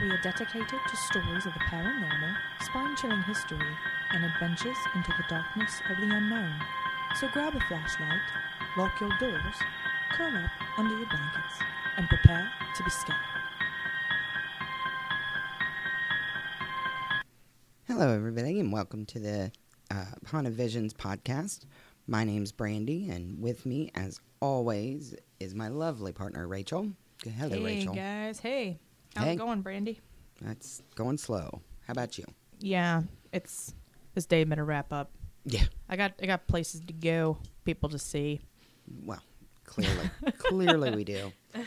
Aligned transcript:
We 0.00 0.10
are 0.10 0.18
dedicated 0.18 0.80
to 0.88 0.96
stories 0.96 1.46
of 1.46 1.52
the 1.52 1.60
paranormal, 1.60 2.36
spine 2.62 2.96
chilling 2.96 3.22
history, 3.22 3.58
and 4.10 4.24
adventures 4.24 4.76
into 4.94 5.12
the 5.16 5.24
darkness 5.28 5.80
of 5.90 5.98
the 5.98 6.04
unknown. 6.04 6.54
So 7.20 7.28
grab 7.28 7.54
a 7.54 7.60
flashlight, 7.60 8.22
lock 8.76 8.98
your 9.00 9.10
doors, 9.20 9.54
curl 10.12 10.34
up 10.34 10.50
under 10.78 10.96
your 10.96 11.06
blankets, 11.06 11.58
and 11.98 12.08
prepare 12.08 12.50
to 12.74 12.82
be 12.82 12.90
scared. 12.90 13.18
Hello, 17.86 18.08
everybody, 18.08 18.58
and 18.58 18.72
welcome 18.72 19.04
to 19.06 19.20
the 19.20 19.52
uh, 19.90 20.06
Haunted 20.26 20.54
Visions 20.54 20.94
podcast. 20.94 21.66
My 22.06 22.24
name's 22.24 22.50
Brandy, 22.50 23.08
and 23.10 23.40
with 23.40 23.66
me, 23.66 23.92
as 23.94 24.18
always, 24.40 25.14
is 25.38 25.54
my 25.54 25.68
lovely 25.68 26.12
partner, 26.12 26.48
Rachel. 26.48 26.88
Hello, 27.24 27.56
hey, 27.56 27.64
Rachel. 27.64 27.94
guys. 27.94 28.40
Hey. 28.40 28.80
How's 29.16 29.24
Hey. 29.26 29.32
it 29.32 29.36
going, 29.36 29.62
Brandy? 29.62 30.00
That's 30.40 30.82
going 30.94 31.18
slow. 31.18 31.60
How 31.86 31.92
about 31.92 32.18
you? 32.18 32.24
Yeah, 32.60 33.02
it's 33.32 33.74
this 34.14 34.26
day 34.26 34.44
better 34.44 34.64
wrap 34.64 34.92
up. 34.92 35.10
Yeah. 35.44 35.64
I 35.88 35.96
got 35.96 36.12
I 36.22 36.26
got 36.26 36.46
places 36.46 36.80
to 36.86 36.92
go, 36.92 37.38
people 37.64 37.88
to 37.90 37.98
see. 37.98 38.40
Well, 39.04 39.22
clearly, 39.64 40.10
clearly 40.38 40.90
we 40.94 41.04
do. 41.04 41.32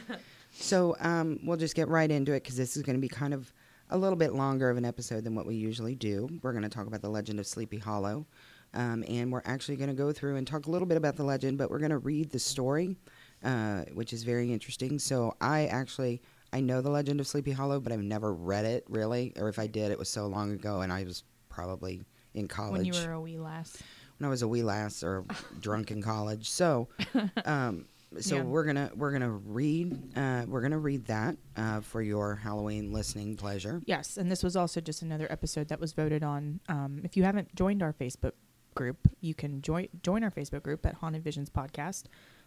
So 0.57 0.95
um, 1.01 1.41
we'll 1.43 1.57
just 1.57 1.75
get 1.75 1.89
right 1.89 2.09
into 2.09 2.31
it 2.31 2.41
because 2.41 2.55
this 2.55 2.77
is 2.77 2.83
going 2.83 2.95
to 2.95 3.01
be 3.01 3.09
kind 3.09 3.33
of 3.33 3.51
a 3.89 3.97
little 3.97 4.15
bit 4.15 4.31
longer 4.31 4.69
of 4.69 4.77
an 4.77 4.85
episode 4.85 5.25
than 5.25 5.35
what 5.35 5.45
we 5.45 5.55
usually 5.55 5.95
do. 5.95 6.29
We're 6.41 6.53
going 6.53 6.63
to 6.63 6.69
talk 6.69 6.87
about 6.87 7.01
the 7.01 7.09
legend 7.09 7.41
of 7.41 7.45
Sleepy 7.45 7.77
Hollow, 7.77 8.25
um, 8.73 9.03
and 9.09 9.33
we're 9.33 9.41
actually 9.43 9.75
going 9.75 9.89
to 9.89 9.93
go 9.93 10.13
through 10.13 10.37
and 10.37 10.47
talk 10.47 10.67
a 10.67 10.71
little 10.71 10.87
bit 10.87 10.95
about 10.95 11.17
the 11.17 11.25
legend, 11.25 11.57
but 11.57 11.69
we're 11.69 11.79
going 11.79 11.91
to 11.91 11.97
read 11.97 12.31
the 12.31 12.39
story, 12.39 12.95
uh, 13.43 13.81
which 13.95 14.13
is 14.13 14.23
very 14.23 14.53
interesting. 14.53 14.97
So 14.97 15.35
I 15.41 15.65
actually 15.65 16.21
I 16.55 16.61
know 16.61 16.81
the 16.81 16.89
legend 16.89 17.19
of 17.19 17.27
Sleepy 17.27 17.51
Hollow, 17.51 17.79
but 17.81 17.91
I've 17.91 18.01
never 18.03 18.33
read 18.33 18.65
it 18.65 18.85
really, 18.89 19.33
or 19.37 19.49
if 19.49 19.59
I 19.59 19.67
did, 19.67 19.91
it 19.91 19.99
was 19.99 20.09
so 20.09 20.27
long 20.27 20.51
ago, 20.51 20.81
and 20.81 20.91
I 20.91 21.03
was 21.03 21.23
probably 21.49 22.03
in 22.33 22.47
college 22.47 22.77
When 22.77 22.85
you 22.85 22.93
were 22.93 23.11
a 23.13 23.19
wee 23.21 23.37
lass. 23.37 23.77
when 24.17 24.27
I 24.27 24.29
was 24.29 24.41
a 24.41 24.47
wee 24.47 24.63
lass 24.63 25.03
or 25.03 25.25
drunk 25.59 25.91
in 25.91 26.01
college. 26.01 26.49
So, 26.49 26.87
um, 27.45 27.85
so 28.19 28.37
Yeah. 28.37 28.43
we're 28.43 28.63
gonna 28.63 28.89
we're 28.95 29.11
gonna 29.11 29.31
read 29.31 30.17
uh, 30.17 30.45
we're 30.47 30.61
gonna 30.61 30.79
read 30.79 31.05
that 31.07 31.35
uh, 31.57 31.81
for 31.81 32.01
your 32.01 32.35
Halloween 32.35 32.93
listening 32.93 33.35
pleasure. 33.35 33.81
Yes, 33.85 34.15
and 34.17 34.31
this 34.31 34.41
was 34.43 34.55
also 34.55 34.79
just 34.79 35.01
another 35.01 35.27
episode 35.29 35.67
that 35.67 35.79
was 35.81 35.91
voted 35.93 36.23
on. 36.23 36.61
Um, 36.69 37.01
if 37.03 37.17
you 37.17 37.23
haven't 37.23 37.53
joined 37.55 37.83
our 37.83 37.91
Facebook 37.93 38.31
group, 38.75 39.07
you 39.19 39.33
can 39.33 39.61
join 39.61 39.87
join 40.03 40.23
our 40.23 40.31
Facebook 40.31 40.63
group 40.63 40.85
at 40.85 40.93
Haunted 40.95 41.23
Visions 41.23 41.49
Podcast, 41.49 42.03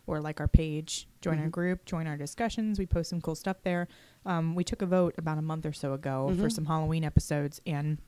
or 0.09 0.21
like 0.21 0.41
our 0.41 0.49
page, 0.49 1.07
join 1.21 1.39
our 1.39 1.49
group, 1.49 1.85
join 1.85 2.07
our 2.07 2.17
discussions. 2.17 2.79
We 2.79 2.87
post 2.87 3.11
some 3.11 3.21
cool 3.21 3.35
stuff 3.35 3.59
there. 3.63 3.87
Um, 4.27 4.55
we 4.55 4.65
took 4.65 4.83
a 4.83 4.87
vote 4.87 5.15
about 5.19 5.39
a 5.39 5.43
month 5.43 5.67
or 5.67 5.73
so 5.73 5.93
ago 5.93 6.35
for 6.41 6.51
some 6.51 6.65
Halloween 6.65 7.05
episodes, 7.05 7.61
and 7.67 7.99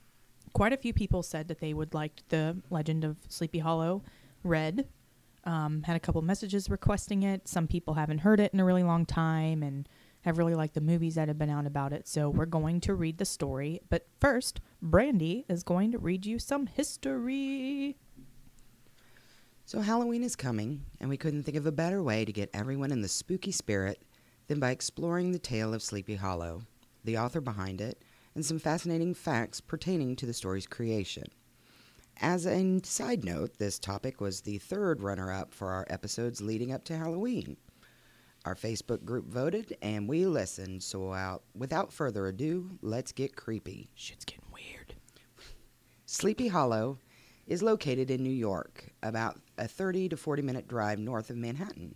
quite 0.53 0.73
a 0.73 0.77
few 0.77 0.93
people 0.93 1.23
said 1.23 1.49
that 1.49 1.61
they 1.61 1.73
would 1.75 1.95
like 1.95 2.23
the 2.29 2.57
Legend 2.71 3.05
of 3.05 3.17
Sleepy 3.29 3.61
Hollow 3.61 4.03
read. 4.43 4.89
Um, 5.45 5.85
had 5.85 5.97
a 5.97 6.01
couple 6.01 6.21
messages 6.23 6.69
requesting 6.69 7.23
it. 7.23 7.49
Some 7.49 7.67
people 7.67 7.95
haven't 7.95 8.19
heard 8.19 8.41
it 8.41 8.53
in 8.53 8.61
a 8.61 8.65
really 8.65 8.83
long 8.83 9.07
time 9.07 9.63
and 9.63 9.89
have 10.23 10.37
really 10.37 10.55
liked 10.55 10.75
the 10.75 10.81
movies 10.83 11.15
that 11.15 11.29
have 11.29 11.39
been 11.39 11.49
out 11.49 11.67
about 11.67 11.93
it. 11.93 12.07
So 12.07 12.29
we're 12.29 12.47
going 12.47 12.81
to 12.83 12.95
read 12.95 13.19
the 13.19 13.25
story. 13.25 13.81
But 13.89 14.07
first, 14.21 14.61
Brandy 14.83 15.47
is 15.49 15.63
going 15.63 15.93
to 15.93 15.99
read 15.99 16.27
you 16.27 16.39
some 16.39 16.67
history. 16.67 17.97
So 19.71 19.79
Halloween 19.79 20.25
is 20.25 20.35
coming, 20.35 20.85
and 20.99 21.09
we 21.09 21.17
couldn't 21.17 21.45
think 21.45 21.57
of 21.57 21.65
a 21.65 21.71
better 21.71 22.03
way 22.03 22.25
to 22.25 22.33
get 22.33 22.51
everyone 22.53 22.91
in 22.91 23.03
the 23.03 23.09
spooky 23.09 23.53
spirit 23.53 24.03
than 24.49 24.59
by 24.59 24.73
exploring 24.73 25.31
the 25.31 25.39
tale 25.39 25.73
of 25.73 25.81
Sleepy 25.81 26.17
Hollow, 26.17 26.63
the 27.05 27.17
author 27.17 27.41
behind 27.41 27.81
it, 27.81 28.03
and 28.35 28.45
some 28.45 28.59
fascinating 28.59 29.15
facts 29.15 29.61
pertaining 29.61 30.17
to 30.17 30.27
the 30.27 30.35
story's 30.35 30.67
creation. 30.67 31.23
As 32.21 32.49
a 32.49 32.81
side 32.83 33.25
note, 33.25 33.59
this 33.59 33.79
topic 33.79 34.21
was 34.21 34.41
the 34.41 34.59
third 34.59 35.03
runner 35.03 35.33
up 35.33 35.55
for 35.55 35.71
our 35.71 35.87
episodes 35.89 36.41
leading 36.41 36.73
up 36.73 36.83
to 36.87 36.97
Halloween. 36.97 37.57
Our 38.45 38.57
Facebook 38.57 39.05
group 39.05 39.29
voted, 39.29 39.77
and 39.83 40.09
we 40.09 40.27
listened, 40.27 40.83
so 40.83 41.13
out, 41.13 41.45
without 41.55 41.93
further 41.93 42.27
ado, 42.27 42.77
let's 42.83 43.13
get 43.13 43.37
creepy. 43.37 43.89
Shit's 43.95 44.25
getting 44.25 44.47
weird. 44.53 44.97
Sleepy 46.07 46.49
Hollow 46.49 46.99
is 47.47 47.63
located 47.65 48.11
in 48.13 48.23
New 48.23 48.31
York, 48.31 48.93
about 49.03 49.41
a 49.61 49.69
30 49.69 50.09
to 50.09 50.17
40 50.17 50.43
minute 50.43 50.67
drive 50.67 50.99
north 50.99 51.29
of 51.29 51.37
Manhattan. 51.37 51.95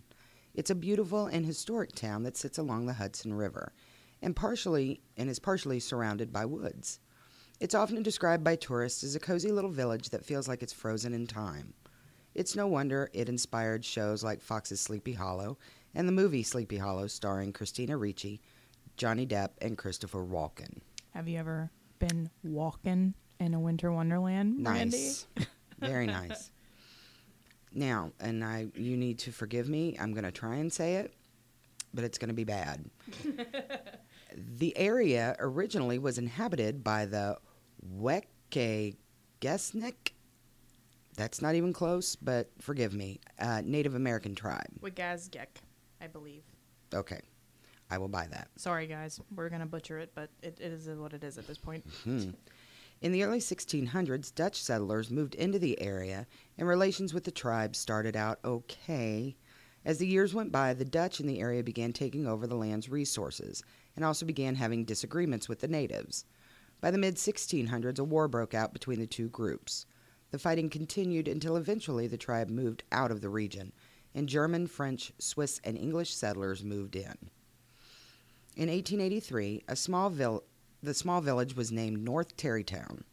It's 0.53 0.69
a 0.69 0.75
beautiful 0.75 1.25
and 1.25 1.45
historic 1.45 1.93
town 1.93 2.23
that 2.23 2.37
sits 2.37 2.59
along 2.59 2.85
the 2.85 2.93
Hudson 2.93 3.33
River 3.33 3.73
and 4.21 4.35
partially 4.35 5.01
and 5.17 5.29
is 5.29 5.39
partially 5.39 5.79
surrounded 5.79 6.31
by 6.31 6.45
woods. 6.45 6.99
It's 7.59 7.73
often 7.73 8.03
described 8.03 8.43
by 8.43 8.55
tourists 8.55 9.03
as 9.03 9.15
a 9.15 9.19
cozy 9.19 9.51
little 9.51 9.71
village 9.71 10.09
that 10.11 10.25
feels 10.25 10.47
like 10.47 10.61
it's 10.61 10.73
frozen 10.73 11.13
in 11.13 11.25
time. 11.25 11.73
It's 12.35 12.55
no 12.55 12.67
wonder 12.67 13.09
it 13.13 13.29
inspired 13.29 13.83
shows 13.83 14.23
like 14.23 14.41
Fox's 14.41 14.79
Sleepy 14.79 15.13
Hollow 15.13 15.57
and 15.95 16.07
the 16.07 16.13
movie 16.13 16.43
Sleepy 16.43 16.77
Hollow 16.77 17.07
starring 17.07 17.51
Christina 17.51 17.97
Ricci, 17.97 18.41
Johnny 18.95 19.25
Depp, 19.25 19.51
and 19.59 19.77
Christopher 19.77 20.23
Walken. 20.23 20.81
Have 21.13 21.27
you 21.27 21.39
ever 21.39 21.71
been 21.97 22.29
walking 22.43 23.15
in 23.39 23.53
a 23.53 23.59
winter 23.59 23.91
wonderland? 23.91 24.59
Nice. 24.59 25.27
Very 25.79 26.07
nice. 26.07 26.51
Now, 27.75 28.13
and 28.21 28.43
I 28.43 28.67
you 28.73 28.95
need 28.95 29.19
to 29.19 29.31
forgive 29.31 29.67
me. 29.69 29.97
I'm 29.99 30.13
going 30.13 30.23
to 30.23 30.31
try 30.31 30.55
and 30.55 30.71
say 30.71 30.95
it, 30.95 31.13
but 31.93 32.05
it's 32.05 32.17
going 32.17 32.29
to 32.29 32.33
be 32.33 32.45
bad. 32.45 32.89
the 34.37 34.75
area 34.77 35.35
originally 35.39 35.99
was 35.99 36.17
inhabited 36.17 36.83
by 36.83 37.05
the 37.05 37.37
Wekegessnik. 37.99 38.95
That's 41.17 41.41
not 41.41 41.55
even 41.55 41.73
close, 41.73 42.15
but 42.15 42.49
forgive 42.59 42.93
me. 42.93 43.19
Uh, 43.39 43.61
Native 43.63 43.95
American 43.95 44.35
tribe. 44.35 44.67
Wagazgek, 44.81 45.47
I 46.01 46.07
believe. 46.07 46.43
Okay. 46.93 47.21
I 47.89 47.97
will 47.97 48.07
buy 48.07 48.27
that. 48.31 48.47
Sorry, 48.55 48.87
guys. 48.87 49.19
We're 49.35 49.49
going 49.49 49.61
to 49.61 49.67
butcher 49.67 49.99
it, 49.99 50.11
but 50.15 50.29
it, 50.41 50.57
it 50.59 50.71
is 50.71 50.87
what 50.89 51.13
it 51.13 51.23
is 51.23 51.37
at 51.37 51.45
this 51.47 51.57
point. 51.57 51.85
In 53.05 53.11
the 53.11 53.21
early 53.21 53.37
1600s, 53.37 54.33
Dutch 54.33 54.59
settlers 54.59 55.11
moved 55.11 55.35
into 55.35 55.59
the 55.59 55.79
area, 55.79 56.25
and 56.57 56.67
relations 56.67 57.13
with 57.13 57.23
the 57.23 57.29
tribe 57.29 57.75
started 57.75 58.15
out 58.15 58.39
okay. 58.43 59.37
As 59.85 59.99
the 59.99 60.07
years 60.07 60.33
went 60.33 60.51
by, 60.51 60.73
the 60.73 60.85
Dutch 60.85 61.19
in 61.19 61.27
the 61.27 61.39
area 61.39 61.61
began 61.61 61.93
taking 61.93 62.25
over 62.25 62.47
the 62.47 62.55
land's 62.55 62.89
resources 62.89 63.63
and 63.95 64.03
also 64.03 64.25
began 64.25 64.55
having 64.55 64.85
disagreements 64.85 65.47
with 65.47 65.59
the 65.59 65.67
natives. 65.67 66.25
By 66.81 66.89
the 66.89 66.97
mid 66.97 67.17
1600s, 67.17 67.99
a 67.99 68.03
war 68.03 68.27
broke 68.27 68.55
out 68.55 68.73
between 68.73 68.99
the 68.99 69.05
two 69.05 69.29
groups. 69.29 69.85
The 70.31 70.39
fighting 70.39 70.71
continued 70.71 71.27
until 71.27 71.57
eventually 71.57 72.07
the 72.07 72.17
tribe 72.17 72.49
moved 72.49 72.85
out 72.91 73.11
of 73.11 73.21
the 73.21 73.29
region, 73.29 73.71
and 74.15 74.27
German, 74.27 74.65
French, 74.65 75.13
Swiss, 75.19 75.61
and 75.63 75.77
English 75.77 76.11
settlers 76.15 76.63
moved 76.63 76.95
in. 76.95 77.29
In 78.55 78.67
1883, 78.67 79.61
a 79.67 79.75
small 79.75 80.09
vil- 80.09 80.43
the 80.85 80.93
small 80.93 81.19
village 81.19 81.55
was 81.55 81.71
named 81.71 82.03
North 82.03 82.37
Tarrytown. 82.37 83.03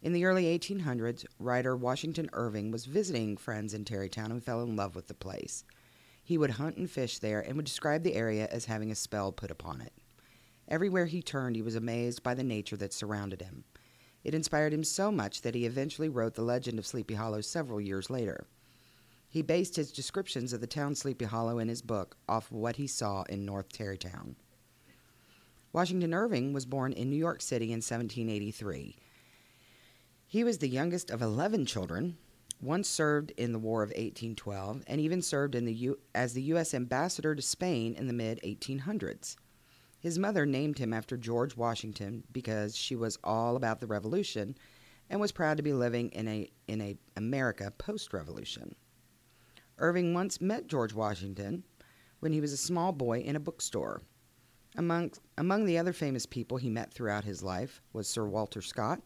In 0.00 0.14
the 0.14 0.24
early 0.24 0.44
1800s, 0.58 1.26
writer 1.38 1.76
Washington 1.76 2.30
Irving 2.32 2.70
was 2.70 2.86
visiting 2.86 3.36
friends 3.36 3.74
in 3.74 3.84
Tarrytown 3.84 4.30
and 4.32 4.42
fell 4.42 4.62
in 4.62 4.74
love 4.74 4.96
with 4.96 5.06
the 5.06 5.14
place. 5.14 5.64
He 6.24 6.38
would 6.38 6.52
hunt 6.52 6.78
and 6.78 6.90
fish 6.90 7.18
there 7.18 7.40
and 7.40 7.56
would 7.56 7.66
describe 7.66 8.02
the 8.02 8.14
area 8.14 8.48
as 8.50 8.64
having 8.64 8.90
a 8.90 8.94
spell 8.94 9.32
put 9.32 9.50
upon 9.50 9.82
it. 9.82 9.92
Everywhere 10.66 11.06
he 11.06 11.20
turned, 11.20 11.56
he 11.56 11.62
was 11.62 11.74
amazed 11.74 12.22
by 12.22 12.32
the 12.32 12.42
nature 12.42 12.76
that 12.78 12.94
surrounded 12.94 13.42
him. 13.42 13.64
It 14.24 14.34
inspired 14.34 14.72
him 14.72 14.84
so 14.84 15.12
much 15.12 15.42
that 15.42 15.54
he 15.54 15.66
eventually 15.66 16.08
wrote 16.08 16.34
the 16.34 16.42
legend 16.42 16.78
of 16.78 16.86
Sleepy 16.86 17.14
Hollow 17.14 17.42
several 17.42 17.80
years 17.80 18.08
later. 18.08 18.46
He 19.28 19.42
based 19.42 19.76
his 19.76 19.92
descriptions 19.92 20.54
of 20.54 20.62
the 20.62 20.66
town 20.66 20.94
Sleepy 20.94 21.26
Hollow 21.26 21.58
in 21.58 21.68
his 21.68 21.82
book 21.82 22.16
off 22.26 22.50
what 22.50 22.76
he 22.76 22.86
saw 22.86 23.24
in 23.24 23.44
North 23.44 23.70
Tarrytown. 23.70 24.36
Washington 25.72 26.12
Irving 26.12 26.52
was 26.52 26.66
born 26.66 26.92
in 26.92 27.08
New 27.08 27.16
York 27.16 27.40
City 27.40 27.66
in 27.66 27.78
1783. 27.78 28.96
He 30.26 30.42
was 30.42 30.58
the 30.58 30.68
youngest 30.68 31.10
of 31.10 31.22
11 31.22 31.64
children, 31.66 32.18
once 32.60 32.88
served 32.88 33.30
in 33.36 33.52
the 33.52 33.58
War 33.58 33.82
of 33.84 33.90
1812, 33.90 34.82
and 34.88 35.00
even 35.00 35.22
served 35.22 35.54
in 35.54 35.64
the 35.64 35.74
U- 35.74 35.98
as 36.12 36.32
the 36.32 36.42
U.S. 36.42 36.74
ambassador 36.74 37.36
to 37.36 37.42
Spain 37.42 37.94
in 37.94 38.08
the 38.08 38.12
mid 38.12 38.40
1800s. 38.42 39.36
His 40.00 40.18
mother 40.18 40.44
named 40.44 40.78
him 40.78 40.92
after 40.92 41.16
George 41.16 41.56
Washington 41.56 42.24
because 42.32 42.74
she 42.76 42.96
was 42.96 43.18
all 43.22 43.54
about 43.54 43.80
the 43.80 43.86
Revolution 43.86 44.56
and 45.08 45.20
was 45.20 45.30
proud 45.30 45.56
to 45.56 45.62
be 45.62 45.72
living 45.72 46.08
in 46.10 46.26
a 46.26 46.50
in 46.66 46.80
a 46.80 46.96
America 47.16 47.72
post-Revolution. 47.78 48.74
Irving 49.78 50.14
once 50.14 50.40
met 50.40 50.66
George 50.66 50.94
Washington 50.94 51.64
when 52.18 52.32
he 52.32 52.40
was 52.40 52.52
a 52.52 52.56
small 52.56 52.92
boy 52.92 53.20
in 53.20 53.36
a 53.36 53.40
bookstore. 53.40 54.02
Among 54.76 55.12
among 55.36 55.64
the 55.64 55.78
other 55.78 55.92
famous 55.92 56.26
people 56.26 56.56
he 56.56 56.70
met 56.70 56.92
throughout 56.92 57.24
his 57.24 57.42
life 57.42 57.82
was 57.92 58.08
Sir 58.08 58.24
Walter 58.24 58.62
Scott. 58.62 59.00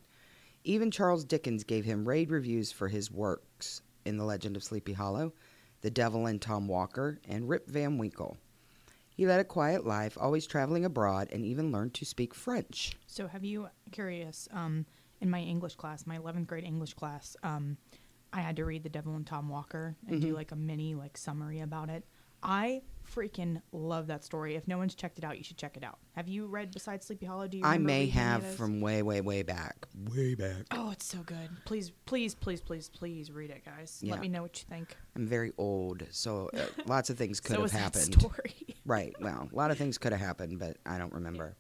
Even 0.64 0.90
Charles 0.90 1.24
Dickens 1.24 1.64
gave 1.64 1.84
him 1.84 2.08
rave 2.08 2.30
reviews 2.30 2.72
for 2.72 2.88
his 2.88 3.10
works 3.10 3.82
in 4.04 4.16
The 4.16 4.24
Legend 4.24 4.56
of 4.56 4.64
Sleepy 4.64 4.92
Hollow, 4.92 5.32
The 5.82 5.90
Devil 5.90 6.26
and 6.26 6.40
Tom 6.40 6.68
Walker, 6.68 7.18
and 7.28 7.48
Rip 7.48 7.68
Van 7.68 7.98
Winkle. 7.98 8.36
He 9.14 9.26
led 9.26 9.40
a 9.40 9.44
quiet 9.44 9.86
life, 9.86 10.18
always 10.20 10.46
traveling 10.46 10.84
abroad, 10.84 11.28
and 11.32 11.44
even 11.44 11.70
learned 11.70 11.94
to 11.94 12.04
speak 12.04 12.34
French. 12.34 12.96
So, 13.06 13.28
have 13.28 13.44
you 13.44 13.68
curious? 13.92 14.48
Um, 14.52 14.86
in 15.20 15.30
my 15.30 15.40
English 15.40 15.76
class, 15.76 16.06
my 16.06 16.18
11th 16.18 16.46
grade 16.46 16.64
English 16.64 16.94
class, 16.94 17.36
um, 17.42 17.76
I 18.32 18.40
had 18.40 18.56
to 18.56 18.64
read 18.64 18.82
The 18.82 18.88
Devil 18.88 19.14
and 19.14 19.26
Tom 19.26 19.48
Walker 19.48 19.96
and 20.08 20.20
do 20.20 20.34
like 20.34 20.50
a 20.50 20.56
mini 20.56 20.94
like 20.94 21.16
summary 21.16 21.60
about 21.60 21.88
it. 21.88 22.04
I 22.44 22.82
freaking 23.14 23.60
love 23.72 24.06
that 24.08 24.24
story. 24.24 24.54
If 24.54 24.66
no 24.66 24.78
one's 24.78 24.94
checked 24.94 25.18
it 25.18 25.24
out, 25.24 25.38
you 25.38 25.44
should 25.44 25.56
check 25.56 25.76
it 25.76 25.84
out. 25.84 25.98
Have 26.16 26.28
you 26.28 26.46
read 26.46 26.72
besides 26.72 27.06
Sleepy 27.06 27.26
Hollow? 27.26 27.48
Do 27.48 27.58
you? 27.58 27.64
I 27.64 27.78
may 27.78 28.00
reading 28.00 28.18
any 28.18 28.36
of 28.36 28.42
have 28.42 28.54
from 28.56 28.80
way, 28.80 29.02
way, 29.02 29.20
way 29.20 29.42
back. 29.42 29.86
Way 30.14 30.34
back. 30.34 30.66
Oh, 30.70 30.90
it's 30.90 31.06
so 31.06 31.18
good. 31.18 31.48
Please, 31.64 31.92
please, 32.06 32.34
please, 32.34 32.60
please, 32.60 32.88
please 32.88 33.30
read 33.30 33.50
it, 33.50 33.64
guys. 33.64 34.00
Yeah. 34.02 34.12
Let 34.12 34.20
me 34.20 34.28
know 34.28 34.42
what 34.42 34.58
you 34.58 34.66
think. 34.68 34.96
I'm 35.16 35.26
very 35.26 35.52
old, 35.58 36.02
so 36.10 36.50
uh, 36.54 36.66
lots 36.86 37.10
of 37.10 37.16
things 37.16 37.40
could 37.40 37.56
so 37.56 37.62
have 37.62 37.72
happened. 37.72 38.20
story. 38.20 38.54
Right. 38.86 39.14
Well, 39.18 39.48
a 39.50 39.56
lot 39.56 39.70
of 39.70 39.78
things 39.78 39.96
could 39.96 40.12
have 40.12 40.20
happened, 40.20 40.58
but 40.58 40.76
I 40.84 40.98
don't 40.98 41.14
remember. 41.14 41.56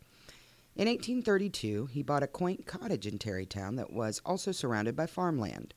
In 0.76 0.88
1832, 0.88 1.86
he 1.86 2.02
bought 2.02 2.22
a 2.22 2.26
quaint 2.26 2.66
cottage 2.66 3.06
in 3.06 3.16
Tarrytown 3.16 3.76
that 3.76 3.94
was 3.94 4.20
also 4.26 4.52
surrounded 4.52 4.94
by 4.94 5.06
farmland. 5.06 5.72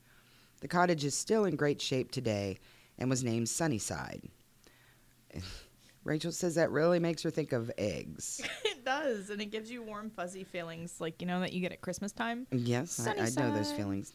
The 0.60 0.68
cottage 0.68 1.06
is 1.06 1.16
still 1.16 1.46
in 1.46 1.56
great 1.56 1.80
shape 1.80 2.12
today 2.12 2.58
and 2.98 3.10
was 3.10 3.24
named 3.24 3.48
Sunnyside. 3.48 4.24
Rachel 6.04 6.32
says 6.32 6.56
that 6.56 6.72
really 6.72 7.00
makes 7.00 7.22
her 7.24 7.30
think 7.30 7.52
of 7.52 7.70
eggs. 7.78 8.42
it 8.66 8.86
does, 8.86 9.30
and 9.30 9.42
it 9.42 9.48
gives 9.48 9.70
you 9.70 9.84
warm, 9.84 10.10
fuzzy 10.10 10.46
feelings, 10.46 11.02
like 11.02 11.22
you 11.22 11.28
know 11.28 11.42
that 11.42 11.52
you 11.52 11.60
get 11.60 11.74
at 11.74 11.82
Christmas 11.82 12.14
time. 12.14 12.48
Yes, 12.52 13.06
I, 13.06 13.12
I 13.12 13.30
know 13.32 13.54
those 13.54 13.74
feelings. 13.74 14.14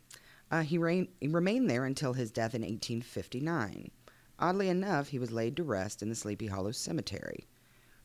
Uh, 0.50 0.62
he, 0.62 0.78
reign, 0.78 1.08
he 1.20 1.28
remained 1.28 1.68
there 1.68 1.84
until 1.84 2.12
his 2.12 2.30
death 2.30 2.54
in 2.54 2.62
1859. 2.62 3.90
Oddly 4.38 4.68
enough, 4.68 5.08
he 5.08 5.18
was 5.18 5.32
laid 5.32 5.56
to 5.56 5.64
rest 5.64 6.02
in 6.02 6.08
the 6.08 6.14
Sleepy 6.14 6.46
Hollow 6.46 6.72
Cemetery. 6.72 7.46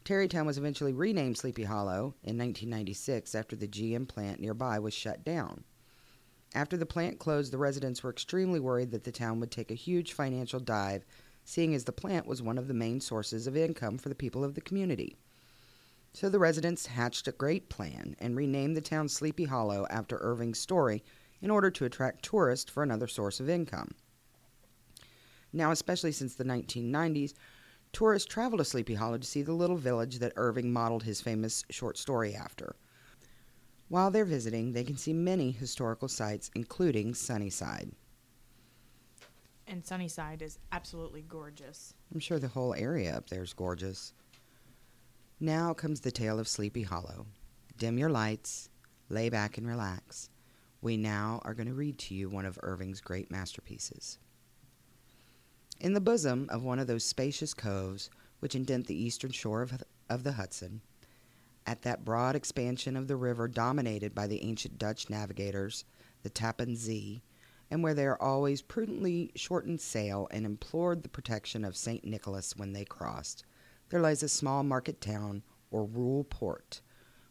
Tarrytown 0.03 0.45
was 0.45 0.57
eventually 0.57 0.93
renamed 0.93 1.37
Sleepy 1.37 1.63
Hollow 1.63 2.15
in 2.23 2.37
1996 2.37 3.35
after 3.35 3.55
the 3.55 3.67
GM 3.67 4.07
plant 4.07 4.39
nearby 4.39 4.79
was 4.79 4.93
shut 4.93 5.25
down. 5.25 5.65
After 6.55 6.77
the 6.77 6.85
plant 6.85 7.19
closed, 7.19 7.51
the 7.51 7.57
residents 7.57 8.03
were 8.03 8.09
extremely 8.09 8.59
worried 8.59 8.91
that 8.91 9.03
the 9.03 9.11
town 9.11 9.41
would 9.41 9.51
take 9.51 9.69
a 9.69 9.75
huge 9.75 10.13
financial 10.13 10.61
dive, 10.61 11.05
seeing 11.47 11.73
as 11.73 11.85
the 11.85 11.93
plant 11.93 12.27
was 12.27 12.41
one 12.41 12.57
of 12.57 12.67
the 12.67 12.73
main 12.73 12.99
sources 12.99 13.47
of 13.47 13.55
income 13.55 13.97
for 13.97 14.09
the 14.09 14.15
people 14.15 14.43
of 14.43 14.53
the 14.53 14.59
community. 14.59 15.15
So 16.11 16.27
the 16.27 16.39
residents 16.39 16.87
hatched 16.87 17.25
a 17.25 17.31
great 17.31 17.69
plan 17.69 18.17
and 18.19 18.35
renamed 18.35 18.75
the 18.75 18.81
town 18.81 19.07
Sleepy 19.07 19.45
Hollow 19.45 19.87
after 19.89 20.17
Irving's 20.17 20.59
story 20.59 21.05
in 21.41 21.49
order 21.49 21.71
to 21.71 21.85
attract 21.85 22.25
tourists 22.25 22.69
for 22.69 22.83
another 22.83 23.07
source 23.07 23.39
of 23.39 23.49
income. 23.49 23.95
Now, 25.53 25.71
especially 25.71 26.11
since 26.11 26.35
the 26.35 26.43
1990s, 26.43 27.33
tourists 27.93 28.27
travel 28.27 28.57
to 28.57 28.65
Sleepy 28.65 28.95
Hollow 28.95 29.17
to 29.17 29.25
see 29.25 29.41
the 29.41 29.53
little 29.53 29.77
village 29.77 30.19
that 30.19 30.33
Irving 30.35 30.73
modeled 30.73 31.03
his 31.03 31.21
famous 31.21 31.63
short 31.69 31.97
story 31.97 32.35
after. 32.35 32.75
While 33.87 34.11
they're 34.11 34.25
visiting, 34.25 34.73
they 34.73 34.83
can 34.83 34.97
see 34.97 35.13
many 35.13 35.51
historical 35.51 36.09
sites, 36.09 36.51
including 36.55 37.13
Sunnyside. 37.13 37.93
And 39.67 39.85
Sunnyside 39.85 40.41
is 40.41 40.59
absolutely 40.71 41.21
gorgeous. 41.21 41.93
I'm 42.13 42.21
sure 42.21 42.39
the 42.39 42.47
whole 42.47 42.73
area 42.73 43.15
up 43.15 43.29
there 43.29 43.43
is 43.43 43.51
gorgeous. 43.51 44.13
Now 45.41 45.73
comes 45.73 45.99
the 45.99 46.11
tale 46.11 46.39
of 46.39 46.47
Sleepy 46.47 46.83
Hollow. 46.83 47.25
Dim 47.77 47.97
your 47.97 48.09
lights, 48.09 48.69
lay 49.09 49.29
back 49.29 49.57
and 49.57 49.67
relax. 49.67 50.29
We 50.81 50.95
now 50.95 51.41
are 51.43 51.53
going 51.53 51.67
to 51.67 51.73
read 51.73 51.99
to 51.99 52.15
you 52.15 52.29
one 52.29 52.45
of 52.45 52.57
Irving's 52.63 53.01
great 53.01 53.29
masterpieces. 53.29 54.19
In 55.79 55.93
the 55.93 56.01
bosom 56.01 56.47
of 56.49 56.63
one 56.63 56.79
of 56.79 56.87
those 56.87 57.03
spacious 57.03 57.53
coves 57.53 58.09
which 58.39 58.55
indent 58.55 58.87
the 58.87 58.99
eastern 58.99 59.31
shore 59.31 59.61
of, 59.61 59.83
of 60.09 60.23
the 60.23 60.31
Hudson, 60.31 60.81
at 61.65 61.81
that 61.81 62.05
broad 62.05 62.35
expansion 62.35 62.95
of 62.95 63.07
the 63.07 63.17
river 63.17 63.47
dominated 63.47 64.15
by 64.15 64.27
the 64.27 64.41
ancient 64.43 64.77
Dutch 64.77 65.09
navigators, 65.09 65.83
the 66.23 66.29
Tappan 66.29 66.75
Zee, 66.75 67.21
and 67.69 67.83
where 67.83 67.93
they 67.93 68.05
are 68.05 68.21
always 68.21 68.61
prudently 68.61 69.31
shortened 69.35 69.81
sail 69.81 70.27
and 70.31 70.45
implored 70.45 71.03
the 71.03 71.09
protection 71.09 71.65
of 71.65 71.75
St. 71.75 72.05
Nicholas 72.05 72.55
when 72.55 72.73
they 72.73 72.85
crossed, 72.85 73.43
there 73.89 74.01
lies 74.01 74.23
a 74.23 74.29
small 74.29 74.63
market 74.63 75.01
town 75.01 75.43
or 75.71 75.85
rural 75.85 76.23
port, 76.23 76.81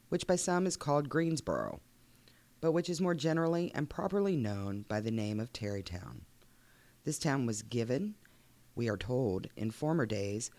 which 0.09 0.27
by 0.27 0.37
some 0.37 0.67
is 0.67 0.77
called 0.77 1.09
Greensburgh, 1.09 1.81
but 2.61 2.73
which 2.73 2.91
is 2.91 3.01
more 3.01 3.15
generally 3.15 3.73
and 3.75 3.91
properly 3.91 4.37
known 4.37 4.85
by 4.89 5.01
the 5.01 5.11
name 5.11 5.41
of 5.41 5.53
Tarrytown. 5.53 6.23
This 7.05 7.19
town 7.19 7.47
was 7.47 7.63
given, 7.63 8.15
we 8.75 8.89
are 8.89 8.97
told, 8.97 9.47
in 9.57 9.71
former 9.71 10.07
days 10.07 10.51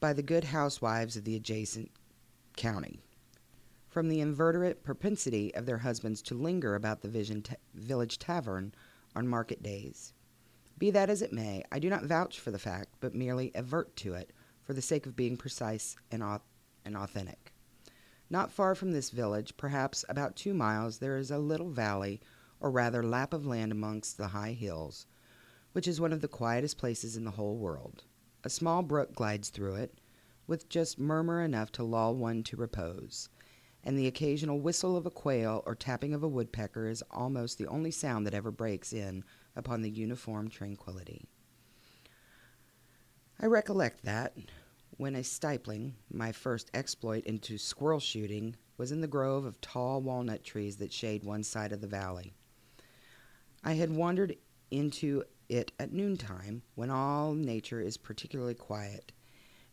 by 0.00 0.12
the 0.12 0.22
good 0.22 0.44
housewives 0.44 1.16
of 1.16 1.24
the 1.24 1.36
adjacent 1.36 1.90
county. 2.56 3.00
From 3.88 4.08
the 4.08 4.20
inveterate 4.20 4.82
propensity 4.82 5.54
of 5.54 5.66
their 5.66 5.78
husbands 5.78 6.22
to 6.22 6.34
linger 6.34 6.74
about 6.74 7.02
the 7.02 7.40
ta- 7.42 7.56
village 7.74 8.18
tavern 8.18 8.74
on 9.14 9.28
market 9.28 9.62
days. 9.62 10.12
Be 10.78 10.90
that 10.90 11.10
as 11.10 11.22
it 11.22 11.32
may, 11.32 11.62
I 11.70 11.78
do 11.78 11.88
not 11.88 12.04
vouch 12.04 12.40
for 12.40 12.50
the 12.50 12.58
fact, 12.58 12.96
but 13.00 13.14
merely 13.14 13.52
avert 13.54 13.94
to 13.96 14.14
it 14.14 14.32
for 14.62 14.72
the 14.72 14.82
sake 14.82 15.06
of 15.06 15.14
being 15.14 15.36
precise 15.36 15.96
and, 16.10 16.22
au- 16.22 16.42
and 16.84 16.96
authentic. 16.96 17.52
Not 18.30 18.50
far 18.50 18.74
from 18.74 18.92
this 18.92 19.10
village, 19.10 19.56
perhaps 19.56 20.04
about 20.08 20.36
two 20.36 20.54
miles, 20.54 20.98
there 20.98 21.16
is 21.16 21.30
a 21.30 21.38
little 21.38 21.70
valley, 21.70 22.20
or 22.60 22.70
rather 22.70 23.02
lap 23.02 23.34
of 23.34 23.46
land 23.46 23.72
amongst 23.72 24.16
the 24.16 24.28
high 24.28 24.52
hills, 24.52 25.06
which 25.72 25.86
is 25.86 26.00
one 26.00 26.12
of 26.12 26.20
the 26.20 26.28
quietest 26.28 26.78
places 26.78 27.16
in 27.16 27.24
the 27.24 27.32
whole 27.32 27.56
world. 27.56 28.04
A 28.44 28.50
small 28.50 28.82
brook 28.82 29.14
glides 29.14 29.50
through 29.50 29.74
it, 29.76 30.00
with 30.46 30.68
just 30.68 30.98
murmur 30.98 31.42
enough 31.42 31.70
to 31.72 31.84
lull 31.84 32.14
one 32.14 32.42
to 32.44 32.56
repose, 32.56 33.28
and 33.84 33.98
the 33.98 34.06
occasional 34.06 34.60
whistle 34.60 34.96
of 34.96 35.06
a 35.06 35.10
quail 35.10 35.62
or 35.66 35.74
tapping 35.74 36.14
of 36.14 36.22
a 36.22 36.28
woodpecker 36.28 36.88
is 36.88 37.02
almost 37.10 37.58
the 37.58 37.66
only 37.66 37.90
sound 37.90 38.26
that 38.26 38.34
ever 38.34 38.50
breaks 38.50 38.92
in 38.92 39.24
upon 39.56 39.82
the 39.82 39.90
uniform 39.90 40.48
tranquillity. 40.48 41.24
I 43.40 43.46
recollect 43.46 44.04
that, 44.04 44.36
when 44.96 45.16
a 45.16 45.24
stipling, 45.24 45.94
my 46.12 46.30
first 46.30 46.70
exploit 46.74 47.24
into 47.24 47.58
squirrel 47.58 47.98
shooting, 47.98 48.54
was 48.76 48.92
in 48.92 49.00
the 49.00 49.08
grove 49.08 49.44
of 49.44 49.60
tall 49.60 50.00
walnut 50.00 50.44
trees 50.44 50.76
that 50.76 50.92
shade 50.92 51.24
one 51.24 51.42
side 51.42 51.72
of 51.72 51.80
the 51.80 51.86
valley. 51.86 52.32
I 53.64 53.74
had 53.74 53.90
wandered 53.90 54.36
into 54.70 55.24
it 55.48 55.72
at 55.78 55.92
noontime, 55.92 56.62
when 56.74 56.90
all 56.90 57.34
nature 57.34 57.80
is 57.80 57.96
particularly 57.96 58.54
quiet, 58.54 59.12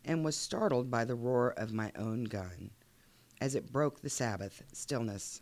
and 0.04 0.26
was 0.26 0.36
startled 0.36 0.90
by 0.90 1.06
the 1.06 1.16
roar 1.16 1.52
of 1.52 1.74
my 1.74 1.92
own 1.96 2.24
gun, 2.24 2.72
as 3.42 3.56
it 3.56 3.72
broke 3.72 4.02
the 4.02 4.10
Sabbath 4.10 4.64
stillness 4.74 5.42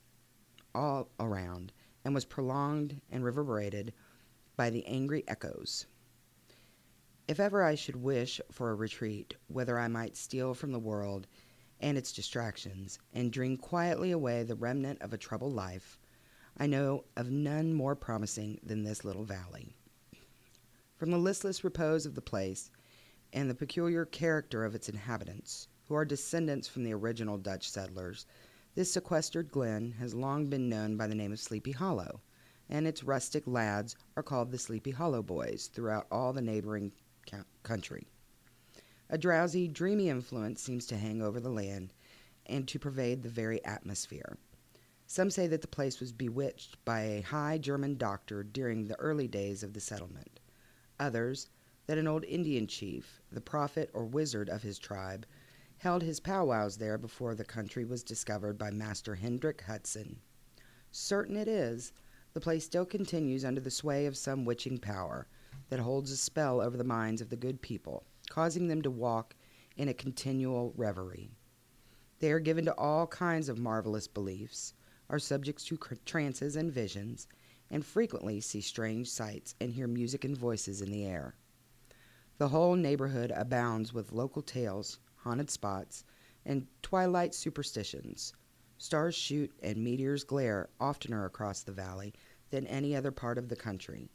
all 0.76 1.10
around, 1.20 1.74
and 2.06 2.14
was 2.14 2.26
prolonged 2.26 3.02
and 3.12 3.24
reverberated 3.24 3.94
by 4.56 4.70
the 4.70 4.86
angry 4.86 5.24
echoes. 5.28 5.88
If 7.28 7.40
ever 7.40 7.64
I 7.64 7.76
should 7.76 7.98
wish 7.98 8.40
for 8.52 8.70
a 8.70 8.76
retreat, 8.76 9.36
whether 9.48 9.78
I 9.78 9.88
might 9.88 10.16
steal 10.16 10.54
from 10.54 10.72
the 10.72 10.80
world 10.80 11.28
and 11.80 11.98
its 11.98 12.14
distractions, 12.14 13.00
and 13.14 13.32
dream 13.32 13.58
quietly 13.58 14.12
away 14.12 14.44
the 14.44 14.56
remnant 14.56 15.02
of 15.02 15.14
a 15.14 15.18
troubled 15.18 15.54
life, 15.54 16.00
I 16.58 16.68
know 16.68 17.04
of 17.16 17.30
none 17.30 17.74
more 17.74 17.96
promising 17.96 18.60
than 18.64 18.84
this 18.84 19.04
little 19.04 19.26
valley. 19.26 19.76
From 20.96 21.12
the 21.12 21.18
listless 21.18 21.64
repose 21.64 22.06
of 22.06 22.16
the 22.16 22.22
place, 22.22 22.72
and 23.34 23.50
the 23.50 23.56
peculiar 23.56 24.06
character 24.06 24.64
of 24.64 24.74
its 24.74 24.90
inhabitants, 24.90 25.68
who 25.88 25.96
are 25.96 26.06
descendants 26.06 26.68
from 26.68 26.84
the 26.84 26.94
original 26.94 27.38
Dutch 27.38 27.70
settlers, 27.70 28.26
this 28.76 28.92
sequestered 28.92 29.52
glen 29.52 29.94
has 30.00 30.14
long 30.14 30.48
been 30.48 30.70
known 30.70 30.98
by 30.98 31.08
the 31.08 31.16
name 31.16 31.32
of 31.32 31.40
Sleepy 31.40 31.72
Hollow, 31.72 32.22
and 32.70 32.86
its 32.86 33.04
rustic 33.04 33.48
lads 33.48 33.96
are 34.16 34.24
called 34.24 34.52
the 34.52 34.58
Sleepy 34.58 34.92
Hollow 34.92 35.24
Boys 35.24 35.70
throughout 35.74 36.08
all 36.12 36.34
the 36.34 36.42
neighboring 36.42 36.92
country. 37.64 38.06
A 39.10 39.18
drowsy, 39.18 39.68
dreamy 39.68 40.10
influence 40.10 40.62
seems 40.62 40.86
to 40.88 40.98
hang 40.98 41.22
over 41.22 41.40
the 41.40 41.50
land, 41.50 41.94
and 42.46 42.68
to 42.68 42.80
pervade 42.80 43.24
the 43.24 43.30
very 43.30 43.64
atmosphere. 43.64 44.38
Some 45.06 45.30
say 45.30 45.48
that 45.48 45.62
the 45.62 45.68
place 45.68 46.02
was 46.02 46.12
bewitched 46.12 46.84
by 46.84 47.02
a 47.02 47.22
high 47.22 47.58
German 47.58 47.96
doctor 47.98 48.44
during 48.44 48.88
the 48.88 49.00
early 49.00 49.28
days 49.28 49.64
of 49.64 49.72
the 49.74 49.80
settlement. 49.80 50.42
Others, 51.00 51.48
that 51.86 51.98
an 51.98 52.08
old 52.08 52.26
Indian 52.26 52.68
chief, 52.68 53.22
the 53.32 53.40
prophet 53.40 53.90
or 53.94 54.04
wizard 54.04 54.50
of 54.50 54.64
his 54.64 54.78
tribe, 54.78 55.26
held 55.80 56.02
his 56.02 56.20
powwows 56.20 56.78
there 56.78 56.98
before 56.98 57.36
the 57.36 57.44
country 57.44 57.86
was 57.86 58.04
discovered 58.04 58.58
by 58.58 58.72
Master 58.72 59.16
Hendrick 59.16 59.62
Hudson. 59.62 60.20
Certain 60.92 61.38
it 61.38 61.48
is, 61.48 61.94
the 62.34 62.42
place 62.42 62.66
still 62.66 62.86
continues 62.86 63.46
under 63.46 63.62
the 63.62 63.72
sway 63.72 64.06
of 64.06 64.18
some 64.18 64.46
witching 64.46 64.78
power 64.78 65.28
that 65.70 65.80
holds 65.80 66.12
a 66.12 66.18
spell 66.18 66.62
over 66.62 66.78
the 66.78 66.84
minds 66.84 67.22
of 67.22 67.30
the 67.30 67.36
good 67.36 67.62
people, 67.62 68.04
causing 68.30 68.68
them 68.68 68.82
to 68.82 68.92
walk 68.92 69.36
in 69.76 69.88
a 69.88 69.94
continual 69.94 70.74
reverie. 70.76 71.32
They 72.20 72.32
are 72.32 72.40
given 72.40 72.66
to 72.66 72.78
all 72.78 73.06
kinds 73.08 73.48
of 73.48 73.60
marvelous 73.60 74.08
beliefs, 74.08 74.74
are 75.10 75.20
subject 75.20 75.66
to 75.68 75.78
trances 76.06 76.56
and 76.56 76.72
visions, 76.72 77.28
and 77.70 77.86
frequently 77.86 78.42
see 78.42 78.62
strange 78.62 79.10
sights 79.10 79.56
and 79.62 79.72
hear 79.72 79.88
music 79.88 80.26
and 80.26 80.38
voices 80.38 80.82
in 80.82 80.92
the 80.92 81.06
air. 81.06 81.36
The 82.38 82.48
whole 82.48 82.76
neighborhood 82.76 83.32
abounds 83.36 83.94
with 83.94 84.12
local 84.12 84.42
tales, 84.42 85.00
haunted 85.28 85.50
spots, 85.50 86.06
and 86.46 86.66
twilight 86.82 87.36
superstitions. 87.36 88.32
Stars 88.78 89.14
shoot 89.14 89.52
and 89.62 89.84
meteors 89.84 90.24
glare 90.24 90.70
oftener 90.80 91.26
across 91.26 91.64
the 91.64 91.74
valley 91.74 92.14
than 92.50 92.66
any 92.68 92.96
other 92.96 93.12
part 93.12 93.38
of 93.38 93.50
the 93.50 93.56
country, 93.58 94.10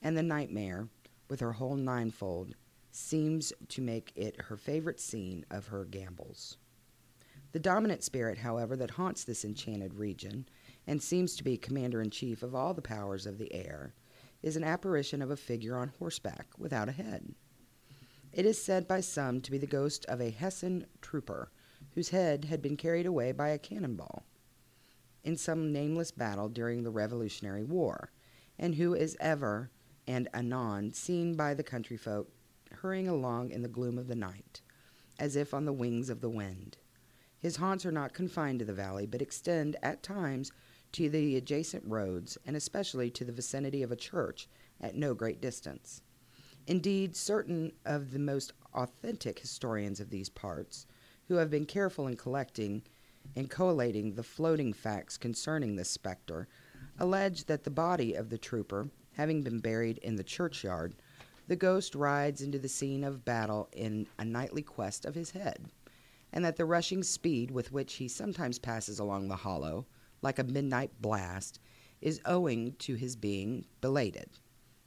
and 0.00 0.16
the 0.16 0.22
nightmare, 0.22 0.88
with 1.28 1.40
her 1.40 1.52
whole 1.52 1.76
ninefold, 1.76 2.54
seems 2.92 3.52
to 3.68 3.82
make 3.82 4.10
it 4.16 4.40
her 4.40 4.56
favorite 4.56 5.00
scene 5.00 5.44
of 5.50 5.66
her 5.66 5.84
gambols. 5.84 6.56
The 7.52 7.60
dominant 7.60 8.02
spirit, 8.02 8.38
however, 8.38 8.74
that 8.76 8.92
haunts 8.92 9.24
this 9.24 9.44
enchanted 9.44 9.92
region, 9.92 10.48
and 10.86 11.02
seems 11.02 11.36
to 11.36 11.44
be 11.44 11.58
commander 11.58 12.00
in 12.00 12.08
chief 12.08 12.42
of 12.42 12.54
all 12.54 12.72
the 12.72 12.80
powers 12.80 13.26
of 13.26 13.36
the 13.36 13.52
air, 13.52 13.92
is 14.42 14.56
an 14.56 14.64
apparition 14.64 15.20
of 15.20 15.30
a 15.30 15.36
figure 15.36 15.76
on 15.76 15.92
horseback 15.98 16.46
without 16.56 16.88
a 16.88 16.92
head. 16.92 17.34
It 18.34 18.46
is 18.46 18.60
said 18.60 18.88
by 18.88 19.00
some 19.00 19.40
to 19.42 19.50
be 19.52 19.58
the 19.58 19.66
ghost 19.66 20.04
of 20.06 20.20
a 20.20 20.30
Hessian 20.30 20.86
trooper 21.00 21.52
whose 21.94 22.08
head 22.08 22.46
had 22.46 22.60
been 22.60 22.76
carried 22.76 23.06
away 23.06 23.30
by 23.30 23.50
a 23.50 23.58
cannonball 23.58 24.24
in 25.22 25.36
some 25.36 25.72
nameless 25.72 26.10
battle 26.10 26.48
during 26.48 26.82
the 26.82 26.90
Revolutionary 26.90 27.62
War, 27.62 28.10
and 28.58 28.74
who 28.74 28.92
is 28.92 29.16
ever 29.20 29.70
and 30.08 30.28
anon 30.34 30.92
seen 30.92 31.36
by 31.36 31.54
the 31.54 31.62
country 31.62 31.96
folk 31.96 32.28
hurrying 32.72 33.06
along 33.06 33.50
in 33.50 33.62
the 33.62 33.68
gloom 33.68 33.98
of 33.98 34.08
the 34.08 34.16
night, 34.16 34.60
as 35.16 35.36
if 35.36 35.54
on 35.54 35.64
the 35.64 35.72
wings 35.72 36.10
of 36.10 36.20
the 36.20 36.28
wind. 36.28 36.76
His 37.38 37.56
haunts 37.56 37.86
are 37.86 37.92
not 37.92 38.14
confined 38.14 38.58
to 38.58 38.64
the 38.64 38.72
valley, 38.72 39.06
but 39.06 39.22
extend 39.22 39.76
at 39.80 40.02
times 40.02 40.50
to 40.90 41.08
the 41.08 41.36
adjacent 41.36 41.84
roads, 41.86 42.36
and 42.44 42.56
especially 42.56 43.10
to 43.12 43.24
the 43.24 43.32
vicinity 43.32 43.84
of 43.84 43.92
a 43.92 43.96
church 43.96 44.48
at 44.80 44.96
no 44.96 45.14
great 45.14 45.40
distance. 45.40 46.02
Indeed, 46.66 47.14
certain 47.14 47.72
of 47.84 48.12
the 48.12 48.18
most 48.18 48.54
authentic 48.72 49.38
historians 49.38 50.00
of 50.00 50.08
these 50.08 50.30
parts, 50.30 50.86
who 51.28 51.34
have 51.34 51.50
been 51.50 51.66
careful 51.66 52.06
in 52.06 52.16
collecting 52.16 52.82
and 53.36 53.50
collating 53.50 54.14
the 54.14 54.22
floating 54.22 54.72
facts 54.72 55.18
concerning 55.18 55.76
this 55.76 55.90
spectre, 55.90 56.48
allege 56.98 57.44
that 57.44 57.64
the 57.64 57.70
body 57.70 58.14
of 58.14 58.30
the 58.30 58.38
trooper, 58.38 58.88
having 59.12 59.42
been 59.42 59.60
buried 59.60 59.98
in 59.98 60.16
the 60.16 60.24
churchyard, 60.24 60.94
the 61.48 61.56
ghost 61.56 61.94
rides 61.94 62.40
into 62.40 62.58
the 62.58 62.68
scene 62.68 63.04
of 63.04 63.26
battle 63.26 63.68
in 63.72 64.06
a 64.18 64.24
nightly 64.24 64.62
quest 64.62 65.04
of 65.04 65.14
his 65.14 65.32
head, 65.32 65.66
and 66.32 66.42
that 66.46 66.56
the 66.56 66.64
rushing 66.64 67.02
speed 67.02 67.50
with 67.50 67.72
which 67.72 67.94
he 67.94 68.08
sometimes 68.08 68.58
passes 68.58 68.98
along 68.98 69.28
the 69.28 69.36
hollow, 69.36 69.86
like 70.22 70.38
a 70.38 70.44
midnight 70.44 70.90
blast, 71.02 71.60
is 72.00 72.22
owing 72.24 72.72
to 72.78 72.94
his 72.94 73.16
being 73.16 73.66
belated 73.82 74.30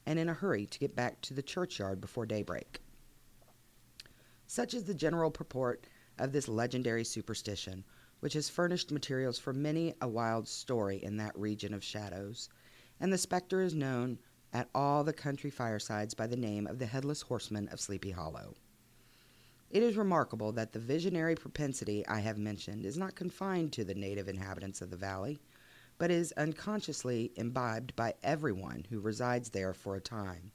and 0.08 0.18
in 0.18 0.30
a 0.30 0.34
hurry 0.34 0.66
to 0.66 0.80
get 0.80 0.96
back 0.96 1.20
to 1.20 1.34
the 1.34 1.42
churchyard 1.44 2.00
before 2.00 2.26
daybreak. 2.26 2.80
Such 4.48 4.74
is 4.74 4.86
the 4.86 4.94
general 4.94 5.30
purport 5.30 5.86
of 6.18 6.32
this 6.32 6.48
legendary 6.48 7.04
superstition, 7.04 7.84
which 8.22 8.32
has 8.34 8.50
furnished 8.50 8.90
materials 8.90 9.38
for 9.38 9.52
many 9.52 9.94
a 10.02 10.08
wild 10.08 10.48
story 10.48 11.04
in 11.04 11.18
that 11.18 11.38
region 11.38 11.74
of 11.74 11.84
shadows, 11.84 12.48
and 13.02 13.12
the 13.12 13.18
spectre 13.18 13.62
is 13.62 13.76
known 13.76 14.18
at 14.54 14.70
all 14.74 15.04
the 15.04 15.12
country 15.12 15.50
firesides 15.50 16.14
by 16.14 16.26
the 16.26 16.38
name 16.38 16.68
of 16.68 16.80
the 16.80 16.86
Headless 16.86 17.24
Horseman 17.24 17.68
of 17.68 17.82
Sleepy 17.82 18.12
Hollow. 18.12 18.56
It 19.70 19.84
is 19.84 19.98
remarkable 19.98 20.54
that 20.54 20.72
the 20.72 20.80
visionary 20.80 21.36
propensity 21.36 22.08
I 22.08 22.22
have 22.22 22.38
mentioned 22.38 22.86
is 22.86 22.98
not 22.98 23.16
confined 23.16 23.74
to 23.74 23.84
the 23.84 23.94
native 23.94 24.30
inhabitants 24.30 24.82
of 24.82 24.90
the 24.90 24.96
valley, 24.96 25.42
but 26.00 26.12
is 26.12 26.32
unconsciously 26.34 27.32
imbibed 27.36 27.96
by 27.96 28.14
everyone 28.22 28.86
who 28.90 29.00
resides 29.00 29.50
there 29.50 29.74
for 29.74 29.96
a 29.96 30.02
time. 30.02 30.52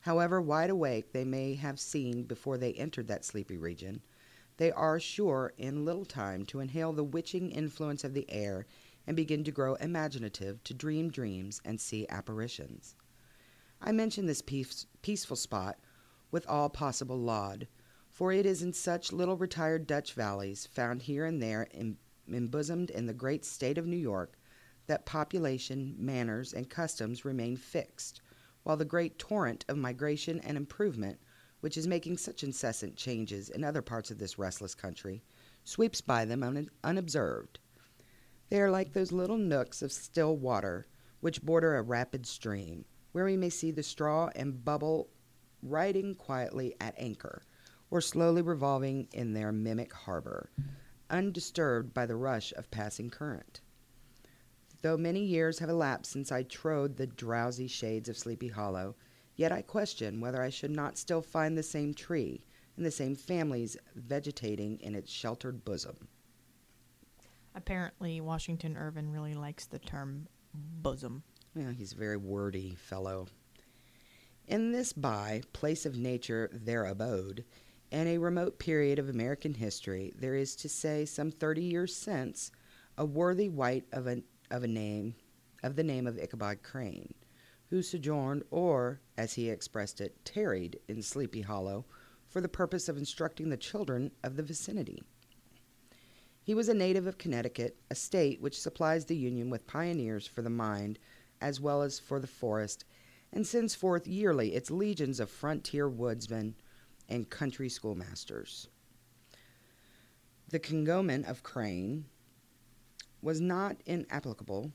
However 0.00 0.40
wide 0.40 0.70
awake 0.70 1.12
they 1.12 1.24
may 1.24 1.54
have 1.54 1.80
seen 1.80 2.22
before 2.22 2.56
they 2.56 2.72
entered 2.74 3.08
that 3.08 3.24
sleepy 3.24 3.56
region, 3.56 4.00
they 4.56 4.72
are 4.72 4.98
sure 4.98 5.52
in 5.58 5.84
little 5.84 6.04
time 6.04 6.46
to 6.46 6.60
inhale 6.60 6.92
the 6.92 7.04
witching 7.04 7.50
influence 7.50 8.04
of 8.04 8.14
the 8.14 8.30
air 8.30 8.66
and 9.06 9.16
begin 9.16 9.44
to 9.44 9.52
grow 9.52 9.74
imaginative, 9.74 10.62
to 10.64 10.74
dream 10.74 11.10
dreams 11.10 11.60
and 11.64 11.80
see 11.80 12.06
apparitions. 12.08 12.96
I 13.80 13.92
mention 13.92 14.26
this 14.26 14.42
peace, 14.42 14.86
peaceful 15.02 15.36
spot 15.36 15.76
with 16.30 16.48
all 16.48 16.70
possible 16.70 17.18
laud, 17.18 17.68
for 18.10 18.32
it 18.32 18.46
is 18.46 18.62
in 18.62 18.72
such 18.72 19.12
little 19.12 19.36
retired 19.36 19.86
Dutch 19.86 20.14
valleys, 20.14 20.66
found 20.66 21.02
here 21.02 21.26
and 21.26 21.42
there 21.42 21.68
em- 21.74 21.98
embosomed 22.28 22.90
in 22.90 23.06
the 23.06 23.12
great 23.12 23.44
state 23.44 23.76
of 23.78 23.86
New 23.86 23.96
York, 23.96 24.38
that 24.86 25.06
population, 25.06 25.94
manners, 25.98 26.52
and 26.52 26.70
customs 26.70 27.24
remain 27.24 27.56
fixed, 27.56 28.20
while 28.62 28.76
the 28.76 28.84
great 28.84 29.18
torrent 29.18 29.64
of 29.68 29.76
migration 29.76 30.40
and 30.40 30.56
improvement, 30.56 31.18
which 31.60 31.76
is 31.76 31.86
making 31.86 32.16
such 32.16 32.44
incessant 32.44 32.96
changes 32.96 33.48
in 33.48 33.64
other 33.64 33.82
parts 33.82 34.10
of 34.10 34.18
this 34.18 34.38
restless 34.38 34.74
country, 34.74 35.22
sweeps 35.64 36.00
by 36.00 36.24
them 36.24 36.42
un- 36.42 36.70
unobserved. 36.84 37.58
They 38.48 38.60
are 38.60 38.70
like 38.70 38.92
those 38.92 39.12
little 39.12 39.38
nooks 39.38 39.82
of 39.82 39.90
still 39.92 40.36
water 40.36 40.86
which 41.20 41.42
border 41.42 41.76
a 41.76 41.82
rapid 41.82 42.26
stream, 42.26 42.84
where 43.12 43.24
we 43.24 43.36
may 43.36 43.50
see 43.50 43.70
the 43.70 43.82
straw 43.82 44.30
and 44.36 44.64
bubble 44.64 45.08
riding 45.62 46.14
quietly 46.14 46.76
at 46.80 46.94
anchor, 46.98 47.42
or 47.90 48.00
slowly 48.00 48.42
revolving 48.42 49.08
in 49.12 49.32
their 49.32 49.50
mimic 49.50 49.92
harbor, 49.92 50.50
undisturbed 51.10 51.94
by 51.94 52.06
the 52.06 52.16
rush 52.16 52.52
of 52.52 52.70
passing 52.70 53.10
current. 53.10 53.60
Though 54.82 54.96
many 54.96 55.24
years 55.24 55.58
have 55.58 55.68
elapsed 55.68 56.12
since 56.12 56.30
I 56.30 56.42
trode 56.42 56.96
the 56.96 57.06
drowsy 57.06 57.66
shades 57.66 58.08
of 58.08 58.18
Sleepy 58.18 58.48
Hollow, 58.48 58.94
yet 59.34 59.52
I 59.52 59.62
question 59.62 60.20
whether 60.20 60.42
I 60.42 60.50
should 60.50 60.70
not 60.70 60.98
still 60.98 61.22
find 61.22 61.56
the 61.56 61.62
same 61.62 61.94
tree 61.94 62.44
and 62.76 62.84
the 62.84 62.90
same 62.90 63.16
families 63.16 63.76
vegetating 63.94 64.78
in 64.80 64.94
its 64.94 65.10
sheltered 65.10 65.64
bosom. 65.64 66.08
Apparently, 67.54 68.20
Washington 68.20 68.76
Irvin 68.76 69.10
really 69.10 69.34
likes 69.34 69.64
the 69.64 69.78
term 69.78 70.28
bosom. 70.54 71.22
Yeah, 71.54 71.72
he's 71.72 71.92
a 71.92 71.96
very 71.96 72.18
wordy 72.18 72.74
fellow. 72.74 73.28
In 74.46 74.72
this 74.72 74.92
by 74.92 75.42
place 75.52 75.86
of 75.86 75.96
nature 75.96 76.50
their 76.52 76.84
abode, 76.84 77.44
in 77.90 78.06
a 78.06 78.18
remote 78.18 78.58
period 78.58 78.98
of 78.98 79.08
American 79.08 79.54
history, 79.54 80.12
there 80.18 80.34
is 80.34 80.54
to 80.56 80.68
say 80.68 81.06
some 81.06 81.30
thirty 81.30 81.62
years 81.62 81.96
since, 81.96 82.50
a 82.98 83.04
worthy 83.04 83.48
wight 83.48 83.86
of 83.90 84.06
a 84.06 84.22
of 84.50 84.62
a 84.62 84.68
name 84.68 85.14
of 85.62 85.76
the 85.76 85.82
name 85.82 86.06
of 86.06 86.18
Ichabod 86.18 86.62
Crane, 86.62 87.14
who 87.70 87.82
sojourned, 87.82 88.44
or, 88.50 89.00
as 89.16 89.34
he 89.34 89.50
expressed 89.50 90.00
it, 90.00 90.24
tarried 90.24 90.78
in 90.88 91.02
Sleepy 91.02 91.42
Hollow 91.42 91.84
for 92.28 92.40
the 92.40 92.48
purpose 92.48 92.88
of 92.88 92.96
instructing 92.96 93.48
the 93.48 93.56
children 93.56 94.10
of 94.22 94.36
the 94.36 94.42
vicinity. 94.42 95.02
He 96.42 96.54
was 96.54 96.68
a 96.68 96.74
native 96.74 97.06
of 97.06 97.18
Connecticut, 97.18 97.76
a 97.90 97.94
state 97.94 98.40
which 98.40 98.60
supplies 98.60 99.06
the 99.06 99.16
Union 99.16 99.50
with 99.50 99.66
pioneers 99.66 100.26
for 100.26 100.42
the 100.42 100.50
mind 100.50 100.98
as 101.40 101.60
well 101.60 101.82
as 101.82 101.98
for 101.98 102.20
the 102.20 102.26
forest, 102.26 102.84
and 103.32 103.46
sends 103.46 103.74
forth 103.74 104.06
yearly 104.06 104.54
its 104.54 104.70
legions 104.70 105.18
of 105.18 105.28
frontier 105.28 105.88
woodsmen 105.88 106.54
and 107.08 107.28
country 107.30 107.68
schoolmasters. 107.68 108.68
The 110.48 110.60
cognomen 110.60 111.24
of 111.24 111.42
Crane 111.42 112.06
was 113.22 113.40
not 113.40 113.76
inapplicable 113.86 114.72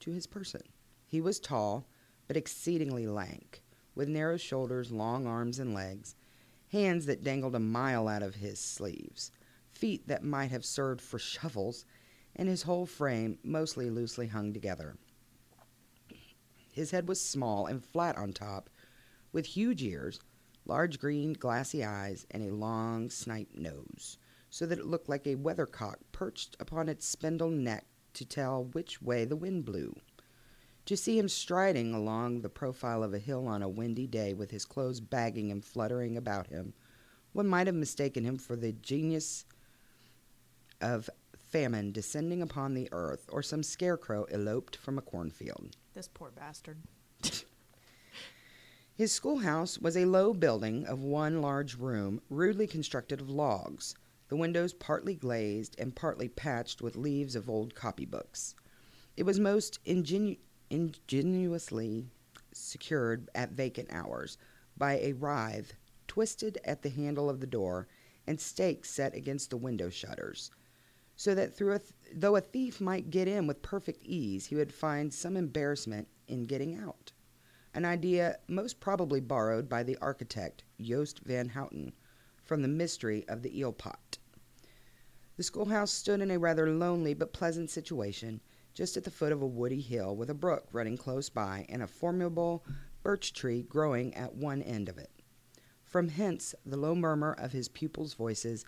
to 0.00 0.12
his 0.12 0.26
person. 0.26 0.62
He 1.06 1.20
was 1.20 1.40
tall, 1.40 1.86
but 2.26 2.36
exceedingly 2.36 3.06
lank, 3.06 3.62
with 3.94 4.08
narrow 4.08 4.36
shoulders, 4.36 4.90
long 4.90 5.26
arms 5.26 5.58
and 5.58 5.74
legs, 5.74 6.14
hands 6.72 7.06
that 7.06 7.22
dangled 7.22 7.54
a 7.54 7.60
mile 7.60 8.08
out 8.08 8.22
of 8.22 8.36
his 8.36 8.58
sleeves, 8.58 9.30
feet 9.72 10.08
that 10.08 10.24
might 10.24 10.50
have 10.50 10.64
served 10.64 11.00
for 11.00 11.18
shovels, 11.18 11.84
and 12.36 12.48
his 12.48 12.62
whole 12.62 12.86
frame 12.86 13.38
mostly 13.42 13.90
loosely 13.90 14.26
hung 14.26 14.52
together. 14.52 14.96
His 16.72 16.90
head 16.90 17.06
was 17.06 17.20
small 17.20 17.66
and 17.66 17.84
flat 17.84 18.16
on 18.16 18.32
top, 18.32 18.68
with 19.32 19.46
huge 19.46 19.82
ears, 19.82 20.18
large 20.66 20.98
green 20.98 21.32
glassy 21.32 21.84
eyes, 21.84 22.26
and 22.30 22.42
a 22.42 22.54
long 22.54 23.10
snipe 23.10 23.54
nose, 23.54 24.18
so 24.54 24.66
that 24.66 24.78
it 24.78 24.86
looked 24.86 25.08
like 25.08 25.26
a 25.26 25.34
weathercock 25.34 25.96
perched 26.12 26.54
upon 26.60 26.88
its 26.88 27.04
spindle 27.04 27.50
neck 27.50 27.84
to 28.12 28.24
tell 28.24 28.66
which 28.66 29.02
way 29.02 29.24
the 29.24 29.34
wind 29.34 29.64
blew. 29.64 29.96
To 30.86 30.96
see 30.96 31.18
him 31.18 31.28
striding 31.28 31.92
along 31.92 32.42
the 32.42 32.48
profile 32.48 33.02
of 33.02 33.12
a 33.12 33.18
hill 33.18 33.48
on 33.48 33.64
a 33.64 33.68
windy 33.68 34.06
day 34.06 34.32
with 34.32 34.52
his 34.52 34.64
clothes 34.64 35.00
bagging 35.00 35.50
and 35.50 35.64
fluttering 35.64 36.16
about 36.16 36.46
him, 36.46 36.72
one 37.32 37.48
might 37.48 37.66
have 37.66 37.74
mistaken 37.74 38.22
him 38.22 38.38
for 38.38 38.54
the 38.54 38.70
genius 38.70 39.44
of 40.80 41.10
famine 41.36 41.90
descending 41.90 42.40
upon 42.40 42.74
the 42.74 42.88
earth 42.92 43.26
or 43.32 43.42
some 43.42 43.64
scarecrow 43.64 44.22
eloped 44.30 44.76
from 44.76 44.98
a 44.98 45.02
cornfield. 45.02 45.76
This 45.94 46.06
poor 46.06 46.30
bastard. 46.30 46.78
His 48.94 49.10
schoolhouse 49.10 49.80
was 49.80 49.96
a 49.96 50.04
low 50.04 50.32
building 50.32 50.86
of 50.86 51.02
one 51.02 51.42
large 51.42 51.74
room, 51.76 52.20
rudely 52.30 52.68
constructed 52.68 53.20
of 53.20 53.28
logs, 53.28 53.96
the 54.28 54.36
windows 54.36 54.72
partly 54.72 55.14
glazed 55.14 55.78
and 55.78 55.94
partly 55.94 56.28
patched 56.28 56.80
with 56.80 56.96
leaves 56.96 57.36
of 57.36 57.50
old 57.50 57.74
copybooks. 57.74 58.54
It 59.16 59.24
was 59.24 59.38
most 59.38 59.84
ingenu- 59.84 60.38
ingeniously 60.70 62.06
secured 62.52 63.28
at 63.34 63.52
vacant 63.52 63.88
hours 63.92 64.38
by 64.76 64.98
a 64.98 65.12
withe 65.12 65.70
twisted 66.08 66.58
at 66.64 66.82
the 66.82 66.90
handle 66.90 67.28
of 67.28 67.40
the 67.40 67.46
door 67.46 67.88
and 68.26 68.40
stakes 68.40 68.90
set 68.90 69.14
against 69.14 69.50
the 69.50 69.56
window 69.56 69.88
shutters, 69.88 70.50
so 71.16 71.34
that 71.34 71.54
through 71.54 71.74
a 71.74 71.78
th- 71.78 71.92
though 72.14 72.36
a 72.36 72.40
thief 72.40 72.80
might 72.80 73.10
get 73.10 73.28
in 73.28 73.46
with 73.46 73.62
perfect 73.62 74.02
ease, 74.04 74.46
he 74.46 74.56
would 74.56 74.72
find 74.72 75.12
some 75.12 75.36
embarrassment 75.36 76.08
in 76.26 76.44
getting 76.44 76.76
out. 76.76 77.12
An 77.74 77.84
idea 77.84 78.38
most 78.48 78.80
probably 78.80 79.20
borrowed 79.20 79.68
by 79.68 79.82
the 79.82 79.98
architect 79.98 80.64
Joost 80.80 81.20
van 81.20 81.50
Houten 81.50 81.92
from 82.44 82.62
the 82.62 82.68
mystery 82.68 83.24
of 83.28 83.42
the 83.42 83.58
eel 83.58 83.72
pot. 83.72 84.18
The 85.36 85.42
schoolhouse 85.42 85.90
stood 85.90 86.20
in 86.20 86.30
a 86.30 86.38
rather 86.38 86.70
lonely 86.70 87.14
but 87.14 87.32
pleasant 87.32 87.70
situation, 87.70 88.40
just 88.72 88.96
at 88.96 89.04
the 89.04 89.10
foot 89.10 89.32
of 89.32 89.42
a 89.42 89.46
woody 89.46 89.80
hill 89.80 90.14
with 90.14 90.30
a 90.30 90.34
brook 90.34 90.68
running 90.72 90.96
close 90.96 91.28
by 91.28 91.66
and 91.68 91.82
a 91.82 91.86
formidable 91.86 92.64
birch 93.02 93.32
tree 93.32 93.62
growing 93.62 94.14
at 94.14 94.34
one 94.34 94.62
end 94.62 94.88
of 94.88 94.98
it. 94.98 95.10
From 95.82 96.08
hence 96.08 96.54
the 96.64 96.76
low 96.76 96.94
murmur 96.94 97.32
of 97.32 97.52
his 97.52 97.68
pupils' 97.68 98.14
voices, 98.14 98.64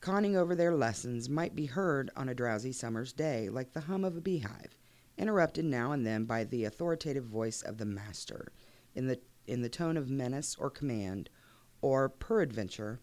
conning 0.00 0.36
over 0.36 0.54
their 0.54 0.74
lessons, 0.74 1.28
might 1.28 1.54
be 1.54 1.66
heard 1.66 2.10
on 2.16 2.28
a 2.28 2.34
drowsy 2.34 2.72
summer's 2.72 3.12
day 3.12 3.48
like 3.48 3.72
the 3.72 3.80
hum 3.80 4.04
of 4.04 4.16
a 4.16 4.20
beehive, 4.20 4.76
interrupted 5.16 5.64
now 5.64 5.92
and 5.92 6.06
then 6.06 6.24
by 6.24 6.44
the 6.44 6.64
authoritative 6.64 7.24
voice 7.24 7.62
of 7.62 7.78
the 7.78 7.84
master, 7.84 8.52
in 8.94 9.06
the 9.06 9.20
in 9.46 9.62
the 9.62 9.68
tone 9.68 9.96
of 9.96 10.10
menace 10.10 10.56
or 10.58 10.70
command, 10.70 11.28
or 11.82 12.08
peradventure 12.08 13.00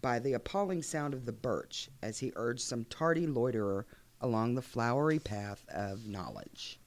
by 0.00 0.18
the 0.18 0.32
appalling 0.32 0.82
sound 0.82 1.12
of 1.12 1.26
the 1.26 1.32
birch 1.32 1.90
as 2.02 2.18
he 2.18 2.32
urged 2.36 2.62
some 2.62 2.84
tardy 2.86 3.26
loiterer 3.26 3.86
along 4.20 4.54
the 4.54 4.62
flowery 4.62 5.18
path 5.18 5.64
of 5.68 6.06
knowledge. 6.06 6.80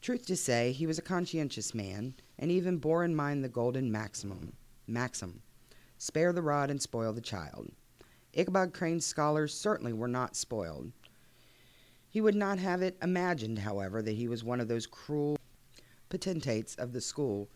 Truth 0.00 0.26
to 0.26 0.36
say, 0.36 0.72
he 0.72 0.86
was 0.86 0.98
a 0.98 1.02
conscientious 1.02 1.74
man, 1.74 2.14
and 2.38 2.50
even 2.50 2.78
bore 2.78 3.04
in 3.04 3.14
mind 3.14 3.42
the 3.42 3.48
golden 3.48 3.90
maximum, 3.90 4.54
maxim, 4.86 5.42
spare 5.98 6.32
the 6.32 6.42
rod 6.42 6.70
and 6.70 6.80
spoil 6.80 7.12
the 7.12 7.20
child. 7.20 7.70
Ichabod 8.34 8.74
Crane's 8.74 9.06
scholars 9.06 9.54
certainly 9.54 9.92
were 9.92 10.08
not 10.08 10.36
spoiled. 10.36 10.92
He 12.08 12.20
would 12.20 12.34
not 12.34 12.58
have 12.58 12.82
it 12.82 12.98
imagined, 13.02 13.60
however, 13.60 14.02
that 14.02 14.16
he 14.16 14.28
was 14.28 14.44
one 14.44 14.60
of 14.60 14.68
those 14.68 14.86
cruel 14.86 15.38
potentates 16.08 16.74
of 16.74 16.92
the 16.92 17.00
school 17.00 17.48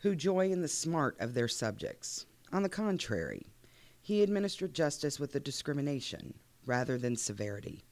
who 0.00 0.14
joy 0.14 0.50
in 0.50 0.62
the 0.62 0.68
smart 0.68 1.16
of 1.20 1.34
their 1.34 1.48
subjects. 1.48 2.26
On 2.52 2.62
the 2.62 2.68
contrary, 2.68 3.46
he 4.00 4.22
administered 4.22 4.72
justice 4.72 5.18
with 5.18 5.34
a 5.34 5.40
discrimination 5.40 6.34
rather 6.64 6.98
than 6.98 7.16
severity, 7.16 7.84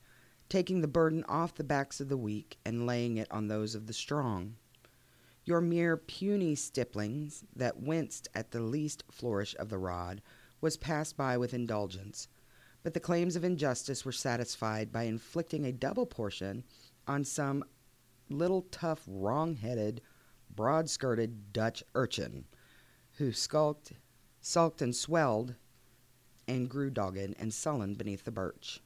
taking 0.48 0.80
the 0.80 0.88
burden 0.88 1.24
off 1.28 1.54
the 1.54 1.64
backs 1.64 2.00
of 2.00 2.08
the 2.08 2.16
weak 2.16 2.58
and 2.64 2.86
laying 2.86 3.16
it 3.16 3.26
on 3.30 3.48
those 3.48 3.74
of 3.74 3.86
the 3.86 3.92
strong. 3.92 4.56
Your 5.44 5.60
mere 5.60 5.96
puny 5.96 6.54
stipplings 6.54 7.44
that 7.54 7.80
winced 7.80 8.28
at 8.34 8.50
the 8.50 8.60
least 8.60 9.04
flourish 9.10 9.54
of 9.58 9.68
the 9.68 9.78
rod 9.78 10.22
was 10.60 10.76
passed 10.76 11.16
by 11.16 11.36
with 11.36 11.54
indulgence, 11.54 12.28
but 12.82 12.94
the 12.94 13.00
claims 13.00 13.36
of 13.36 13.44
injustice 13.44 14.04
were 14.04 14.12
satisfied 14.12 14.92
by 14.92 15.04
inflicting 15.04 15.64
a 15.64 15.72
double 15.72 16.06
portion 16.06 16.64
on 17.06 17.24
some 17.24 17.64
little 18.28 18.62
tough, 18.70 19.02
wrong-headed, 20.58 20.88
broad-skirted 20.88 21.52
Dutch 21.52 21.84
urchin 21.94 22.44
who 23.18 23.32
skulked, 23.32 23.92
sulked 24.40 24.82
and 24.82 24.94
swelled 24.94 25.54
and 26.46 26.68
grew 26.68 26.90
dogged 26.90 27.34
and 27.38 27.52
sullen 27.52 27.94
beneath 27.94 28.24
the 28.24 28.30
birch. 28.30 28.80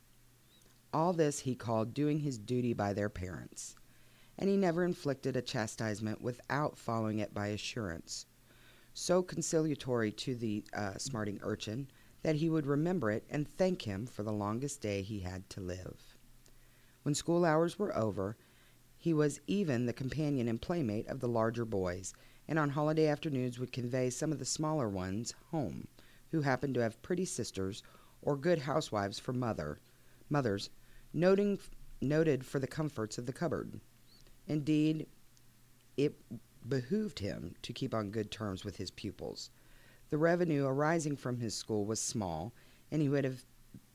All 0.93 1.13
this 1.13 1.41
he 1.41 1.55
called 1.55 1.95
doing 1.95 2.21
his 2.21 2.39
duty 2.39 2.73
by 2.73 2.93
their 2.93 3.09
parents, 3.09 3.77
and 4.39 4.49
he 4.49 4.57
never 4.57 4.85
inflicted 4.85 5.37
a 5.37 5.43
chastisement 5.43 6.21
without 6.21 6.79
following 6.79 7.19
it 7.19 7.35
by 7.35 7.49
assurance, 7.49 8.27
so 8.95 9.23
conciliatory 9.23 10.13
to 10.13 10.35
the 10.35 10.65
uh, 10.75 10.97
smarting 10.97 11.39
urchin 11.43 11.89
that 12.23 12.37
he 12.37 12.51
would 12.51 12.67
remember 12.67 13.11
it 13.11 13.25
and 13.31 13.49
thank 13.49 13.83
him 13.83 14.07
for 14.07 14.23
the 14.23 14.33
longest 14.33 14.81
day 14.81 15.03
he 15.03 15.21
had 15.21 15.49
to 15.51 15.61
live. 15.61 16.17
When 17.03 17.15
school 17.15 17.45
hours 17.45 17.79
were 17.79 17.97
over, 17.97 18.37
he 19.01 19.15
was 19.15 19.41
even 19.47 19.87
the 19.87 19.95
companion 19.95 20.47
and 20.47 20.61
playmate 20.61 21.09
of 21.09 21.21
the 21.21 21.29
larger 21.29 21.65
boys, 21.65 22.13
and 22.47 22.59
on 22.59 22.69
holiday 22.69 23.07
afternoons 23.07 23.59
would 23.59 23.73
convey 23.73 24.11
some 24.11 24.31
of 24.31 24.39
the 24.39 24.45
smaller 24.45 24.91
ones 24.91 25.35
home, 25.51 25.89
who 26.31 26.43
happened 26.43 26.75
to 26.75 26.83
have 26.83 27.01
pretty 27.01 27.25
sisters 27.25 27.83
or 28.21 28.37
good 28.37 28.59
housewives 28.59 29.19
for 29.19 29.33
mother, 29.33 29.79
mothers, 30.29 30.69
noting, 31.15 31.59
noted 32.03 32.45
for 32.45 32.59
the 32.59 32.67
comforts 32.67 33.17
of 33.17 33.25
the 33.25 33.33
cupboard. 33.33 33.81
Indeed, 34.47 35.07
it 35.97 36.21
behooved 36.69 37.21
him 37.21 37.55
to 37.63 37.73
keep 37.73 37.95
on 37.95 38.11
good 38.11 38.31
terms 38.31 38.67
with 38.67 38.77
his 38.77 38.91
pupils. 38.91 39.49
The 40.11 40.19
revenue 40.19 40.67
arising 40.67 41.17
from 41.17 41.39
his 41.39 41.55
school 41.55 41.87
was 41.87 42.01
small, 42.01 42.53
and 42.93 43.01
he 43.01 43.09
would 43.09 43.25
have 43.25 43.47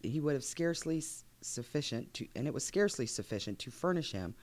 he 0.02 0.20
would 0.20 0.34
have 0.34 0.44
scarcely 0.44 1.04
sufficient 1.42 2.12
to 2.16 2.28
and 2.36 2.48
it 2.48 2.54
was 2.54 2.66
scarcely 2.66 3.06
sufficient 3.06 3.60
to 3.60 3.70
furnish 3.72 4.12
him 4.12 4.34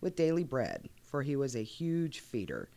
with 0.00 0.16
daily 0.16 0.44
bread, 0.44 0.88
for 1.02 1.22
he 1.22 1.36
was 1.36 1.54
a 1.54 1.62
huge 1.62 2.20
feeder, 2.20 2.68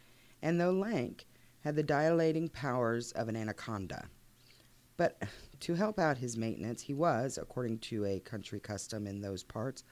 and 0.42 0.60
though 0.60 0.72
lank, 0.72 1.26
had 1.62 1.76
the 1.76 1.84
dilating 1.84 2.48
powers 2.50 3.12
of 3.12 3.28
an 3.28 3.36
anaconda. 3.36 4.08
But 4.98 5.22
to 5.62 5.76
help 5.76 6.00
out 6.00 6.18
his 6.18 6.38
maintenance, 6.38 6.82
he 6.82 6.94
was, 6.94 7.38
according 7.38 7.80
to 7.80 8.06
a 8.06 8.20
country 8.20 8.60
custom 8.60 9.08
in 9.08 9.22
those 9.22 9.44
parts, 9.44 9.84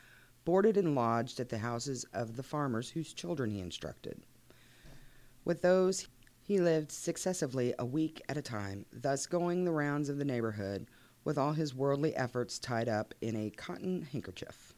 boarded 0.45 0.77
and 0.77 0.95
lodged 0.95 1.39
at 1.39 1.49
the 1.49 1.57
houses 1.57 2.05
of 2.13 2.35
the 2.35 2.43
farmers 2.43 2.89
whose 2.89 3.13
children 3.13 3.51
he 3.51 3.59
instructed. 3.59 4.21
With 5.43 5.61
those 5.61 6.07
he 6.41 6.59
lived 6.59 6.91
successively 6.91 7.73
a 7.77 7.85
week 7.85 8.21
at 8.29 8.37
a 8.37 8.41
time, 8.41 8.85
thus 8.93 9.25
going 9.25 9.65
the 9.65 9.71
rounds 9.71 10.07
of 10.07 10.17
the 10.17 10.25
neighborhood 10.25 10.87
with 11.25 11.37
all 11.37 11.51
his 11.51 11.75
worldly 11.75 12.15
efforts 12.15 12.57
tied 12.57 12.87
up 12.87 13.13
in 13.19 13.35
a 13.35 13.49
cotton 13.49 14.07
handkerchief. 14.13 14.73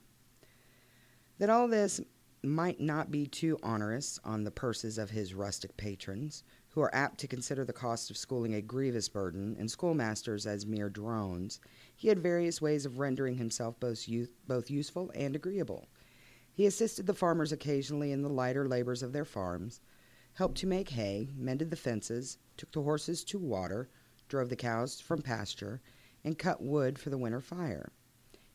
That 1.38 1.52
all 1.52 1.68
this 1.68 2.02
might 2.44 2.80
not 2.80 3.12
be 3.12 3.28
too 3.28 3.60
onerous 3.64 4.20
on 4.24 4.44
the 4.44 4.52
purses 4.52 4.98
of 4.98 5.10
his 5.10 5.34
rustic 5.34 5.76
patrons, 5.76 6.44
who 6.70 6.82
are 6.82 6.94
apt 6.94 7.20
to 7.20 7.28
consider 7.28 7.66
the 7.66 7.74
cost 7.74 8.10
of 8.10 8.18
schooling 8.18 8.54
a 8.54 8.62
grievous 8.62 9.10
burden, 9.10 9.56
and 9.60 9.70
schoolmasters 9.70 10.46
as 10.46 10.66
mere 10.66 10.90
drones, 10.90 11.60
he 11.96 12.08
had 12.08 12.20
various 12.20 12.62
ways 12.62 12.86
of 12.86 13.00
rendering 13.00 13.36
himself 13.36 13.80
both, 13.80 14.08
both 14.48 14.70
useful 14.70 15.12
and 15.16 15.36
agreeable. 15.36 15.90
He 16.54 16.66
assisted 16.66 17.08
the 17.08 17.14
farmers 17.14 17.52
occasionally 17.52 18.12
in 18.12 18.22
the 18.22 18.30
lighter 18.30 18.68
labors 18.68 19.04
of 19.04 19.12
their 19.12 19.26
farms, 19.26 19.82
helped 20.34 20.58
to 20.60 20.68
make 20.68 20.90
hay, 20.90 21.30
mended 21.36 21.72
the 21.72 21.76
fences, 21.76 22.38
took 22.56 22.72
the 22.72 22.84
horses 22.84 23.24
to 23.26 23.40
water, 23.40 23.90
drove 24.28 24.50
the 24.50 24.56
cows 24.56 25.02
from 25.02 25.22
pasture, 25.22 25.82
and 26.24 26.38
cut 26.38 26.62
wood 26.62 27.00
for 27.00 27.10
the 27.10 27.18
winter 27.18 27.42
fire. 27.42 27.92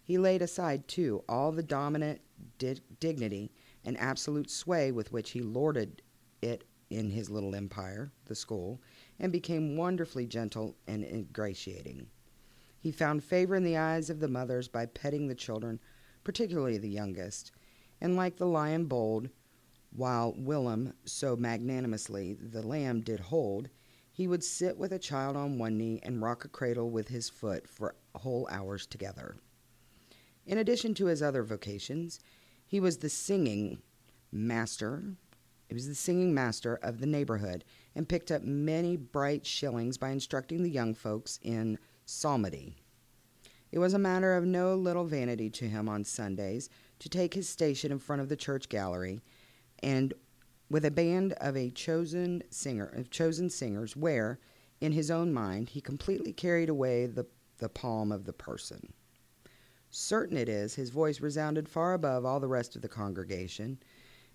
He 0.02 0.18
laid 0.18 0.42
aside, 0.42 0.86
too, 0.86 1.24
all 1.28 1.50
the 1.50 1.62
dominant 1.62 2.20
di- 2.58 2.80
dignity 3.00 3.50
and 3.84 3.98
absolute 3.98 4.50
sway 4.50 4.90
with 4.92 5.12
which 5.12 5.30
he 5.30 5.40
lorded 5.40 6.02
it 6.40 6.64
in 6.90 7.10
his 7.10 7.30
little 7.30 7.54
empire, 7.54 8.12
the 8.26 8.34
school, 8.34 8.80
and 9.18 9.32
became 9.32 9.76
wonderfully 9.76 10.26
gentle 10.26 10.76
and 10.86 11.04
ingratiating. 11.04 12.08
He 12.78 12.92
found 12.92 13.24
favor 13.24 13.54
in 13.54 13.64
the 13.64 13.76
eyes 13.76 14.10
of 14.10 14.20
the 14.20 14.28
mothers 14.28 14.68
by 14.68 14.86
petting 14.86 15.26
the 15.26 15.34
children, 15.34 15.80
particularly 16.22 16.78
the 16.78 16.88
youngest, 16.88 17.52
and 18.00 18.16
like 18.16 18.36
the 18.36 18.46
lion 18.46 18.84
bold, 18.84 19.30
while 19.90 20.34
Willem 20.36 20.92
so 21.04 21.36
magnanimously 21.36 22.34
the 22.34 22.66
lamb 22.66 23.00
did 23.00 23.20
hold, 23.20 23.68
he 24.12 24.28
would 24.28 24.44
sit 24.44 24.76
with 24.76 24.92
a 24.92 24.98
child 24.98 25.36
on 25.36 25.58
one 25.58 25.78
knee 25.78 26.00
and 26.02 26.22
rock 26.22 26.44
a 26.44 26.48
cradle 26.48 26.90
with 26.90 27.08
his 27.08 27.28
foot 27.28 27.68
for 27.68 27.94
whole 28.14 28.46
hours 28.50 28.86
together. 28.86 29.36
In 30.46 30.58
addition 30.58 30.94
to 30.94 31.06
his 31.06 31.22
other 31.22 31.42
vocations, 31.42 32.20
he 32.74 32.80
was 32.80 32.96
the 32.96 33.08
singing 33.08 33.78
master. 34.32 35.04
He 35.68 35.74
was 35.74 35.86
the 35.86 35.94
singing 35.94 36.34
master 36.34 36.74
of 36.82 36.98
the 36.98 37.06
neighborhood 37.06 37.62
and 37.94 38.08
picked 38.08 38.32
up 38.32 38.42
many 38.42 38.96
bright 38.96 39.46
shillings 39.46 39.96
by 39.96 40.10
instructing 40.10 40.64
the 40.64 40.70
young 40.72 40.92
folks 40.92 41.38
in 41.40 41.78
psalmody. 42.04 42.74
It 43.70 43.78
was 43.78 43.94
a 43.94 43.98
matter 44.00 44.34
of 44.34 44.44
no 44.44 44.74
little 44.74 45.04
vanity 45.04 45.50
to 45.50 45.68
him 45.68 45.88
on 45.88 46.02
Sundays 46.02 46.68
to 46.98 47.08
take 47.08 47.34
his 47.34 47.48
station 47.48 47.92
in 47.92 48.00
front 48.00 48.22
of 48.22 48.28
the 48.28 48.34
church 48.34 48.68
gallery 48.68 49.20
and 49.80 50.12
with 50.68 50.84
a 50.84 50.90
band 50.90 51.34
of 51.34 51.56
a 51.56 51.70
chosen 51.70 52.42
singer 52.50 52.86
of 52.86 53.08
chosen 53.08 53.50
singers 53.50 53.94
where 53.94 54.40
in 54.80 54.90
his 54.90 55.12
own 55.12 55.32
mind 55.32 55.68
he 55.68 55.80
completely 55.80 56.32
carried 56.32 56.68
away 56.68 57.06
the, 57.06 57.26
the 57.58 57.68
palm 57.68 58.10
of 58.10 58.24
the 58.24 58.32
person. 58.32 58.92
Certain 59.96 60.36
it 60.36 60.48
is, 60.48 60.74
his 60.74 60.90
voice 60.90 61.20
resounded 61.20 61.68
far 61.68 61.94
above 61.94 62.24
all 62.24 62.40
the 62.40 62.48
rest 62.48 62.74
of 62.74 62.82
the 62.82 62.88
congregation, 62.88 63.78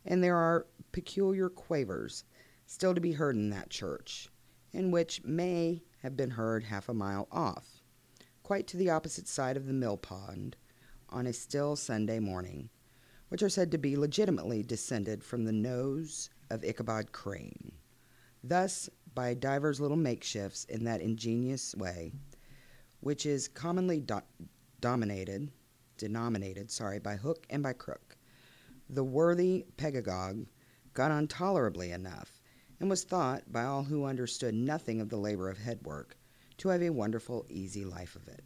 and 0.05 0.23
there 0.23 0.37
are 0.37 0.67
peculiar 0.93 1.49
quavers 1.49 2.23
still 2.65 2.95
to 2.95 3.01
be 3.01 3.11
heard 3.11 3.35
in 3.35 3.49
that 3.49 3.69
church, 3.69 4.29
and 4.73 4.93
which 4.93 5.21
may 5.25 5.83
have 6.01 6.15
been 6.15 6.29
heard 6.29 6.63
half 6.63 6.87
a 6.87 6.93
mile 6.93 7.27
off, 7.29 7.83
quite 8.41 8.67
to 8.67 8.77
the 8.77 8.89
opposite 8.89 9.27
side 9.27 9.57
of 9.57 9.65
the 9.65 9.73
mill 9.73 9.97
pond, 9.97 10.55
on 11.09 11.27
a 11.27 11.33
still 11.33 11.75
Sunday 11.75 12.19
morning, 12.19 12.69
which 13.27 13.43
are 13.43 13.49
said 13.49 13.69
to 13.69 13.77
be 13.77 13.97
legitimately 13.97 14.63
descended 14.63 15.25
from 15.25 15.43
the 15.43 15.51
nose 15.51 16.29
of 16.49 16.63
Ichabod 16.63 17.11
Crane. 17.11 17.73
Thus, 18.41 18.89
by 19.13 19.33
divers 19.33 19.81
little 19.81 19.97
makeshifts 19.97 20.69
in 20.69 20.85
that 20.85 21.01
ingenious 21.01 21.75
way, 21.75 22.13
which 23.01 23.25
is 23.25 23.49
commonly 23.49 23.99
do- 23.99 24.21
dominated, 24.81 25.51
denominated, 25.97 26.71
sorry, 26.71 26.99
by 26.99 27.15
hook 27.15 27.45
and 27.49 27.61
by 27.61 27.73
crook, 27.73 28.17
the 28.89 29.03
worthy 29.03 29.65
pedagogue 29.77 30.45
got 30.93 31.11
on 31.11 31.27
tolerably 31.27 31.91
enough, 31.91 32.41
and 32.79 32.89
was 32.89 33.03
thought 33.03 33.51
by 33.51 33.63
all 33.63 33.83
who 33.83 34.05
understood 34.05 34.53
nothing 34.53 35.01
of 35.01 35.09
the 35.09 35.17
labor 35.17 35.49
of 35.49 35.57
head 35.57 35.79
work 35.83 36.17
to 36.57 36.69
have 36.69 36.81
a 36.81 36.89
wonderful, 36.89 37.45
easy 37.49 37.85
life 37.85 38.15
of 38.15 38.27
it. 38.27 38.43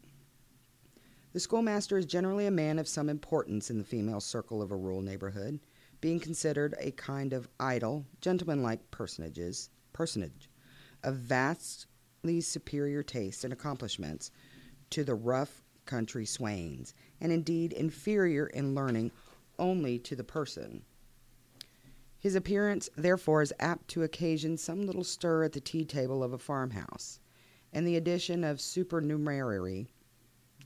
The 1.33 1.39
schoolmaster 1.39 1.97
is 1.97 2.05
generally 2.05 2.45
a 2.45 2.51
man 2.51 2.77
of 2.77 2.87
some 2.87 3.09
importance 3.09 3.71
in 3.71 3.79
the 3.79 3.83
female 3.83 4.19
circle 4.19 4.61
of 4.61 4.71
a 4.71 4.75
rural 4.75 5.01
neighborhood, 5.01 5.59
being 5.99 6.19
considered 6.19 6.75
a 6.79 6.91
kind 6.91 7.33
of 7.33 7.49
idle, 7.59 8.05
gentlemanlike 8.21 8.91
personages, 8.91 9.69
personage 9.93 10.49
of 11.03 11.15
vastly 11.15 12.41
superior 12.41 13.03
taste 13.03 13.43
and 13.43 13.53
accomplishments 13.53 14.31
to 14.89 15.03
the 15.03 15.15
rough 15.15 15.62
country 15.85 16.25
swains, 16.25 16.93
and 17.19 17.31
indeed 17.31 17.73
inferior 17.73 18.47
in 18.47 18.75
learning 18.75 19.11
only 19.59 19.99
to 19.99 20.15
the 20.15 20.23
person. 20.23 20.83
His 22.17 22.35
appearance, 22.35 22.89
therefore, 22.95 23.41
is 23.41 23.53
apt 23.59 23.89
to 23.89 24.03
occasion 24.03 24.57
some 24.57 24.85
little 24.85 25.03
stir 25.03 25.43
at 25.43 25.51
the 25.51 25.59
tea 25.59 25.83
table 25.83 26.23
of 26.23 26.31
a 26.31 26.37
farmhouse, 26.37 27.19
and 27.73 27.85
the 27.85 27.97
addition 27.97 28.43
of 28.43 28.61
supernumerary 28.61 29.87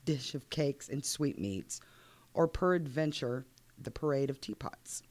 dish 0.04 0.34
of 0.34 0.50
cakes 0.50 0.88
and 0.88 1.04
sweetmeats, 1.04 1.80
or 2.32 2.46
peradventure 2.46 3.44
the 3.76 3.90
parade 3.90 4.30
of 4.30 4.40
teapots. 4.40 5.02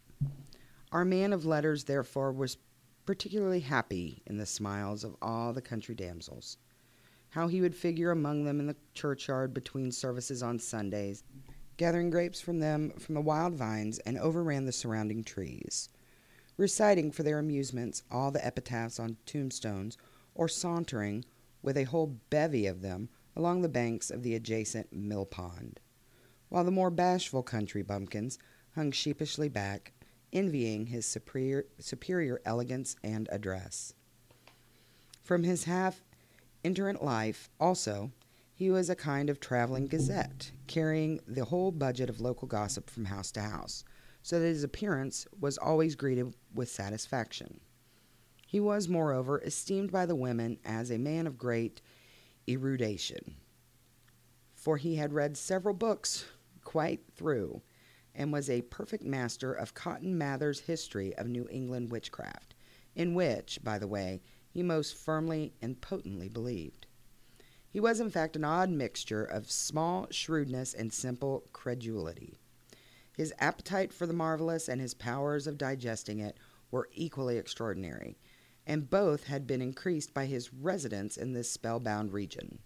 Our 0.91 1.03
man 1.03 1.33
of 1.33 1.45
letters, 1.45 1.83
therefore, 1.83 2.31
was 2.31 2.57
particularly 3.05 3.59
happy 3.59 4.21
in 4.25 4.37
the 4.37 4.45
smiles 4.45 5.03
of 5.03 5.15
all 5.21 5.53
the 5.53 5.61
country 5.61 5.95
damsels. 5.95 6.57
How 7.29 7.47
he 7.47 7.61
would 7.61 7.75
figure 7.75 8.11
among 8.11 8.43
them 8.43 8.59
in 8.59 8.67
the 8.67 8.75
churchyard 8.93 9.53
between 9.53 9.91
services 9.91 10.41
on 10.41 10.59
Sundays, 10.59 11.23
gathering 11.77 12.09
grapes 12.09 12.41
from 12.41 12.59
them 12.59 12.91
from 12.91 13.15
the 13.15 13.21
wild 13.21 13.53
vines 13.53 13.99
and 13.99 14.17
overran 14.17 14.65
the 14.65 14.71
surrounding 14.71 15.23
trees, 15.23 15.89
reciting 16.57 17.11
for 17.11 17.23
their 17.23 17.39
amusements 17.39 18.03
all 18.09 18.31
the 18.31 18.45
epitaphs 18.45 18.99
on 18.99 19.17
tombstones, 19.25 19.97
or 20.33 20.47
sauntering 20.47 21.25
with 21.61 21.77
a 21.77 21.83
whole 21.83 22.17
bevy 22.29 22.65
of 22.65 22.81
them 22.81 23.09
along 23.35 23.61
the 23.61 23.69
banks 23.69 24.09
of 24.09 24.23
the 24.23 24.33
adjacent 24.33 24.91
mill 24.91 25.25
pond, 25.25 25.79
while 26.49 26.63
the 26.63 26.71
more 26.71 26.89
bashful 26.89 27.43
country 27.43 27.83
bumpkins 27.83 28.39
hung 28.73 28.91
sheepishly 28.91 29.49
back, 29.49 29.93
envying 30.33 30.87
his 30.87 31.05
superior, 31.05 31.65
superior 31.79 32.41
elegance 32.45 32.95
and 33.03 33.27
address. 33.31 33.93
From 35.21 35.43
his 35.43 35.65
half 35.65 36.03
iterant 36.63 37.03
life, 37.03 37.49
also, 37.59 38.11
he 38.53 38.71
was 38.71 38.89
a 38.89 38.95
kind 38.95 39.29
of 39.29 39.39
traveling 39.39 39.85
gazette, 39.85 40.51
carrying 40.65 41.19
the 41.27 41.45
whole 41.45 41.71
budget 41.71 42.09
of 42.09 42.19
local 42.19 42.47
gossip 42.47 42.89
from 42.89 43.05
house 43.05 43.31
to 43.33 43.41
house, 43.41 43.83
so 44.23 44.39
that 44.39 44.47
his 44.47 44.63
appearance 44.63 45.27
was 45.39 45.57
always 45.57 45.95
greeted 45.95 46.33
with 46.53 46.69
satisfaction. 46.69 47.59
He 48.47 48.59
was, 48.59 48.87
moreover, 48.87 49.39
esteemed 49.41 49.91
by 49.91 50.05
the 50.05 50.15
women 50.15 50.57
as 50.65 50.89
a 50.89 50.97
man 50.97 51.27
of 51.27 51.37
great 51.37 51.81
erudition, 52.47 53.35
for 54.55 54.77
he 54.77 54.95
had 54.95 55.13
read 55.13 55.37
several 55.37 55.75
books 55.75 56.25
quite 56.63 57.01
through, 57.15 57.61
and 58.15 58.33
was 58.33 58.49
a 58.49 58.63
perfect 58.63 59.03
master 59.03 59.53
of 59.53 59.75
Cotton 59.75 60.17
Mather's 60.17 60.61
History 60.61 61.15
of 61.15 61.27
New 61.27 61.47
England 61.51 61.91
Witchcraft, 61.91 62.55
in 62.95 63.13
which, 63.13 63.59
by 63.63 63.77
the 63.77 63.87
way, 63.87 64.21
he 64.57 64.63
most 64.63 64.95
firmly 64.95 65.53
and 65.61 65.79
potently 65.81 66.27
believed. 66.27 66.87
He 67.69 67.79
was, 67.79 67.99
in 67.99 68.09
fact, 68.09 68.35
an 68.35 68.43
odd 68.43 68.71
mixture 68.71 69.23
of 69.23 69.51
small 69.51 70.07
shrewdness 70.09 70.73
and 70.73 70.91
simple 70.91 71.43
credulity. 71.53 72.39
His 73.15 73.31
appetite 73.37 73.93
for 73.93 74.07
the 74.07 74.15
marvelous 74.15 74.67
and 74.67 74.81
his 74.81 74.95
powers 74.95 75.45
of 75.45 75.59
digesting 75.59 76.17
it 76.17 76.39
were 76.71 76.89
equally 76.91 77.37
extraordinary, 77.37 78.17
and 78.65 78.89
both 78.89 79.25
had 79.25 79.45
been 79.45 79.61
increased 79.61 80.11
by 80.11 80.25
his 80.25 80.51
residence 80.51 81.17
in 81.17 81.33
this 81.33 81.51
spellbound 81.51 82.11
region. 82.11 82.57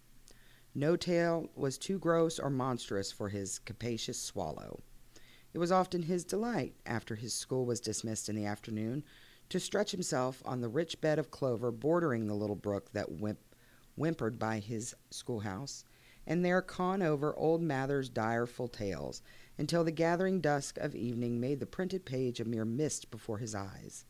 No 0.74 0.96
tale 0.96 1.50
was 1.58 1.78
too 1.78 2.00
gross 2.00 2.40
or 2.40 2.50
monstrous 2.50 3.12
for 3.12 3.28
his 3.28 3.60
capacious 3.60 4.18
swallow. 4.18 4.82
It 5.54 5.58
was 5.58 5.74
often 5.74 6.04
his 6.04 6.24
delight, 6.24 6.74
after 6.86 7.16
his 7.16 7.34
school 7.34 7.66
was 7.66 7.82
dismissed 7.82 8.30
in 8.30 8.38
the 8.38 8.46
afternoon, 8.46 9.04
to 9.52 9.60
stretch 9.60 9.92
himself 9.92 10.42
on 10.46 10.62
the 10.62 10.70
rich 10.70 11.00
bed 11.02 11.20
of 11.20 11.30
clover 11.30 11.72
bordering 11.72 12.26
the 12.26 12.34
little 12.34 12.56
brook 12.56 12.92
that 12.94 13.12
whimp- 13.12 13.38
whimpered 13.96 14.40
by 14.40 14.60
his 14.60 14.96
schoolhouse, 15.10 15.84
and 16.26 16.44
there 16.44 16.62
con 16.62 17.02
over 17.02 17.36
old 17.36 17.62
Mather's 17.62 18.10
direful 18.10 18.70
tales 18.70 19.22
until 19.58 19.84
the 19.84 19.92
gathering 19.92 20.40
dusk 20.40 20.78
of 20.78 20.96
evening 20.96 21.40
made 21.40 21.60
the 21.60 21.66
printed 21.66 22.06
page 22.06 22.40
a 22.40 22.46
mere 22.46 22.64
mist 22.64 23.12
before 23.12 23.40
his 23.40 23.54
eyes. 23.54 24.06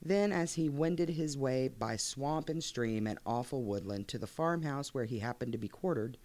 Then, 0.00 0.32
as 0.32 0.54
he 0.54 0.68
wended 0.68 1.10
his 1.10 1.36
way 1.36 1.66
by 1.66 1.96
swamp 1.96 2.48
and 2.48 2.62
stream 2.62 3.06
and 3.06 3.18
awful 3.26 3.64
woodland 3.64 4.08
to 4.08 4.18
the 4.18 4.26
farmhouse 4.26 4.94
where 4.94 5.04
he 5.04 5.18
happened 5.18 5.52
to 5.52 5.58
be 5.58 5.68
quartered, 5.68 6.18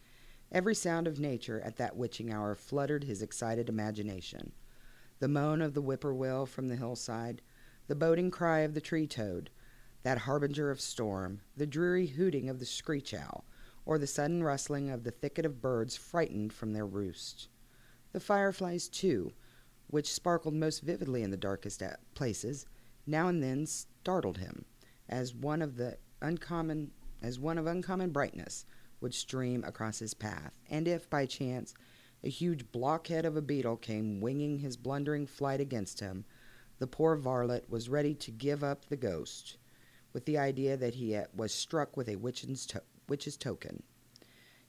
every 0.52 0.76
sound 0.76 1.08
of 1.08 1.20
nature 1.20 1.60
at 1.62 1.78
that 1.78 1.98
witching 1.98 2.32
hour 2.32 2.54
fluttered 2.54 3.04
his 3.04 3.24
excited 3.24 3.68
imagination. 3.68 4.52
The 5.20 5.28
moan 5.28 5.62
of 5.62 5.74
the 5.74 5.82
whippoorwill 5.82 6.46
from 6.46 6.68
the 6.68 6.76
hillside, 6.76 7.42
the 7.88 7.96
boding 7.96 8.32
cry 8.32 8.60
of 8.60 8.74
the 8.74 8.82
tree 8.82 9.08
toad, 9.08 9.50
that 10.04 10.20
harbinger 10.20 10.72
of 10.72 10.82
storm, 10.82 11.42
the 11.56 11.68
dreary 11.68 12.08
hooting 12.08 12.50
of 12.50 12.60
the 12.60 12.66
screech 12.66 13.14
owl, 13.14 13.46
or 13.86 13.98
the 13.98 14.08
sudden 14.08 14.44
rustling 14.44 14.90
of 14.90 15.04
the 15.04 15.12
thicket 15.12 15.46
of 15.46 15.62
birds 15.62 15.96
frightened 15.96 16.52
from 16.52 16.74
their 16.74 16.86
roosts. 16.86 17.48
The 18.12 18.20
fireflies, 18.20 18.88
too, 18.88 19.34
which 19.88 20.14
sparkled 20.14 20.56
most 20.56 20.82
vividly 20.82 21.22
in 21.22 21.32
the 21.32 21.38
darkest 21.38 21.84
places, 22.14 22.66
now 23.06 23.28
and 23.28 23.44
then 23.44 23.66
startled 23.66 24.38
him, 24.40 24.66
as 25.08 25.36
one 25.36 25.62
of 25.62 25.78
the 25.78 25.98
uncommon 26.22 26.92
as 27.22 27.40
one 27.40 27.58
of 27.58 27.66
uncommon 27.66 28.12
brightness 28.12 28.66
would 29.02 29.14
stream 29.14 29.64
across 29.64 30.00
his 30.00 30.14
path, 30.14 30.60
and 30.70 30.88
if 30.88 31.10
by 31.10 31.26
chance 31.26 31.74
a 32.24 32.30
huge 32.30 32.72
blockhead 32.72 33.26
of 33.26 33.36
a 33.36 33.42
beetle 33.42 33.78
came 33.78 34.20
winging 34.20 34.60
his 34.60 34.78
blundering 34.78 35.26
flight 35.26 35.60
against 35.60 36.00
him, 36.00 36.26
the 36.80 36.88
poor 36.88 37.16
varlet 37.16 37.70
was 37.70 37.90
ready 37.90 38.14
to 38.14 38.32
give 38.32 38.64
up 38.64 38.86
the 38.86 38.98
ghost, 38.98 39.58
with 40.14 40.26
the 40.26 40.38
idea 40.38 40.78
that 40.78 40.96
he 40.96 41.20
was 41.36 41.54
struck 41.54 41.96
with 41.96 42.10
a 42.10 42.16
witch's, 42.16 42.66
to- 42.66 42.84
witch's 43.08 43.38
token. 43.38 43.84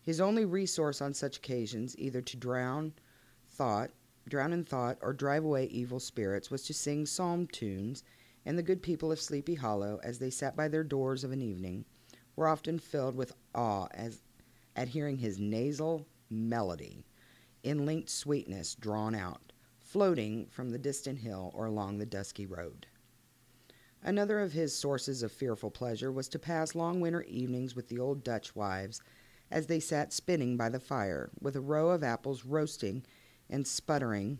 His 0.00 0.20
only 0.20 0.44
resource 0.44 1.00
on 1.00 1.14
such 1.14 1.38
occasions, 1.38 1.96
either 1.98 2.22
to 2.22 2.36
drown 2.36 2.92
thought, 3.48 3.90
drown 4.28 4.52
in 4.52 4.64
thought, 4.64 4.98
or 5.00 5.12
drive 5.12 5.44
away 5.44 5.66
evil 5.66 5.98
spirits, 5.98 6.50
was 6.50 6.62
to 6.64 6.74
sing 6.74 7.06
psalm 7.06 7.46
tunes 7.48 8.04
and 8.44 8.56
the 8.56 8.62
good 8.62 8.82
people 8.82 9.10
of 9.10 9.20
Sleepy 9.20 9.56
Hollow, 9.56 9.98
as 10.04 10.20
they 10.20 10.30
sat 10.30 10.56
by 10.56 10.68
their 10.68 10.84
doors 10.84 11.24
of 11.24 11.32
an 11.32 11.42
evening, 11.42 11.84
were 12.36 12.46
often 12.46 12.78
filled 12.78 13.16
with 13.16 13.32
awe 13.54 13.88
as, 13.92 14.22
at 14.76 14.88
hearing 14.88 15.16
his 15.16 15.40
nasal 15.40 16.06
melody, 16.30 17.04
in 17.64 17.84
linked 17.84 18.08
sweetness 18.08 18.76
drawn 18.76 19.14
out, 19.14 19.45
floating 19.96 20.46
from 20.50 20.68
the 20.68 20.78
distant 20.78 21.20
hill 21.20 21.50
or 21.54 21.64
along 21.64 21.96
the 21.96 22.04
dusky 22.04 22.44
road. 22.44 22.86
Another 24.02 24.40
of 24.40 24.52
his 24.52 24.76
sources 24.76 25.22
of 25.22 25.32
fearful 25.32 25.70
pleasure 25.70 26.12
was 26.12 26.28
to 26.28 26.38
pass 26.38 26.74
long 26.74 27.00
winter 27.00 27.22
evenings 27.22 27.74
with 27.74 27.88
the 27.88 27.98
old 27.98 28.22
Dutch 28.22 28.54
wives 28.54 29.00
as 29.50 29.68
they 29.68 29.80
sat 29.80 30.12
spinning 30.12 30.54
by 30.54 30.68
the 30.68 30.78
fire, 30.78 31.30
with 31.40 31.56
a 31.56 31.62
row 31.62 31.88
of 31.88 32.04
apples 32.04 32.44
roasting 32.44 33.06
and 33.48 33.66
sputtering 33.66 34.38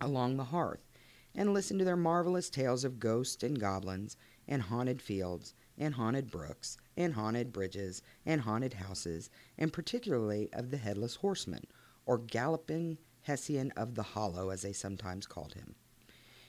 along 0.00 0.36
the 0.36 0.42
hearth, 0.46 0.90
and 1.36 1.54
listen 1.54 1.78
to 1.78 1.84
their 1.84 1.94
marvelous 1.94 2.50
tales 2.50 2.82
of 2.82 2.98
ghosts 2.98 3.44
and 3.44 3.60
goblins 3.60 4.16
and 4.48 4.62
haunted 4.62 5.00
fields 5.00 5.54
and 5.78 5.94
haunted 5.94 6.32
brooks, 6.32 6.78
and 6.96 7.14
haunted 7.14 7.52
bridges, 7.52 8.02
and 8.26 8.40
haunted 8.40 8.74
houses, 8.74 9.30
and 9.56 9.72
particularly 9.72 10.52
of 10.52 10.72
the 10.72 10.78
headless 10.78 11.14
horseman, 11.14 11.64
or 12.06 12.18
galloping 12.18 12.98
Hessian 13.22 13.70
of 13.72 13.94
the 13.94 14.02
Hollow, 14.02 14.50
as 14.50 14.62
they 14.62 14.72
sometimes 14.72 15.26
called 15.26 15.54
him. 15.54 15.74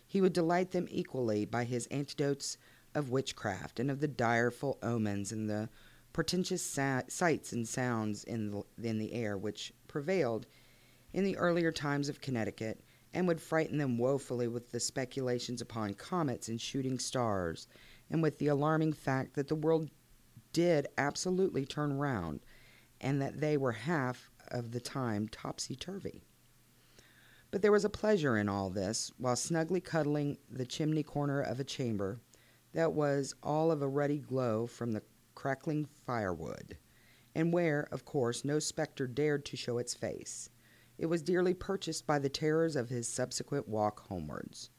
He 0.06 0.22
would 0.22 0.34
delight 0.34 0.72
them 0.72 0.88
equally 0.90 1.46
by 1.46 1.64
his 1.64 1.88
anecdotes 1.88 2.58
of 2.94 3.10
witchcraft 3.10 3.80
and 3.80 3.90
of 3.90 4.00
the 4.00 4.08
direful 4.08 4.78
omens 4.84 5.32
and 5.32 5.50
the 5.50 5.70
portentous 6.14 6.64
sa- 6.64 7.02
sights 7.08 7.52
and 7.52 7.68
sounds 7.68 8.24
in 8.24 8.52
the, 8.52 8.64
in 8.82 9.00
the 9.00 9.14
air 9.14 9.38
which 9.38 9.74
prevailed 9.88 10.46
in 11.12 11.24
the 11.24 11.38
earlier 11.38 11.72
times 11.72 12.10
of 12.10 12.22
Connecticut 12.22 12.84
and 13.14 13.28
would 13.28 13.42
frighten 13.42 13.78
them 13.78 13.98
woefully 13.98 14.48
with 14.48 14.72
the 14.72 14.80
speculations 14.80 15.62
upon 15.62 15.94
comets 15.94 16.48
and 16.48 16.60
shooting 16.60 17.00
stars 17.00 17.68
and 18.10 18.22
with 18.22 18.38
the 18.38 18.48
alarming 18.48 18.94
fact 18.94 19.34
that 19.36 19.48
the 19.48 19.56
world 19.56 19.90
did 20.52 20.88
absolutely 20.98 21.66
turn 21.66 21.98
round 21.98 22.40
and 23.02 23.22
that 23.22 23.40
they 23.40 23.58
were 23.58 23.72
half 23.72 24.30
of 24.50 24.72
the 24.72 24.80
time 24.80 25.28
topsy 25.28 25.76
turvy. 25.76 26.24
But 27.54 27.62
there 27.62 27.72
was 27.72 27.86
a 27.86 27.89
pleasure 27.89 28.36
in 28.36 28.50
all 28.50 28.72
this 28.72 29.12
while 29.20 29.36
snugly 29.36 29.80
cuddling 29.80 30.39
the 30.50 30.66
chimney 30.66 31.04
corner 31.04 31.39
of 31.39 31.60
a 31.60 31.63
chamber 31.63 32.20
that 32.72 32.94
was 32.94 33.36
all 33.44 33.72
of 33.72 33.84
a 33.84 33.88
ruddy 33.88 34.18
glow 34.18 34.66
from 34.66 34.94
the 34.94 35.04
crackling 35.36 35.86
firewood, 35.86 36.80
and 37.36 37.54
where, 37.54 37.88
of 37.92 38.06
course, 38.06 38.44
no 38.44 38.58
spectre 38.58 39.06
dared 39.06 39.46
to 39.46 39.56
show 39.56 39.78
its 39.78 39.94
face. 39.94 40.50
It 40.98 41.06
was 41.06 41.22
dearly 41.22 41.54
purchased 41.54 42.08
by 42.08 42.18
the 42.18 42.28
terrors 42.28 42.76
of 42.76 42.89
his 42.89 43.08
subsequent 43.08 43.68
walk 43.68 44.08
homewards. 44.08 44.72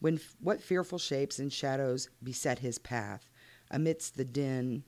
When 0.00 0.16
f- 0.16 0.34
what 0.40 0.60
fearful 0.60 0.98
shapes 0.98 1.38
and 1.38 1.52
shadows 1.52 2.10
beset 2.20 2.58
his 2.58 2.78
path 2.78 3.30
amidst 3.70 4.16
the 4.16 4.24
din 4.24 4.82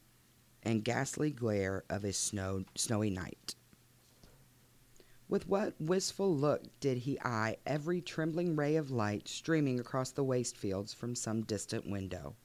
and 0.64 0.85
ghastly 0.85 1.30
glare 1.30 1.85
of 1.88 2.02
a 2.02 2.12
snow, 2.12 2.64
snowy 2.74 3.11
night? 3.11 3.54
With 5.32 5.48
what 5.48 5.80
wistful 5.80 6.36
look 6.36 6.78
did 6.78 6.98
he 6.98 7.18
eye 7.20 7.56
every 7.64 8.02
trembling 8.02 8.54
ray 8.54 8.76
of 8.76 8.90
light 8.90 9.26
streaming 9.26 9.80
across 9.80 10.10
the 10.10 10.22
waste 10.22 10.58
fields 10.58 10.92
from 10.92 11.14
some 11.14 11.40
distant 11.40 11.90
window? 11.90 12.36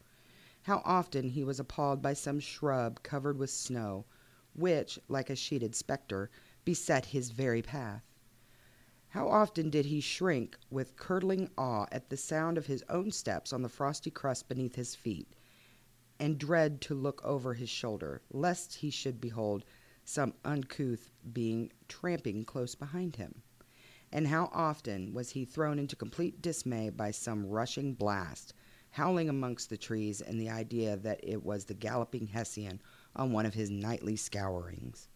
How 0.62 0.82
often 0.86 1.28
he 1.28 1.44
was 1.44 1.60
appalled 1.60 2.02
by 2.02 2.14
some 2.14 2.40
shrub 2.40 3.04
covered 3.04 3.38
with 3.38 3.50
snow, 3.50 4.06
which, 4.54 4.98
like 5.10 5.30
a 5.30 5.36
sheeted 5.36 5.76
spectre, 5.76 6.32
beset 6.64 7.08
his 7.08 7.32
very 7.32 7.62
path. 7.62 8.06
How 9.10 9.28
often 9.28 9.70
did 9.70 9.88
he 9.88 10.00
shrink 10.00 10.58
with 10.70 10.96
curdling 10.96 11.50
awe 11.58 11.88
at 11.92 12.10
the 12.10 12.16
sound 12.16 12.58
of 12.58 12.68
his 12.68 12.86
own 12.88 13.12
steps 13.12 13.52
on 13.52 13.64
the 13.64 13.68
frosty 13.68 14.12
crust 14.12 14.48
beneath 14.48 14.76
his 14.76 14.96
feet, 14.96 15.28
and 16.22 16.38
dread 16.38 16.80
to 16.84 16.96
look 16.96 17.22
over 17.26 17.54
his 17.54 17.70
shoulder, 17.70 18.22
lest 18.32 18.76
he 18.76 18.90
should 18.90 19.20
behold 19.20 19.66
some 20.08 20.34
uncouth 20.46 21.12
being 21.34 21.70
tramping 21.90 22.46
close 22.46 22.76
behind 22.76 23.18
him. 23.18 23.44
And 24.10 24.26
how 24.26 24.50
often 24.54 25.14
was 25.14 25.32
he 25.32 25.44
thrown 25.44 25.78
into 25.78 25.98
complete 25.98 26.42
dismay 26.42 26.90
by 26.90 27.12
some 27.12 27.46
rushing 27.46 27.94
blast, 27.94 28.54
howling 28.92 29.28
amongst 29.28 29.70
the 29.70 29.76
trees, 29.76 30.22
and 30.22 30.40
the 30.40 30.50
idea 30.50 30.96
that 30.96 31.20
it 31.22 31.44
was 31.44 31.66
the 31.66 31.74
galloping 31.74 32.28
Hessian 32.28 32.82
on 33.18 33.34
one 33.34 33.46
of 33.46 33.54
his 33.54 33.70
nightly 33.70 34.16
scourings. 34.16 35.10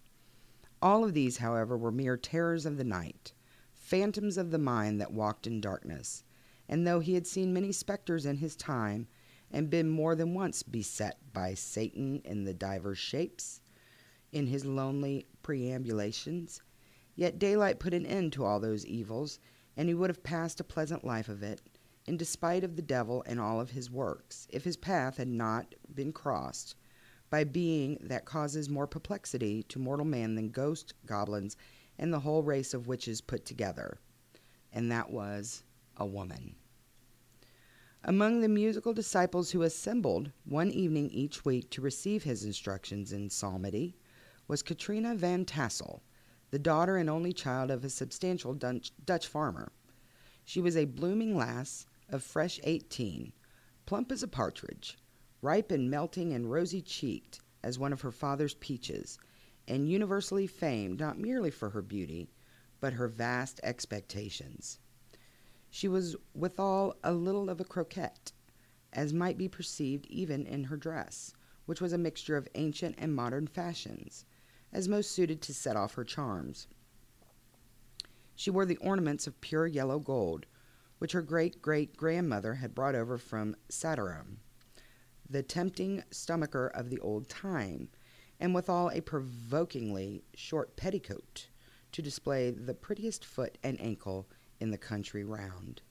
All 0.82 1.06
of 1.06 1.14
these, 1.14 1.38
however, 1.38 1.78
were 1.78 1.92
mere 1.92 2.18
terrors 2.18 2.66
of 2.66 2.76
the 2.76 2.84
night, 2.84 3.32
phantoms 3.74 4.38
of 4.38 4.52
the 4.52 4.58
mind 4.58 5.00
that 5.00 5.14
walked 5.14 5.48
in 5.48 5.62
darkness, 5.62 6.26
and 6.68 6.86
though 6.86 7.00
he 7.00 7.14
had 7.14 7.26
seen 7.26 7.54
many 7.54 7.72
spectres 7.72 8.26
in 8.26 8.36
his 8.36 8.58
time, 8.58 9.08
and 9.50 9.70
been 9.70 9.90
more 9.90 10.16
than 10.16 10.34
once 10.34 10.64
beset 10.64 11.18
by 11.32 11.54
Satan 11.54 12.22
in 12.26 12.44
the 12.44 12.54
divers 12.54 12.98
shapes, 12.98 13.61
in 14.32 14.48
his 14.48 14.66
lonely 14.66 15.26
perambulations. 15.44 16.62
Yet 17.16 17.40
daylight 17.40 17.80
put 17.80 17.94
an 17.94 18.06
end 18.06 18.34
to 18.34 18.46
all 18.46 18.60
those 18.60 18.86
evils, 18.86 19.40
and 19.76 19.88
he 19.88 19.94
would 19.94 20.10
have 20.10 20.24
passed 20.24 20.60
a 20.60 20.66
pleasant 20.66 21.04
life 21.04 21.30
of 21.30 21.44
it, 21.44 21.62
in 22.06 22.18
despite 22.18 22.64
of 22.64 22.76
the 22.76 22.82
devil 22.82 23.24
and 23.26 23.40
all 23.40 23.60
of 23.60 23.72
his 23.72 23.92
works, 23.92 24.48
if 24.50 24.64
his 24.64 24.78
path 24.78 25.18
had 25.18 25.28
not 25.28 25.76
been 25.94 26.12
crossed 26.12 26.76
by 27.30 27.44
being 27.44 27.98
that 28.02 28.26
causes 28.26 28.70
more 28.70 28.88
perplexity 28.88 29.64
to 29.64 29.80
mortal 29.80 30.06
man 30.06 30.36
than 30.36 30.50
ghosts, 30.50 30.94
goblins, 31.06 31.56
and 31.98 32.14
the 32.14 32.20
whole 32.20 32.44
race 32.44 32.74
of 32.74 32.88
witches 32.88 33.22
put 33.22 33.46
together. 33.46 34.00
And 34.74 34.92
that 34.92 35.10
was 35.10 35.64
a 35.98 36.06
woman. 36.06 36.56
Among 38.04 38.42
the 38.42 38.50
musical 38.50 38.94
disciples 38.94 39.52
who 39.52 39.62
assembled 39.62 40.32
one 40.44 40.72
evening 40.72 41.10
each 41.12 41.46
week 41.46 41.70
to 41.72 41.82
receive 41.82 42.24
his 42.24 42.44
instructions 42.44 43.14
in 43.14 43.30
psalmody 43.30 43.96
was 44.52 44.62
Katrina 44.62 45.16
Van 45.16 45.46
Tassel, 45.46 46.02
the 46.50 46.60
daughter 46.60 46.98
and 46.98 47.10
only 47.10 47.32
child 47.32 47.72
of 47.72 47.86
a 47.86 47.90
substantial 47.90 48.54
Dutch, 48.54 48.92
Dutch 49.06 49.26
farmer. 49.26 49.72
She 50.44 50.60
was 50.60 50.76
a 50.76 50.84
blooming 50.84 51.38
lass 51.38 51.86
of 52.10 52.22
fresh 52.22 52.60
eighteen, 52.66 53.32
plump 53.86 54.12
as 54.12 54.24
a 54.24 54.28
partridge, 54.28 54.98
ripe 55.42 55.72
and 55.72 55.90
melting 55.90 56.34
and 56.34 56.52
rosy 56.52 56.82
cheeked 56.82 57.40
as 57.64 57.80
one 57.80 57.94
of 57.94 58.02
her 58.02 58.12
father's 58.12 58.56
peaches, 58.56 59.18
and 59.70 59.88
universally 59.88 60.48
famed 60.48 61.00
not 61.00 61.18
merely 61.18 61.50
for 61.50 61.70
her 61.70 61.82
beauty, 61.82 62.28
but 62.82 62.92
her 62.92 63.08
vast 63.08 63.62
expectations. 63.64 64.80
She 65.70 65.88
was 65.88 66.18
withal 66.36 66.98
a 67.06 67.14
little 67.14 67.50
of 67.50 67.62
a 67.62 67.64
coquette, 67.64 68.34
as 68.92 69.14
might 69.14 69.38
be 69.38 69.48
perceived 69.48 70.08
even 70.08 70.46
in 70.46 70.66
her 70.66 70.76
dress, 70.76 71.32
which 71.68 71.80
was 71.80 71.94
a 71.94 71.98
mixture 71.98 72.36
of 72.36 72.50
ancient 72.56 72.96
and 72.98 73.16
modern 73.16 73.48
fashions, 73.48 74.26
as 74.74 74.88
most 74.88 75.12
suited 75.12 75.42
to 75.42 75.54
set 75.54 75.76
off 75.76 75.96
her 75.96 76.04
charms. 76.04 76.68
She 78.36 78.50
wore 78.50 78.66
the 78.66 78.78
ornaments 78.78 79.28
of 79.28 79.42
pure 79.42 79.68
yellow 79.68 80.00
gold, 80.00 80.46
which 80.98 81.12
her 81.12 81.22
great 81.22 81.62
great 81.62 81.98
grandmother 81.98 82.56
had 82.56 82.76
brought 82.76 82.96
over 82.96 83.18
from 83.18 83.56
Saardam, 83.70 84.38
the 85.30 85.44
tempting 85.44 86.04
stomacher 86.12 86.68
of 86.68 86.90
the 86.90 87.00
old 87.00 87.28
time, 87.30 87.90
and 88.40 88.56
withal 88.56 88.90
a 88.90 89.02
provokingly 89.02 90.24
short 90.34 90.76
petticoat 90.76 91.48
to 91.92 92.02
display 92.02 92.52
the 92.52 92.74
prettiest 92.74 93.26
foot 93.26 93.58
and 93.64 93.80
ankle 93.80 94.28
in 94.60 94.72
the 94.72 94.78
country 94.78 95.24
round. 95.24 95.82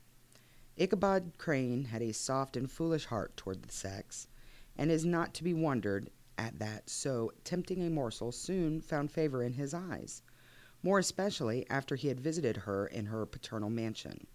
Ichabod 0.76 1.32
Crane 1.38 1.84
had 1.84 2.02
a 2.02 2.12
soft 2.12 2.56
and 2.56 2.70
foolish 2.70 3.06
heart 3.06 3.36
toward 3.36 3.62
the 3.62 3.72
sex, 3.72 4.28
and 4.76 4.90
is 4.90 5.04
not 5.04 5.34
to 5.34 5.44
be 5.44 5.52
wondered 5.52 6.10
at 6.40 6.58
that 6.58 6.88
so 6.88 7.30
tempting 7.44 7.82
a 7.82 7.90
morsel 7.90 8.32
soon 8.32 8.80
found 8.80 9.12
favor 9.12 9.42
in 9.42 9.52
his 9.52 9.74
eyes, 9.74 10.22
more 10.82 10.98
especially 10.98 11.68
after 11.68 11.96
he 11.96 12.08
had 12.08 12.18
visited 12.18 12.56
her 12.56 12.86
in 12.86 13.06
her 13.06 13.26
paternal 13.26 13.68
mansion. 13.68 14.26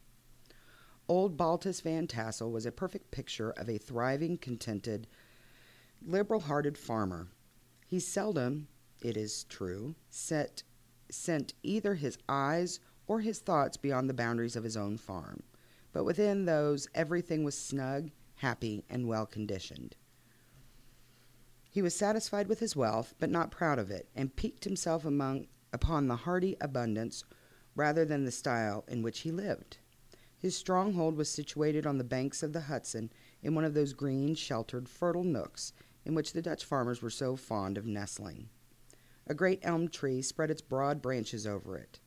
Old 1.07 1.35
Baltus 1.35 1.81
Van 1.81 2.05
Tassel 2.05 2.51
was 2.51 2.67
a 2.67 2.71
perfect 2.71 3.09
picture 3.09 3.49
of 3.51 3.67
a 3.67 3.79
thriving, 3.79 4.37
contented, 4.37 5.07
liberal 6.05 6.41
hearted 6.41 6.77
farmer. 6.77 7.29
He 7.87 7.99
seldom, 7.99 8.67
it 9.01 9.17
is 9.17 9.43
true, 9.45 9.95
set, 10.11 10.61
sent 11.09 11.55
either 11.63 11.95
his 11.95 12.19
eyes 12.29 12.79
or 13.07 13.21
his 13.21 13.39
thoughts 13.39 13.77
beyond 13.77 14.07
the 14.07 14.13
boundaries 14.13 14.55
of 14.55 14.63
his 14.63 14.77
own 14.77 14.97
farm, 14.97 15.41
but 15.91 16.03
within 16.03 16.45
those 16.45 16.87
everything 16.93 17.43
was 17.43 17.57
snug, 17.57 18.11
happy, 18.35 18.83
and 18.91 19.07
well 19.07 19.25
conditioned. 19.25 19.95
He 21.75 21.81
was 21.81 21.93
satisfied 21.93 22.47
with 22.47 22.61
his 22.61 22.73
wealth, 22.73 23.15
but 23.19 23.29
not 23.29 23.51
proud 23.51 23.79
of 23.79 23.91
it, 23.91 24.07
and 24.15 24.33
piqued 24.33 24.63
himself 24.63 25.03
among, 25.03 25.47
upon 25.73 26.07
the 26.07 26.15
hearty 26.15 26.55
abundance 26.61 27.25
rather 27.75 28.05
than 28.05 28.23
the 28.23 28.31
style 28.31 28.85
in 28.87 29.01
which 29.01 29.19
he 29.19 29.29
lived. 29.29 29.79
His 30.37 30.55
stronghold 30.55 31.17
was 31.17 31.29
situated 31.29 31.85
on 31.85 31.97
the 31.97 32.05
banks 32.05 32.41
of 32.41 32.53
the 32.53 32.61
Hudson 32.61 33.11
in 33.43 33.55
one 33.55 33.65
of 33.65 33.73
those 33.73 33.91
green, 33.91 34.35
sheltered, 34.35 34.87
fertile 34.87 35.25
nooks 35.25 35.73
in 36.05 36.15
which 36.15 36.31
the 36.31 36.41
Dutch 36.41 36.63
farmers 36.63 37.01
were 37.01 37.09
so 37.09 37.35
fond 37.35 37.77
of 37.77 37.85
nestling. 37.85 38.47
A 39.27 39.33
great 39.33 39.59
elm 39.61 39.89
tree 39.89 40.21
spread 40.21 40.49
its 40.49 40.61
broad 40.61 41.01
branches 41.01 41.45
over 41.45 41.77
it 41.77 41.99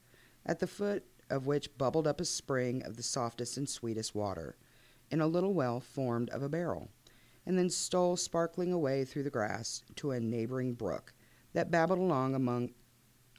at 0.46 0.60
the 0.60 0.66
foot 0.66 1.04
of 1.28 1.46
which 1.46 1.76
bubbled 1.76 2.06
up 2.06 2.22
a 2.22 2.24
spring 2.24 2.82
of 2.84 2.96
the 2.96 3.02
softest 3.02 3.58
and 3.58 3.68
sweetest 3.68 4.14
water, 4.14 4.56
in 5.10 5.20
a 5.20 5.26
little 5.26 5.52
well 5.52 5.78
formed 5.78 6.30
of 6.30 6.42
a 6.42 6.48
barrel, 6.48 6.88
and 7.48 7.58
then 7.58 7.70
stole 7.70 8.14
sparkling 8.14 8.74
away 8.74 9.06
through 9.06 9.22
the 9.22 9.30
grass 9.30 9.82
to 9.96 10.10
a 10.10 10.20
neighboring 10.20 10.74
brook 10.74 11.14
that 11.54 11.70
babbled 11.70 11.98
along 11.98 12.34
among 12.34 12.68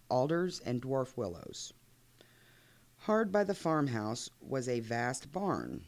alders 0.10 0.60
and 0.66 0.82
dwarf 0.82 1.16
willows. 1.16 1.72
Hard 3.02 3.32
by 3.32 3.44
the 3.44 3.54
farmhouse 3.54 4.32
was 4.42 4.68
a 4.68 4.80
vast 4.80 5.32
barn 5.32 5.86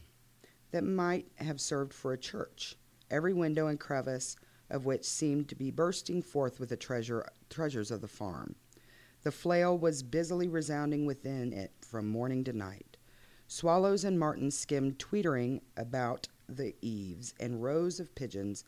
that 0.70 0.84
might 0.84 1.26
have 1.38 1.60
served 1.60 1.92
for 1.92 2.12
a 2.12 2.18
church, 2.18 2.78
every 3.10 3.34
window 3.34 3.66
and 3.66 3.80
crevice 3.80 4.36
of 4.70 4.86
which 4.86 5.04
seemed 5.04 5.48
to 5.48 5.56
be 5.56 5.72
bursting 5.72 6.22
forth 6.22 6.60
with 6.60 6.68
the 6.68 6.76
treasure, 6.76 7.28
treasures 7.50 7.90
of 7.90 8.00
the 8.00 8.08
farm. 8.08 8.54
The 9.24 9.32
flail 9.32 9.76
was 9.76 10.04
busily 10.04 10.46
resounding 10.46 11.06
within 11.06 11.52
it 11.52 11.72
from 11.80 12.08
morning 12.08 12.44
to 12.44 12.52
night. 12.52 12.96
Swallows 13.48 14.04
and 14.04 14.16
martins 14.16 14.56
skimmed 14.56 15.00
tweetering 15.00 15.60
about 15.76 16.28
the 16.48 16.74
eaves, 16.80 17.34
and 17.40 17.62
rows 17.62 18.00
of 18.00 18.14
pigeons 18.14 18.64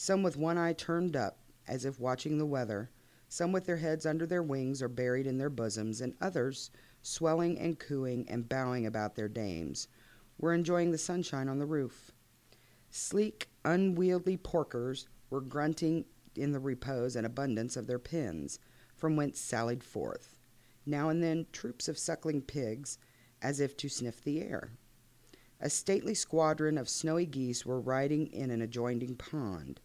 some 0.00 0.22
with 0.22 0.36
one 0.36 0.56
eye 0.56 0.72
turned 0.72 1.16
up 1.16 1.40
as 1.66 1.84
if 1.84 1.98
watching 1.98 2.38
the 2.38 2.46
weather, 2.46 2.88
some 3.28 3.50
with 3.50 3.66
their 3.66 3.78
heads 3.78 4.06
under 4.06 4.26
their 4.26 4.44
wings 4.44 4.80
or 4.80 4.88
buried 4.88 5.26
in 5.26 5.38
their 5.38 5.50
bosoms, 5.50 6.00
and 6.00 6.14
others, 6.20 6.70
swelling 7.02 7.58
and 7.58 7.80
cooing 7.80 8.24
and 8.28 8.48
bowing 8.48 8.86
about 8.86 9.16
their 9.16 9.28
dames, 9.28 9.88
were 10.38 10.54
enjoying 10.54 10.92
the 10.92 10.98
sunshine 10.98 11.48
on 11.48 11.58
the 11.58 11.66
roof. 11.66 12.12
Sleek, 12.92 13.48
unwieldy 13.64 14.36
porkers 14.36 15.08
were 15.30 15.40
grunting 15.40 16.04
in 16.36 16.52
the 16.52 16.60
repose 16.60 17.16
and 17.16 17.26
abundance 17.26 17.76
of 17.76 17.88
their 17.88 17.98
pens, 17.98 18.60
from 18.94 19.16
whence 19.16 19.40
sallied 19.40 19.82
forth, 19.82 20.36
now 20.86 21.08
and 21.08 21.20
then, 21.20 21.44
troops 21.50 21.88
of 21.88 21.98
suckling 21.98 22.40
pigs, 22.40 22.98
as 23.42 23.58
if 23.58 23.76
to 23.78 23.88
sniff 23.88 24.22
the 24.22 24.42
air. 24.42 24.70
A 25.60 25.68
stately 25.68 26.14
squadron 26.14 26.78
of 26.78 26.88
snowy 26.88 27.26
geese 27.26 27.66
were 27.66 27.80
riding 27.80 28.28
in 28.28 28.52
an 28.52 28.62
adjoining 28.62 29.16
pond, 29.16 29.80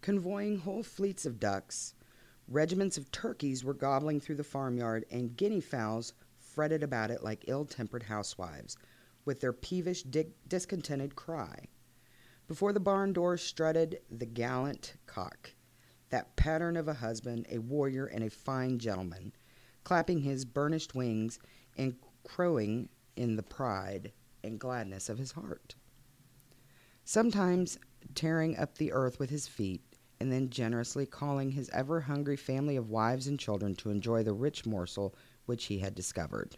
convoying 0.00 0.58
whole 0.58 0.82
fleets 0.82 1.24
of 1.24 1.38
ducks. 1.38 1.94
Regiments 2.48 2.98
of 2.98 3.12
turkeys 3.12 3.62
were 3.62 3.74
gobbling 3.74 4.18
through 4.18 4.34
the 4.34 4.42
farmyard, 4.42 5.04
and 5.08 5.36
guinea 5.36 5.60
fowls 5.60 6.14
fretted 6.36 6.82
about 6.82 7.12
it 7.12 7.22
like 7.22 7.44
ill 7.46 7.64
tempered 7.64 8.02
housewives, 8.02 8.76
with 9.24 9.40
their 9.40 9.52
peevish, 9.52 10.02
di- 10.02 10.32
discontented 10.48 11.14
cry. 11.14 11.66
Before 12.48 12.72
the 12.72 12.80
barn 12.80 13.12
door 13.12 13.36
strutted 13.36 14.00
the 14.10 14.26
gallant 14.26 14.94
cock, 15.06 15.54
that 16.10 16.34
pattern 16.34 16.76
of 16.76 16.88
a 16.88 16.94
husband, 16.94 17.46
a 17.48 17.58
warrior, 17.58 18.06
and 18.06 18.24
a 18.24 18.30
fine 18.30 18.80
gentleman, 18.80 19.32
clapping 19.84 20.22
his 20.22 20.44
burnished 20.44 20.96
wings 20.96 21.38
and 21.76 21.94
crowing 22.24 22.88
in 23.14 23.36
the 23.36 23.44
pride 23.44 24.12
and 24.42 24.58
gladness 24.58 25.08
of 25.08 25.18
his 25.18 25.32
heart. 25.32 25.74
Sometimes 27.04 27.78
tearing 28.14 28.56
up 28.56 28.76
the 28.76 28.92
earth 28.92 29.18
with 29.18 29.30
his 29.30 29.48
feet, 29.48 29.82
and 30.20 30.32
then 30.32 30.50
generously 30.50 31.06
calling 31.06 31.52
his 31.52 31.70
ever 31.70 32.00
hungry 32.00 32.36
family 32.36 32.76
of 32.76 32.90
wives 32.90 33.26
and 33.26 33.38
children 33.38 33.74
to 33.76 33.90
enjoy 33.90 34.22
the 34.22 34.32
rich 34.32 34.66
morsel 34.66 35.14
which 35.46 35.66
he 35.66 35.78
had 35.78 35.94
discovered. 35.94 36.56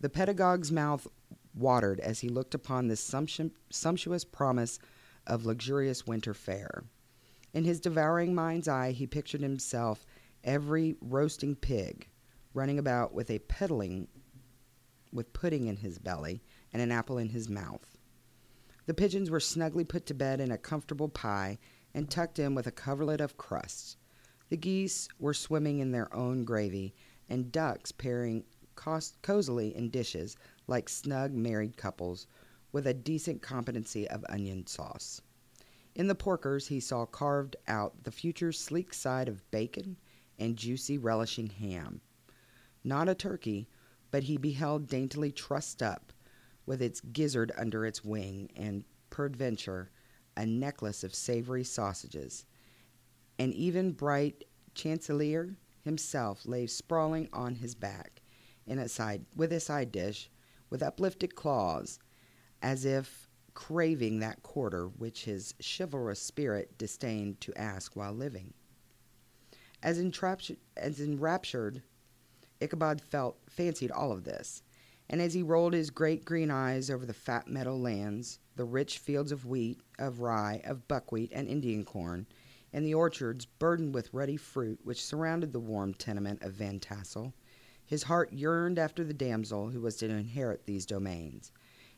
The 0.00 0.08
pedagogue's 0.08 0.70
mouth 0.70 1.06
watered 1.54 2.00
as 2.00 2.20
he 2.20 2.28
looked 2.28 2.54
upon 2.54 2.86
this 2.86 3.00
sumptuous 3.70 4.24
promise 4.24 4.78
of 5.26 5.46
luxurious 5.46 6.06
winter 6.06 6.34
fare. 6.34 6.84
In 7.52 7.64
his 7.64 7.80
devouring 7.80 8.34
mind's 8.34 8.68
eye, 8.68 8.92
he 8.92 9.06
pictured 9.06 9.40
himself 9.40 10.06
every 10.44 10.96
roasting 11.00 11.56
pig 11.56 12.08
running 12.56 12.78
about 12.78 13.12
with 13.12 13.30
a 13.30 13.38
peddling 13.40 14.08
with 15.16 15.32
pudding 15.32 15.66
in 15.66 15.78
his 15.78 15.98
belly 15.98 16.42
and 16.72 16.80
an 16.80 16.92
apple 16.92 17.18
in 17.18 17.30
his 17.30 17.48
mouth. 17.48 17.98
The 18.86 18.94
pigeons 18.94 19.30
were 19.30 19.40
snugly 19.40 19.84
put 19.84 20.06
to 20.06 20.14
bed 20.14 20.40
in 20.40 20.52
a 20.52 20.58
comfortable 20.58 21.08
pie 21.08 21.58
and 21.92 22.08
tucked 22.08 22.38
in 22.38 22.54
with 22.54 22.66
a 22.68 22.72
coverlet 22.72 23.20
of 23.20 23.36
crusts. 23.36 23.96
The 24.48 24.56
geese 24.56 25.08
were 25.18 25.34
swimming 25.34 25.80
in 25.80 25.90
their 25.90 26.14
own 26.14 26.44
gravy, 26.44 26.94
and 27.28 27.50
ducks 27.50 27.90
pairing 27.90 28.44
cos- 28.76 29.16
cozily 29.22 29.74
in 29.74 29.90
dishes 29.90 30.36
like 30.68 30.88
snug 30.88 31.32
married 31.32 31.76
couples 31.76 32.28
with 32.70 32.86
a 32.86 32.94
decent 32.94 33.42
competency 33.42 34.08
of 34.08 34.24
onion 34.28 34.66
sauce. 34.66 35.20
In 35.96 36.06
the 36.06 36.14
porkers, 36.14 36.68
he 36.68 36.78
saw 36.78 37.06
carved 37.06 37.56
out 37.66 38.04
the 38.04 38.12
future 38.12 38.52
sleek 38.52 38.92
side 38.92 39.28
of 39.28 39.50
bacon 39.50 39.96
and 40.38 40.56
juicy, 40.56 40.98
relishing 40.98 41.48
ham. 41.48 42.02
Not 42.84 43.08
a 43.08 43.14
turkey, 43.14 43.68
but 44.16 44.22
he 44.22 44.38
beheld 44.38 44.88
daintily 44.88 45.30
trussed 45.30 45.82
up, 45.82 46.10
with 46.64 46.80
its 46.80 47.02
gizzard 47.02 47.52
under 47.58 47.84
its 47.84 48.02
wing, 48.02 48.50
and 48.56 48.82
peradventure 49.10 49.90
a 50.38 50.46
necklace 50.46 51.04
of 51.04 51.14
savory 51.14 51.62
sausages. 51.62 52.46
And 53.38 53.52
even 53.52 53.92
bright 53.92 54.44
Chanticleer 54.74 55.54
himself 55.82 56.46
lay 56.46 56.66
sprawling 56.66 57.28
on 57.34 57.56
his 57.56 57.74
back, 57.74 58.22
in 58.66 58.78
a 58.78 58.88
side 58.88 59.26
with 59.36 59.52
a 59.52 59.60
side 59.60 59.92
dish, 59.92 60.30
with 60.70 60.82
uplifted 60.82 61.34
claws, 61.34 61.98
as 62.62 62.86
if 62.86 63.28
craving 63.52 64.20
that 64.20 64.42
quarter 64.42 64.88
which 64.88 65.26
his 65.26 65.54
chivalrous 65.60 66.22
spirit 66.22 66.78
disdained 66.78 67.38
to 67.42 67.52
ask 67.54 67.94
while 67.94 68.14
living. 68.14 68.54
As, 69.82 69.98
as 70.78 71.00
enraptured, 71.02 71.82
Ichabod 72.60 73.00
felt 73.00 73.38
fancied 73.48 73.90
all 73.90 74.12
of 74.12 74.24
this, 74.24 74.62
and 75.08 75.20
as 75.20 75.34
he 75.34 75.42
rolled 75.42 75.72
his 75.72 75.90
great 75.90 76.24
green 76.24 76.50
eyes 76.50 76.90
over 76.90 77.06
the 77.06 77.12
fat 77.14 77.48
meadow 77.48 77.76
lands, 77.76 78.38
the 78.56 78.64
rich 78.64 78.98
fields 78.98 79.30
of 79.30 79.44
wheat, 79.44 79.80
of 79.98 80.20
rye, 80.20 80.60
of 80.64 80.88
buckwheat, 80.88 81.30
and 81.32 81.48
Indian 81.48 81.84
corn, 81.84 82.26
and 82.72 82.84
the 82.84 82.94
orchards 82.94 83.46
burdened 83.46 83.94
with 83.94 84.12
ruddy 84.12 84.36
fruit 84.36 84.80
which 84.84 85.04
surrounded 85.04 85.52
the 85.52 85.60
warm 85.60 85.94
tenement 85.94 86.42
of 86.42 86.54
Van 86.54 86.80
Tassel, 86.80 87.34
his 87.84 88.04
heart 88.04 88.32
yearned 88.32 88.78
after 88.78 89.04
the 89.04 89.14
damsel 89.14 89.70
who 89.70 89.80
was 89.80 89.96
to 89.96 90.08
inherit 90.08 90.66
these 90.66 90.86
domains, 90.86 91.52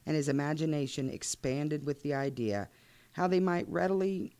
and 0.04 0.16
his 0.16 0.28
imagination 0.28 1.08
expanded 1.08 1.84
with 1.84 2.02
the 2.02 2.14
idea 2.14 2.68
how 3.12 3.26
they 3.26 3.40
might 3.40 3.68
readily 3.68 4.34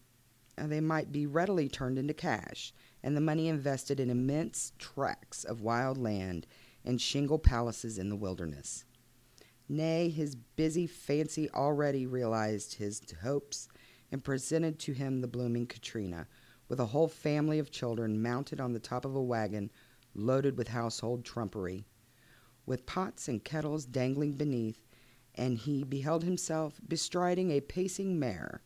they 0.56 0.80
might 0.80 1.12
be 1.12 1.26
readily 1.26 1.68
turned 1.68 1.98
into 1.98 2.12
cash, 2.12 2.74
and 3.08 3.16
the 3.16 3.22
money 3.22 3.48
invested 3.48 3.98
in 3.98 4.10
immense 4.10 4.74
tracts 4.78 5.42
of 5.42 5.62
wild 5.62 5.96
land 5.96 6.46
and 6.84 7.00
shingle 7.00 7.38
palaces 7.38 7.96
in 7.96 8.10
the 8.10 8.16
wilderness. 8.16 8.84
Nay, 9.66 10.10
his 10.10 10.36
busy 10.36 10.86
fancy 10.86 11.48
already 11.52 12.06
realized 12.06 12.74
his 12.74 13.00
hopes 13.22 13.66
and 14.12 14.22
presented 14.22 14.78
to 14.80 14.92
him 14.92 15.22
the 15.22 15.26
blooming 15.26 15.66
Katrina, 15.66 16.28
with 16.68 16.80
a 16.80 16.84
whole 16.84 17.08
family 17.08 17.58
of 17.58 17.70
children 17.70 18.20
mounted 18.20 18.60
on 18.60 18.74
the 18.74 18.78
top 18.78 19.06
of 19.06 19.16
a 19.16 19.22
wagon 19.22 19.70
loaded 20.14 20.58
with 20.58 20.68
household 20.68 21.24
trumpery, 21.24 21.86
with 22.66 22.84
pots 22.84 23.26
and 23.26 23.42
kettles 23.42 23.86
dangling 23.86 24.34
beneath, 24.34 24.84
and 25.34 25.56
he 25.56 25.82
beheld 25.82 26.24
himself 26.24 26.78
bestriding 26.86 27.52
a 27.52 27.62
pacing 27.62 28.18
mare 28.18 28.60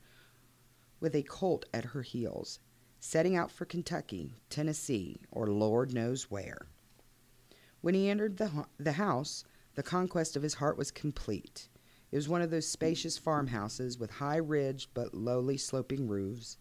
with 0.99 1.15
a 1.15 1.23
colt 1.23 1.65
at 1.73 1.85
her 1.85 2.03
heels, 2.03 2.59
setting 3.05 3.35
out 3.35 3.51
for 3.51 3.65
Kentucky, 3.65 4.33
Tennessee, 4.49 5.19
or 5.33 5.49
Lord 5.49 5.93
knows 5.93 6.31
where. 6.31 6.69
When 7.81 7.95
he 7.95 8.09
entered 8.09 8.37
the, 8.37 8.65
the 8.79 8.93
house, 8.93 9.43
the 9.75 9.83
conquest 9.83 10.37
of 10.37 10.45
his 10.45 10.55
heart 10.55 10.79
was 10.79 10.93
complete. 10.93 11.69
It 12.13 12.17
was 12.17 12.29
one 12.29 12.43
of 12.43 12.53
those 12.53 12.69
spacious 12.69 13.19
farmhouses 13.19 13.99
with 13.99 14.13
high 14.13 14.37
ridged 14.37 14.91
but 14.95 15.15
lowly 15.15 15.57
sloping 15.57 16.07
roofs, 16.07 16.59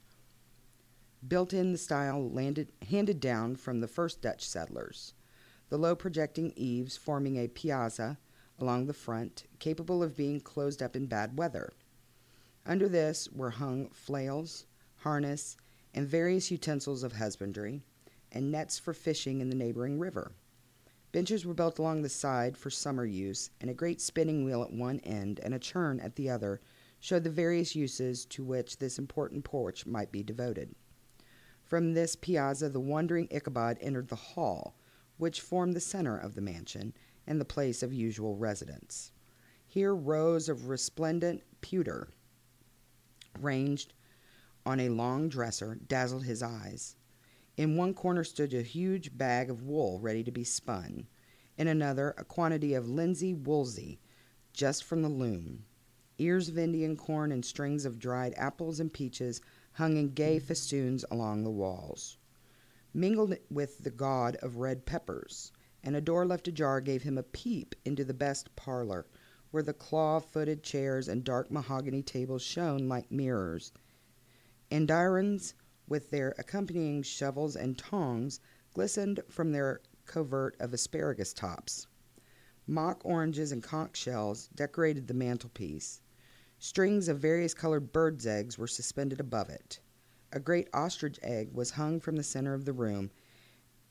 built 1.27 1.53
in 1.53 1.73
the 1.73 1.77
style 1.77 2.27
landed, 2.31 2.71
handed 2.89 3.19
down 3.19 3.55
from 3.55 3.79
the 3.79 3.87
first 3.87 4.19
Dutch 4.19 4.43
settlers. 4.43 5.13
The 5.69 5.77
low 5.77 5.95
projecting 5.95 6.53
eaves 6.55 6.97
forming 6.97 7.37
a 7.37 7.49
piazza 7.49 8.17
along 8.57 8.87
the 8.87 8.93
front, 8.93 9.43
capable 9.59 10.01
of 10.01 10.17
being 10.17 10.39
closed 10.39 10.81
up 10.81 10.95
in 10.95 11.05
bad 11.05 11.37
weather. 11.37 11.71
Under 12.65 12.89
this 12.89 13.29
were 13.31 13.51
hung 13.51 13.89
flails, 13.89 14.65
harness, 14.97 15.55
and 15.93 16.07
various 16.07 16.51
utensils 16.51 17.03
of 17.03 17.13
husbandry, 17.13 17.81
and 18.31 18.51
nets 18.51 18.79
for 18.79 18.93
fishing 18.93 19.41
in 19.41 19.49
the 19.49 19.55
neighboring 19.55 19.99
river. 19.99 20.31
Benches 21.11 21.45
were 21.45 21.53
built 21.53 21.77
along 21.77 22.01
the 22.01 22.09
side 22.09 22.55
for 22.55 22.69
summer 22.69 23.05
use, 23.05 23.49
and 23.59 23.69
a 23.69 23.73
great 23.73 23.99
spinning 23.99 24.45
wheel 24.45 24.63
at 24.63 24.71
one 24.71 24.99
end 25.01 25.39
and 25.43 25.53
a 25.53 25.59
churn 25.59 25.99
at 25.99 26.15
the 26.15 26.29
other 26.29 26.61
showed 27.01 27.23
the 27.23 27.29
various 27.29 27.75
uses 27.75 28.25
to 28.25 28.43
which 28.43 28.77
this 28.77 28.97
important 28.97 29.43
porch 29.43 29.85
might 29.85 30.11
be 30.11 30.23
devoted. 30.23 30.73
From 31.63 31.93
this 31.93 32.15
piazza, 32.15 32.69
the 32.69 32.79
wondering 32.79 33.27
Ichabod 33.31 33.77
entered 33.81 34.07
the 34.07 34.15
hall, 34.15 34.75
which 35.17 35.41
formed 35.41 35.73
the 35.73 35.79
center 35.79 36.17
of 36.17 36.35
the 36.35 36.41
mansion 36.41 36.93
and 37.27 37.41
the 37.41 37.45
place 37.45 37.83
of 37.83 37.93
usual 37.93 38.35
residence. 38.35 39.11
Here, 39.67 39.95
rows 39.95 40.49
of 40.49 40.69
resplendent 40.69 41.43
pewter, 41.61 42.09
ranged 43.39 43.93
on 44.65 44.79
a 44.79 44.89
long 44.89 45.29
dresser, 45.29 45.75
dazzled 45.75 46.25
his 46.25 46.43
eyes. 46.43 46.95
In 47.57 47.75
one 47.75 47.93
corner 47.93 48.23
stood 48.23 48.53
a 48.53 48.61
huge 48.61 49.17
bag 49.17 49.49
of 49.49 49.63
wool 49.63 49.99
ready 49.99 50.23
to 50.23 50.31
be 50.31 50.43
spun. 50.43 51.07
In 51.57 51.67
another, 51.67 52.13
a 52.17 52.23
quantity 52.23 52.73
of 52.73 52.87
linsey 52.87 53.33
woolsey, 53.33 53.99
just 54.53 54.83
from 54.83 55.01
the 55.01 55.09
loom. 55.09 55.65
Ears 56.17 56.49
of 56.49 56.57
Indian 56.57 56.95
corn 56.95 57.31
and 57.31 57.43
strings 57.43 57.85
of 57.85 57.99
dried 57.99 58.33
apples 58.37 58.79
and 58.79 58.93
peaches 58.93 59.41
hung 59.73 59.97
in 59.97 60.13
gay 60.13 60.39
festoons 60.39 61.03
along 61.09 61.43
the 61.43 61.49
walls. 61.49 62.17
Mingled 62.93 63.35
with 63.49 63.79
the 63.79 63.91
gaud 63.91 64.35
of 64.37 64.57
red 64.57 64.85
peppers, 64.85 65.51
and 65.83 65.95
a 65.95 66.01
door 66.01 66.25
left 66.25 66.47
ajar 66.47 66.81
gave 66.81 67.03
him 67.03 67.17
a 67.17 67.23
peep 67.23 67.75
into 67.85 68.03
the 68.03 68.13
best 68.13 68.55
parlor, 68.55 69.07
where 69.49 69.63
the 69.63 69.73
claw 69.73 70.19
footed 70.19 70.63
chairs 70.63 71.07
and 71.07 71.23
dark 71.23 71.49
mahogany 71.51 72.01
tables 72.01 72.41
shone 72.41 72.87
like 72.87 73.11
mirrors. 73.11 73.71
Andirons, 74.71 75.53
with 75.87 76.09
their 76.09 76.33
accompanying 76.37 77.03
shovels 77.03 77.55
and 77.57 77.77
tongs, 77.77 78.39
glistened 78.73 79.19
from 79.29 79.51
their 79.51 79.81
covert 80.05 80.55
of 80.59 80.73
asparagus 80.73 81.33
tops. 81.33 81.87
Mock 82.65 83.01
oranges 83.03 83.51
and 83.51 83.61
conch 83.61 83.97
shells 83.97 84.47
decorated 84.55 85.07
the 85.07 85.13
mantelpiece. 85.13 86.01
Strings 86.57 87.07
of 87.09 87.19
various 87.19 87.53
colored 87.53 87.91
birds' 87.91 88.25
eggs 88.25 88.57
were 88.57 88.67
suspended 88.67 89.19
above 89.19 89.49
it. 89.49 89.79
A 90.31 90.39
great 90.39 90.69
ostrich 90.73 91.19
egg 91.21 91.51
was 91.51 91.71
hung 91.71 91.99
from 91.99 92.15
the 92.15 92.23
center 92.23 92.53
of 92.53 92.63
the 92.63 92.71
room, 92.71 93.11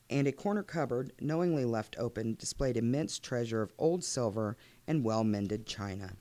and 0.09 0.27
a 0.27 0.31
corner 0.31 0.63
cupboard, 0.63 1.13
knowingly 1.21 1.63
left 1.63 1.95
open, 1.99 2.33
displayed 2.35 2.75
immense 2.75 3.19
treasure 3.19 3.61
of 3.61 3.73
old 3.77 4.03
silver 4.03 4.57
and 4.87 5.03
well 5.03 5.23
mended 5.23 5.67
china. 5.67 6.15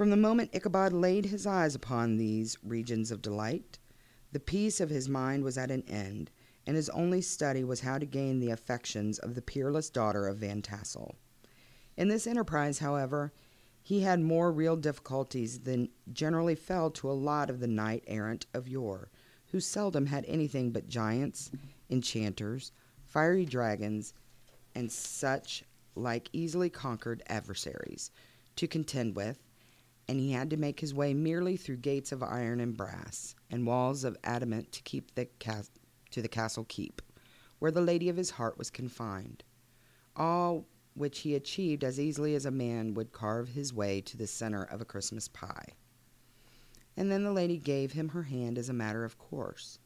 From 0.00 0.08
the 0.08 0.16
moment 0.16 0.54
Ichabod 0.54 0.94
laid 0.94 1.26
his 1.26 1.46
eyes 1.46 1.74
upon 1.74 2.16
these 2.16 2.56
regions 2.62 3.10
of 3.10 3.20
delight, 3.20 3.78
the 4.32 4.40
peace 4.40 4.80
of 4.80 4.88
his 4.88 5.10
mind 5.10 5.44
was 5.44 5.58
at 5.58 5.70
an 5.70 5.82
end, 5.86 6.30
and 6.66 6.74
his 6.74 6.88
only 6.88 7.20
study 7.20 7.64
was 7.64 7.80
how 7.80 7.98
to 7.98 8.06
gain 8.06 8.40
the 8.40 8.48
affections 8.48 9.18
of 9.18 9.34
the 9.34 9.42
peerless 9.42 9.90
daughter 9.90 10.26
of 10.26 10.38
Van 10.38 10.62
Tassel. 10.62 11.16
In 11.98 12.08
this 12.08 12.26
enterprise, 12.26 12.78
however, 12.78 13.34
he 13.82 14.00
had 14.00 14.20
more 14.20 14.50
real 14.50 14.74
difficulties 14.74 15.58
than 15.58 15.90
generally 16.10 16.54
fell 16.54 16.90
to 16.92 17.10
a 17.10 17.12
lot 17.12 17.50
of 17.50 17.60
the 17.60 17.68
knight 17.68 18.02
errant 18.06 18.46
of 18.54 18.66
yore, 18.66 19.10
who 19.48 19.60
seldom 19.60 20.06
had 20.06 20.24
anything 20.26 20.70
but 20.70 20.88
giants, 20.88 21.50
enchanters, 21.90 22.72
fiery 23.04 23.44
dragons, 23.44 24.14
and 24.74 24.90
such 24.90 25.62
like 25.94 26.30
easily 26.32 26.70
conquered 26.70 27.22
adversaries 27.26 28.10
to 28.56 28.66
contend 28.66 29.14
with, 29.14 29.38
and 30.10 30.18
he 30.18 30.32
had 30.32 30.50
to 30.50 30.56
make 30.56 30.80
his 30.80 30.92
way 30.92 31.14
merely 31.14 31.56
through 31.56 31.76
gates 31.76 32.10
of 32.10 32.20
iron 32.20 32.58
and 32.58 32.76
brass, 32.76 33.36
and 33.48 33.64
walls 33.64 34.02
of 34.02 34.16
adamant 34.24 34.72
to 34.72 34.82
keep 34.82 35.14
the 35.14 35.24
cas- 35.38 35.70
to 36.10 36.20
the 36.20 36.26
castle 36.26 36.64
keep, 36.64 37.00
where 37.60 37.70
the 37.70 37.80
lady 37.80 38.08
of 38.08 38.16
his 38.16 38.30
heart 38.30 38.58
was 38.58 38.70
confined. 38.70 39.44
All 40.16 40.66
which 40.94 41.20
he 41.20 41.36
achieved 41.36 41.84
as 41.84 42.00
easily 42.00 42.34
as 42.34 42.44
a 42.44 42.50
man 42.50 42.92
would 42.94 43.12
carve 43.12 43.50
his 43.50 43.72
way 43.72 44.00
to 44.00 44.16
the 44.16 44.26
center 44.26 44.64
of 44.64 44.80
a 44.80 44.84
Christmas 44.84 45.28
pie. 45.28 45.74
And 46.96 47.08
then 47.08 47.22
the 47.22 47.32
lady 47.32 47.56
gave 47.56 47.92
him 47.92 48.08
her 48.08 48.24
hand 48.24 48.58
as 48.58 48.68
a 48.68 48.72
matter 48.72 49.04
of 49.04 49.16
course. 49.16 49.78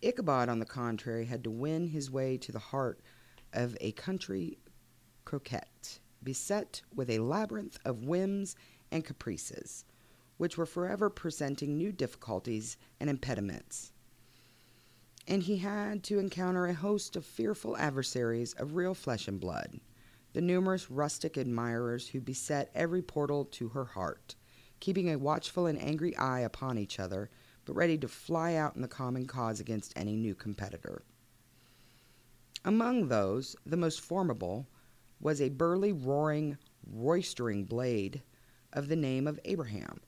Ichabod, 0.00 0.48
on 0.48 0.60
the 0.60 0.64
contrary, 0.64 1.26
had 1.26 1.44
to 1.44 1.50
win 1.50 1.88
his 1.88 2.10
way 2.10 2.38
to 2.38 2.52
the 2.52 2.58
heart 2.58 3.02
of 3.52 3.76
a 3.82 3.92
country 3.92 4.56
coquette, 5.26 5.98
beset 6.22 6.80
with 6.94 7.10
a 7.10 7.18
labyrinth 7.18 7.78
of 7.84 8.06
whims 8.06 8.56
and 8.92 9.04
caprices, 9.04 9.84
which 10.36 10.56
were 10.56 10.66
forever 10.66 11.10
presenting 11.10 11.76
new 11.76 11.90
difficulties 11.90 12.76
and 13.00 13.10
impediments. 13.10 13.90
And 15.26 15.42
he 15.42 15.58
had 15.58 16.04
to 16.04 16.18
encounter 16.18 16.66
a 16.66 16.74
host 16.74 17.16
of 17.16 17.24
fearful 17.24 17.76
adversaries 17.76 18.52
of 18.54 18.76
real 18.76 18.94
flesh 18.94 19.26
and 19.26 19.40
blood 19.40 19.80
the 20.32 20.40
numerous 20.40 20.90
rustic 20.90 21.36
admirers 21.36 22.08
who 22.08 22.20
beset 22.20 22.70
every 22.74 23.02
portal 23.02 23.44
to 23.44 23.68
her 23.68 23.84
heart, 23.84 24.34
keeping 24.80 25.10
a 25.10 25.18
watchful 25.18 25.66
and 25.66 25.80
angry 25.80 26.16
eye 26.16 26.40
upon 26.40 26.78
each 26.78 26.98
other, 26.98 27.30
but 27.64 27.74
ready 27.74 27.98
to 27.98 28.08
fly 28.08 28.54
out 28.54 28.74
in 28.74 28.82
the 28.82 28.88
common 28.88 29.26
cause 29.26 29.60
against 29.60 29.92
any 29.94 30.16
new 30.16 30.34
competitor. 30.34 31.02
Among 32.64 33.08
those, 33.08 33.56
the 33.66 33.76
most 33.76 34.00
formidable 34.00 34.66
was 35.20 35.40
a 35.40 35.50
burly, 35.50 35.92
roaring, 35.92 36.56
roistering 36.90 37.64
blade 37.64 38.22
of 38.72 38.88
the 38.88 38.96
name 38.96 39.26
of 39.26 39.38
Abraham, 39.44 40.00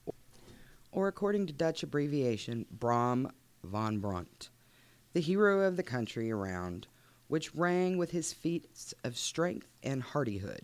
or 0.92 1.08
according 1.08 1.46
to 1.46 1.52
Dutch 1.52 1.82
abbreviation, 1.82 2.66
Brom 2.70 3.30
van 3.62 3.98
Brunt, 3.98 4.50
the 5.12 5.20
hero 5.20 5.60
of 5.60 5.76
the 5.76 5.82
country 5.82 6.30
around, 6.30 6.86
which 7.28 7.54
rang 7.54 7.96
with 7.96 8.10
his 8.10 8.32
feats 8.32 8.94
of 9.04 9.18
strength 9.18 9.68
and 9.82 10.02
hardihood. 10.02 10.62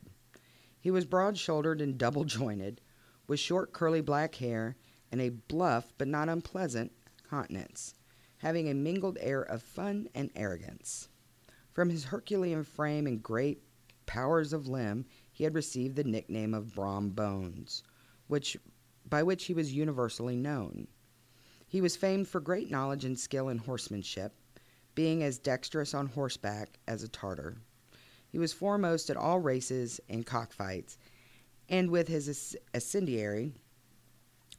He 0.81 0.91
was 0.91 1.05
broad 1.05 1.37
shouldered 1.37 1.81
and 1.81 1.99
double 1.99 2.25
jointed, 2.25 2.81
with 3.27 3.39
short 3.39 3.73
curly 3.73 4.01
black 4.01 4.35
hair 4.37 4.77
and 5.13 5.21
a 5.21 5.29
bluff 5.29 5.93
but 5.99 6.09
not 6.09 6.29
unpleasant 6.29 6.93
countenance, 7.29 7.95
having 8.39 8.69
a 8.69 8.75
mingled 8.75 9.19
air 9.21 9.43
of 9.43 9.63
fun 9.63 10.09
and 10.15 10.31
arrogance. 10.35 11.09
From 11.73 11.91
his 11.91 12.05
Herculean 12.05 12.65
frame 12.65 13.07
and 13.07 13.23
great 13.23 13.63
powers 14.07 14.53
of 14.53 14.67
limb, 14.67 15.07
he 15.31 15.45
had 15.45 15.55
received 15.55 15.97
the 15.97 16.05
nickname 16.05 16.53
of 16.55 16.75
Brom 16.75 17.11
Bones, 17.11 17.83
which 18.31 18.57
by 19.09 19.25
which 19.25 19.47
he 19.47 19.55
was 19.55 19.73
universally 19.73 20.37
known. 20.37 20.87
He 21.67 21.81
was 21.81 21.97
famed 21.97 22.29
for 22.29 22.41
great 22.41 22.71
knowledge 22.71 23.05
and 23.05 23.19
skill 23.19 23.49
in 23.49 23.59
horsemanship, 23.59 24.33
being 24.95 25.25
as 25.25 25.39
dexterous 25.39 25.95
on 25.95 26.07
horseback 26.07 26.79
as 26.87 27.03
a 27.03 27.09
Tartar. 27.09 27.57
He 28.29 28.39
was 28.39 28.53
foremost 28.53 29.11
at 29.11 29.17
all 29.17 29.41
races 29.41 30.01
and 30.09 30.25
cockfights, 30.25 30.97
and 31.69 31.91
with 31.91 32.07
his 32.07 32.57
ascendiary, 32.73 33.53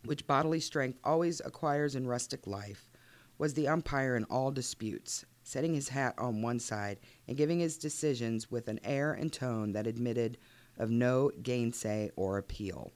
which 0.04 0.28
bodily 0.28 0.60
strength 0.60 1.00
always 1.06 1.42
acquires 1.46 1.96
in 1.96 2.08
rustic 2.08 2.48
life, 2.48 2.90
was 3.38 3.54
the 3.54 3.70
umpire 3.70 4.18
in 4.18 4.26
all 4.26 4.52
disputes, 4.52 5.26
setting 5.44 5.74
his 5.74 5.88
hat 5.88 6.14
on 6.18 6.42
one 6.42 6.60
side 6.60 7.00
and 7.26 7.38
giving 7.38 7.60
his 7.62 7.78
decisions 7.78 8.52
with 8.52 8.68
an 8.68 8.82
air 8.84 9.14
and 9.14 9.32
tone 9.32 9.72
that 9.72 9.88
admitted 9.88 10.38
of 10.78 10.90
no 10.90 11.32
gainsay 11.42 12.12
or 12.18 12.38
appeal. 12.38 12.92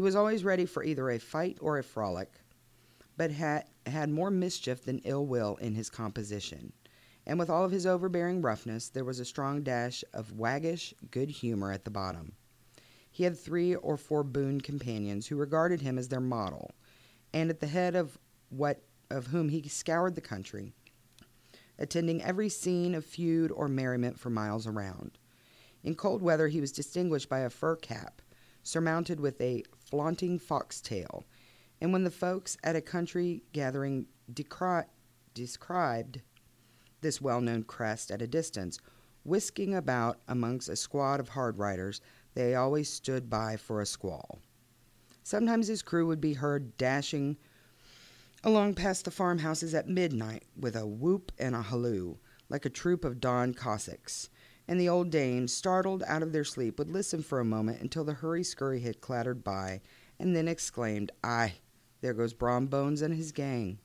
He 0.00 0.02
was 0.02 0.16
always 0.16 0.44
ready 0.44 0.64
for 0.64 0.82
either 0.82 1.10
a 1.10 1.18
fight 1.18 1.58
or 1.60 1.76
a 1.76 1.82
frolic, 1.82 2.32
but 3.18 3.30
had, 3.30 3.66
had 3.84 4.08
more 4.08 4.30
mischief 4.30 4.82
than 4.82 5.02
ill 5.04 5.26
will 5.26 5.56
in 5.56 5.74
his 5.74 5.90
composition. 5.90 6.72
And 7.26 7.38
with 7.38 7.50
all 7.50 7.66
of 7.66 7.70
his 7.70 7.84
overbearing 7.84 8.40
roughness, 8.40 8.88
there 8.88 9.04
was 9.04 9.20
a 9.20 9.26
strong 9.26 9.62
dash 9.62 10.02
of 10.14 10.38
waggish 10.38 10.94
good 11.10 11.28
humor 11.28 11.70
at 11.70 11.84
the 11.84 11.90
bottom. 11.90 12.32
He 13.10 13.24
had 13.24 13.38
three 13.38 13.74
or 13.74 13.98
four 13.98 14.24
boon 14.24 14.62
companions 14.62 15.26
who 15.26 15.36
regarded 15.36 15.82
him 15.82 15.98
as 15.98 16.08
their 16.08 16.18
model, 16.18 16.70
and 17.34 17.50
at 17.50 17.60
the 17.60 17.66
head 17.66 17.94
of 17.94 18.16
what 18.48 18.82
of 19.10 19.26
whom 19.26 19.50
he 19.50 19.68
scoured 19.68 20.14
the 20.14 20.22
country, 20.22 20.72
attending 21.78 22.22
every 22.22 22.48
scene 22.48 22.94
of 22.94 23.04
feud 23.04 23.52
or 23.52 23.68
merriment 23.68 24.18
for 24.18 24.30
miles 24.30 24.66
around. 24.66 25.18
In 25.84 25.94
cold 25.94 26.22
weather 26.22 26.48
he 26.48 26.62
was 26.62 26.72
distinguished 26.72 27.28
by 27.28 27.40
a 27.40 27.50
fur 27.50 27.76
cap, 27.76 28.22
surmounted 28.62 29.20
with 29.20 29.38
a 29.40 29.62
flaunting 29.90 30.38
foxtail, 30.38 31.24
and 31.80 31.92
when 31.92 32.04
the 32.04 32.10
folks 32.10 32.56
at 32.62 32.76
a 32.76 32.80
country 32.80 33.42
gathering 33.52 34.06
decry- 34.32 34.86
described 35.34 36.20
this 37.00 37.20
well 37.20 37.40
known 37.40 37.62
crest 37.62 38.10
at 38.10 38.22
a 38.22 38.26
distance, 38.26 38.78
whisking 39.24 39.74
about 39.74 40.20
amongst 40.28 40.68
a 40.68 40.76
squad 40.76 41.20
of 41.20 41.30
hard 41.30 41.58
riders, 41.58 42.00
they 42.34 42.54
always 42.54 42.88
stood 42.88 43.28
by 43.28 43.56
for 43.56 43.80
a 43.80 43.86
squall. 43.86 44.40
Sometimes 45.22 45.68
his 45.68 45.82
crew 45.82 46.06
would 46.06 46.20
be 46.20 46.34
heard 46.34 46.76
dashing 46.76 47.36
along 48.42 48.74
past 48.74 49.04
the 49.04 49.10
farmhouses 49.10 49.74
at 49.74 49.88
midnight 49.88 50.44
with 50.56 50.74
a 50.74 50.86
whoop 50.86 51.30
and 51.38 51.54
a 51.54 51.62
halloo, 51.62 52.16
like 52.48 52.64
a 52.64 52.70
troop 52.70 53.04
of 53.04 53.20
Don 53.20 53.52
Cossacks, 53.52 54.30
and 54.70 54.80
the 54.80 54.88
old 54.88 55.10
dames, 55.10 55.52
startled 55.52 56.04
out 56.06 56.22
of 56.22 56.30
their 56.30 56.44
sleep, 56.44 56.78
would 56.78 56.92
listen 56.92 57.24
for 57.24 57.40
a 57.40 57.44
moment 57.44 57.80
until 57.80 58.04
the 58.04 58.12
hurry 58.12 58.44
scurry 58.44 58.78
had 58.78 59.00
clattered 59.00 59.42
by, 59.42 59.80
and 60.16 60.36
then 60.36 60.46
exclaimed, 60.46 61.10
Aye, 61.24 61.54
there 62.02 62.14
goes 62.14 62.32
Brom 62.32 62.68
Bones 62.68 63.02
and 63.02 63.12
his 63.12 63.32
gang. 63.32 63.80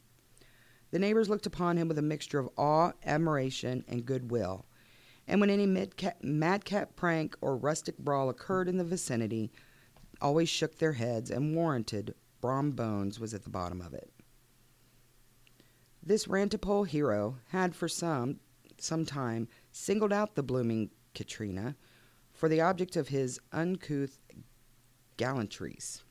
The 0.91 0.99
neighbors 0.99 1.27
looked 1.27 1.47
upon 1.47 1.77
him 1.77 1.87
with 1.87 1.97
a 1.97 2.03
mixture 2.03 2.37
of 2.37 2.51
awe, 2.55 2.91
admiration, 3.03 3.83
and 3.87 4.05
goodwill. 4.05 4.67
And 5.27 5.41
when 5.41 5.49
any 5.49 5.65
madcap 6.21 6.95
prank 6.95 7.35
or 7.41 7.57
rustic 7.57 7.97
brawl 7.97 8.29
occurred 8.29 8.69
in 8.69 8.77
the 8.77 8.83
vicinity, 8.83 9.51
always 10.21 10.49
shook 10.49 10.77
their 10.77 10.93
heads 10.93 11.31
and 11.31 11.55
warranted 11.55 12.13
Brom 12.41 12.73
Bones 12.73 13.19
was 13.19 13.33
at 13.33 13.41
the 13.41 13.49
bottom 13.49 13.81
of 13.81 13.95
it. 13.95 14.11
This 16.03 16.27
rantipole 16.27 16.87
hero 16.87 17.37
had 17.49 17.75
for 17.75 17.87
some 17.87 18.39
some 18.77 19.05
time 19.05 19.47
singled 19.75 20.13
out 20.13 20.35
the 20.35 20.43
blooming 20.43 20.89
Katrina 21.13 21.75
for 22.31 22.47
the 22.47 22.61
object 22.61 22.95
of 22.95 23.09
his 23.09 23.41
uncouth 23.51 24.21
gallantries. 25.17 26.01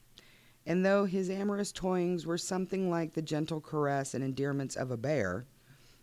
And 0.66 0.84
though 0.84 1.06
his 1.06 1.30
amorous 1.30 1.72
toyings 1.72 2.26
were 2.26 2.36
something 2.36 2.90
like 2.90 3.14
the 3.14 3.22
gentle 3.22 3.62
caress 3.62 4.12
and 4.12 4.22
endearments 4.22 4.76
of 4.76 4.90
a 4.90 4.98
bear, 4.98 5.46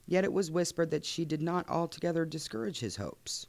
yet 0.08 0.24
it 0.24 0.34
was 0.34 0.50
whispered 0.50 0.90
that 0.90 1.06
she 1.06 1.24
did 1.24 1.42
not 1.42 1.70
altogether 1.70 2.26
discourage 2.26 2.80
his 2.80 2.96
hopes. 2.96 3.46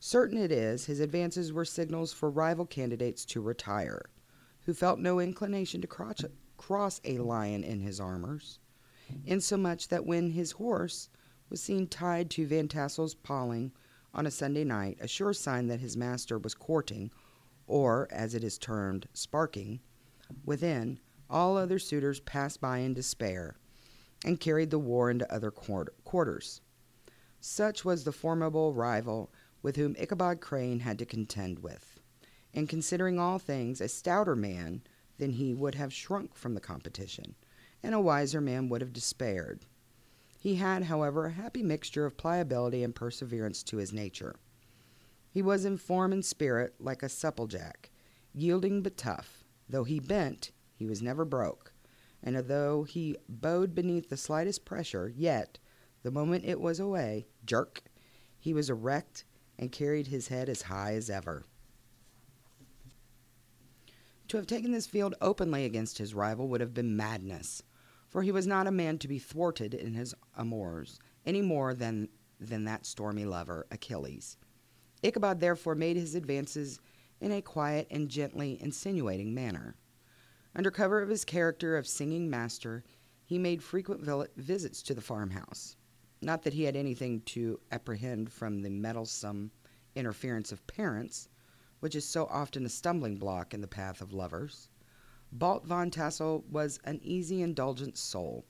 Certain 0.00 0.38
it 0.38 0.50
is, 0.50 0.86
his 0.86 1.00
advances 1.00 1.52
were 1.52 1.66
signals 1.66 2.14
for 2.14 2.30
rival 2.30 2.64
candidates 2.64 3.26
to 3.26 3.42
retire, 3.42 4.06
who 4.62 4.72
felt 4.72 4.98
no 4.98 5.20
inclination 5.20 5.82
to 5.82 5.86
cross, 5.86 7.00
a 7.04 7.18
lion 7.18 7.62
in 7.62 7.80
his 7.80 8.00
armors, 8.00 8.58
insomuch 9.26 9.88
that 9.88 10.06
when 10.06 10.30
his 10.30 10.52
horse 10.52 11.10
was 11.50 11.62
seen 11.62 11.86
tied 11.86 12.30
to 12.30 12.46
Van 12.46 12.68
Tassel's 12.68 13.14
paling 13.14 13.72
on 14.12 14.26
a 14.26 14.30
Sunday 14.30 14.64
night, 14.64 14.98
a 15.00 15.08
sure 15.08 15.32
sign 15.32 15.66
that 15.66 15.80
his 15.80 15.96
master 15.96 16.38
was 16.38 16.54
courting, 16.54 17.10
or, 17.66 18.08
as 18.10 18.34
it 18.34 18.44
is 18.44 18.58
termed, 18.58 19.08
sparking, 19.12 19.80
Within, 20.44 21.00
all 21.28 21.56
other 21.56 21.78
suitors 21.78 22.20
passed 22.20 22.60
by 22.60 22.78
in 22.78 22.94
despair 22.94 23.56
and 24.24 24.40
carried 24.40 24.70
the 24.70 24.78
war 24.78 25.10
into 25.10 25.30
other 25.32 25.50
quarters. 25.50 26.60
Such 27.40 27.84
was 27.84 28.04
the 28.04 28.12
formidable 28.12 28.72
rival 28.72 29.30
with 29.62 29.76
whom 29.76 29.96
Ichabod 29.98 30.40
Crane 30.40 30.80
had 30.80 30.98
to 30.98 31.06
contend 31.06 31.58
with. 31.58 32.00
and 32.54 32.68
considering 32.68 33.18
all 33.18 33.38
things 33.38 33.80
a 33.80 33.88
stouter 33.88 34.36
man 34.36 34.82
than 35.18 35.32
he 35.32 35.52
would 35.54 35.74
have 35.74 35.92
shrunk 35.92 36.34
from 36.34 36.54
the 36.54 36.60
competition, 36.60 37.34
and 37.82 37.94
a 37.94 38.00
wiser 38.00 38.40
man 38.40 38.68
would 38.68 38.80
have 38.80 38.92
despaired. 38.92 39.66
He 40.44 40.56
had, 40.56 40.82
however, 40.82 41.24
a 41.24 41.32
happy 41.32 41.62
mixture 41.62 42.04
of 42.04 42.18
pliability 42.18 42.84
and 42.84 42.94
perseverance 42.94 43.62
to 43.62 43.78
his 43.78 43.94
nature. 43.94 44.36
He 45.30 45.40
was 45.40 45.64
in 45.64 45.78
form 45.78 46.12
and 46.12 46.22
spirit 46.22 46.74
like 46.78 47.02
a 47.02 47.08
supplejack, 47.08 47.88
yielding 48.34 48.82
but 48.82 48.98
tough. 48.98 49.42
Though 49.70 49.84
he 49.84 50.00
bent, 50.00 50.50
he 50.74 50.84
was 50.84 51.00
never 51.00 51.24
broke, 51.24 51.72
and 52.22 52.36
though 52.36 52.84
he 52.84 53.16
bowed 53.26 53.74
beneath 53.74 54.10
the 54.10 54.18
slightest 54.18 54.66
pressure, 54.66 55.10
yet, 55.16 55.56
the 56.02 56.10
moment 56.10 56.44
it 56.44 56.60
was 56.60 56.78
away, 56.78 57.26
jerk, 57.46 57.82
he 58.38 58.52
was 58.52 58.68
erect 58.68 59.24
and 59.58 59.72
carried 59.72 60.08
his 60.08 60.28
head 60.28 60.50
as 60.50 60.60
high 60.60 60.92
as 60.92 61.08
ever. 61.08 61.46
To 64.28 64.36
have 64.36 64.46
taken 64.46 64.72
this 64.72 64.86
field 64.86 65.14
openly 65.22 65.64
against 65.64 65.96
his 65.96 66.12
rival 66.12 66.48
would 66.48 66.60
have 66.60 66.74
been 66.74 66.98
madness, 66.98 67.62
for 68.14 68.22
he 68.22 68.30
was 68.30 68.46
not 68.46 68.68
a 68.68 68.70
man 68.70 68.96
to 68.96 69.08
be 69.08 69.18
thwarted 69.18 69.74
in 69.74 69.92
his 69.92 70.14
amours 70.36 71.00
any 71.26 71.42
more 71.42 71.74
than, 71.74 72.08
than 72.38 72.62
that 72.62 72.86
stormy 72.86 73.24
lover, 73.24 73.66
Achilles. 73.72 74.36
Ichabod 75.02 75.40
therefore 75.40 75.74
made 75.74 75.96
his 75.96 76.14
advances 76.14 76.78
in 77.20 77.32
a 77.32 77.42
quiet 77.42 77.88
and 77.90 78.08
gently 78.08 78.56
insinuating 78.62 79.34
manner. 79.34 79.74
Under 80.54 80.70
cover 80.70 81.02
of 81.02 81.08
his 81.08 81.24
character 81.24 81.76
of 81.76 81.88
singing 81.88 82.30
master, 82.30 82.84
he 83.24 83.36
made 83.36 83.64
frequent 83.64 84.08
visits 84.36 84.80
to 84.84 84.94
the 84.94 85.00
farmhouse. 85.00 85.74
Not 86.22 86.44
that 86.44 86.54
he 86.54 86.62
had 86.62 86.76
anything 86.76 87.20
to 87.22 87.58
apprehend 87.72 88.30
from 88.30 88.62
the 88.62 88.70
meddlesome 88.70 89.50
interference 89.96 90.52
of 90.52 90.64
parents, 90.68 91.28
which 91.80 91.96
is 91.96 92.04
so 92.04 92.26
often 92.26 92.64
a 92.64 92.68
stumbling 92.68 93.16
block 93.16 93.52
in 93.52 93.60
the 93.60 93.66
path 93.66 94.00
of 94.00 94.12
lovers. 94.12 94.68
Balt 95.36 95.66
von 95.66 95.90
Tassel 95.90 96.44
was 96.48 96.78
an 96.84 97.00
easy, 97.02 97.42
indulgent 97.42 97.98
soul. 97.98 98.46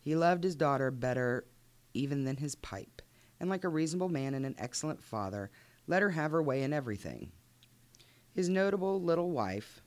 He 0.00 0.16
loved 0.16 0.42
his 0.42 0.56
daughter 0.56 0.90
better 0.90 1.46
even 1.92 2.24
than 2.24 2.38
his 2.38 2.54
pipe, 2.54 3.02
and 3.38 3.50
like 3.50 3.62
a 3.62 3.68
reasonable 3.68 4.08
man 4.08 4.32
and 4.32 4.46
an 4.46 4.54
excellent 4.56 5.02
father, 5.02 5.50
let 5.86 6.00
her 6.00 6.08
have 6.08 6.30
her 6.30 6.42
way 6.42 6.62
in 6.62 6.72
everything. 6.72 7.30
His 8.32 8.48
notable 8.48 9.02
little 9.02 9.32
wife, 9.32 9.82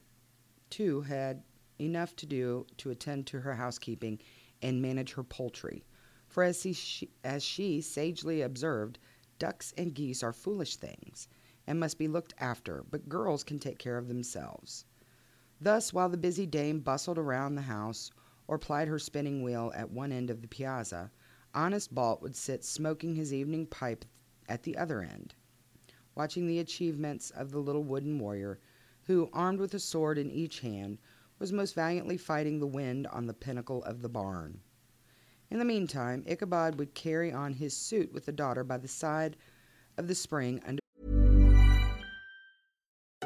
too, 0.70 1.02
had 1.02 1.42
enough 1.80 2.16
to 2.18 2.28
do 2.28 2.68
to 2.78 2.92
attend 2.92 3.26
to 3.28 3.40
her 3.40 3.56
housekeeping 3.56 4.20
and 4.62 4.80
manage 4.80 5.14
her 5.14 5.24
poultry, 5.24 5.84
for 6.28 6.44
as 6.44 6.62
she, 6.62 7.10
as 7.24 7.42
she 7.42 7.82
sagely 7.82 8.44
observed, 8.44 9.00
ducks 9.40 9.74
and 9.76 9.96
geese 9.96 10.22
are 10.22 10.34
foolish 10.34 10.76
things 10.76 11.28
and 11.66 11.80
must 11.80 11.98
be 11.98 12.08
looked 12.08 12.36
after, 12.38 12.86
but 12.92 13.10
girls 13.10 13.44
can 13.44 13.58
take 13.58 13.80
care 13.80 13.98
of 13.98 14.08
themselves. 14.08 14.86
Thus, 15.60 15.94
while 15.94 16.10
the 16.10 16.18
busy 16.18 16.46
dame 16.46 16.80
bustled 16.80 17.18
around 17.18 17.56
the 17.56 17.62
house 17.64 18.12
or 18.48 18.58
plied 18.58 18.88
her 18.88 19.00
spinning 19.00 19.44
wheel 19.44 19.72
at 19.76 19.92
one 19.92 20.12
end 20.12 20.30
of 20.30 20.42
the 20.42 20.48
piazza, 20.48 21.12
honest 21.54 21.94
Balt 21.94 22.22
would 22.22 22.36
sit 22.36 22.64
smoking 22.64 23.16
his 23.16 23.34
evening 23.34 23.66
pipe 23.66 24.06
at 24.48 24.64
the 24.64 24.78
other 24.78 25.02
end 25.02 25.36
watching 26.18 26.48
the 26.48 26.58
achievements 26.58 27.30
of 27.30 27.52
the 27.52 27.60
little 27.60 27.84
wooden 27.84 28.18
warrior, 28.18 28.60
who, 29.04 29.30
armed 29.32 29.60
with 29.60 29.76
a 29.76 29.80
sword 29.80 30.18
in 30.18 30.32
each 30.32 30.62
hand, 30.62 30.98
was 31.38 31.54
most 31.54 31.76
valiantly 31.76 32.18
fighting 32.18 32.60
the 32.60 32.66
wind 32.66 33.06
on 33.08 33.28
the 33.28 33.34
pinnacle 33.34 33.84
of 33.84 34.02
the 34.02 34.10
barn. 34.10 34.60
In 35.52 35.60
the 35.60 35.66
meantime, 35.66 36.24
Ichabod 36.26 36.80
would 36.80 36.96
carry 36.96 37.32
on 37.32 37.54
his 37.54 37.78
suit 37.78 38.12
with 38.12 38.26
the 38.26 38.32
daughter 38.32 38.64
by 38.64 38.80
the 38.80 38.88
side 38.88 39.38
of 39.96 40.08
the 40.08 40.16
spring 40.16 40.60
under. 40.66 40.82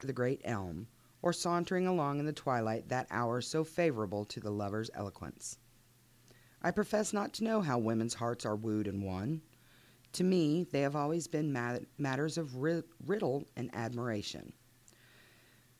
The 0.00 0.12
great 0.12 0.40
elm, 0.44 0.86
or 1.22 1.32
sauntering 1.32 1.88
along 1.88 2.20
in 2.20 2.26
the 2.26 2.32
twilight 2.32 2.88
that 2.88 3.08
hour 3.10 3.40
so 3.40 3.64
favorable 3.64 4.24
to 4.26 4.38
the 4.38 4.50
lover's 4.50 4.92
eloquence. 4.94 5.58
I 6.62 6.70
profess 6.70 7.12
not 7.12 7.32
to 7.34 7.44
know 7.44 7.62
how 7.62 7.78
women's 7.78 8.14
hearts 8.14 8.46
are 8.46 8.54
wooed 8.54 8.86
and 8.86 9.02
won. 9.02 9.42
To 10.12 10.22
me, 10.22 10.62
they 10.70 10.82
have 10.82 10.94
always 10.94 11.26
been 11.26 11.52
mat- 11.52 11.82
matters 11.98 12.38
of 12.38 12.58
ri- 12.58 12.84
riddle 13.04 13.48
and 13.56 13.74
admiration. 13.74 14.52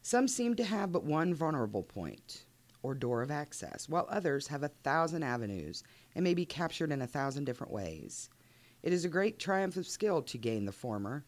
Some 0.03 0.27
seem 0.27 0.57
to 0.57 0.65
have 0.65 0.91
but 0.91 1.05
one 1.05 1.33
vulnerable 1.33 1.85
point, 1.85 2.45
or 2.83 2.97
door 2.97 3.23
of 3.23 3.31
access, 3.31 3.89
while 3.89 4.07
others 4.11 4.49
have 4.49 4.65
a 4.65 4.69
thousand 4.83 5.23
avenues 5.23 5.85
and 6.17 6.25
may 6.25 6.35
be 6.35 6.45
captured 6.45 6.91
in 6.91 7.03
a 7.03 7.07
thousand 7.07 7.45
different 7.45 7.73
ways. 7.73 8.31
It 8.83 8.93
is 8.93 9.05
a 9.05 9.09
great 9.09 9.39
triumph 9.39 9.77
of 9.77 9.87
skill 9.87 10.23
to 10.23 10.39
gain 10.39 10.65
the 10.65 10.73
former, 10.73 11.25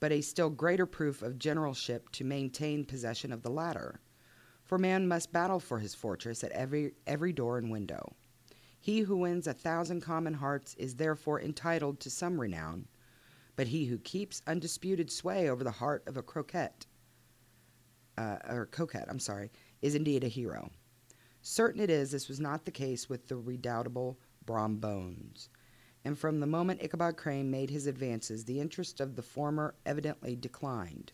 but 0.00 0.12
a 0.12 0.20
still 0.20 0.50
greater 0.50 0.86
proof 0.86 1.22
of 1.22 1.38
generalship 1.38 2.10
to 2.10 2.24
maintain 2.24 2.84
possession 2.84 3.32
of 3.32 3.42
the 3.42 3.50
latter. 3.50 4.00
For 4.64 4.78
man 4.78 5.08
must 5.08 5.32
battle 5.32 5.60
for 5.60 5.78
his 5.78 5.94
fortress 5.94 6.44
at 6.44 6.52
every, 6.52 6.92
every 7.06 7.32
door 7.32 7.58
and 7.58 7.70
window. 7.70 8.14
He 8.80 9.00
who 9.00 9.16
wins 9.16 9.46
a 9.46 9.52
thousand 9.52 10.02
common 10.02 10.34
hearts 10.34 10.74
is 10.74 10.94
therefore 10.94 11.40
entitled 11.40 12.00
to 12.00 12.10
some 12.10 12.40
renown, 12.40 12.86
but 13.56 13.68
he 13.68 13.86
who 13.86 13.98
keeps 13.98 14.42
undisputed 14.46 15.10
sway 15.10 15.50
over 15.50 15.64
the 15.64 15.70
heart 15.70 16.04
of 16.06 16.16
a 16.16 16.22
croquette, 16.22 16.86
uh, 18.16 18.38
or 18.48 18.66
coquette, 18.66 19.08
I'm 19.08 19.18
sorry, 19.18 19.50
is 19.82 19.94
indeed 19.94 20.22
a 20.22 20.28
hero. 20.28 20.70
Certain 21.42 21.80
it 21.80 21.90
is 21.90 22.10
this 22.10 22.28
was 22.28 22.40
not 22.40 22.64
the 22.64 22.70
case 22.70 23.08
with 23.08 23.26
the 23.26 23.36
redoubtable 23.36 24.18
Brom 24.44 24.76
Bones 24.76 25.48
and 26.04 26.18
from 26.18 26.40
the 26.40 26.46
moment 26.46 26.82
Ichabod 26.82 27.16
Crane 27.16 27.50
made 27.50 27.70
his 27.70 27.86
advances, 27.86 28.44
the 28.44 28.60
interest 28.60 29.00
of 29.00 29.16
the 29.16 29.22
former 29.22 29.74
evidently 29.84 30.36
declined. 30.36 31.12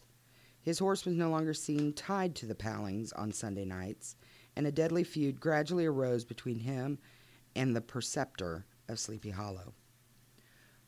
His 0.61 0.79
horse 0.79 1.05
was 1.05 1.15
no 1.15 1.31
longer 1.31 1.55
seen 1.55 1.93
tied 1.93 2.35
to 2.37 2.47
the 2.47 2.55
palings 2.55 3.13
on 3.13 3.33
Sunday 3.33 3.65
nights, 3.65 4.17
and 4.57 4.67
a 4.67 4.73
deadly 4.73 5.05
feud 5.05 5.41
gradually 5.41 5.85
arose 5.85 6.25
between 6.25 6.61
him 6.61 6.99
and 7.55 7.75
the 7.75 7.81
preceptor 7.81 8.67
of 8.89 8.99
Sleepy 8.99 9.31
Hollow. 9.31 9.75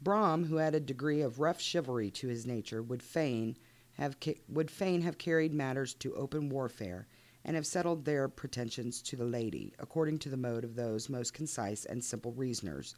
Brom, 0.00 0.44
who 0.44 0.56
had 0.56 0.74
a 0.74 0.80
degree 0.80 1.22
of 1.22 1.40
rough 1.40 1.60
chivalry 1.60 2.10
to 2.12 2.28
his 2.28 2.46
nature, 2.46 2.82
would 2.82 3.02
fain 3.02 3.56
have 3.94 4.20
ca- 4.20 4.40
would 4.48 4.70
fain 4.70 5.00
have 5.02 5.18
carried 5.18 5.54
matters 5.54 5.94
to 5.94 6.14
open 6.14 6.50
warfare, 6.50 7.06
and 7.44 7.56
have 7.56 7.66
settled 7.66 8.04
their 8.04 8.28
pretensions 8.28 9.00
to 9.00 9.16
the 9.16 9.24
lady, 9.24 9.72
according 9.78 10.18
to 10.18 10.28
the 10.28 10.36
mode 10.36 10.64
of 10.64 10.74
those 10.74 11.08
most 11.08 11.32
concise 11.32 11.84
and 11.86 12.04
simple 12.04 12.32
reasoners 12.32 12.94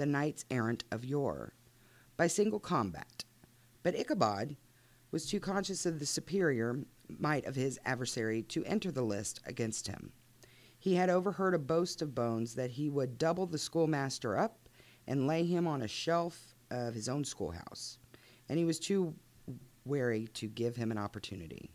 the 0.00 0.06
knights 0.06 0.46
errant 0.50 0.82
of 0.90 1.04
yore, 1.04 1.52
by 2.16 2.26
single 2.26 2.58
combat. 2.58 3.22
But 3.82 3.94
Ichabod 3.94 4.56
was 5.10 5.26
too 5.26 5.40
conscious 5.40 5.84
of 5.84 5.98
the 5.98 6.06
superior 6.06 6.86
might 7.18 7.44
of 7.44 7.54
his 7.54 7.78
adversary 7.84 8.42
to 8.44 8.64
enter 8.64 8.90
the 8.90 9.02
list 9.02 9.40
against 9.44 9.88
him. 9.88 10.12
He 10.78 10.94
had 10.94 11.10
overheard 11.10 11.52
a 11.52 11.58
boast 11.58 12.00
of 12.00 12.14
Bones 12.14 12.54
that 12.54 12.70
he 12.70 12.88
would 12.88 13.18
double 13.18 13.44
the 13.44 13.58
schoolmaster 13.58 14.38
up 14.38 14.70
and 15.06 15.26
lay 15.26 15.44
him 15.44 15.66
on 15.66 15.82
a 15.82 15.88
shelf 15.88 16.54
of 16.70 16.94
his 16.94 17.06
own 17.06 17.22
schoolhouse, 17.22 17.98
and 18.48 18.58
he 18.58 18.64
was 18.64 18.78
too 18.78 19.14
wary 19.84 20.28
to 20.28 20.48
give 20.48 20.76
him 20.76 20.90
an 20.90 20.96
opportunity. 20.96 21.72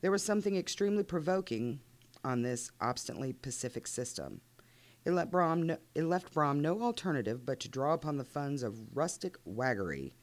There 0.00 0.10
was 0.10 0.24
something 0.24 0.56
extremely 0.56 1.04
provoking 1.04 1.78
on 2.24 2.42
this 2.42 2.72
obstinately 2.80 3.32
pacific 3.32 3.86
system. 3.86 4.40
It, 5.06 5.12
let 5.12 5.30
Brom 5.30 5.62
no, 5.62 5.78
it 5.94 6.02
left 6.02 6.34
Brom 6.34 6.58
no 6.58 6.82
alternative 6.82 7.46
but 7.46 7.60
to 7.60 7.68
draw 7.68 7.94
upon 7.94 8.16
the 8.16 8.24
funds 8.24 8.64
of 8.64 8.96
rustic 8.96 9.38
waggery 9.44 10.16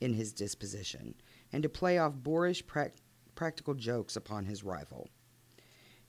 in 0.00 0.14
his 0.14 0.32
disposition, 0.32 1.16
and 1.52 1.64
to 1.64 1.68
play 1.68 1.98
off 1.98 2.14
boorish 2.14 2.64
pra- 2.64 2.92
practical 3.34 3.74
jokes 3.74 4.14
upon 4.14 4.44
his 4.44 4.62
rival. 4.62 5.08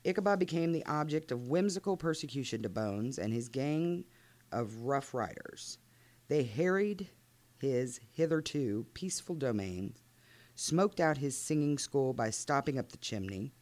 Ichabod 0.03 0.37
became 0.37 0.71
the 0.71 0.85
object 0.85 1.31
of 1.31 1.47
whimsical 1.47 1.97
persecution 1.97 2.61
to 2.61 2.69
Bones 2.69 3.17
and 3.17 3.33
his 3.33 3.49
gang 3.49 4.05
of 4.51 4.83
rough 4.83 5.15
riders. 5.15 5.79
They 6.27 6.43
harried 6.43 7.09
his 7.57 7.99
hitherto 8.11 8.85
peaceful 8.93 9.33
domain, 9.33 9.95
smoked 10.53 10.99
out 10.99 11.17
his 11.17 11.35
singing 11.35 11.79
school 11.79 12.13
by 12.13 12.29
stopping 12.29 12.77
up 12.77 12.91
the 12.91 12.97
chimney, 12.97 13.55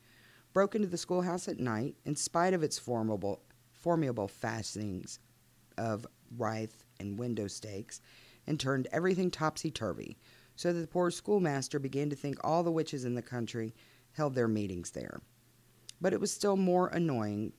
broke 0.51 0.75
into 0.75 0.89
the 0.89 0.97
schoolhouse 0.97 1.47
at 1.47 1.57
night, 1.57 1.95
in 2.03 2.17
spite 2.17 2.53
of 2.53 2.63
its 2.63 2.77
formidable 2.77 3.43
formidable 3.87 4.27
fastenings 4.27 5.17
of 5.77 6.05
withe 6.35 6.73
and 6.99 7.17
window 7.17 7.47
stakes, 7.47 8.01
and 8.45 8.59
turned 8.59 8.85
everything 8.91 9.31
topsy 9.31 9.71
turvy, 9.71 10.17
so 10.57 10.73
that 10.73 10.81
the 10.81 10.87
poor 10.87 11.09
schoolmaster 11.09 11.79
began 11.79 12.09
to 12.09 12.15
think 12.17 12.35
all 12.43 12.63
the 12.63 12.71
witches 12.71 13.05
in 13.05 13.15
the 13.15 13.21
country 13.21 13.73
held 14.11 14.35
their 14.35 14.49
meetings 14.49 14.91
there. 14.91 15.21
But 16.01 16.11
it 16.11 16.19
was 16.19 16.33
still 16.33 16.57
more 16.57 16.89
annoying. 16.89 17.53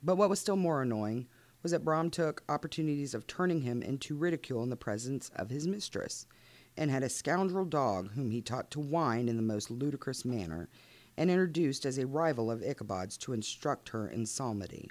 But 0.00 0.14
what 0.14 0.30
was 0.30 0.38
still 0.38 0.54
more 0.54 0.80
annoying 0.80 1.26
was 1.60 1.72
that 1.72 1.84
Brom 1.84 2.08
took 2.08 2.44
opportunities 2.48 3.12
of 3.12 3.26
turning 3.26 3.62
him 3.62 3.82
into 3.82 4.14
ridicule 4.14 4.62
in 4.62 4.70
the 4.70 4.76
presence 4.76 5.32
of 5.34 5.50
his 5.50 5.66
mistress, 5.66 6.28
and 6.76 6.88
had 6.88 7.02
a 7.02 7.08
scoundrel 7.08 7.64
dog 7.64 8.12
whom 8.12 8.30
he 8.30 8.40
taught 8.40 8.70
to 8.70 8.78
whine 8.78 9.28
in 9.28 9.36
the 9.36 9.42
most 9.42 9.72
ludicrous 9.72 10.24
manner, 10.24 10.68
and 11.16 11.30
introduced 11.32 11.84
as 11.84 11.98
a 11.98 12.06
rival 12.06 12.48
of 12.48 12.62
Ichabod's 12.62 13.16
to 13.16 13.32
instruct 13.32 13.88
her 13.88 14.06
in 14.06 14.24
psalmody. 14.24 14.88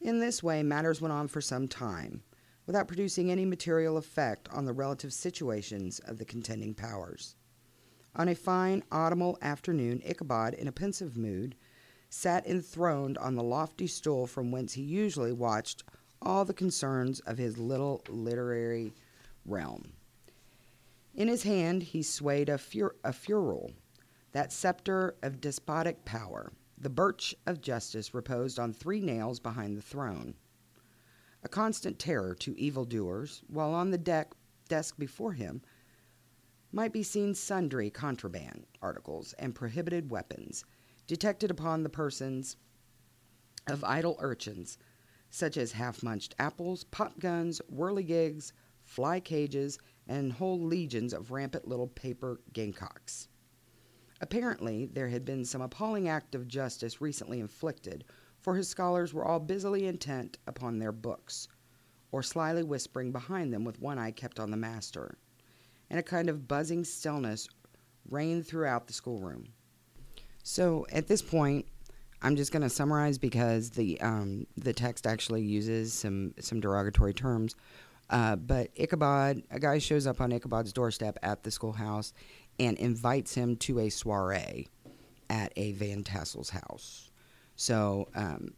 In 0.00 0.18
this 0.18 0.42
way 0.42 0.62
matters 0.62 1.00
went 1.00 1.12
on 1.12 1.28
for 1.28 1.40
some 1.40 1.68
time, 1.68 2.22
without 2.66 2.88
producing 2.88 3.30
any 3.30 3.44
material 3.44 3.96
effect 3.96 4.48
on 4.50 4.64
the 4.64 4.72
relative 4.72 5.12
situations 5.12 5.98
of 6.00 6.18
the 6.18 6.24
contending 6.24 6.74
powers. 6.74 7.36
On 8.16 8.28
a 8.28 8.34
fine 8.34 8.82
autumnal 8.90 9.38
afternoon, 9.42 10.02
Ichabod, 10.04 10.54
in 10.54 10.66
a 10.66 10.72
pensive 10.72 11.16
mood, 11.16 11.54
sat 12.08 12.46
enthroned 12.46 13.18
on 13.18 13.34
the 13.34 13.42
lofty 13.42 13.86
stool 13.86 14.26
from 14.26 14.50
whence 14.50 14.72
he 14.72 14.82
usually 14.82 15.32
watched 15.32 15.84
all 16.22 16.44
the 16.44 16.54
concerns 16.54 17.20
of 17.20 17.38
his 17.38 17.58
little 17.58 18.02
literary 18.08 18.92
realm. 19.44 19.92
In 21.14 21.28
his 21.28 21.42
hand 21.42 21.82
he 21.82 22.02
swayed 22.02 22.48
a, 22.48 22.58
fur- 22.58 22.96
a 23.04 23.14
that 24.32 24.52
scepter 24.52 25.14
of 25.22 25.40
despotic 25.40 26.04
power. 26.04 26.52
The 26.82 26.88
birch 26.88 27.34
of 27.46 27.60
justice 27.60 28.14
reposed 28.14 28.58
on 28.58 28.72
three 28.72 29.00
nails 29.00 29.38
behind 29.38 29.76
the 29.76 29.82
throne, 29.82 30.34
a 31.42 31.48
constant 31.48 31.98
terror 31.98 32.34
to 32.36 32.58
evildoers, 32.58 33.42
while 33.48 33.74
on 33.74 33.90
the 33.90 33.98
deck, 33.98 34.32
desk 34.66 34.96
before 34.96 35.34
him 35.34 35.60
might 36.72 36.94
be 36.94 37.02
seen 37.02 37.34
sundry 37.34 37.90
contraband 37.90 38.64
articles 38.80 39.34
and 39.34 39.54
prohibited 39.54 40.10
weapons 40.10 40.64
detected 41.06 41.50
upon 41.50 41.82
the 41.82 41.90
persons 41.90 42.56
of 43.66 43.84
idle 43.84 44.16
urchins, 44.18 44.78
such 45.28 45.58
as 45.58 45.72
half 45.72 46.02
munched 46.02 46.34
apples, 46.38 46.84
pop 46.84 47.18
guns, 47.18 47.60
whirligigs, 47.68 48.52
fly 48.84 49.20
cages, 49.20 49.78
and 50.06 50.32
whole 50.32 50.58
legions 50.58 51.12
of 51.12 51.30
rampant 51.30 51.68
little 51.68 51.88
paper 51.88 52.40
gamecocks. 52.54 53.28
Apparently, 54.20 54.86
there 54.86 55.08
had 55.08 55.24
been 55.24 55.44
some 55.44 55.62
appalling 55.62 56.08
act 56.08 56.34
of 56.34 56.46
justice 56.46 57.00
recently 57.00 57.40
inflicted, 57.40 58.04
for 58.40 58.54
his 58.54 58.68
scholars 58.68 59.14
were 59.14 59.24
all 59.24 59.40
busily 59.40 59.86
intent 59.86 60.38
upon 60.46 60.78
their 60.78 60.92
books, 60.92 61.48
or 62.12 62.22
slyly 62.22 62.62
whispering 62.62 63.12
behind 63.12 63.52
them 63.52 63.64
with 63.64 63.80
one 63.80 63.98
eye 63.98 64.10
kept 64.10 64.38
on 64.38 64.50
the 64.50 64.56
master, 64.56 65.16
and 65.88 65.98
a 65.98 66.02
kind 66.02 66.28
of 66.28 66.48
buzzing 66.48 66.84
stillness 66.84 67.48
reigned 68.08 68.46
throughout 68.46 68.86
the 68.86 68.92
schoolroom. 68.92 69.48
So 70.42 70.86
at 70.92 71.06
this 71.06 71.22
point, 71.22 71.66
I'm 72.22 72.36
just 72.36 72.52
going 72.52 72.62
to 72.62 72.70
summarize 72.70 73.18
because 73.18 73.70
the 73.70 74.00
um, 74.00 74.46
the 74.56 74.72
text 74.72 75.06
actually 75.06 75.42
uses 75.42 75.92
some 75.94 76.34
some 76.40 76.60
derogatory 76.60 77.14
terms. 77.14 77.54
Uh, 78.10 78.36
but 78.36 78.70
Ichabod, 78.74 79.44
a 79.50 79.60
guy 79.60 79.78
shows 79.78 80.06
up 80.06 80.20
on 80.20 80.32
Ichabod's 80.32 80.72
doorstep 80.72 81.16
at 81.22 81.44
the 81.44 81.50
schoolhouse 81.50 82.12
and 82.60 82.76
invites 82.78 83.34
him 83.34 83.56
to 83.56 83.80
a 83.80 83.88
soiree 83.88 84.68
at 85.30 85.52
a 85.56 85.72
Van 85.72 86.04
Tassel's 86.04 86.50
house. 86.50 87.10
So, 87.56 88.08
um, 88.14 88.52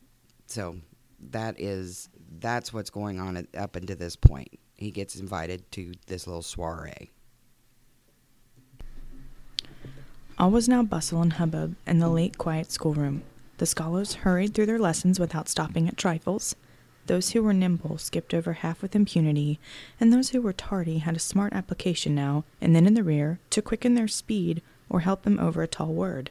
so 0.46 0.76
that 1.30 1.58
is 1.60 2.08
that's 2.40 2.72
what's 2.72 2.90
going 2.90 3.20
on 3.20 3.36
at, 3.36 3.46
up 3.56 3.76
until 3.76 3.96
this 3.96 4.16
point. 4.16 4.58
He 4.76 4.90
gets 4.90 5.16
invited 5.16 5.70
to 5.72 5.92
this 6.08 6.26
little 6.26 6.42
soiree. 6.42 7.12
All 10.36 10.50
was 10.50 10.68
now 10.68 10.82
bustle 10.82 11.22
and 11.22 11.34
hubbub 11.34 11.76
in 11.86 12.00
the 12.00 12.08
late 12.08 12.38
quiet 12.38 12.72
schoolroom. 12.72 13.22
The 13.58 13.66
scholars 13.66 14.14
hurried 14.14 14.54
through 14.54 14.66
their 14.66 14.78
lessons 14.78 15.20
without 15.20 15.48
stopping 15.48 15.86
at 15.86 15.96
trifles. 15.96 16.56
Those 17.06 17.30
who 17.30 17.42
were 17.42 17.52
nimble 17.52 17.98
skipped 17.98 18.32
over 18.32 18.52
half 18.52 18.80
with 18.80 18.94
impunity, 18.94 19.58
and 20.00 20.12
those 20.12 20.30
who 20.30 20.40
were 20.40 20.52
tardy 20.52 20.98
had 20.98 21.16
a 21.16 21.20
smart 21.20 21.52
application 21.52 22.14
now 22.14 22.44
and 22.60 22.76
then 22.76 22.86
in 22.86 22.94
the 22.94 23.02
rear 23.02 23.40
to 23.50 23.60
quicken 23.60 23.94
their 23.94 24.08
speed 24.08 24.62
or 24.88 25.00
help 25.00 25.22
them 25.22 25.38
over 25.40 25.62
a 25.62 25.66
tall 25.66 25.92
word. 25.92 26.30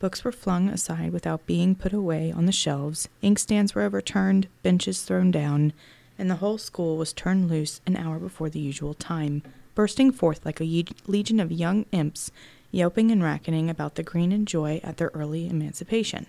Books 0.00 0.22
were 0.22 0.32
flung 0.32 0.68
aside 0.68 1.12
without 1.12 1.46
being 1.46 1.74
put 1.74 1.92
away 1.92 2.30
on 2.30 2.44
the 2.44 2.52
shelves, 2.52 3.08
inkstands 3.22 3.74
were 3.74 3.82
overturned, 3.82 4.48
benches 4.62 5.02
thrown 5.02 5.30
down, 5.30 5.72
and 6.18 6.30
the 6.30 6.36
whole 6.36 6.58
school 6.58 6.98
was 6.98 7.12
turned 7.12 7.48
loose 7.48 7.80
an 7.86 7.96
hour 7.96 8.18
before 8.18 8.50
the 8.50 8.60
usual 8.60 8.92
time, 8.92 9.42
bursting 9.74 10.12
forth 10.12 10.44
like 10.44 10.60
a 10.60 10.84
legion 11.06 11.40
of 11.40 11.50
young 11.50 11.86
imps, 11.92 12.30
yelping 12.70 13.10
and 13.10 13.22
racketing 13.22 13.70
about 13.70 13.94
the 13.94 14.02
green 14.02 14.32
and 14.32 14.46
joy 14.46 14.80
at 14.84 14.98
their 14.98 15.10
early 15.14 15.48
emancipation. 15.48 16.26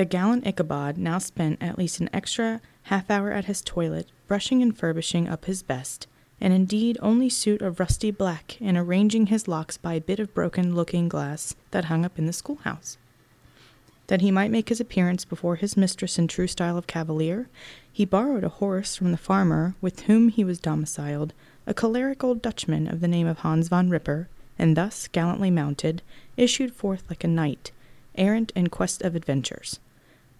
The 0.00 0.06
gallant 0.06 0.46
Ichabod 0.46 0.96
now 0.96 1.18
spent 1.18 1.58
at 1.60 1.76
least 1.76 2.00
an 2.00 2.08
extra 2.10 2.62
half 2.84 3.10
hour 3.10 3.32
at 3.32 3.44
his 3.44 3.60
toilet, 3.60 4.08
brushing 4.26 4.62
and 4.62 4.74
furbishing 4.74 5.28
up 5.28 5.44
his 5.44 5.62
best, 5.62 6.06
and 6.40 6.54
indeed 6.54 6.96
only 7.02 7.28
suit 7.28 7.60
of 7.60 7.78
rusty 7.78 8.10
black, 8.10 8.56
and 8.62 8.78
arranging 8.78 9.26
his 9.26 9.46
locks 9.46 9.76
by 9.76 9.92
a 9.92 10.00
bit 10.00 10.18
of 10.18 10.32
broken 10.32 10.74
looking 10.74 11.06
glass 11.06 11.54
that 11.70 11.84
hung 11.84 12.06
up 12.06 12.18
in 12.18 12.24
the 12.24 12.32
schoolhouse. 12.32 12.96
That 14.06 14.22
he 14.22 14.30
might 14.30 14.50
make 14.50 14.70
his 14.70 14.80
appearance 14.80 15.26
before 15.26 15.56
his 15.56 15.76
mistress 15.76 16.18
in 16.18 16.28
true 16.28 16.46
style 16.46 16.78
of 16.78 16.86
cavalier, 16.86 17.50
he 17.92 18.06
borrowed 18.06 18.42
a 18.42 18.48
horse 18.48 18.96
from 18.96 19.12
the 19.12 19.18
farmer 19.18 19.74
with 19.82 20.04
whom 20.04 20.30
he 20.30 20.44
was 20.44 20.58
domiciled, 20.58 21.34
a 21.66 21.74
choleric 21.74 22.24
old 22.24 22.40
Dutchman 22.40 22.88
of 22.88 23.00
the 23.00 23.06
name 23.06 23.26
of 23.26 23.40
Hans 23.40 23.68
von 23.68 23.90
Ripper, 23.90 24.30
and 24.58 24.78
thus 24.78 25.08
gallantly 25.08 25.50
mounted, 25.50 26.00
issued 26.38 26.72
forth 26.72 27.04
like 27.10 27.22
a 27.22 27.28
knight, 27.28 27.70
errant 28.14 28.50
in 28.56 28.68
quest 28.68 29.02
of 29.02 29.14
adventures. 29.14 29.78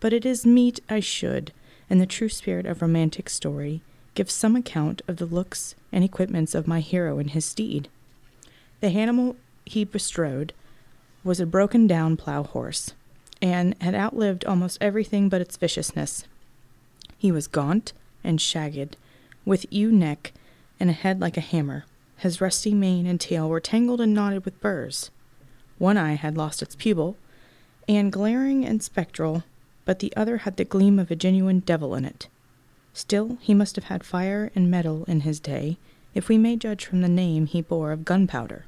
But 0.00 0.12
it 0.12 0.24
is 0.24 0.46
meet 0.46 0.80
I 0.88 1.00
should, 1.00 1.52
in 1.88 1.98
the 1.98 2.06
true 2.06 2.28
spirit 2.28 2.66
of 2.66 2.82
romantic 2.82 3.28
story, 3.28 3.82
give 4.14 4.30
some 4.30 4.56
account 4.56 5.02
of 5.06 5.16
the 5.16 5.26
looks 5.26 5.74
and 5.92 6.02
equipments 6.02 6.54
of 6.54 6.66
my 6.66 6.80
hero 6.80 7.18
and 7.18 7.30
his 7.30 7.44
steed. 7.44 7.88
The 8.80 8.88
animal 8.88 9.36
he 9.66 9.84
bestrode 9.84 10.52
was 11.22 11.38
a 11.38 11.46
broken 11.46 11.86
down 11.86 12.16
plough 12.16 12.44
horse, 12.44 12.94
and 13.42 13.74
had 13.80 13.94
outlived 13.94 14.44
almost 14.44 14.78
everything 14.80 15.28
but 15.28 15.40
its 15.40 15.56
viciousness. 15.56 16.24
He 17.18 17.30
was 17.30 17.46
gaunt 17.46 17.92
and 18.24 18.40
shagged, 18.40 18.96
with 19.44 19.70
ewe 19.70 19.92
neck 19.92 20.32
and 20.78 20.88
a 20.88 20.94
head 20.94 21.20
like 21.20 21.36
a 21.36 21.42
hammer. 21.42 21.84
His 22.16 22.40
rusty 22.40 22.74
mane 22.74 23.06
and 23.06 23.20
tail 23.20 23.48
were 23.48 23.60
tangled 23.60 24.00
and 24.00 24.14
knotted 24.14 24.44
with 24.44 24.60
burrs. 24.60 25.10
One 25.78 25.96
eye 25.96 26.14
had 26.14 26.36
lost 26.36 26.62
its 26.62 26.74
pupil, 26.74 27.16
and 27.88 28.12
glaring 28.12 28.64
and 28.64 28.82
spectral, 28.82 29.44
but 29.84 29.98
the 29.98 30.14
other 30.16 30.38
had 30.38 30.56
the 30.56 30.64
gleam 30.64 30.98
of 30.98 31.10
a 31.10 31.16
genuine 31.16 31.60
devil 31.60 31.94
in 31.94 32.04
it. 32.04 32.28
Still, 32.92 33.38
he 33.40 33.54
must 33.54 33.76
have 33.76 33.84
had 33.84 34.04
fire 34.04 34.50
and 34.54 34.70
metal 34.70 35.04
in 35.04 35.20
his 35.20 35.40
day, 35.40 35.76
if 36.14 36.28
we 36.28 36.38
may 36.38 36.56
judge 36.56 36.84
from 36.84 37.02
the 37.02 37.08
name 37.08 37.46
he 37.46 37.60
bore 37.62 37.92
of 37.92 38.04
gunpowder. 38.04 38.64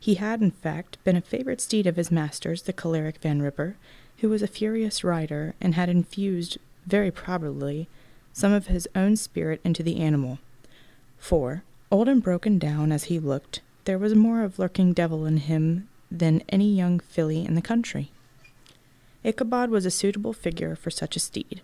He 0.00 0.14
had, 0.14 0.40
in 0.40 0.52
fact, 0.52 1.02
been 1.04 1.16
a 1.16 1.20
favorite 1.20 1.60
steed 1.60 1.86
of 1.86 1.96
his 1.96 2.10
master's, 2.10 2.62
the 2.62 2.72
choleric 2.72 3.18
Van 3.18 3.42
Ripper, 3.42 3.76
who 4.18 4.28
was 4.28 4.42
a 4.42 4.46
furious 4.46 5.02
rider 5.02 5.54
and 5.60 5.74
had 5.74 5.88
infused, 5.88 6.58
very 6.86 7.10
probably, 7.10 7.88
some 8.32 8.52
of 8.52 8.68
his 8.68 8.88
own 8.94 9.16
spirit 9.16 9.60
into 9.64 9.82
the 9.82 9.98
animal. 9.98 10.38
For, 11.18 11.64
old 11.90 12.08
and 12.08 12.22
broken 12.22 12.58
down 12.58 12.92
as 12.92 13.04
he 13.04 13.18
looked, 13.18 13.60
there 13.84 13.98
was 13.98 14.14
more 14.14 14.42
of 14.42 14.58
lurking 14.58 14.92
devil 14.92 15.26
in 15.26 15.38
him 15.38 15.88
than 16.10 16.42
any 16.48 16.72
young 16.72 17.00
filly 17.00 17.44
in 17.44 17.54
the 17.54 17.62
country. 17.62 18.12
Ichabod 19.24 19.70
was 19.70 19.84
a 19.84 19.90
suitable 19.90 20.32
figure 20.32 20.76
for 20.76 20.90
such 20.90 21.16
a 21.16 21.20
steed. 21.20 21.60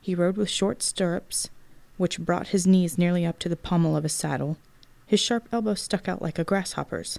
He 0.00 0.14
rode 0.14 0.36
with 0.36 0.50
short 0.50 0.82
stirrups, 0.82 1.50
which 1.96 2.18
brought 2.18 2.48
his 2.48 2.66
knees 2.66 2.98
nearly 2.98 3.24
up 3.24 3.38
to 3.40 3.48
the 3.48 3.56
pommel 3.56 3.96
of 3.96 4.02
his 4.02 4.12
saddle. 4.12 4.56
His 5.06 5.20
sharp 5.20 5.48
elbow 5.52 5.74
stuck 5.74 6.08
out 6.08 6.22
like 6.22 6.38
a 6.38 6.44
grasshopper's. 6.44 7.18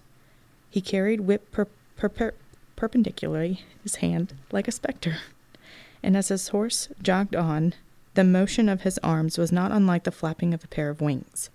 He 0.69 0.81
carried 0.81 1.21
whip 1.21 1.51
per- 1.51 1.67
per- 1.95 2.09
per- 2.09 2.33
perpendicularly 2.75 3.61
his 3.83 3.95
hand 3.95 4.33
like 4.51 4.67
a 4.67 4.71
spectre, 4.71 5.17
and 6.03 6.17
as 6.17 6.27
his 6.27 6.49
horse 6.49 6.89
jogged 7.01 7.35
on, 7.35 7.73
the 8.15 8.23
motion 8.23 8.69
of 8.69 8.81
his 8.81 8.97
arms 8.99 9.37
was 9.37 9.51
not 9.51 9.71
unlike 9.71 10.03
the 10.03 10.11
flapping 10.11 10.53
of 10.53 10.63
a 10.63 10.67
pair 10.67 10.89
of 10.89 11.01
wings. 11.01 11.49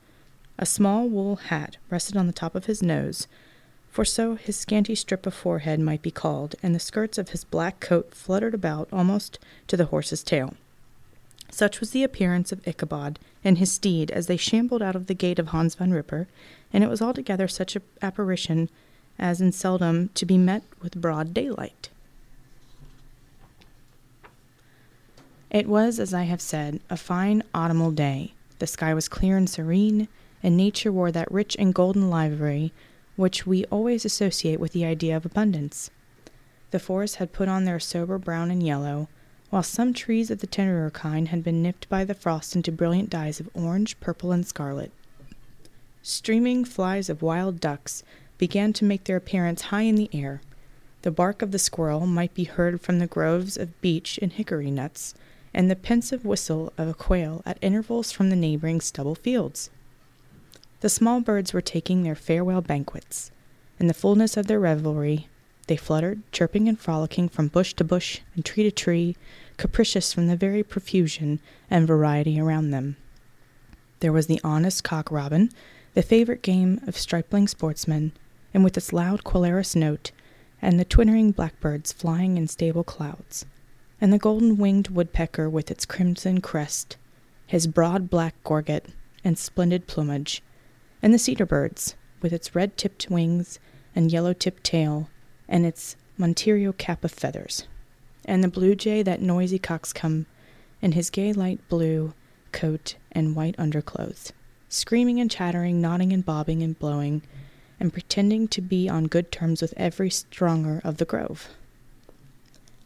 A 0.59 0.67
small 0.67 1.09
wool 1.09 1.37
hat 1.37 1.77
rested 1.91 2.17
on 2.17 2.27
the 2.27 2.33
top 2.33 2.55
of 2.55 2.67
his 2.67 2.83
nose, 2.83 3.27
for 3.91 4.05
so 4.05 4.37
his 4.37 4.57
scanty 4.57 4.95
strip 4.95 5.27
of 5.27 5.35
forehead 5.35 5.81
might 5.81 6.03
be 6.03 6.11
called, 6.11 6.55
and 6.63 6.75
the 6.75 6.81
skirts 6.81 7.19
of 7.19 7.31
his 7.31 7.45
black 7.45 7.81
coat 7.81 8.15
fluttered 8.15 8.55
about 8.55 8.89
almost 8.93 9.39
to 9.67 9.77
the 9.77 9.87
horse's 9.87 10.23
tail. 10.23 10.55
Such 11.51 11.81
was 11.81 11.91
the 11.91 12.05
appearance 12.05 12.53
of 12.53 12.67
Ichabod 12.67 13.19
and 13.45 13.59
his 13.59 13.73
steed 13.73 14.11
as 14.13 14.29
they 14.29 14.37
shambled 14.37 14.83
out 14.83 14.95
of 14.95 15.07
the 15.07 15.15
gate 15.15 15.41
of 15.41 15.49
Hans 15.49 15.75
van 15.75 15.93
Ripper, 15.93 16.29
and 16.73 16.85
it 16.85 16.91
was 16.91 17.03
altogether 17.03 17.49
such 17.49 17.75
an 17.75 17.83
apparition 18.01 18.71
as 19.19 19.41
in 19.41 19.51
seldom 19.51 20.11
to 20.15 20.25
be 20.25 20.39
met 20.39 20.63
with 20.81 21.01
broad 21.01 21.35
daylight. 21.35 21.91
It 25.51 25.67
was, 25.67 25.99
as 25.99 26.15
I 26.15 26.23
have 26.23 26.41
said, 26.41 26.81
a 26.89 26.97
fine 26.97 27.43
autumnal 27.53 27.91
day. 27.91 28.35
The 28.61 28.69
sky 28.69 28.95
was 28.95 29.09
clear 29.09 29.37
and 29.37 29.51
serene, 29.51 30.07
and 30.45 30.57
nature 30.57 30.93
wore 30.93 31.11
that 31.11 31.31
rich 31.33 31.57
and 31.59 31.75
golden 31.75 32.09
livery 32.09 32.73
which 33.21 33.47
we 33.47 33.65
always 33.67 34.05
associate 34.05 34.59
with 34.59 34.73
the 34.73 34.85
idea 34.85 35.17
of 35.17 35.27
abundance. 35.27 35.91
The 36.71 36.79
forests 36.79 37.17
had 37.17 37.33
put 37.33 37.49
on 37.49 37.65
their 37.65 37.79
sober 37.79 38.19
brown 38.19 38.51
and 38.51 38.63
yellow, 38.63 39.09
while 39.51 39.63
some 39.63 39.93
trees 39.93 40.31
of 40.31 40.39
the 40.39 40.47
tenderer 40.47 40.91
kind 40.91 41.29
had 41.29 41.45
been 41.45 41.63
nipped 41.63 41.89
by 41.89 42.05
the 42.05 42.15
frost 42.15 42.57
into 42.57 42.73
brilliant 42.73 43.11
dyes 43.11 43.39
of 43.39 43.51
orange, 43.53 43.99
purple, 44.01 44.33
and 44.33 44.47
scarlet. 44.47 44.91
Streaming 46.03 46.65
flies 46.65 47.11
of 47.11 47.21
wild 47.21 47.61
ducks 47.61 48.03
began 48.39 48.73
to 48.73 48.87
make 48.87 49.05
their 49.05 49.19
appearance 49.19 49.63
high 49.63 49.83
in 49.83 49.97
the 49.97 50.09
air. 50.15 50.41
The 51.03 51.11
bark 51.11 51.43
of 51.43 51.51
the 51.51 51.59
squirrel 51.59 52.07
might 52.07 52.33
be 52.33 52.45
heard 52.45 52.81
from 52.81 53.01
the 53.01 53.07
groves 53.07 53.57
of 53.57 53.79
beech 53.83 54.19
and 54.23 54.33
hickory 54.33 54.71
nuts, 54.71 55.15
and 55.53 55.71
the 55.71 55.77
pensive 55.77 56.25
whistle 56.25 56.73
of 56.79 56.89
a 56.89 56.95
quail 56.95 57.43
at 57.45 57.59
intervals 57.61 58.13
from 58.13 58.31
the 58.31 58.37
neighboring 58.37 58.81
stubble 58.81 59.15
fields. 59.15 59.69
The 60.81 60.89
small 60.89 61.21
birds 61.21 61.53
were 61.53 61.61
taking 61.61 62.03
their 62.03 62.15
farewell 62.15 62.63
banquets. 62.63 63.31
In 63.79 63.87
the 63.87 63.95
fullness 63.95 64.37
of 64.37 64.47
their 64.47 64.59
revelry, 64.59 65.29
they 65.67 65.77
fluttered, 65.77 66.23
chirping 66.33 66.69
and 66.69 66.79
frolicking 66.79 67.29
from 67.29 67.49
bush 67.49 67.75
to 67.75 67.85
bush 67.85 68.21
and 68.35 68.45
tree 68.45 68.63
to 68.63 68.71
tree, 68.71 69.15
capricious 69.59 70.13
from 70.13 70.27
the 70.27 70.37
very 70.37 70.63
profusion 70.63 71.39
and 71.71 71.87
variety 71.87 72.41
around 72.41 72.71
them. 72.71 72.97
There 74.01 74.13
was 74.13 74.27
the 74.27 74.41
honest 74.43 74.83
cock 74.83 75.11
robin, 75.11 75.51
the 75.93 76.03
favorite 76.03 76.43
game 76.43 76.81
of 76.87 76.97
stripling 76.97 77.47
sportsmen, 77.47 78.13
and 78.55 78.65
with 78.65 78.77
its 78.77 78.93
loud 78.93 79.23
querulous 79.23 79.77
note, 79.77 80.13
and 80.63 80.81
the 80.81 80.85
twittering 80.85 81.31
blackbirds 81.31 81.93
flying 81.93 82.39
in 82.39 82.49
stable 82.49 82.85
clouds, 82.85 83.45
and 84.01 84.13
the 84.13 84.19
golden 84.19 84.57
winged 84.57 84.89
woodpecker 84.89 85.49
with 85.49 85.71
its 85.71 85.85
crimson 85.85 86.41
crest, 86.41 86.97
his 87.47 87.67
broad 87.67 88.09
black 88.09 88.35
gorget, 88.45 88.87
and 89.23 89.39
splendid 89.39 89.87
plumage, 89.87 90.43
and 91.03 91.15
the 91.15 91.19
cedar 91.19 91.47
birds, 91.47 91.95
with 92.21 92.33
its 92.33 92.55
red 92.55 92.77
tipped 92.77 93.09
wings 93.11 93.59
and 93.95 94.13
yellow 94.13 94.33
tipped 94.33 94.65
tail, 94.65 95.09
and 95.49 95.65
its 95.65 95.97
Montero 96.17 96.73
cap 96.73 97.03
of 97.05 97.11
feathers, 97.11 97.67
and 98.25 98.45
the 98.45 98.49
blue 98.49 98.75
jay, 98.75 99.03
that 99.03 99.23
noisy 99.23 99.59
coxcomb, 99.59 100.27
in 100.83 100.93
his 100.93 101.11
gay 101.11 101.33
light 101.33 101.67
blue 101.69 102.13
coat 102.53 102.97
and 103.13 103.35
white 103.35 103.55
underclothes, 103.59 104.33
screaming 104.69 105.19
and 105.21 105.31
chattering, 105.31 105.81
nodding 105.81 106.13
and 106.13 106.25
bobbing 106.25 106.63
and 106.63 106.79
blowing, 106.79 107.23
and 107.79 107.93
pretending 107.93 108.47
to 108.49 108.61
be 108.61 108.89
on 108.89 109.07
good 109.07 109.33
terms 109.33 109.63
with 109.63 109.73
every 109.77 110.11
stronger 110.11 110.81
of 110.85 110.99
the 110.99 111.05
grove. 111.05 111.49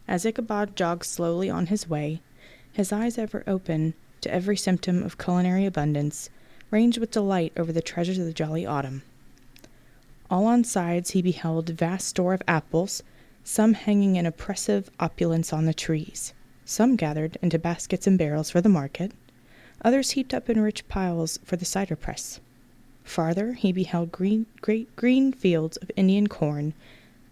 As 0.06 0.24
Ichabod 0.24 0.76
jogged 0.76 1.04
slowly 1.04 1.50
on 1.50 1.66
his 1.66 1.88
way, 1.88 2.20
his 2.72 2.92
eyes 2.92 3.18
ever 3.18 3.42
open 3.46 3.94
to 4.20 4.32
every 4.32 4.56
symptom 4.56 5.02
of 5.02 5.18
culinary 5.18 5.66
abundance, 5.66 6.30
ranged 6.74 6.98
with 6.98 7.12
delight 7.12 7.52
over 7.56 7.72
the 7.72 7.80
treasures 7.80 8.18
of 8.18 8.26
the 8.26 8.32
jolly 8.32 8.66
autumn. 8.66 9.00
All 10.28 10.44
on 10.46 10.64
sides 10.64 11.12
he 11.12 11.22
beheld 11.22 11.68
vast 11.68 12.08
store 12.08 12.34
of 12.34 12.42
apples, 12.48 13.00
some 13.44 13.74
hanging 13.74 14.16
in 14.16 14.26
oppressive 14.26 14.90
opulence 14.98 15.52
on 15.52 15.66
the 15.66 15.72
trees, 15.72 16.34
some 16.64 16.96
gathered 16.96 17.38
into 17.40 17.60
baskets 17.60 18.08
and 18.08 18.18
barrels 18.18 18.50
for 18.50 18.60
the 18.60 18.68
market, 18.68 19.12
others 19.82 20.10
heaped 20.10 20.34
up 20.34 20.50
in 20.50 20.60
rich 20.60 20.88
piles 20.88 21.38
for 21.44 21.54
the 21.54 21.64
cider 21.64 21.94
press. 21.94 22.40
Farther 23.04 23.52
he 23.52 23.70
beheld 23.70 24.10
green, 24.10 24.46
great 24.60 24.96
green 24.96 25.32
fields 25.32 25.76
of 25.76 25.92
Indian 25.94 26.26
corn, 26.26 26.74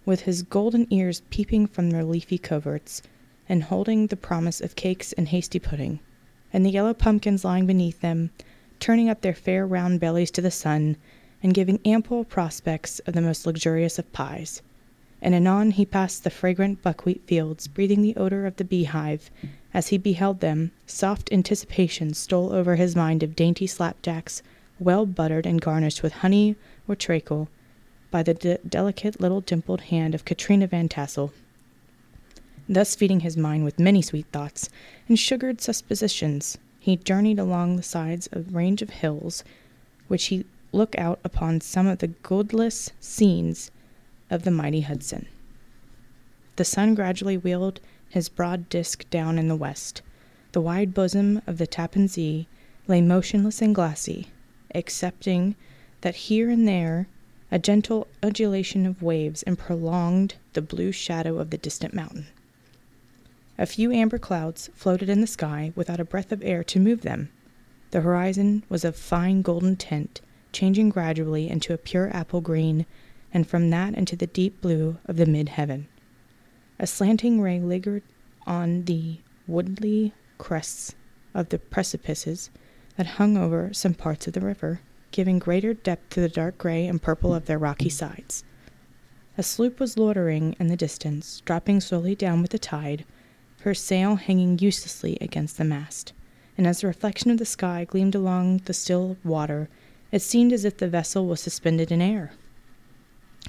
with 0.07 0.21
his 0.21 0.45
golden 0.45 0.87
ears 0.91 1.23
peeping 1.31 1.67
from 1.67 1.91
their 1.91 2.05
leafy 2.05 2.39
coverts, 2.39 3.03
and 3.49 3.65
holding 3.65 4.07
the 4.07 4.17
promise 4.17 4.61
of 4.61 4.77
cakes 4.77 5.13
and 5.15 5.31
hasty 5.31 5.59
pudding, 5.59 5.99
and 6.53 6.65
the 6.65 6.71
yellow 6.71 6.95
pumpkins 6.95 7.45
lying 7.45 7.67
beneath 7.67 8.01
them, 8.03 8.31
turning 8.83 9.09
up 9.09 9.21
their 9.21 9.33
fair 9.33 9.65
round 9.65 10.01
bellies 10.01 10.33
to 10.33 10.41
the 10.41 10.51
sun, 10.51 10.97
and 11.41 11.55
giving 11.55 11.79
ample 11.85 12.25
prospects 12.25 12.99
of 13.07 13.15
the 13.15 13.21
most 13.21 13.47
luxurious 13.47 13.97
of 13.97 14.13
pies. 14.13 14.61
And 15.21 15.37
anon 15.37 15.71
he 15.71 15.87
passed 15.87 16.25
the 16.25 16.31
fragrant 16.31 16.83
buckwheat 16.83 17.23
fields, 17.25 17.69
breathing 17.69 18.03
the 18.03 18.17
odor 18.17 18.45
of 18.45 18.57
the 18.57 18.65
beehive. 18.65 19.31
As 19.73 19.89
he 19.89 19.99
beheld 19.99 20.41
them, 20.41 20.73
soft 20.85 21.33
anticipation 21.33 22.13
stole 22.13 22.53
over 22.53 22.75
his 22.75 22.97
mind 22.97 23.23
of 23.23 23.37
dainty 23.37 23.69
slapjacks, 23.69 24.43
well 24.81 25.07
buttered 25.07 25.47
and 25.47 25.61
garnished 25.61 26.03
with 26.03 26.15
honey 26.15 26.57
or 26.89 26.97
treacle, 26.97 27.49
by 28.11 28.25
the 28.25 28.35
de- 28.35 28.59
delicate 28.69 29.21
little 29.21 29.43
dimpled 29.43 29.83
hand 29.83 30.13
of 30.13 30.25
Katrina 30.25 30.67
Van 30.67 30.89
Tassel. 30.89 31.33
Thus 32.69 32.97
feeding 32.97 33.21
his 33.21 33.37
mind 33.37 33.63
with 33.63 33.79
many 33.79 34.03
sweet 34.03 34.27
thoughts 34.33 34.69
and 35.09 35.17
sugared 35.17 35.61
suppositions, 35.61 36.59
he 36.83 36.97
journeyed 36.97 37.39
along 37.39 37.77
the 37.77 37.83
sides 37.83 38.27
of 38.33 38.49
a 38.49 38.51
range 38.51 38.83
of 38.83 38.91
hills, 38.91 39.45
which 40.09 40.25
he 40.27 40.45
look 40.73 40.99
out 40.99 41.21
upon 41.23 41.61
some 41.61 41.87
of 41.87 41.99
the 41.99 42.09
godless 42.09 42.91
scenes 42.99 43.71
of 44.29 44.43
the 44.43 44.51
mighty 44.51 44.81
Hudson. 44.81 45.29
The 46.57 46.65
sun 46.65 46.97
gradually 46.97 47.37
wheeled 47.37 47.79
his 48.09 48.29
broad 48.29 48.69
disk 48.69 49.09
down 49.11 49.39
in 49.39 49.47
the 49.47 49.55
west. 49.55 50.03
The 50.51 50.61
wide 50.61 50.93
bosom 50.93 51.41
of 51.47 51.59
the 51.59 51.69
Tappan 51.69 52.09
Zee 52.09 52.49
lay 52.89 53.01
motionless 53.01 53.63
and 53.63 53.73
glassy, 53.73 54.27
excepting 54.75 55.55
that 56.01 56.17
here 56.17 56.51
and 56.51 56.67
there 56.67 57.07
a 57.53 57.61
gentle 57.61 58.09
undulation 58.25 58.87
of 58.87 59.03
waves 59.03 59.45
prolonged 59.57 60.35
the 60.55 60.63
blue 60.63 60.91
shadow 60.91 61.39
of 61.39 61.51
the 61.51 61.59
distant 61.59 61.95
mountain. 61.95 62.27
A 63.63 63.67
few 63.67 63.93
amber 63.93 64.19
clouds 64.19 64.71
floated 64.75 65.09
in 65.09 65.21
the 65.21 65.27
sky 65.29 65.73
without 65.77 66.01
a 66.01 66.05
breath 66.05 66.33
of 66.33 66.43
air 66.43 66.65
to 66.65 66.81
move 66.81 67.03
them. 67.03 67.29
The 67.93 68.01
horizon 68.01 68.65
was 68.69 68.85
of 68.85 68.97
fine 68.97 69.41
golden 69.43 69.77
tint, 69.77 70.21
changing 70.51 70.89
gradually 70.89 71.49
into 71.49 71.73
a 71.73 71.79
pure 71.79 72.11
apple 72.13 72.41
green, 72.41 72.87
and 73.33 73.47
from 73.47 73.71
that 73.71 73.95
into 73.95 74.17
the 74.17 74.27
deep 74.27 74.61
blue 74.61 74.99
of 75.05 75.17
the 75.17 75.27
mid 75.27 75.51
heaven. 75.51 75.87
A 76.81 76.89
slanting 76.89 77.41
ray 77.41 77.61
lingered 77.61 78.03
on 78.49 78.87
the 78.87 79.21
woodly 79.47 80.13
crests 80.39 80.97
of 81.33 81.51
the 81.51 81.61
precipices 81.61 82.51
that 82.97 83.07
hung 83.07 83.37
over 83.37 83.73
some 83.73 83.95
parts 83.95 84.27
of 84.27 84.33
the 84.33 84.41
river, 84.41 84.81
giving 85.13 85.39
greater 85.39 85.73
depth 85.73 86.11
to 86.11 86.21
the 86.21 86.29
dark 86.29 86.59
gray 86.59 86.85
and 86.89 87.01
purple 87.01 87.33
of 87.33 87.47
their 87.47 87.61
rocky 87.61 87.91
sides. 87.91 88.43
A 89.39 89.45
sloop 89.45 89.79
was 89.79 89.97
loitering 89.97 90.57
in 90.59 90.67
the 90.67 90.77
distance, 90.77 91.41
dropping 91.45 91.81
slowly 91.81 92.17
down 92.17 92.43
with 92.43 92.51
the 92.51 92.59
tide, 92.59 93.05
her 93.63 93.75
sail 93.75 94.17
hanging 94.17 94.59
uselessly 94.59 95.19
against 95.21 95.59
the 95.59 95.65
mast, 95.65 96.13
and 96.57 96.67
as 96.67 96.81
the 96.81 96.87
reflection 96.87 97.31
of 97.31 97.39
the 97.39 97.45
sky 97.45 97.85
gleamed 97.85 98.15
along 98.15 98.59
the 98.65 98.75
still 98.75 99.17
water, 99.25 99.69
it 100.11 100.21
seemed 100.21 100.53
as 100.53 100.65
if 100.65 100.77
the 100.77 100.89
vessel 100.89 101.27
was 101.27 101.41
suspended 101.41 101.91
in 101.91 102.03
air. 102.03 102.33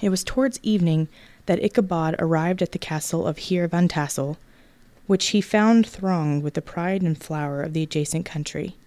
It 0.01 0.09
was 0.09 0.23
towards 0.23 0.59
evening 0.63 1.07
that 1.45 1.63
Ichabod 1.63 2.15
arrived 2.19 2.61
at 2.61 2.71
the 2.71 2.79
castle 2.79 3.27
of 3.27 3.37
Heer 3.37 3.67
Van 3.67 3.87
Tassel, 3.87 4.37
which 5.07 5.27
he 5.27 5.41
found 5.41 5.85
thronged 5.85 6.43
with 6.43 6.53
the 6.53 6.61
pride 6.61 7.01
and 7.01 7.21
flower 7.21 7.61
of 7.61 7.73
the 7.73 7.83
adjacent 7.83 8.25
country. 8.25 8.77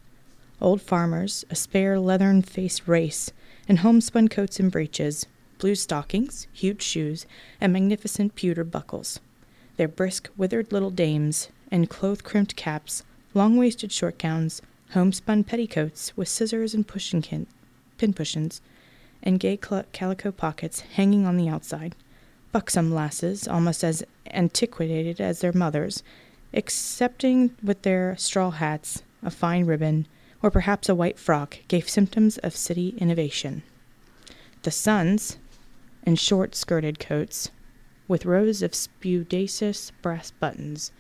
Old 0.61 0.81
farmers, 0.81 1.45
a 1.51 1.55
spare 1.55 2.01
leathern 2.01 2.43
faced 2.43 2.89
race, 2.89 3.31
in 3.69 3.79
homespun 3.79 4.29
coats 4.29 4.59
and 4.59 4.73
breeches, 4.73 5.27
blue 5.59 5.75
stockings, 5.75 6.47
huge 6.53 6.83
shoes, 6.83 7.27
and 7.61 7.73
magnificent 7.73 8.35
pewter 8.35 8.65
buckles. 8.65 9.21
Their 9.77 9.89
brisk, 9.89 10.31
withered 10.37 10.73
little 10.73 10.91
dames, 10.91 11.49
in 11.71 11.87
cloth 11.87 12.25
crimped 12.25 12.57
caps, 12.57 13.03
long 13.35 13.57
waisted 13.57 13.93
short 13.93 14.19
gowns, 14.19 14.63
homespun 14.91 15.45
petticoats 15.45 16.17
with 16.17 16.29
scissors 16.29 16.75
and 16.75 16.87
pushing 16.87 17.21
kin- 17.21 17.47
pin 17.99 18.13
cushions, 18.13 18.61
and 19.23 19.41
gay 19.41 19.57
calico 19.57 20.33
pockets 20.33 20.81
hanging 20.81 21.27
on 21.27 21.37
the 21.37 21.49
outside. 21.49 21.95
Buxom 22.53 22.95
lasses, 22.95 23.47
almost 23.47 23.85
as 23.85 24.03
antiquated 24.29 25.21
as 25.21 25.41
their 25.41 25.53
mothers, 25.53 26.03
excepting 26.53 27.55
with 27.63 27.83
their 27.83 28.17
straw 28.17 28.51
hats, 28.51 29.03
a 29.23 29.31
fine 29.31 29.67
ribbon, 29.67 30.07
or 30.43 30.51
perhaps 30.51 30.89
a 30.89 30.95
white 30.95 31.19
frock, 31.19 31.59
gave 31.69 31.89
symptoms 31.89 32.39
of 32.39 32.57
city 32.57 32.95
innovation. 32.99 33.63
The 34.63 34.71
sons, 34.71 35.37
in 36.05 36.17
short 36.17 36.55
skirted 36.55 36.99
coats, 36.99 37.51
with 38.09 38.25
rows 38.25 38.63
of 38.63 38.75
spudaceous 38.75 39.91
brass 40.03 40.31
buttons, 40.31 40.93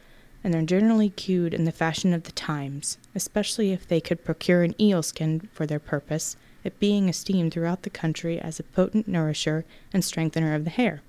and 0.43 0.53
they're 0.53 0.63
generally 0.63 1.11
cued 1.11 1.55
in 1.55 1.65
the 1.65 1.73
fashion 1.73 2.13
of 2.13 2.25
the 2.25 2.33
times, 2.33 2.99
especially 3.15 3.73
if 3.73 3.87
they 3.87 4.01
could 4.01 4.25
procure 4.25 4.63
an 4.63 4.81
eel 4.81 5.03
skin 5.03 5.49
for 5.53 5.67
their 5.67 5.79
purpose, 5.79 6.37
it 6.65 6.79
being 6.79 7.09
esteemed 7.09 7.53
throughout 7.53 7.83
the 7.83 7.91
country 7.91 8.41
as 8.41 8.59
a 8.59 8.65
potent 8.65 9.07
nourisher 9.07 9.65
and 9.93 10.05
strengthener 10.05 10.55
of 10.55 10.65
the 10.65 10.71
hair. 10.71 11.01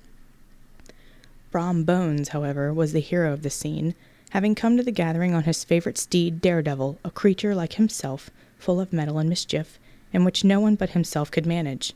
Brom 1.51 1.83
Bones, 1.83 2.29
however, 2.29 2.73
was 2.73 2.93
the 2.93 2.99
hero 2.99 3.33
of 3.33 3.41
the 3.41 3.49
scene, 3.49 3.95
having 4.31 4.55
come 4.55 4.77
to 4.77 4.83
the 4.83 4.91
gathering 4.91 5.33
on 5.33 5.43
his 5.43 5.63
favorite 5.63 5.97
steed, 5.97 6.41
Daredevil, 6.41 6.99
a 7.03 7.11
creature 7.11 7.55
like 7.55 7.73
himself, 7.73 8.29
full 8.57 8.79
of 8.79 8.93
mettle 8.93 9.17
and 9.17 9.29
mischief, 9.29 9.79
and 10.13 10.25
which 10.25 10.43
no 10.43 10.59
one 10.59 10.75
but 10.75 10.91
himself 10.91 11.31
could 11.31 11.45
manage. 11.45 11.93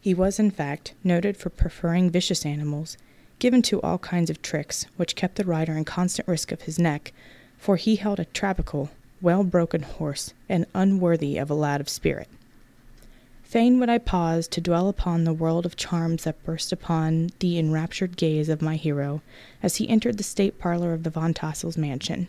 He 0.00 0.14
was, 0.14 0.38
in 0.38 0.50
fact, 0.50 0.94
noted 1.02 1.36
for 1.36 1.50
preferring 1.50 2.10
vicious 2.10 2.46
animals, 2.46 2.96
given 3.38 3.62
to 3.62 3.80
all 3.82 3.98
kinds 3.98 4.30
of 4.30 4.40
tricks, 4.42 4.86
which 4.96 5.16
kept 5.16 5.36
the 5.36 5.44
rider 5.44 5.72
in 5.72 5.84
constant 5.84 6.26
risk 6.26 6.52
of 6.52 6.62
his 6.62 6.78
neck, 6.78 7.12
for 7.58 7.76
he 7.76 7.96
held 7.96 8.18
a 8.18 8.24
trabical, 8.26 8.90
well 9.20 9.44
broken 9.44 9.82
horse, 9.82 10.32
and 10.48 10.66
unworthy 10.74 11.36
of 11.36 11.50
a 11.50 11.54
lad 11.54 11.80
of 11.80 11.88
spirit. 11.88 12.28
Fain 13.42 13.78
would 13.78 13.88
I 13.88 13.98
pause 13.98 14.48
to 14.48 14.60
dwell 14.60 14.88
upon 14.88 15.24
the 15.24 15.32
world 15.32 15.64
of 15.64 15.76
charms 15.76 16.24
that 16.24 16.42
burst 16.44 16.72
upon 16.72 17.30
the 17.38 17.58
enraptured 17.58 18.16
gaze 18.16 18.48
of 18.48 18.60
my 18.60 18.76
hero 18.76 19.22
as 19.62 19.76
he 19.76 19.88
entered 19.88 20.18
the 20.18 20.24
state 20.24 20.58
parlor 20.58 20.92
of 20.92 21.04
the 21.04 21.10
Von 21.10 21.32
Tassel's 21.32 21.78
mansion. 21.78 22.28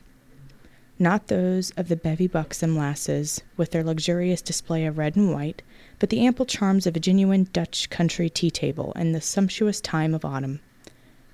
Not 0.99 1.27
those 1.27 1.71
of 1.71 1.87
the 1.87 1.95
bevy 1.95 2.27
buxom 2.27 2.77
lasses, 2.77 3.41
with 3.55 3.71
their 3.71 3.83
luxurious 3.83 4.41
display 4.41 4.85
of 4.85 4.97
red 4.97 5.15
and 5.15 5.33
white, 5.33 5.61
but 5.99 6.09
the 6.09 6.25
ample 6.25 6.45
charms 6.45 6.85
of 6.85 6.95
a 6.95 6.99
genuine 6.99 7.47
Dutch 7.51 7.89
country 7.89 8.29
tea 8.29 8.51
table 8.51 8.93
in 8.95 9.11
the 9.11 9.21
sumptuous 9.21 9.81
time 9.81 10.13
of 10.13 10.25
autumn. 10.25 10.59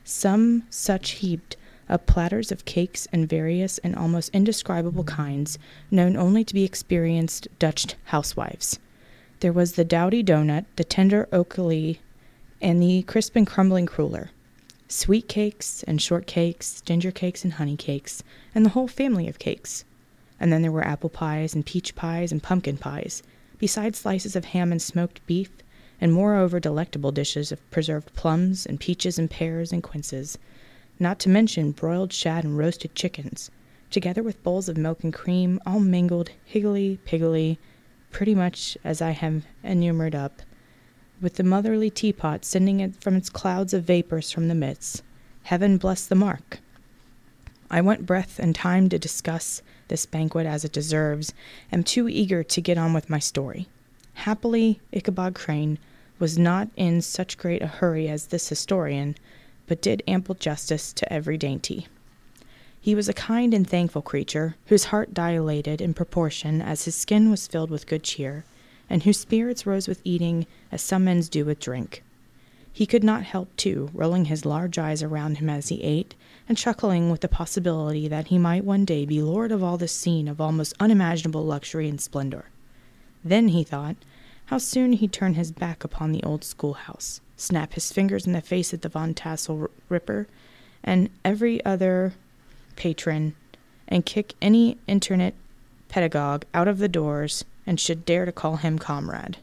Some 0.03 0.63
such 0.69 1.11
heaped 1.11 1.55
up 1.89 2.05
platters 2.05 2.51
of 2.51 2.65
cakes 2.65 3.07
and 3.11 3.27
various 3.27 3.77
and 3.79 3.95
almost 3.95 4.29
indescribable 4.33 5.03
kinds, 5.03 5.57
known 5.91 6.17
only 6.17 6.43
to 6.43 6.53
be 6.53 6.63
experienced 6.63 7.47
Dutch 7.59 7.95
housewives. 8.05 8.79
There 9.39 9.53
was 9.53 9.73
the 9.73 9.85
dowdy 9.85 10.23
doughnut, 10.23 10.65
the 10.75 10.83
tender 10.83 11.27
olykoek, 11.31 11.99
and 12.61 12.81
the 12.81 13.03
crisp 13.03 13.35
and 13.35 13.45
crumbling 13.45 13.85
cruller. 13.85 14.31
Sweet 14.87 15.27
cakes 15.27 15.83
and 15.83 16.01
short 16.01 16.27
cakes, 16.27 16.81
ginger 16.81 17.11
cakes 17.11 17.43
and 17.43 17.53
honey 17.53 17.75
cakes, 17.75 18.23
and 18.53 18.65
the 18.65 18.71
whole 18.71 18.87
family 18.87 19.27
of 19.27 19.39
cakes. 19.39 19.85
And 20.39 20.51
then 20.51 20.61
there 20.61 20.71
were 20.71 20.85
apple 20.85 21.09
pies 21.09 21.55
and 21.55 21.65
peach 21.65 21.95
pies 21.95 22.31
and 22.31 22.43
pumpkin 22.43 22.77
pies, 22.77 23.23
besides 23.57 23.99
slices 23.99 24.35
of 24.35 24.45
ham 24.45 24.71
and 24.71 24.81
smoked 24.81 25.25
beef, 25.25 25.49
and 26.03 26.11
moreover 26.11 26.59
delectable 26.59 27.13
dishes 27.13 27.49
of 27.49 27.71
preserved 27.71 28.13
plums 28.13 28.65
and 28.65 28.77
peaches 28.77 29.17
and 29.17 29.31
pears 29.31 29.71
and 29.71 29.81
quinces, 29.81 30.37
not 30.99 31.17
to 31.17 31.29
mention 31.29 31.71
broiled 31.71 32.11
shad 32.11 32.43
and 32.43 32.57
roasted 32.57 32.93
chickens, 32.93 33.49
together 33.89 34.21
with 34.21 34.43
bowls 34.43 34.67
of 34.67 34.75
milk 34.75 35.01
and 35.01 35.13
cream, 35.13 35.61
all 35.65 35.79
mingled 35.79 36.29
higgledy 36.43 36.99
piggledy, 37.05 37.57
pretty 38.11 38.35
much 38.35 38.77
as 38.83 39.01
I 39.01 39.11
have 39.11 39.45
enumerated 39.63 40.19
up, 40.19 40.41
with 41.21 41.35
the 41.35 41.43
motherly 41.43 41.89
teapot 41.89 42.43
sending 42.43 42.81
it 42.81 43.01
from 43.01 43.15
its 43.15 43.29
clouds 43.29 43.73
of 43.73 43.85
vapors 43.85 44.29
from 44.29 44.49
the 44.49 44.55
midst. 44.55 45.03
Heaven 45.43 45.77
bless 45.77 46.05
the 46.05 46.15
mark! 46.15 46.59
I 47.71 47.79
want 47.79 48.05
breath 48.05 48.39
and 48.39 48.53
time 48.53 48.89
to 48.89 48.99
discuss 48.99 49.61
this 49.87 50.05
banquet 50.05 50.47
as 50.47 50.65
it 50.65 50.73
deserves, 50.73 51.33
am 51.71 51.81
too 51.81 52.09
eager 52.09 52.43
to 52.43 52.61
get 52.61 52.77
on 52.77 52.91
with 52.91 53.09
my 53.09 53.19
story. 53.19 53.69
Happily, 54.15 54.81
Ichabod 54.91 55.33
Crane 55.33 55.79
was 56.19 56.37
not 56.37 56.69
in 56.75 57.01
such 57.01 57.37
great 57.37 57.61
a 57.61 57.67
hurry 57.67 58.07
as 58.07 58.27
this 58.27 58.49
historian, 58.49 59.15
but 59.67 59.81
did 59.81 60.03
ample 60.07 60.35
justice 60.35 60.93
to 60.93 61.11
every 61.11 61.37
dainty. 61.37 61.87
He 62.79 62.95
was 62.95 63.07
a 63.07 63.13
kind 63.13 63.53
and 63.53 63.67
thankful 63.67 64.01
creature, 64.01 64.55
whose 64.65 64.85
heart 64.85 65.13
dilated 65.13 65.79
in 65.79 65.93
proportion 65.93 66.61
as 66.61 66.85
his 66.85 66.95
skin 66.95 67.31
was 67.31 67.47
filled 67.47 67.69
with 67.69 67.87
good 67.87 68.03
cheer, 68.03 68.43
and 68.89 69.03
whose 69.03 69.19
spirits 69.19 69.65
rose 69.65 69.87
with 69.87 70.01
eating 70.03 70.45
as 70.71 70.81
some 70.81 71.05
men's 71.05 71.29
do 71.29 71.45
with 71.45 71.59
drink. 71.59 72.03
He 72.73 72.85
could 72.85 73.03
not 73.03 73.23
help, 73.23 73.55
too, 73.55 73.89
rolling 73.93 74.25
his 74.25 74.45
large 74.45 74.77
eyes 74.77 75.01
around 75.01 75.37
him 75.37 75.49
as 75.49 75.69
he 75.69 75.81
ate, 75.81 76.15
and 76.49 76.57
chuckling 76.57 77.09
with 77.09 77.21
the 77.21 77.27
possibility 77.29 78.07
that 78.07 78.27
he 78.27 78.37
might 78.37 78.65
one 78.65 78.83
day 78.83 79.05
be 79.05 79.21
lord 79.21 79.51
of 79.51 79.63
all 79.63 79.77
this 79.77 79.93
scene 79.93 80.27
of 80.27 80.41
almost 80.41 80.73
unimaginable 80.79 81.45
luxury 81.45 81.87
and 81.87 82.01
splendor. 82.01 82.45
Then, 83.23 83.49
he 83.49 83.63
thought, 83.63 83.95
how 84.53 84.59
soon 84.59 84.93
he'd 84.93 85.11
turn 85.11 85.33
his 85.33 85.51
back 85.51 85.83
upon 85.83 86.11
the 86.11 86.21
old 86.21 86.43
schoolhouse, 86.43 87.21
snap 87.35 87.73
his 87.73 87.91
fingers 87.91 88.27
in 88.27 88.33
the 88.33 88.39
face 88.39 88.71
of 88.71 88.81
the 88.81 88.87
Von 88.87 89.15
Tassel 89.15 89.67
Ripper 89.89 90.27
and 90.83 91.09
every 91.25 91.65
other 91.65 92.13
patron, 92.75 93.33
and 93.87 94.05
kick 94.05 94.35
any 94.43 94.77
internet 94.85 95.33
pedagogue 95.87 96.45
out 96.53 96.67
of 96.67 96.77
the 96.77 96.87
doors 96.87 97.43
and 97.65 97.79
should 97.79 98.05
dare 98.05 98.25
to 98.25 98.31
call 98.31 98.57
him 98.57 98.77
comrade. 98.77 99.37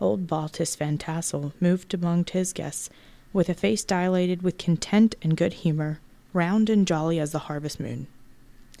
Old 0.00 0.28
Baltus 0.28 0.76
Van 0.76 0.98
Tassel 0.98 1.52
moved 1.58 1.92
among 1.92 2.24
his 2.26 2.52
guests 2.52 2.90
with 3.32 3.48
a 3.48 3.54
face 3.54 3.82
dilated 3.82 4.42
with 4.42 4.56
content 4.56 5.16
and 5.20 5.36
good 5.36 5.52
humor, 5.52 5.98
round 6.32 6.70
and 6.70 6.86
jolly 6.86 7.18
as 7.18 7.32
the 7.32 7.40
harvest 7.40 7.80
moon. 7.80 8.06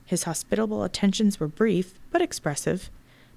His 0.06 0.22
hospitable 0.22 0.84
attentions 0.84 1.40
were 1.40 1.48
brief 1.48 1.98
but 2.12 2.22
expressive, 2.22 2.90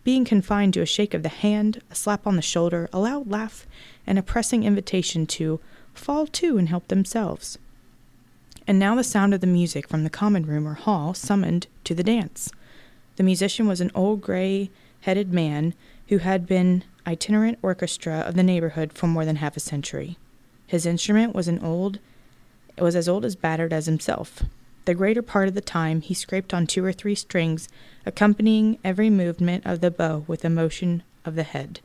being 0.03 0.25
confined 0.25 0.73
to 0.73 0.81
a 0.81 0.85
shake 0.85 1.13
of 1.13 1.23
the 1.23 1.29
hand, 1.29 1.81
a 1.91 1.95
slap 1.95 2.25
on 2.25 2.35
the 2.35 2.41
shoulder, 2.41 2.89
a 2.91 2.99
loud 2.99 3.29
laugh, 3.29 3.67
and 4.07 4.17
a 4.17 4.23
pressing 4.23 4.63
invitation 4.63 5.25
to 5.27 5.59
fall 5.93 6.25
to 6.25 6.57
and 6.57 6.69
help 6.69 6.87
themselves. 6.87 7.57
And 8.67 8.79
now 8.79 8.95
the 8.95 9.03
sound 9.03 9.33
of 9.33 9.41
the 9.41 9.47
music 9.47 9.87
from 9.87 10.03
the 10.03 10.09
common 10.09 10.45
room 10.45 10.67
or 10.67 10.75
hall 10.75 11.13
summoned 11.13 11.67
to 11.83 11.93
the 11.93 12.03
dance. 12.03 12.51
The 13.15 13.23
musician 13.23 13.67
was 13.67 13.81
an 13.81 13.91
old 13.93 14.21
gray 14.21 14.69
headed 15.01 15.33
man 15.33 15.73
who 16.07 16.19
had 16.19 16.47
been 16.47 16.83
itinerant 17.05 17.59
orchestra 17.61 18.19
of 18.19 18.35
the 18.35 18.43
neighborhood 18.43 18.93
for 18.93 19.07
more 19.07 19.25
than 19.25 19.37
half 19.37 19.57
a 19.57 19.59
century. 19.59 20.17
His 20.67 20.85
instrument 20.85 21.35
was 21.35 21.47
an 21.47 21.59
old 21.59 21.99
it 22.77 22.83
was 22.83 22.95
as 22.95 23.09
old 23.09 23.25
as 23.25 23.35
battered 23.35 23.73
as 23.73 23.85
himself. 23.85 24.43
The 24.85 24.95
greater 24.95 25.21
part 25.21 25.47
of 25.47 25.53
the 25.53 25.61
time 25.61 26.01
he 26.01 26.13
scraped 26.13 26.53
on 26.53 26.65
two 26.65 26.83
or 26.83 26.91
three 26.91 27.13
strings, 27.13 27.69
accompanying 28.05 28.79
every 28.83 29.11
movement 29.11 29.65
of 29.65 29.79
the 29.79 29.91
bow 29.91 30.23
with 30.27 30.43
a 30.43 30.49
motion 30.49 31.03
of 31.23 31.35
the 31.35 31.43
head, 31.43 31.81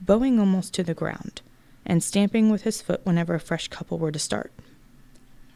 bowing 0.00 0.38
almost 0.38 0.72
to 0.74 0.84
the 0.84 0.94
ground, 0.94 1.42
and 1.84 2.04
stamping 2.04 2.48
with 2.50 2.62
his 2.62 2.80
foot 2.80 3.00
whenever 3.04 3.34
a 3.34 3.40
fresh 3.40 3.66
couple 3.66 3.98
were 3.98 4.12
to 4.12 4.18
start. 4.18 4.52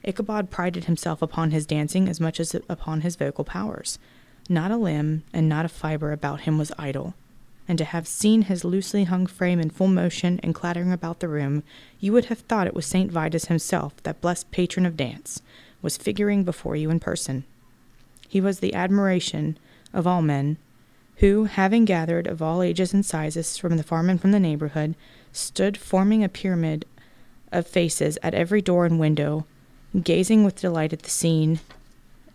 Ichabod 0.03 0.51
prided 0.51 0.85
himself 0.85 1.22
upon 1.22 1.53
his 1.53 1.64
dancing 1.64 2.09
as 2.09 2.20
much 2.20 2.41
as 2.41 2.55
upon 2.68 3.03
his 3.03 3.16
vocal 3.16 3.45
powers. 3.45 3.99
Not 4.49 4.70
a 4.70 4.77
limb 4.77 5.22
and 5.33 5.49
not 5.49 5.64
a 5.64 5.68
fiber 5.68 6.12
about 6.12 6.43
him 6.43 6.59
was 6.59 6.72
idle, 6.77 7.14
and 7.68 7.79
to 7.79 7.85
have 7.85 8.07
seen 8.07 8.43
his 8.43 8.64
loosely 8.64 9.05
hung 9.05 9.27
frame 9.27 9.61
in 9.61 9.70
full 9.70 9.89
motion 9.89 10.41
and 10.43 10.55
clattering 10.55 10.93
about 10.93 11.20
the 11.20 11.29
room, 11.29 11.62
you 12.01 12.12
would 12.12 12.27
have 12.27 12.41
thought 12.41 12.66
it 12.66 12.75
was 12.75 12.85
St. 12.85 13.11
Vitus 13.11 13.47
himself, 13.47 13.95
that 14.03 14.20
blessed 14.20 14.51
patron 14.51 14.85
of 14.85 14.97
dance, 14.97 15.41
was 15.85 15.99
figuring 15.99 16.43
before 16.43 16.74
you 16.74 16.91
in 16.91 16.99
person. 16.99 17.45
He 18.26 18.41
was 18.41 18.59
the 18.59 18.74
admiration 18.74 19.59
of 19.93 20.07
all 20.07 20.22
men, 20.22 20.57
who, 21.18 21.45
having 21.45 21.85
gathered 21.85 22.26
of 22.26 22.43
all 22.43 22.62
ages 22.62 22.95
and 22.95 23.05
sizes 23.05 23.59
from 23.59 23.76
the 23.76 23.82
farm 23.82 24.09
and 24.09 24.20
from 24.20 24.32
the 24.32 24.41
neighborhood, 24.41 24.97
stood 25.30 25.76
forming 25.76 26.24
a 26.24 26.28
pyramid 26.28 26.87
of 27.53 27.66
faces 27.66 28.18
at 28.22 28.35
every 28.35 28.62
door 28.62 28.87
and 28.87 28.99
window, 28.99 29.47
gazing 30.03 30.43
with 30.43 30.61
delight 30.61 30.93
at 30.95 31.03
the 31.03 31.11
scene, 31.11 31.61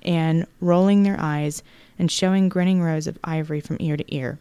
and 0.03 0.45
rolling 0.61 1.03
their 1.03 1.19
eyes 1.19 1.63
and 1.97 2.09
showing 2.11 2.47
grinning 2.47 2.81
rows 2.81 3.07
of 3.07 3.19
ivory 3.23 3.59
from 3.59 3.77
ear 3.79 3.97
to 3.97 4.15
ear. 4.15 4.39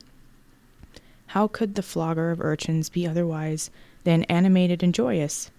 How 1.29 1.49
could 1.49 1.75
the 1.75 1.83
flogger 1.83 2.31
of 2.31 2.41
urchins 2.41 2.91
be 2.91 3.07
otherwise 3.07 3.71
than 4.05 4.25
animated 4.25 4.83
and 4.83 4.95
joyous? 4.95 5.51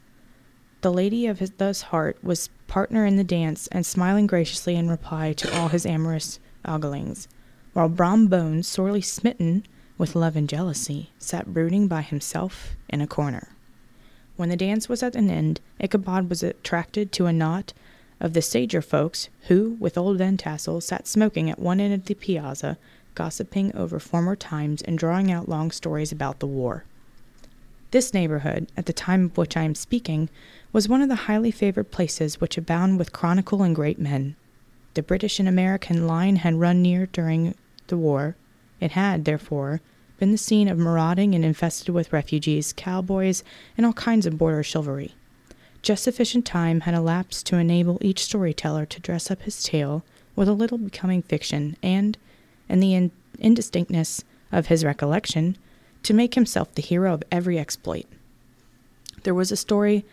The 0.82 0.94
lady 0.94 1.26
of 1.26 1.40
his 1.40 1.52
thus 1.58 1.82
heart 1.82 2.24
was 2.24 2.50
partner 2.70 3.06
in 3.06 3.18
the 3.18 3.24
dance 3.24 3.68
and 3.68 3.86
smiling 3.86 4.28
graciously 4.28 4.76
in 4.76 4.90
reply 4.90 5.34
to 5.34 5.58
all 5.58 5.68
his 5.68 5.86
amorous 5.86 6.40
oglings, 6.64 7.28
while 7.74 7.90
Brom 7.90 8.28
Bones, 8.28 8.68
sorely 8.68 9.02
smitten 9.02 9.66
with 9.98 10.16
love 10.16 10.38
and 10.38 10.48
jealousy, 10.48 11.12
sat 11.18 11.54
brooding 11.54 11.88
by 11.88 12.02
himself 12.02 12.76
in 12.88 13.02
a 13.02 13.08
corner. 13.08 13.50
When 14.38 14.48
the 14.48 14.56
dance 14.56 14.88
was 14.88 15.04
at 15.04 15.16
an 15.16 15.30
end, 15.30 15.60
Ichabod 15.82 16.30
was 16.30 16.42
attracted 16.44 17.12
to 17.12 17.26
a 17.26 17.34
knot 17.34 17.74
of 18.22 18.34
the 18.34 18.42
sager 18.42 18.82
folks 18.82 19.28
who, 19.48 19.76
with 19.80 19.98
old 19.98 20.18
Van 20.18 20.38
Tassel, 20.38 20.80
sat 20.80 21.08
smoking 21.08 21.50
at 21.50 21.60
one 21.60 21.82
end 21.82 21.94
of 21.94 22.06
the 22.06 22.14
piazza, 22.14 22.78
gossiping 23.16 23.76
over 23.76 24.00
former 24.00 24.36
times 24.36 24.82
and 24.84 24.98
drawing 24.98 25.30
out 25.32 25.50
long 25.50 25.72
stories 25.72 26.12
about 26.12 26.40
the 26.40 26.48
war. 26.48 26.86
This 27.92 28.14
neighborhood, 28.14 28.68
at 28.78 28.86
the 28.86 28.94
time 28.94 29.26
of 29.26 29.38
which 29.38 29.58
I 29.58 29.64
am 29.64 29.76
speaking, 29.76 30.30
was 30.72 30.88
one 30.88 31.02
of 31.02 31.10
the 31.10 31.16
highly 31.16 31.52
favored 31.52 31.92
places 31.92 32.40
which 32.40 32.58
abound 32.58 33.00
with 33.00 33.14
chronicle 33.14 33.64
and 33.64 33.76
great 33.76 34.00
men. 34.00 34.36
The 34.94 35.04
British 35.04 35.40
and 35.40 35.48
American 35.48 36.06
line 36.08 36.38
had 36.38 36.56
run 36.56 36.82
near 36.82 37.08
during 37.08 37.56
the 37.88 37.98
war. 37.98 38.36
It 38.80 38.92
had, 38.92 39.26
therefore, 39.26 39.82
been 40.20 40.32
the 40.32 40.38
scene 40.38 40.68
of 40.68 40.78
marauding 40.78 41.34
and 41.34 41.44
infested 41.44 41.90
with 41.90 42.14
refugees, 42.14 42.74
cowboys, 42.74 43.44
and 43.78 43.86
all 43.86 43.94
kinds 43.94 44.26
of 44.26 44.38
border 44.38 44.64
chivalry. 44.64 45.16
Just 45.82 46.04
sufficient 46.04 46.46
time 46.46 46.82
had 46.82 46.94
elapsed 46.94 47.46
to 47.48 47.58
enable 47.58 47.98
each 48.02 48.24
storyteller 48.24 48.86
to 48.86 49.00
dress 49.00 49.32
up 49.32 49.44
his 49.44 49.64
tale 49.64 50.04
with 50.36 50.48
a 50.48 50.54
little 50.54 50.78
becoming 50.78 51.22
fiction, 51.22 51.78
and, 51.82 52.18
in 52.68 52.80
the 52.80 52.94
in- 52.94 53.12
indistinctness 53.40 54.24
of 54.52 54.68
his 54.68 54.84
recollection, 54.84 55.58
to 56.04 56.14
make 56.14 56.36
himself 56.36 56.74
the 56.76 56.82
hero 56.82 57.14
of 57.14 57.24
every 57.32 57.58
exploit. 57.58 58.06
There 59.24 59.34
was 59.34 59.52
a 59.52 59.58
story 59.58 60.06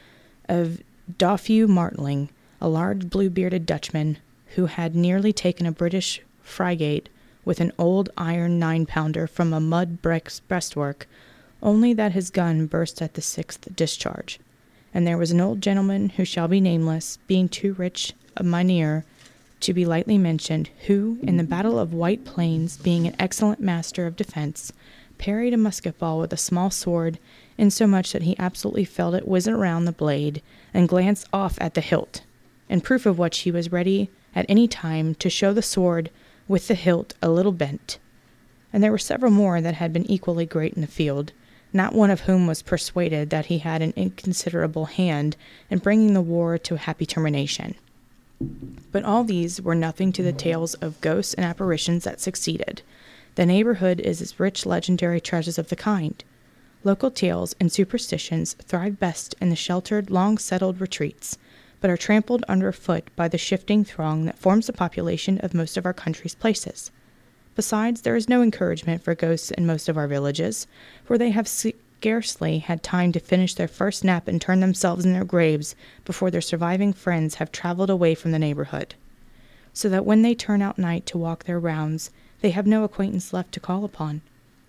of 0.49 0.80
Doffue 1.18 1.66
Martling, 1.66 2.28
a 2.61 2.68
large 2.68 3.09
blue 3.11 3.30
bearded 3.30 3.66
Dutchman 3.66 4.18
who 4.55 4.66
had 4.66 4.94
nearly 4.94 5.32
taken 5.32 5.66
a 5.66 5.72
British 5.72 6.22
frigate 6.42 7.09
with 7.44 7.61
an 7.61 7.72
old 7.78 8.11
iron 8.16 8.59
nine 8.59 8.86
pounder 8.86 9.26
from 9.26 9.53
a 9.53 9.61
mud 9.61 10.01
breastwork, 10.03 11.07
only 11.62 11.92
that 11.92 12.12
his 12.12 12.30
gun 12.30 12.66
burst 12.66 13.01
at 13.01 13.14
the 13.14 13.22
sixth 13.22 13.74
discharge. 13.74 14.38
And 14.92 15.07
there 15.07 15.18
was 15.18 15.30
an 15.30 15.40
old 15.40 15.61
gentleman 15.61 16.11
who 16.11 16.24
shall 16.24 16.49
be 16.49 16.61
nameless, 16.61 17.18
being 17.26 17.49
too 17.49 17.74
rich 17.74 18.14
a 18.36 18.42
mynheer 18.42 19.05
to 19.61 19.72
be 19.72 19.84
lightly 19.84 20.18
mentioned, 20.18 20.70
who, 20.86 21.18
in 21.22 21.36
the 21.36 21.44
battle 21.44 21.78
of 21.78 21.94
White 21.94 22.24
Plains, 22.24 22.76
being 22.76 23.07
an 23.07 23.16
excellent 23.18 23.61
master 23.61 24.07
of 24.07 24.16
defense, 24.16 24.72
parried 25.18 25.55
a 25.55 25.57
musket 25.57 25.99
ball 25.99 26.18
with 26.18 26.32
a 26.32 26.36
small 26.36 26.70
sword, 26.70 27.18
insomuch 27.59 28.13
that 28.13 28.23
he 28.23 28.39
absolutely 28.39 28.85
felt 28.85 29.15
it 29.15 29.27
whiz 29.27 29.49
around 29.49 29.85
the 29.85 29.93
blade 29.93 30.43
and 30.75 30.89
glance 30.89 31.25
off 31.33 31.59
at 31.61 31.75
the 31.75 31.81
hilt, 31.81 32.23
in 32.69 32.81
proof 32.81 33.07
of 33.07 33.19
which 33.19 33.39
he 33.39 33.51
was 33.51 33.73
ready 33.73 34.11
at 34.35 34.47
any 34.49 34.69
time 34.69 35.15
to 35.15 35.31
show 35.31 35.53
the 35.53 35.63
sword 35.63 36.11
with 36.49 36.69
the 36.69 36.75
hilt 36.75 37.15
a 37.23 37.29
little 37.29 37.53
bent. 37.53 37.99
And 38.73 38.83
there 38.83 38.93
were 38.93 38.99
several 38.99 39.33
more 39.33 39.61
that 39.61 39.75
had 39.75 39.93
been 39.93 40.11
equally 40.11 40.47
great 40.47 40.75
in 40.75 40.83
the 40.83 40.87
field, 40.87 41.33
not 41.73 41.95
one 41.95 42.11
of 42.11 42.21
whom 42.21 42.47
was 42.47 42.63
persuaded 42.63 43.31
that 43.31 43.47
he 43.47 43.59
had 43.59 43.83
an 43.83 43.93
inconsiderable 43.97 44.87
hand 44.87 45.37
in 45.71 45.79
bringing 45.79 46.15
the 46.15 46.21
war 46.21 46.59
to 46.59 46.75
a 46.75 46.79
happy 46.79 47.07
termination. 47.07 47.75
But 48.93 49.05
all 49.05 49.25
these 49.25 49.63
were 49.63 49.75
nothing 49.75 50.13
to 50.13 50.23
the 50.23 50.33
tales 50.33 50.75
of 50.75 51.01
ghosts 51.01 51.35
and 51.35 51.45
apparitions 51.45 52.05
that 52.05 52.21
succeeded. 52.21 52.83
The 53.35 53.47
neighborhood 53.47 54.01
is 54.01 54.21
its 54.21 54.39
rich 54.39 54.67
legendary 54.67 55.21
treasures 55.21 55.59
of 55.59 55.69
the 55.69 55.77
kind. 55.77 56.23
Local 56.85 57.11
tales 57.11 57.55
and 57.59 57.72
superstitions 57.72 58.55
thrive 58.62 59.01
best 59.01 59.35
in 59.41 59.51
the 59.51 59.57
sheltered, 59.57 60.11
long 60.11 60.39
settled 60.39 60.81
retreats, 60.81 61.39
but 61.81 61.91
are 61.91 61.97
trampled 61.97 62.45
underfoot 62.49 63.11
by 63.16 63.29
the 63.29 63.39
shifting 63.39 63.85
throng 63.85 64.24
that 64.24 64.39
forms 64.39 64.66
the 64.66 64.72
population 64.72 65.39
of 65.39 65.55
most 65.55 65.77
of 65.77 65.85
our 65.85 65.93
country's 65.93 66.35
places. 66.35 66.91
Besides, 67.55 68.03
there 68.03 68.16
is 68.16 68.29
no 68.29 68.43
encouragement 68.43 69.03
for 69.03 69.14
ghosts 69.14 69.51
in 69.51 69.66
most 69.66 69.89
of 69.89 69.97
our 69.97 70.07
villages, 70.07 70.66
for 71.05 71.16
they 71.16 71.31
have 71.31 71.49
scarcely 71.49 72.59
had 72.59 72.83
time 72.83 73.12
to 73.12 73.20
finish 73.20 73.55
their 73.55 73.66
first 73.66 74.05
nap 74.05 74.29
and 74.29 74.41
turn 74.41 74.61
themselves 74.61 75.05
in 75.05 75.12
their 75.12 75.24
graves 75.24 75.74
before 76.05 76.31
their 76.31 76.43
surviving 76.43 76.93
friends 76.93 77.37
have 77.37 77.51
traveled 77.51 77.91
away 77.91 78.14
from 78.14 78.33
the 78.33 78.39
neighborhood. 78.39 78.95
So 79.72 79.89
that 79.89 80.05
when 80.05 80.22
they 80.22 80.35
turn 80.35 80.61
out 80.61 80.79
night 80.79 81.07
to 81.07 81.18
walk 81.18 81.45
their 81.45 81.59
rounds, 81.59 82.11
they 82.43 82.51
have 82.51 82.66
no 82.66 82.85
acquaintance 82.85 83.33
left 83.33 83.53
to 83.53 83.61
call 83.61 83.85
upon. 83.85 84.20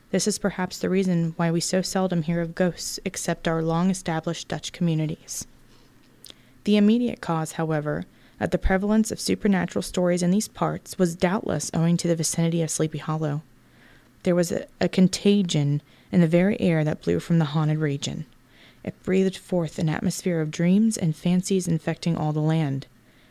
This 0.09 0.27
is 0.27 0.39
perhaps 0.39 0.77
the 0.77 0.89
reason 0.89 1.33
why 1.35 1.51
we 1.51 1.59
so 1.59 1.81
seldom 1.81 2.21
hear 2.21 2.41
of 2.41 2.55
ghosts 2.55 2.99
except 3.03 3.47
our 3.47 3.61
long 3.61 3.89
established 3.89 4.47
Dutch 4.47 4.71
communities. 4.71 5.45
The 6.63 6.77
immediate 6.77 7.19
cause, 7.19 7.53
however, 7.53 8.05
of 8.39 8.51
the 8.51 8.57
prevalence 8.57 9.11
of 9.11 9.19
supernatural 9.19 9.81
stories 9.81 10.23
in 10.23 10.31
these 10.31 10.47
parts 10.47 10.97
was 10.97 11.15
doubtless 11.15 11.71
owing 11.73 11.97
to 11.97 12.07
the 12.07 12.15
vicinity 12.15 12.61
of 12.61 12.69
Sleepy 12.69 12.99
Hollow. 12.99 13.41
There 14.23 14.35
was 14.35 14.51
a, 14.51 14.65
a 14.79 14.87
contagion 14.87 15.81
in 16.11 16.21
the 16.21 16.27
very 16.27 16.59
air 16.61 16.83
that 16.83 17.01
blew 17.01 17.19
from 17.19 17.39
the 17.39 17.45
haunted 17.45 17.79
region. 17.79 18.25
It 18.83 19.01
breathed 19.03 19.37
forth 19.37 19.79
an 19.79 19.89
atmosphere 19.89 20.39
of 20.39 20.51
dreams 20.51 20.97
and 20.97 21.15
fancies 21.15 21.67
infecting 21.67 22.15
all 22.15 22.31
the 22.31 22.39
land. 22.39 22.87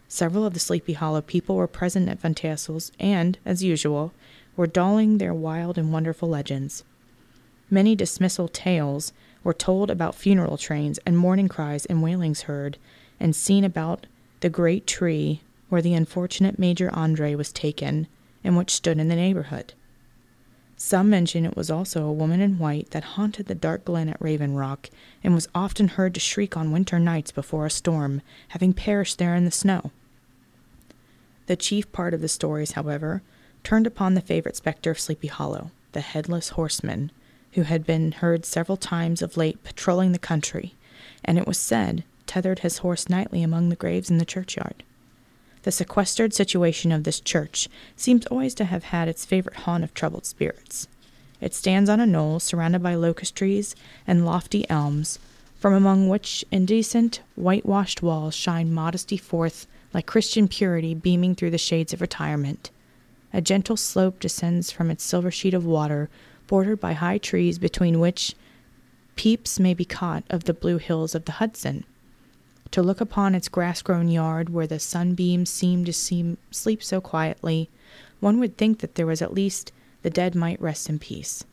Several 0.08 0.44
of 0.44 0.54
the 0.54 0.60
Sleepy 0.60 0.92
Hollow 0.92 1.22
people 1.22 1.56
were 1.56 1.66
present 1.66 2.08
at 2.08 2.20
Van 2.20 2.34
Tassel's 2.34 2.92
and, 3.00 3.38
as 3.44 3.62
usual, 3.64 4.12
were 4.56 4.66
dawning 4.66 5.18
their 5.18 5.34
wild 5.34 5.76
and 5.76 5.92
wonderful 5.92 6.28
legends. 6.28 6.84
Many 7.70 7.94
dismissal 7.94 8.48
tales 8.48 9.12
were 9.44 9.54
told 9.54 9.90
about 9.90 10.14
funeral 10.14 10.56
trains 10.56 10.98
and 11.04 11.18
mourning 11.18 11.48
cries 11.48 11.86
and 11.86 12.02
wailings 12.02 12.42
heard 12.42 12.78
and 13.20 13.34
seen 13.34 13.64
about 13.64 14.06
the 14.40 14.50
great 14.50 14.86
tree 14.86 15.40
where 15.68 15.82
the 15.82 15.94
unfortunate 15.94 16.58
Major 16.58 16.90
Andre 16.92 17.34
was 17.34 17.52
taken 17.52 18.06
and 18.44 18.56
which 18.56 18.70
stood 18.70 18.98
in 18.98 19.08
the 19.08 19.16
neighborhood. 19.16 19.74
Some 20.76 21.08
mention 21.08 21.46
it 21.46 21.56
was 21.56 21.70
also 21.70 22.04
a 22.04 22.12
woman 22.12 22.40
in 22.40 22.58
white 22.58 22.90
that 22.90 23.02
haunted 23.02 23.46
the 23.46 23.54
dark 23.54 23.86
glen 23.86 24.10
at 24.10 24.20
Raven 24.20 24.54
Rock 24.54 24.90
and 25.24 25.34
was 25.34 25.48
often 25.54 25.88
heard 25.88 26.12
to 26.14 26.20
shriek 26.20 26.56
on 26.56 26.70
winter 26.70 26.98
nights 26.98 27.32
before 27.32 27.64
a 27.64 27.70
storm, 27.70 28.20
having 28.48 28.74
perished 28.74 29.18
there 29.18 29.34
in 29.34 29.46
the 29.46 29.50
snow. 29.50 29.90
The 31.46 31.56
chief 31.56 31.90
part 31.92 32.12
of 32.12 32.20
the 32.20 32.28
stories, 32.28 32.72
however, 32.72 33.22
turned 33.66 33.84
upon 33.84 34.14
the 34.14 34.20
favorite 34.20 34.54
specter 34.54 34.92
of 34.92 35.00
Sleepy 35.00 35.26
Hollow, 35.26 35.72
the 35.90 36.00
headless 36.00 36.50
horseman, 36.50 37.10
who 37.54 37.62
had 37.62 37.84
been 37.84 38.12
heard 38.12 38.46
several 38.46 38.76
times 38.76 39.20
of 39.20 39.36
late 39.36 39.64
patrolling 39.64 40.12
the 40.12 40.20
country, 40.20 40.74
and 41.24 41.36
it 41.36 41.48
was 41.48 41.58
said 41.58 42.04
tethered 42.28 42.60
his 42.60 42.78
horse 42.78 43.08
nightly 43.08 43.42
among 43.42 43.68
the 43.68 43.74
graves 43.74 44.08
in 44.08 44.18
the 44.18 44.24
churchyard. 44.24 44.84
The 45.64 45.72
sequestered 45.72 46.32
situation 46.32 46.92
of 46.92 47.02
this 47.02 47.18
church 47.18 47.68
seems 47.96 48.24
always 48.26 48.54
to 48.54 48.66
have 48.66 48.84
had 48.84 49.08
its 49.08 49.24
favorite 49.24 49.56
haunt 49.56 49.82
of 49.82 49.92
troubled 49.94 50.26
spirits. 50.26 50.86
It 51.40 51.52
stands 51.52 51.90
on 51.90 51.98
a 51.98 52.06
knoll 52.06 52.38
surrounded 52.38 52.84
by 52.84 52.94
locust 52.94 53.34
trees 53.34 53.74
and 54.06 54.24
lofty 54.24 54.64
elms, 54.70 55.18
from 55.58 55.74
among 55.74 56.08
which 56.08 56.44
indecent, 56.52 57.20
whitewashed 57.34 58.00
walls 58.00 58.36
shine 58.36 58.72
modesty 58.72 59.16
forth 59.16 59.66
like 59.92 60.06
Christian 60.06 60.46
purity 60.46 60.94
beaming 60.94 61.34
through 61.34 61.50
the 61.50 61.58
shades 61.58 61.92
of 61.92 62.00
retirement. 62.00 62.70
A 63.36 63.42
gentle 63.42 63.76
slope 63.76 64.18
descends 64.18 64.70
from 64.72 64.90
its 64.90 65.04
silver 65.04 65.30
sheet 65.30 65.52
of 65.52 65.66
water, 65.66 66.08
bordered 66.46 66.80
by 66.80 66.94
high 66.94 67.18
trees 67.18 67.58
between 67.58 68.00
which 68.00 68.34
peeps 69.14 69.60
may 69.60 69.74
be 69.74 69.84
caught 69.84 70.24
of 70.30 70.44
the 70.44 70.54
blue 70.54 70.78
hills 70.78 71.14
of 71.14 71.26
the 71.26 71.32
Hudson 71.32 71.84
to 72.70 72.82
look 72.82 72.98
upon 72.98 73.34
its 73.34 73.50
grass 73.50 73.82
grown 73.82 74.08
yard 74.08 74.48
where 74.48 74.66
the 74.66 74.78
sunbeams 74.78 75.50
seem 75.50 75.84
to 75.84 75.92
seem, 75.92 76.38
sleep 76.50 76.82
so 76.82 76.98
quietly, 76.98 77.68
one 78.20 78.38
would 78.40 78.56
think 78.56 78.78
that 78.78 78.94
there 78.94 79.06
was 79.06 79.20
at 79.20 79.34
least 79.34 79.70
the 80.00 80.08
dead 80.08 80.34
might 80.34 80.58
rest 80.58 80.88
in 80.88 80.98
peace. 80.98 81.44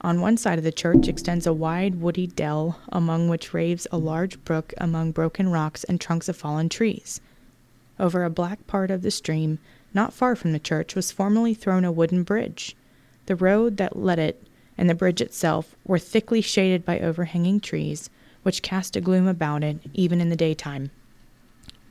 On 0.00 0.22
one 0.22 0.38
side 0.38 0.56
of 0.56 0.64
the 0.64 0.72
church 0.72 1.08
extends 1.08 1.46
a 1.46 1.52
wide 1.52 2.00
woody 2.00 2.26
dell, 2.26 2.80
among 2.90 3.28
which 3.28 3.52
raves 3.52 3.86
a 3.92 3.98
large 3.98 4.42
brook 4.44 4.72
among 4.78 5.12
broken 5.12 5.50
rocks 5.50 5.84
and 5.84 6.00
trunks 6.00 6.30
of 6.30 6.36
fallen 6.36 6.70
trees. 6.70 7.20
Over 8.00 8.24
a 8.24 8.30
black 8.30 8.66
part 8.66 8.90
of 8.90 9.02
the 9.02 9.10
stream, 9.10 9.58
not 9.94 10.12
far 10.12 10.34
from 10.36 10.52
the 10.52 10.58
church, 10.58 10.94
was 10.94 11.12
formerly 11.12 11.54
thrown 11.54 11.84
a 11.84 11.92
wooden 11.92 12.22
bridge. 12.22 12.76
The 13.26 13.36
road 13.36 13.76
that 13.76 13.96
led 13.96 14.18
it 14.18 14.42
and 14.78 14.88
the 14.88 14.94
bridge 14.94 15.20
itself 15.20 15.76
were 15.84 15.98
thickly 15.98 16.40
shaded 16.40 16.84
by 16.84 16.98
overhanging 17.00 17.60
trees, 17.60 18.10
which 18.42 18.62
cast 18.62 18.96
a 18.96 19.00
gloom 19.00 19.26
about 19.26 19.62
it 19.62 19.78
even 19.94 20.20
in 20.20 20.28
the 20.28 20.36
daytime, 20.36 20.90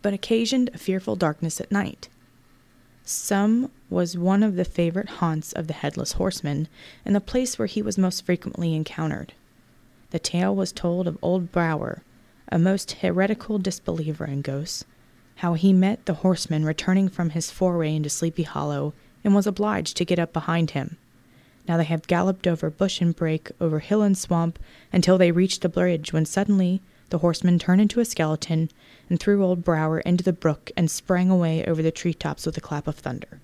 but 0.02 0.14
occasioned 0.14 0.70
a 0.74 0.78
fearful 0.78 1.16
darkness 1.16 1.62
at 1.62 1.72
night. 1.72 2.10
Some 3.04 3.72
was 3.89 4.18
one 4.18 4.43
of 4.43 4.56
the 4.56 4.66
favorite 4.66 5.10
haunts 5.10 5.54
of 5.54 5.68
the 5.68 5.74
headless 5.74 6.14
horseman, 6.14 6.68
and 7.06 7.16
the 7.16 7.22
place 7.22 7.58
where 7.58 7.68
he 7.68 7.82
was 7.82 7.97
most 7.97 8.26
frequently 8.26 8.76
encountered. 8.76 9.34
The 10.12 10.20
tale 10.20 10.56
was 10.56 10.72
told 10.72 11.08
of 11.08 11.18
old 11.22 11.52
Brower, 11.52 12.04
a 12.52 12.60
most 12.60 12.91
heretical 12.91 13.58
disbeliever 13.58 14.26
in 14.26 14.41
ghosts, 14.41 14.86
how 15.42 15.56
he 15.56 15.74
met 15.74 16.06
the 16.06 16.14
horseman 16.14 16.64
returning 16.64 17.10
from 17.10 17.32
his 17.32 17.50
foray 17.50 17.96
into 17.96 18.08
Sleepy 18.08 18.44
Hollow 18.44 18.94
and 19.24 19.34
was 19.34 19.48
obliged 19.48 19.98
to 19.98 20.06
get 20.06 20.20
up 20.20 20.32
behind 20.32 20.70
him. 20.70 20.98
Now 21.68 21.78
they 21.78 21.84
have 21.86 22.06
galloped 22.06 22.46
over 22.46 22.70
bush 22.70 23.02
and 23.02 23.16
brake, 23.16 23.50
over 23.60 23.80
hill 23.80 24.04
and 24.04 24.16
swamp, 24.16 24.60
until 24.94 25.18
they 25.18 25.32
reached 25.32 25.64
the 25.64 25.68
bridge, 25.68 26.14
when 26.14 26.26
suddenly 26.26 26.80
the 27.10 27.18
horseman 27.18 27.58
turned 27.58 27.82
into 27.82 28.00
a 28.00 28.06
skeleton 28.06 28.70
and 29.10 29.20
threw 29.20 29.44
old 29.44 29.64
Brower 29.64 30.02
into 30.02 30.24
the 30.24 30.32
brook 30.32 30.70
and 30.78 30.92
sprang 30.92 31.32
away 31.32 31.66
over 31.66 31.82
the 31.82 31.89
tree 31.89 32.14
tops 32.14 32.46
with 32.46 32.56
a 32.58 32.62
clap 32.62 32.86
of 32.86 32.98
thunder. 32.98 33.39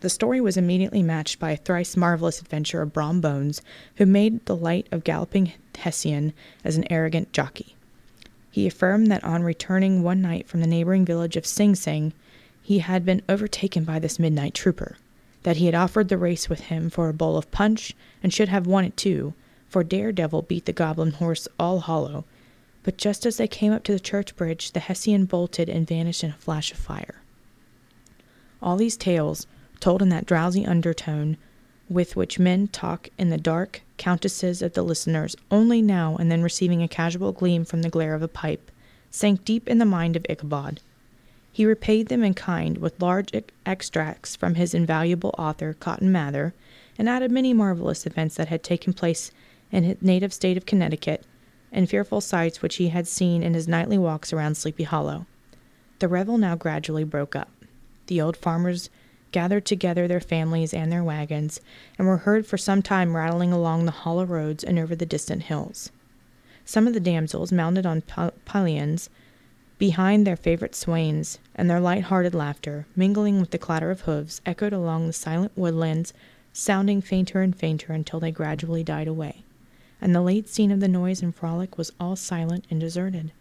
The 0.00 0.10
story 0.10 0.40
was 0.40 0.56
immediately 0.56 1.04
matched 1.04 1.38
by 1.38 1.52
a 1.52 1.56
thrice 1.56 1.96
marvelous 1.96 2.40
adventure 2.40 2.82
of 2.82 2.92
Brom 2.92 3.20
Bones, 3.20 3.62
who 3.94 4.06
made 4.06 4.44
the 4.46 4.56
light 4.56 4.88
of 4.90 5.04
galloping 5.04 5.52
Hessian 5.76 6.32
as 6.64 6.76
an 6.76 6.90
arrogant 6.90 7.32
jockey. 7.32 7.76
He 8.52 8.66
affirmed 8.66 9.10
that 9.10 9.24
on 9.24 9.42
returning 9.42 10.02
one 10.02 10.20
night 10.20 10.46
from 10.46 10.60
the 10.60 10.66
neighboring 10.66 11.06
village 11.06 11.36
of 11.36 11.46
Sing 11.46 11.74
Sing, 11.74 12.12
he 12.62 12.80
had 12.80 13.02
been 13.02 13.22
overtaken 13.26 13.82
by 13.84 13.98
this 13.98 14.18
midnight 14.18 14.52
trooper 14.52 14.98
that 15.42 15.56
he 15.56 15.64
had 15.66 15.74
offered 15.74 16.10
the 16.10 16.18
race 16.18 16.50
with 16.50 16.60
him 16.60 16.90
for 16.90 17.08
a 17.08 17.14
bowl 17.14 17.38
of 17.38 17.50
punch 17.50 17.96
and 18.22 18.32
should 18.32 18.50
have 18.50 18.66
won 18.66 18.84
it 18.84 18.94
too, 18.94 19.32
for 19.70 19.82
Daredevil 19.82 20.42
beat 20.42 20.66
the 20.66 20.72
goblin 20.74 21.12
horse 21.12 21.48
all 21.58 21.80
hollow. 21.80 22.26
But 22.82 22.98
just 22.98 23.24
as 23.24 23.38
they 23.38 23.48
came 23.48 23.72
up 23.72 23.84
to 23.84 23.92
the 23.92 23.98
church 23.98 24.36
bridge, 24.36 24.72
the 24.72 24.80
Hessian 24.80 25.24
bolted 25.24 25.70
and 25.70 25.86
vanished 25.86 26.22
in 26.22 26.30
a 26.30 26.34
flash 26.34 26.72
of 26.72 26.78
fire. 26.78 27.22
All 28.60 28.76
these 28.76 28.98
tales, 28.98 29.46
told 29.80 30.02
in 30.02 30.10
that 30.10 30.26
drowsy 30.26 30.66
undertone 30.66 31.38
with 31.88 32.16
which 32.16 32.38
men 32.38 32.68
talk 32.68 33.08
in 33.16 33.30
the 33.30 33.38
dark 33.38 33.80
countesses 34.02 34.62
of 34.62 34.72
the 34.72 34.82
listeners, 34.82 35.36
only 35.48 35.80
now 35.80 36.16
and 36.16 36.28
then 36.28 36.42
receiving 36.42 36.82
a 36.82 36.88
casual 36.88 37.30
gleam 37.30 37.64
from 37.64 37.82
the 37.82 37.88
glare 37.88 38.16
of 38.16 38.22
a 38.22 38.26
pipe, 38.26 38.68
sank 39.12 39.44
deep 39.44 39.68
in 39.68 39.78
the 39.78 39.84
mind 39.84 40.16
of 40.16 40.26
Ichabod. 40.28 40.80
He 41.52 41.64
repaid 41.64 42.08
them 42.08 42.24
in 42.24 42.34
kind 42.34 42.78
with 42.78 43.00
large 43.00 43.30
extracts 43.64 44.34
from 44.34 44.56
his 44.56 44.74
invaluable 44.74 45.32
author, 45.38 45.74
Cotton 45.74 46.10
Mather, 46.10 46.52
and 46.98 47.08
added 47.08 47.30
many 47.30 47.54
marvelous 47.54 48.04
events 48.04 48.34
that 48.34 48.48
had 48.48 48.64
taken 48.64 48.92
place 48.92 49.30
in 49.70 49.84
his 49.84 50.02
native 50.02 50.32
state 50.32 50.56
of 50.56 50.66
Connecticut, 50.66 51.24
and 51.70 51.88
fearful 51.88 52.20
sights 52.20 52.60
which 52.60 52.76
he 52.76 52.88
had 52.88 53.06
seen 53.06 53.44
in 53.44 53.54
his 53.54 53.68
nightly 53.68 53.98
walks 53.98 54.32
around 54.32 54.56
Sleepy 54.56 54.82
Hollow. 54.82 55.26
The 56.00 56.08
revel 56.08 56.38
now 56.38 56.56
gradually 56.56 57.04
broke 57.04 57.36
up. 57.36 57.52
The 58.08 58.20
old 58.20 58.36
farmers 58.36 58.90
gathered 59.32 59.64
together 59.64 60.06
their 60.06 60.20
families 60.20 60.72
and 60.72 60.92
their 60.92 61.02
wagons, 61.02 61.60
and 61.98 62.06
were 62.06 62.18
heard 62.18 62.46
for 62.46 62.56
some 62.56 62.82
time 62.82 63.16
rattling 63.16 63.52
along 63.52 63.84
the 63.84 63.90
hollow 63.90 64.24
roads 64.24 64.62
and 64.62 64.78
over 64.78 64.94
the 64.94 65.06
distant 65.06 65.44
hills. 65.44 65.90
Some 66.64 66.86
of 66.86 66.94
the 66.94 67.00
damsels, 67.00 67.50
mounted 67.50 67.84
on 67.86 68.02
pillions, 68.44 69.10
behind 69.78 70.24
their 70.24 70.36
favorite 70.36 70.76
swains, 70.76 71.38
and 71.56 71.68
their 71.68 71.80
light-hearted 71.80 72.34
laughter, 72.34 72.86
mingling 72.94 73.40
with 73.40 73.50
the 73.50 73.58
clatter 73.58 73.90
of 73.90 74.02
hoofs, 74.02 74.40
echoed 74.46 74.72
along 74.72 75.06
the 75.06 75.12
silent 75.12 75.50
woodlands 75.56 76.12
sounding 76.52 77.00
fainter 77.00 77.40
and 77.40 77.56
fainter 77.56 77.92
until 77.92 78.20
they 78.20 78.30
gradually 78.30 78.84
died 78.84 79.08
away, 79.08 79.42
and 80.00 80.14
the 80.14 80.20
late 80.20 80.48
scene 80.48 80.70
of 80.70 80.80
the 80.80 80.86
noise 80.86 81.22
and 81.22 81.34
frolic 81.34 81.76
was 81.78 81.90
all 81.98 82.14
silent 82.14 82.64
and 82.70 82.78
deserted. 82.78 83.32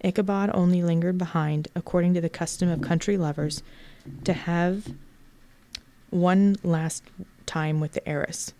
Ichabod 0.00 0.50
only 0.52 0.82
lingered 0.82 1.18
behind, 1.18 1.68
according 1.74 2.14
to 2.14 2.20
the 2.20 2.28
custom 2.28 2.68
of 2.68 2.80
country 2.80 3.16
lovers, 3.16 3.62
to 4.24 4.32
have 4.32 4.94
one 6.10 6.56
last 6.62 7.04
time 7.46 7.80
with 7.80 7.92
the 7.92 8.08
heiress, 8.08 8.54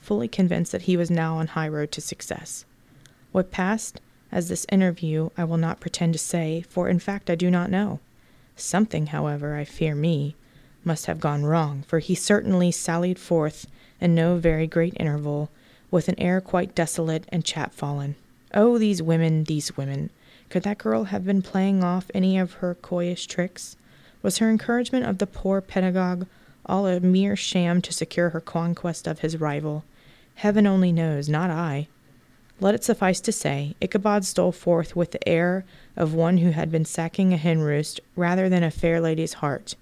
fully 0.00 0.28
convinced 0.28 0.72
that 0.72 0.82
he 0.82 0.96
was 0.96 1.10
now 1.10 1.36
on 1.36 1.48
high 1.48 1.68
road 1.68 1.92
to 1.92 2.00
success. 2.00 2.64
What 3.30 3.50
passed 3.50 4.00
as 4.30 4.48
this 4.48 4.66
interview 4.70 5.30
I 5.36 5.44
will 5.44 5.58
not 5.58 5.80
pretend 5.80 6.14
to 6.14 6.18
say, 6.18 6.62
for 6.68 6.88
in 6.88 6.98
fact 6.98 7.30
I 7.30 7.34
do 7.34 7.50
not 7.50 7.70
know. 7.70 8.00
Something, 8.56 9.06
however, 9.08 9.56
I 9.56 9.64
fear 9.64 9.94
me, 9.94 10.36
must 10.84 11.06
have 11.06 11.20
gone 11.20 11.44
wrong, 11.44 11.84
for 11.86 11.98
he 11.98 12.14
certainly 12.14 12.70
sallied 12.70 13.18
forth 13.18 13.66
in 14.00 14.14
no 14.14 14.36
very 14.36 14.66
great 14.66 14.94
interval, 14.98 15.50
with 15.90 16.08
an 16.08 16.18
air 16.18 16.40
quite 16.40 16.74
desolate 16.74 17.24
and 17.28 17.44
chapfallen. 17.44 18.14
Oh, 18.54 18.78
these 18.78 19.02
women, 19.02 19.44
these 19.44 19.76
women! 19.76 20.10
Could 20.50 20.64
that 20.64 20.78
girl 20.78 21.04
have 21.04 21.24
been 21.24 21.40
playing 21.40 21.82
off 21.82 22.10
any 22.12 22.36
of 22.36 22.54
her 22.54 22.74
coyish 22.74 23.26
tricks? 23.26 23.76
Was 24.22 24.38
her 24.38 24.48
encouragement 24.48 25.04
of 25.04 25.18
the 25.18 25.26
poor 25.26 25.60
pedagogue 25.60 26.26
all 26.64 26.86
a 26.86 27.00
mere 27.00 27.34
sham 27.34 27.82
to 27.82 27.92
secure 27.92 28.30
her 28.30 28.40
conquest 28.40 29.06
of 29.06 29.18
his 29.18 29.40
rival? 29.40 29.84
Heaven 30.36 30.66
only 30.66 30.92
knows, 30.92 31.28
not 31.28 31.50
I. 31.50 31.88
Let 32.60 32.74
it 32.76 32.84
suffice 32.84 33.20
to 33.22 33.32
say, 33.32 33.74
Ichabod 33.80 34.24
stole 34.24 34.52
forth 34.52 34.94
with 34.94 35.10
the 35.10 35.28
air 35.28 35.64
of 35.96 36.14
one 36.14 36.38
who 36.38 36.50
had 36.50 36.70
been 36.70 36.84
sacking 36.84 37.32
a 37.32 37.36
hen 37.36 37.60
roost 37.60 38.00
rather 38.14 38.48
than 38.48 38.62
a 38.62 38.70
fair 38.70 39.00
lady's 39.00 39.34
heart. 39.34 39.74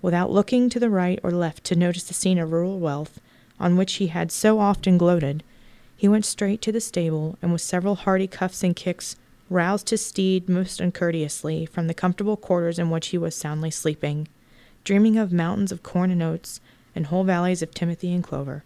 Without 0.00 0.30
looking 0.30 0.68
to 0.68 0.78
the 0.78 0.90
right 0.90 1.18
or 1.24 1.32
left 1.32 1.64
to 1.64 1.76
notice 1.76 2.04
the 2.04 2.14
scene 2.14 2.38
of 2.38 2.52
rural 2.52 2.78
wealth 2.78 3.20
on 3.58 3.76
which 3.76 3.94
he 3.94 4.08
had 4.08 4.30
so 4.30 4.60
often 4.60 4.96
gloated, 4.98 5.42
he 5.96 6.08
went 6.08 6.24
straight 6.24 6.62
to 6.62 6.72
the 6.72 6.80
stable 6.80 7.36
and 7.42 7.52
with 7.52 7.60
several 7.60 7.96
hearty 7.96 8.26
cuffs 8.26 8.62
and 8.62 8.76
kicks 8.76 9.16
roused 9.52 9.90
his 9.90 10.04
steed 10.04 10.48
most 10.48 10.80
uncourteously 10.80 11.66
from 11.66 11.86
the 11.86 11.94
comfortable 11.94 12.36
quarters 12.36 12.78
in 12.78 12.90
which 12.90 13.08
he 13.08 13.18
was 13.18 13.36
soundly 13.36 13.70
sleeping, 13.70 14.26
dreaming 14.84 15.18
of 15.18 15.32
mountains 15.32 15.70
of 15.70 15.82
corn 15.82 16.10
and 16.10 16.22
oats 16.22 16.60
and 16.94 17.06
whole 17.06 17.24
valleys 17.24 17.62
of 17.62 17.72
timothy 17.72 18.12
and 18.12 18.24
clover. 18.24 18.64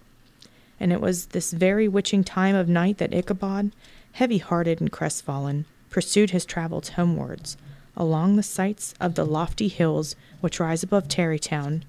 And 0.79 0.93
it 0.93 1.01
was 1.01 1.27
this 1.27 1.53
very 1.53 1.89
witching 1.89 2.25
time 2.25 2.55
of 2.55 2.69
night 2.69 2.99
that 2.99 3.15
Ichabod, 3.15 3.73
heavy 4.13 4.39
hearted 4.39 4.81
and 4.81 4.93
crestfallen, 4.93 5.65
pursued 5.91 6.31
his 6.31 6.45
travels 6.45 6.91
homewards, 6.91 7.57
along 7.97 8.37
the 8.37 8.43
sights 8.43 8.95
of 9.01 9.15
the 9.15 9.25
lofty 9.25 9.69
hills 9.69 10.17
which 10.41 10.61
rise 10.61 10.83
above 10.83 11.09
Tarrytown, 11.09 11.85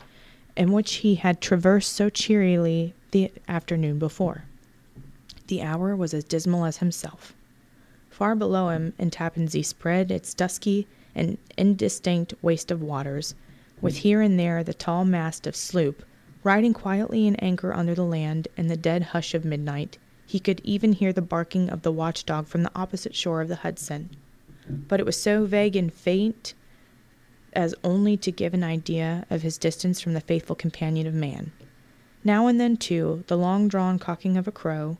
and 0.55 0.73
which 0.73 0.95
he 0.95 1.15
had 1.15 1.41
traversed 1.41 1.93
so 1.93 2.09
cheerily 2.09 2.93
the 3.11 3.31
afternoon 3.47 3.99
before. 3.99 4.45
The 5.47 5.61
hour 5.61 5.95
was 5.95 6.13
as 6.13 6.23
dismal 6.23 6.65
as 6.65 6.77
himself. 6.77 7.33
Far 8.17 8.35
below 8.35 8.69
him 8.69 8.93
in 8.97 9.11
Tappan 9.11 9.47
Zee 9.47 9.61
spread 9.61 10.09
its 10.09 10.33
dusky 10.33 10.87
and 11.13 11.37
indistinct 11.55 12.33
waste 12.41 12.71
of 12.71 12.81
waters, 12.81 13.35
with 13.79 13.97
here 13.97 14.21
and 14.21 14.39
there 14.39 14.63
the 14.63 14.73
tall 14.73 15.05
mast 15.05 15.45
of 15.45 15.55
sloop 15.55 16.03
riding 16.43 16.73
quietly 16.73 17.27
in 17.27 17.35
anchor 17.35 17.71
under 17.71 17.93
the 17.93 18.03
land 18.03 18.47
in 18.57 18.69
the 18.69 18.75
dead 18.75 19.03
hush 19.03 19.35
of 19.35 19.45
midnight. 19.45 19.99
He 20.25 20.39
could 20.39 20.61
even 20.63 20.93
hear 20.93 21.13
the 21.13 21.21
barking 21.21 21.69
of 21.69 21.83
the 21.83 21.91
watchdog 21.91 22.47
from 22.47 22.63
the 22.63 22.71
opposite 22.75 23.15
shore 23.15 23.41
of 23.41 23.49
the 23.49 23.57
Hudson. 23.57 24.09
But 24.67 24.99
it 24.99 25.05
was 25.05 25.21
so 25.21 25.45
vague 25.45 25.75
and 25.75 25.93
faint 25.93 26.55
as 27.53 27.75
only 27.83 28.17
to 28.17 28.31
give 28.31 28.55
an 28.55 28.63
idea 28.63 29.27
of 29.29 29.43
his 29.43 29.59
distance 29.59 30.01
from 30.01 30.13
the 30.13 30.21
faithful 30.21 30.55
companion 30.55 31.05
of 31.05 31.13
man. 31.13 31.51
Now 32.23 32.47
and 32.47 32.59
then, 32.59 32.77
too, 32.77 33.25
the 33.27 33.37
long 33.37 33.67
drawn 33.67 33.99
cocking 33.99 34.37
of 34.37 34.47
a 34.47 34.51
crow, 34.51 34.97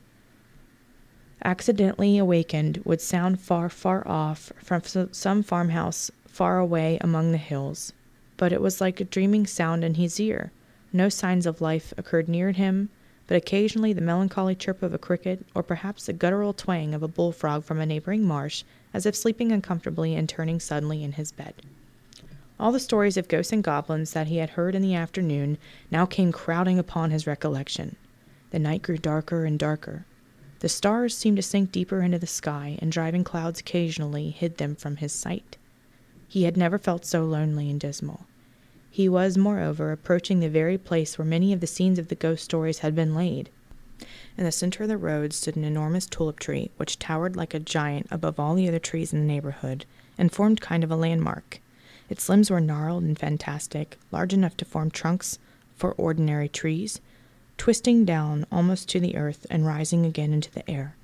accidentally 1.44 2.18
awakened, 2.18 2.80
would 2.84 3.00
sound 3.00 3.40
far, 3.40 3.68
far 3.68 4.06
off 4.06 4.52
from 4.62 4.82
some 5.12 5.42
farmhouse 5.42 6.10
far 6.26 6.58
away 6.58 6.98
among 7.00 7.32
the 7.32 7.38
hills. 7.38 7.92
But 8.36 8.52
it 8.52 8.60
was 8.60 8.80
like 8.80 9.00
a 9.00 9.04
dreaming 9.04 9.46
sound 9.46 9.84
in 9.84 9.94
his 9.94 10.20
ear. 10.20 10.52
No 10.92 11.08
signs 11.08 11.46
of 11.46 11.60
life 11.60 11.92
occurred 11.96 12.28
near 12.28 12.52
him, 12.52 12.88
but 13.26 13.36
occasionally 13.36 13.92
the 13.92 14.00
melancholy 14.00 14.54
chirp 14.54 14.82
of 14.82 14.94
a 14.94 14.98
cricket, 14.98 15.44
or 15.54 15.62
perhaps 15.62 16.06
the 16.06 16.12
guttural 16.12 16.52
twang 16.52 16.94
of 16.94 17.02
a 17.02 17.08
bullfrog 17.08 17.62
from 17.64 17.80
a 17.80 17.86
neighboring 17.86 18.24
marsh, 18.24 18.64
as 18.94 19.04
if 19.04 19.14
sleeping 19.14 19.52
uncomfortably 19.52 20.14
and 20.14 20.28
turning 20.28 20.58
suddenly 20.58 21.04
in 21.04 21.12
his 21.12 21.30
bed. 21.30 21.54
All 22.58 22.72
the 22.72 22.80
stories 22.80 23.16
of 23.16 23.28
ghosts 23.28 23.52
and 23.52 23.62
goblins 23.62 24.12
that 24.14 24.26
he 24.26 24.38
had 24.38 24.50
heard 24.50 24.74
in 24.74 24.82
the 24.82 24.94
afternoon 24.94 25.58
now 25.90 26.06
came 26.06 26.32
crowding 26.32 26.78
upon 26.78 27.10
his 27.10 27.26
recollection. 27.26 27.96
The 28.50 28.58
night 28.58 28.82
grew 28.82 28.96
darker 28.96 29.44
and 29.44 29.58
darker. 29.58 30.06
The 30.60 30.68
stars 30.68 31.16
seemed 31.16 31.36
to 31.36 31.42
sink 31.42 31.70
deeper 31.70 32.02
into 32.02 32.18
the 32.18 32.26
sky, 32.26 32.78
and 32.80 32.90
driving 32.90 33.22
clouds 33.22 33.60
occasionally 33.60 34.30
hid 34.30 34.56
them 34.58 34.74
from 34.74 34.96
his 34.96 35.12
sight. 35.12 35.56
He 36.26 36.42
had 36.42 36.56
never 36.56 36.78
felt 36.78 37.04
so 37.04 37.24
lonely 37.24 37.70
and 37.70 37.78
dismal. 37.78 38.26
He 38.90 39.08
was, 39.08 39.38
moreover, 39.38 39.92
approaching 39.92 40.40
the 40.40 40.48
very 40.48 40.76
place 40.76 41.16
where 41.16 41.24
many 41.24 41.52
of 41.52 41.60
the 41.60 41.66
scenes 41.66 41.98
of 41.98 42.08
the 42.08 42.14
ghost 42.14 42.44
stories 42.44 42.80
had 42.80 42.94
been 42.94 43.14
laid. 43.14 43.50
In 44.36 44.44
the 44.44 44.52
center 44.52 44.82
of 44.82 44.88
the 44.88 44.96
road 44.96 45.32
stood 45.32 45.56
an 45.56 45.64
enormous 45.64 46.06
tulip 46.06 46.40
tree, 46.40 46.70
which 46.76 46.98
towered 46.98 47.36
like 47.36 47.54
a 47.54 47.60
giant 47.60 48.08
above 48.10 48.40
all 48.40 48.54
the 48.54 48.68
other 48.68 48.78
trees 48.78 49.12
in 49.12 49.20
the 49.20 49.26
neighborhood, 49.26 49.86
and 50.16 50.32
formed 50.32 50.60
kind 50.60 50.82
of 50.82 50.90
a 50.90 50.96
landmark. 50.96 51.60
Its 52.08 52.28
limbs 52.28 52.50
were 52.50 52.60
gnarled 52.60 53.04
and 53.04 53.18
fantastic, 53.18 53.96
large 54.10 54.32
enough 54.32 54.56
to 54.56 54.64
form 54.64 54.90
trunks 54.90 55.38
for 55.74 55.92
ordinary 55.92 56.48
trees, 56.48 57.00
twisting 57.58 58.04
down 58.04 58.46
almost 58.50 58.88
to 58.88 59.00
the 59.00 59.16
earth 59.16 59.46
and 59.50 59.66
rising 59.66 60.06
again 60.06 60.32
into 60.32 60.50
the 60.50 60.68
air. 60.70 60.96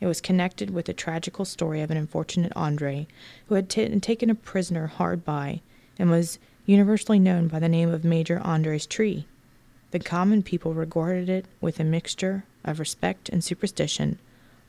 It 0.00 0.06
was 0.06 0.20
connected 0.20 0.70
with 0.70 0.86
the 0.86 0.92
tragical 0.92 1.44
story 1.44 1.80
of 1.80 1.90
an 1.90 1.96
unfortunate 1.96 2.52
Andre 2.56 3.06
who 3.46 3.54
had 3.54 3.70
t- 3.70 3.88
taken 4.00 4.28
a 4.28 4.34
prisoner 4.34 4.88
hard 4.88 5.24
by 5.24 5.60
and 5.98 6.10
was 6.10 6.40
universally 6.66 7.20
known 7.20 7.46
by 7.46 7.60
the 7.60 7.68
name 7.68 7.88
of 7.88 8.04
Major 8.04 8.40
Andre's 8.40 8.84
tree. 8.84 9.26
The 9.92 10.00
common 10.00 10.42
people 10.42 10.74
regarded 10.74 11.28
it 11.28 11.46
with 11.60 11.78
a 11.78 11.84
mixture 11.84 12.44
of 12.64 12.80
respect 12.80 13.28
and 13.28 13.44
superstition, 13.44 14.18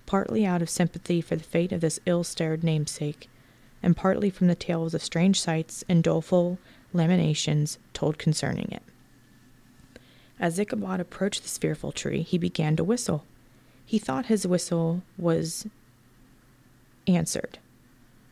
partly 0.05 0.45
out 0.45 0.61
of 0.61 0.69
sympathy 0.69 1.19
for 1.19 1.35
the 1.35 1.43
fate 1.43 1.71
of 1.71 1.81
this 1.81 1.99
ill 2.05 2.23
starred 2.23 2.63
namesake, 2.63 3.27
and 3.81 3.97
partly 3.97 4.29
from 4.29 4.47
the 4.47 4.55
tales 4.55 4.93
of 4.93 5.03
strange 5.03 5.41
sights 5.41 5.83
and 5.89 6.03
doleful 6.03 6.59
lamentations 6.93 7.79
told 7.93 8.19
concerning 8.19 8.69
it. 8.71 8.83
As 10.43 10.59
Ichabod 10.59 10.99
approached 10.99 11.43
this 11.43 11.57
fearful 11.57 11.93
tree, 11.93 12.21
he 12.21 12.37
began 12.37 12.75
to 12.75 12.83
whistle. 12.83 13.23
He 13.85 13.97
thought 13.97 14.25
his 14.25 14.45
whistle 14.45 15.01
was 15.17 15.65
answered. 17.07 17.59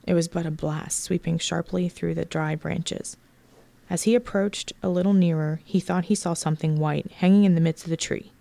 It 0.05 0.13
was 0.13 0.27
but 0.27 0.45
a 0.45 0.51
blast 0.51 0.99
sweeping 0.99 1.37
sharply 1.37 1.87
through 1.87 2.15
the 2.15 2.25
dry 2.25 2.53
branches. 2.53 3.15
As 3.89 4.03
he 4.03 4.13
approached 4.13 4.73
a 4.83 4.89
little 4.89 5.13
nearer, 5.13 5.61
he 5.63 5.79
thought 5.79 6.05
he 6.05 6.15
saw 6.15 6.33
something 6.33 6.77
white 6.77 7.09
hanging 7.13 7.45
in 7.45 7.55
the 7.55 7.61
midst 7.61 7.85
of 7.85 7.89
the 7.89 7.95
tree. 7.95 8.33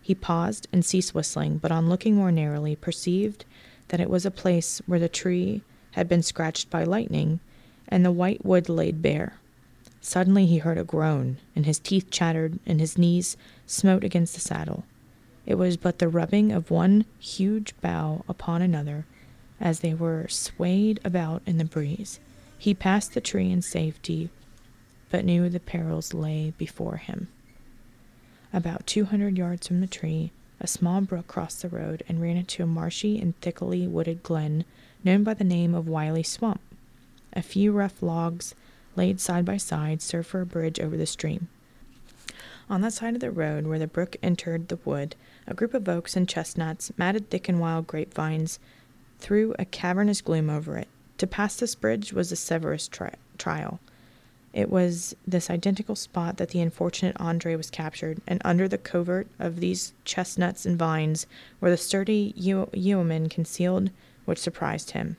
He 0.00 0.14
paused 0.14 0.66
and 0.72 0.82
ceased 0.82 1.14
whistling, 1.14 1.58
but 1.58 1.70
on 1.70 1.90
looking 1.90 2.14
more 2.14 2.32
narrowly, 2.32 2.74
perceived 2.74 3.44
that 3.88 4.00
it 4.00 4.08
was 4.08 4.24
a 4.24 4.30
place 4.30 4.80
where 4.86 4.98
the 4.98 5.10
tree 5.10 5.60
had 5.90 6.08
been 6.08 6.22
scratched 6.22 6.70
by 6.70 6.84
lightning, 6.84 7.40
and 7.86 8.02
the 8.02 8.12
white 8.12 8.46
wood 8.46 8.70
laid 8.70 9.02
bare. 9.02 9.34
Suddenly 10.00 10.46
he 10.46 10.58
heard 10.58 10.78
a 10.78 10.84
groan, 10.84 11.38
and 11.54 11.66
his 11.66 11.78
teeth 11.78 12.10
chattered, 12.10 12.58
and 12.66 12.80
his 12.80 12.96
knees 12.96 13.36
smote 13.66 14.02
against 14.02 14.34
the 14.34 14.40
saddle. 14.40 14.84
It 15.46 15.56
was 15.56 15.76
but 15.76 15.98
the 15.98 16.08
rubbing 16.08 16.52
of 16.52 16.70
one 16.70 17.04
huge 17.18 17.74
bough 17.80 18.24
upon 18.28 18.62
another, 18.62 19.04
as 19.60 19.80
they 19.80 19.94
were 19.94 20.26
swayed 20.28 21.00
about 21.04 21.42
in 21.44 21.58
the 21.58 21.64
breeze. 21.64 22.18
He 22.58 22.72
passed 22.74 23.14
the 23.14 23.20
tree 23.20 23.50
in 23.50 23.62
safety, 23.62 24.30
but 25.10 25.24
knew 25.24 25.48
the 25.48 25.60
perils 25.60 26.14
lay 26.14 26.54
before 26.56 26.96
him. 26.96 27.28
About 28.52 28.86
two 28.86 29.04
hundred 29.04 29.36
yards 29.36 29.66
from 29.66 29.80
the 29.80 29.86
tree, 29.86 30.32
a 30.60 30.66
small 30.66 31.00
brook 31.00 31.26
crossed 31.26 31.62
the 31.62 31.68
road 31.68 32.02
and 32.08 32.20
ran 32.20 32.36
into 32.36 32.62
a 32.62 32.66
marshy 32.66 33.18
and 33.18 33.38
thickly 33.40 33.86
wooded 33.86 34.22
glen 34.22 34.64
known 35.04 35.24
by 35.24 35.34
the 35.34 35.44
name 35.44 35.74
of 35.74 35.88
Wiley 35.88 36.22
Swamp. 36.22 36.60
A 37.32 37.42
few 37.42 37.72
rough 37.72 38.02
logs, 38.02 38.54
laid 38.96 39.20
side 39.20 39.44
by 39.44 39.56
side, 39.56 40.02
served 40.02 40.28
for 40.28 40.40
a 40.40 40.46
bridge 40.46 40.80
over 40.80 40.96
the 40.96 41.06
stream. 41.06 41.48
On 42.68 42.80
that 42.82 42.92
side 42.92 43.14
of 43.14 43.20
the 43.20 43.30
road 43.30 43.66
where 43.66 43.78
the 43.78 43.86
brook 43.86 44.16
entered 44.22 44.68
the 44.68 44.78
wood, 44.84 45.16
a 45.46 45.54
group 45.54 45.74
of 45.74 45.88
oaks 45.88 46.16
and 46.16 46.28
chestnuts, 46.28 46.92
matted 46.96 47.28
thick 47.28 47.48
in 47.48 47.58
wild 47.58 47.86
grapevines, 47.86 48.58
threw 49.18 49.54
a 49.58 49.64
cavernous 49.64 50.20
gloom 50.20 50.48
over 50.48 50.76
it. 50.76 50.88
To 51.18 51.26
pass 51.26 51.56
this 51.56 51.74
bridge 51.74 52.12
was 52.12 52.30
a 52.30 52.36
severest 52.36 52.92
tri- 52.92 53.14
trial. 53.38 53.80
It 54.52 54.70
was 54.70 55.14
this 55.26 55.50
identical 55.50 55.94
spot 55.94 56.36
that 56.38 56.50
the 56.50 56.60
unfortunate 56.60 57.16
Andre 57.20 57.56
was 57.56 57.70
captured, 57.70 58.20
and 58.26 58.40
under 58.44 58.66
the 58.66 58.78
covert 58.78 59.28
of 59.38 59.60
these 59.60 59.92
chestnuts 60.04 60.66
and 60.66 60.78
vines 60.78 61.26
were 61.60 61.70
the 61.70 61.76
sturdy 61.76 62.32
yeomen 62.36 63.28
concealed 63.28 63.90
which 64.24 64.38
surprised 64.38 64.92
him. 64.92 65.16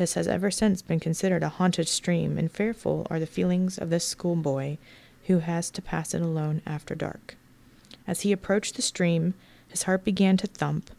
This 0.00 0.14
has 0.14 0.26
ever 0.26 0.50
since 0.50 0.80
been 0.80 0.98
considered 0.98 1.42
a 1.42 1.50
haunted 1.50 1.86
stream, 1.86 2.38
and 2.38 2.50
fearful 2.50 3.06
are 3.10 3.20
the 3.20 3.26
feelings 3.26 3.76
of 3.76 3.90
this 3.90 4.06
schoolboy 4.06 4.78
who 5.26 5.40
has 5.40 5.68
to 5.72 5.82
pass 5.82 6.14
it 6.14 6.22
alone 6.22 6.62
after 6.64 6.94
dark. 6.94 7.36
As 8.06 8.22
he 8.22 8.32
approached 8.32 8.76
the 8.76 8.80
stream, 8.80 9.34
his 9.68 9.82
heart 9.82 10.02
began 10.02 10.38
to 10.38 10.46
thump. 10.46 10.90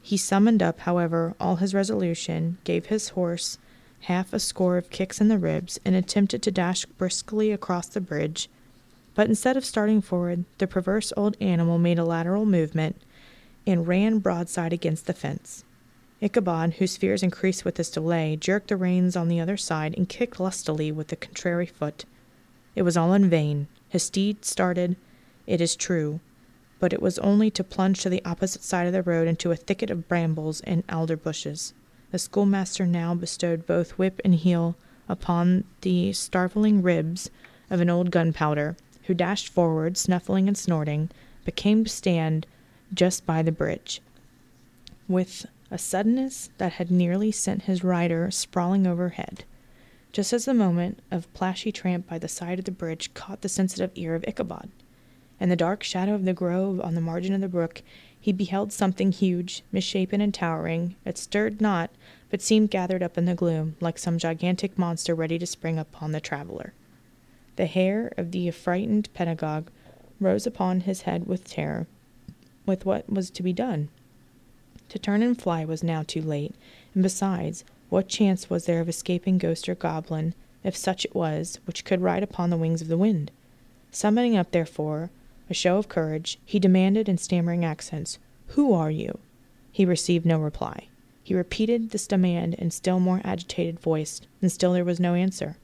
He 0.00 0.16
summoned 0.16 0.62
up, 0.62 0.78
however, 0.78 1.34
all 1.40 1.56
his 1.56 1.74
resolution, 1.74 2.58
gave 2.62 2.86
his 2.86 3.08
horse 3.08 3.58
half 4.02 4.32
a 4.32 4.38
score 4.38 4.76
of 4.76 4.90
kicks 4.90 5.20
in 5.20 5.26
the 5.26 5.38
ribs, 5.38 5.80
and 5.84 5.96
attempted 5.96 6.40
to 6.42 6.52
dash 6.52 6.86
briskly 6.86 7.50
across 7.50 7.88
the 7.88 8.00
bridge. 8.00 8.48
But 9.16 9.28
instead 9.28 9.56
of 9.56 9.64
starting 9.64 10.00
forward, 10.00 10.44
the 10.58 10.68
perverse 10.68 11.12
old 11.16 11.36
animal 11.40 11.78
made 11.78 11.98
a 11.98 12.04
lateral 12.04 12.46
movement 12.46 13.02
and 13.66 13.88
ran 13.88 14.20
broadside 14.20 14.72
against 14.72 15.08
the 15.08 15.14
fence. 15.14 15.64
Ichabod, 16.20 16.74
whose 16.74 16.96
fears 16.96 17.22
increased 17.22 17.64
with 17.64 17.74
this 17.74 17.90
delay, 17.90 18.36
jerked 18.36 18.68
the 18.68 18.76
reins 18.76 19.16
on 19.16 19.28
the 19.28 19.38
other 19.38 19.56
side 19.56 19.94
and 19.96 20.08
kicked 20.08 20.40
lustily 20.40 20.90
with 20.90 21.08
the 21.08 21.16
contrary 21.16 21.66
foot. 21.66 22.04
It 22.74 22.82
was 22.82 22.96
all 22.96 23.12
in 23.12 23.28
vain. 23.28 23.68
His 23.88 24.04
steed 24.04 24.44
started, 24.44 24.96
it 25.46 25.60
is 25.60 25.76
true, 25.76 26.20
but 26.80 26.92
it 26.92 27.02
was 27.02 27.18
only 27.18 27.50
to 27.50 27.64
plunge 27.64 28.00
to 28.00 28.08
the 28.08 28.24
opposite 28.24 28.62
side 28.62 28.86
of 28.86 28.92
the 28.92 29.02
road 29.02 29.28
into 29.28 29.50
a 29.50 29.56
thicket 29.56 29.90
of 29.90 30.08
brambles 30.08 30.60
and 30.62 30.82
alder 30.88 31.16
bushes. 31.16 31.74
The 32.10 32.18
schoolmaster 32.18 32.86
now 32.86 33.14
bestowed 33.14 33.66
both 33.66 33.98
whip 33.98 34.20
and 34.24 34.34
heel 34.34 34.76
upon 35.08 35.64
the 35.82 36.12
starveling 36.12 36.82
ribs 36.82 37.30
of 37.70 37.80
an 37.80 37.90
old 37.90 38.10
gunpowder, 38.10 38.76
who 39.04 39.14
dashed 39.14 39.48
forward, 39.48 39.96
snuffling 39.96 40.48
and 40.48 40.56
snorting, 40.56 41.10
but 41.44 41.56
came 41.56 41.84
to 41.84 41.90
stand 41.90 42.46
just 42.92 43.26
by 43.26 43.42
the 43.42 43.52
bridge. 43.52 44.00
With 45.08 45.46
a 45.70 45.78
suddenness 45.78 46.50
that 46.58 46.74
had 46.74 46.90
nearly 46.90 47.32
sent 47.32 47.62
his 47.62 47.82
rider 47.82 48.30
sprawling 48.30 48.86
overhead, 48.86 49.44
just 50.12 50.32
as 50.32 50.44
the 50.44 50.54
moment 50.54 51.00
of 51.10 51.32
plashy 51.34 51.72
tramp 51.72 52.06
by 52.06 52.18
the 52.18 52.28
side 52.28 52.58
of 52.58 52.64
the 52.64 52.70
bridge 52.70 53.12
caught 53.14 53.40
the 53.40 53.48
sensitive 53.48 53.90
ear 53.94 54.14
of 54.14 54.24
Ichabod. 54.26 54.70
In 55.38 55.48
the 55.48 55.56
dark 55.56 55.82
shadow 55.82 56.14
of 56.14 56.24
the 56.24 56.32
grove 56.32 56.80
on 56.80 56.94
the 56.94 57.00
margin 57.00 57.34
of 57.34 57.40
the 57.40 57.48
brook, 57.48 57.82
he 58.18 58.32
beheld 58.32 58.72
something 58.72 59.12
huge, 59.12 59.62
misshapen, 59.70 60.20
and 60.20 60.32
towering. 60.32 60.96
It 61.04 61.18
stirred 61.18 61.60
not, 61.60 61.90
but 62.30 62.40
seemed 62.40 62.70
gathered 62.70 63.02
up 63.02 63.18
in 63.18 63.26
the 63.26 63.34
gloom, 63.34 63.76
like 63.80 63.98
some 63.98 64.18
gigantic 64.18 64.78
monster 64.78 65.14
ready 65.14 65.38
to 65.38 65.46
spring 65.46 65.78
upon 65.78 66.12
the 66.12 66.20
traveler. 66.20 66.72
The 67.56 67.66
hair 67.66 68.12
of 68.16 68.32
the 68.32 68.48
affrighted 68.48 69.10
pedagogue 69.14 69.70
rose 70.18 70.46
upon 70.46 70.80
his 70.80 71.02
head 71.02 71.26
with 71.26 71.44
terror. 71.44 71.86
With 72.64 72.84
what 72.84 73.08
was 73.10 73.30
to 73.30 73.42
be 73.42 73.52
done? 73.52 73.90
To 74.90 74.98
turn 74.98 75.22
and 75.22 75.40
fly 75.40 75.64
was 75.64 75.82
now 75.82 76.02
too 76.02 76.22
late, 76.22 76.54
and 76.94 77.02
besides, 77.02 77.64
what 77.88 78.08
chance 78.08 78.48
was 78.48 78.66
there 78.66 78.80
of 78.80 78.88
escaping 78.88 79.38
ghost 79.38 79.68
or 79.68 79.74
goblin, 79.74 80.34
if 80.62 80.76
such 80.76 81.04
it 81.04 81.14
was, 81.14 81.58
which 81.64 81.84
could 81.84 82.00
ride 82.00 82.22
upon 82.22 82.50
the 82.50 82.56
wings 82.56 82.82
of 82.82 82.88
the 82.88 82.96
wind? 82.96 83.30
Summoning 83.90 84.36
up, 84.36 84.50
therefore, 84.50 85.10
a 85.48 85.54
show 85.54 85.78
of 85.78 85.88
courage, 85.88 86.38
he 86.44 86.58
demanded 86.58 87.08
in 87.08 87.18
stammering 87.18 87.64
accents, 87.64 88.18
Who 88.48 88.72
are 88.72 88.90
you? 88.90 89.18
He 89.72 89.84
received 89.84 90.26
no 90.26 90.38
reply. 90.38 90.88
He 91.22 91.34
repeated 91.34 91.90
this 91.90 92.06
demand 92.06 92.54
in 92.54 92.70
still 92.70 93.00
more 93.00 93.20
agitated 93.24 93.80
voice, 93.80 94.20
and 94.40 94.50
still 94.50 94.72
there 94.72 94.84
was 94.84 95.00
no 95.00 95.14
answer. 95.14 95.56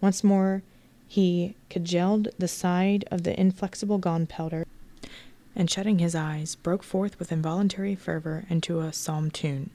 Once 0.00 0.24
more 0.24 0.62
he 1.08 1.54
cudgelled 1.70 2.28
the 2.38 2.48
side 2.48 3.04
of 3.10 3.22
the 3.22 3.38
inflexible 3.38 3.98
gunpowder, 3.98 4.66
and 5.56 5.70
shutting 5.70 5.98
his 5.98 6.14
eyes, 6.14 6.54
broke 6.54 6.82
forth 6.82 7.18
with 7.18 7.32
involuntary 7.32 7.94
fervor 7.94 8.44
into 8.48 8.80
a 8.80 8.92
psalm 8.92 9.30
tune. 9.30 9.70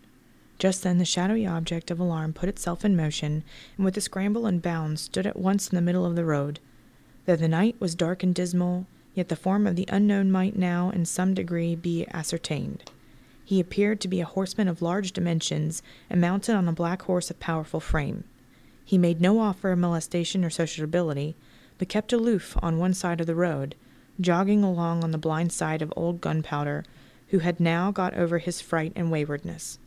Just 0.60 0.84
then 0.84 0.99
the 0.99 1.06
shadowy 1.06 1.48
object 1.48 1.90
of 1.90 1.99
alarm 1.99 2.34
put 2.34 2.48
itself 2.48 2.86
in 2.86 2.95
motion, 2.95 3.44
and 3.76 3.84
with 3.84 3.98
a 3.98 4.02
scramble 4.02 4.45
and 4.45 4.62
bound 4.62 4.99
stood 4.99 5.26
at 5.26 5.40
once 5.40 5.68
in 5.68 5.76
the 5.76 5.82
middle 5.82 6.06
of 6.06 6.16
the 6.16 6.24
road. 6.24 6.60
Though 7.26 7.36
the 7.36 7.48
night 7.48 7.76
was 7.80 7.95
dark 7.95 8.22
and 8.22 8.34
dismal, 8.34 8.86
yet 9.16 9.30
the 9.30 9.36
form 9.36 9.66
of 9.66 9.76
the 9.76 9.88
unknown 9.90 10.32
might 10.32 10.56
now 10.56 10.91
in 10.91 11.03
some 11.06 11.34
degree 11.34 11.76
be 11.76 12.08
ascertained. 12.14 12.91
He 13.44 13.60
appeared 13.60 13.99
to 14.02 14.08
be 14.08 14.22
a 14.22 14.26
horseman 14.26 14.68
of 14.68 14.84
large 14.84 15.14
dimensions, 15.14 15.82
and 16.12 16.22
mounted 16.22 16.56
on 16.56 16.68
a 16.68 16.74
black 16.74 17.02
horse 17.02 17.32
of 17.32 17.40
powerful 17.40 17.80
frame. 17.80 18.24
He 18.86 18.98
made 18.98 19.20
no 19.20 19.40
offer 19.40 19.72
of 19.72 19.80
molestation 19.80 20.45
or 20.45 20.49
sociability, 20.49 21.36
but 21.78 21.90
kept 21.90 22.14
aloof 22.14 22.56
on 22.62 22.78
one 22.78 22.94
side 22.94 23.20
of 23.20 23.26
the 23.26 23.36
road, 23.36 23.76
jogging 24.22 24.64
along 24.64 25.03
on 25.03 25.11
the 25.11 25.18
blind 25.18 25.52
side 25.52 25.81
of 25.81 25.93
old 25.95 26.22
Gunpowder, 26.22 26.85
who 27.30 27.39
had 27.39 27.60
now 27.60 27.91
got 27.91 28.14
over 28.14 28.38
his 28.38 28.61
fright 28.61 28.93
and 28.95 29.11
waywardness. 29.11 29.80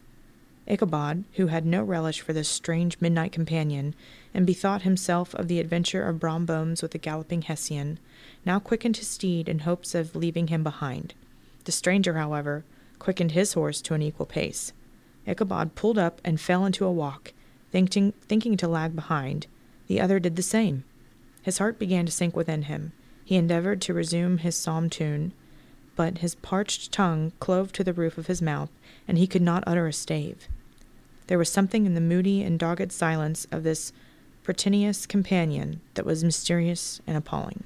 Ichabod, 0.67 1.25
who 1.35 1.49
had 1.49 1.67
no 1.67 1.83
relish 1.83 2.21
for 2.21 2.33
this 2.33 2.49
strange 2.49 2.97
midnight 3.01 3.33
companion, 3.33 3.95
and 4.33 4.47
bethought 4.47 4.83
himself 4.83 5.35
of 5.35 5.49
the 5.49 5.61
adventure 5.61 6.07
of 6.09 6.19
Brom 6.19 6.47
Bones 6.47 6.81
with 6.81 6.93
the 6.93 6.99
galloping 6.99 7.43
Hessian, 7.43 7.99
now 8.47 8.59
quickened 8.59 8.97
his 8.97 9.09
steed 9.09 9.49
in 9.49 9.61
hopes 9.61 9.95
of 9.95 10.17
leaving 10.17 10.49
him 10.49 10.63
behind. 10.63 11.15
The 11.65 11.73
stranger, 11.73 12.15
however, 12.15 12.65
quickened 12.99 13.33
his 13.33 13.53
horse 13.53 13.83
to 13.83 13.95
an 13.95 14.03
equal 14.03 14.27
pace. 14.27 14.73
Ichabod 15.27 15.75
pulled 15.75 15.99
up 15.99 16.21
and 16.25 16.41
fell 16.41 16.65
into 16.65 16.85
a 16.87 16.93
walk, 16.93 17.33
thinking, 17.71 18.13
thinking 18.23 18.57
to 18.57 18.69
lag 18.69 18.95
behind. 18.95 19.47
The 19.87 20.01
other 20.01 20.19
did 20.19 20.37
the 20.37 20.43
same. 20.43 20.85
His 21.43 21.59
heart 21.59 21.79
began 21.79 22.07
to 22.07 22.13
sink 22.13 22.35
within 22.35 22.63
him. 22.63 22.93
He 23.25 23.37
endeavored 23.37 23.81
to 23.83 23.95
resume 23.95 24.39
his 24.39 24.55
psalm 24.55 24.91
tune, 24.91 25.33
but 25.97 26.19
his 26.19 26.35
parched 26.35 26.93
tongue 26.93 27.33
clove 27.41 27.73
to 27.73 27.85
the 27.85 27.95
roof 27.95 28.19
of 28.19 28.27
his 28.27 28.43
mouth, 28.43 28.71
and 29.09 29.17
he 29.17 29.27
could 29.27 29.43
not 29.43 29.65
utter 29.67 29.87
a 29.87 29.93
stave. 29.93 30.49
There 31.27 31.39
was 31.39 31.49
something 31.49 31.87
in 31.87 31.95
the 31.95 32.01
moody 32.03 32.43
and 32.43 32.59
dogged 32.59 32.93
silence 32.93 33.47
of 33.51 33.63
this 33.63 33.93
pretentious 34.43 35.07
companion 35.07 35.81
that 35.95 36.05
was 36.05 36.23
mysterious 36.23 37.01
and 37.07 37.17
appalling. 37.17 37.65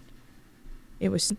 It 1.00 1.08
was 1.08 1.34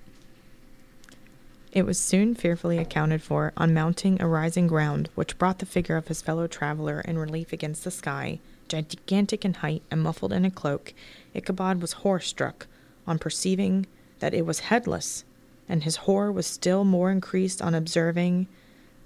it 1.71 1.85
was 1.85 1.99
soon 1.99 2.33
fearfully 2.33 2.79
accounted 2.79 3.21
for 3.21 3.53
on 3.55 3.75
mounting 3.75 4.19
a 4.19 4.27
rising 4.27 4.65
ground, 4.65 5.07
which 5.13 5.37
brought 5.37 5.59
the 5.59 5.67
figure 5.67 5.97
of 5.97 6.07
his 6.07 6.21
fellow 6.21 6.47
traveler 6.47 7.01
in 7.01 7.19
relief 7.19 7.53
against 7.53 7.83
the 7.83 7.91
sky, 7.91 8.39
gigantic 8.67 9.45
in 9.45 9.53
height 9.53 9.83
and 9.91 10.01
muffled 10.01 10.33
in 10.33 10.45
a 10.45 10.51
cloak. 10.51 10.93
Ichabod 11.35 11.79
was 11.79 11.93
horror 11.93 12.19
struck 12.19 12.65
on 13.05 13.19
perceiving 13.19 13.85
that 14.19 14.33
it 14.33 14.45
was 14.45 14.59
headless, 14.59 15.23
and 15.67 15.83
his 15.83 15.97
horror 15.97 16.31
was 16.31 16.47
still 16.47 16.83
more 16.83 17.11
increased 17.11 17.61
on 17.61 17.75
observing 17.75 18.47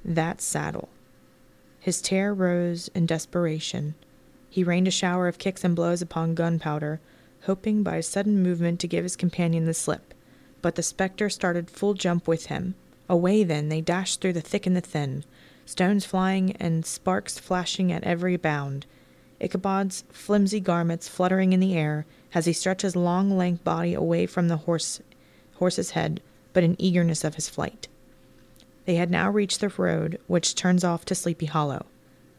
that 0.04 0.42
saddle. 0.42 0.90
His 1.80 2.02
terror 2.02 2.34
rose 2.34 2.90
in 2.96 3.06
desperation. 3.06 3.96
He 4.50 4.64
rained 4.64 4.88
a 4.88 4.92
shower 4.92 5.28
of 5.28 5.38
kicks 5.38 5.64
and 5.64 5.76
blows 5.76 6.02
upon 6.02 6.36
gunpowder, 6.36 7.00
hoping 7.44 7.84
by 7.84 7.98
a 7.98 8.04
sudden 8.04 8.42
movement 8.42 8.80
to 8.80 8.88
give 8.88 9.04
his 9.04 9.16
companion 9.16 9.66
the 9.66 9.74
slip 9.74 10.14
but 10.64 10.76
the 10.76 10.82
spectre 10.82 11.30
started 11.30 11.70
full 11.70 11.94
jump 11.94 12.28
with 12.28 12.48
him. 12.48 12.74
Away 13.08 13.44
then 13.44 13.70
they 13.70 13.82
dashed 13.82 14.22
through 14.22 14.34
the 14.34 14.42
thick 14.42 14.66
and 14.66 14.76
the 14.76 14.82
thin, 14.82 15.26
stones 15.68 16.06
flying 16.06 16.54
and 16.54 16.84
sparks 16.86 17.38
flashing 17.38 17.92
at 17.92 18.04
every 18.06 18.38
bound. 18.38 18.88
Ichabod's 19.44 20.06
flimsy 20.10 20.62
garments 20.62 21.10
fluttering 21.10 21.52
in 21.52 21.60
the 21.60 21.76
air 21.76 22.06
as 22.34 22.46
he 22.46 22.54
stretched 22.54 22.84
his 22.84 22.96
long, 22.96 23.38
lank 23.38 23.64
body 23.64 23.94
away 23.94 24.26
from 24.26 24.48
the 24.48 24.58
horse, 24.58 25.02
horse's 25.56 25.92
head, 25.92 26.22
but 26.54 26.64
in 26.64 26.82
eagerness 26.82 27.24
of 27.24 27.36
his 27.36 27.50
flight. 27.50 27.88
They 28.86 28.96
had 28.96 29.12
now 29.12 29.30
reached 29.30 29.60
the 29.60 29.70
road 29.70 30.20
which 30.28 30.56
turns 30.56 30.84
off 30.84 31.04
to 31.06 31.16
Sleepy 31.16 31.46
Hollow, 31.46 31.86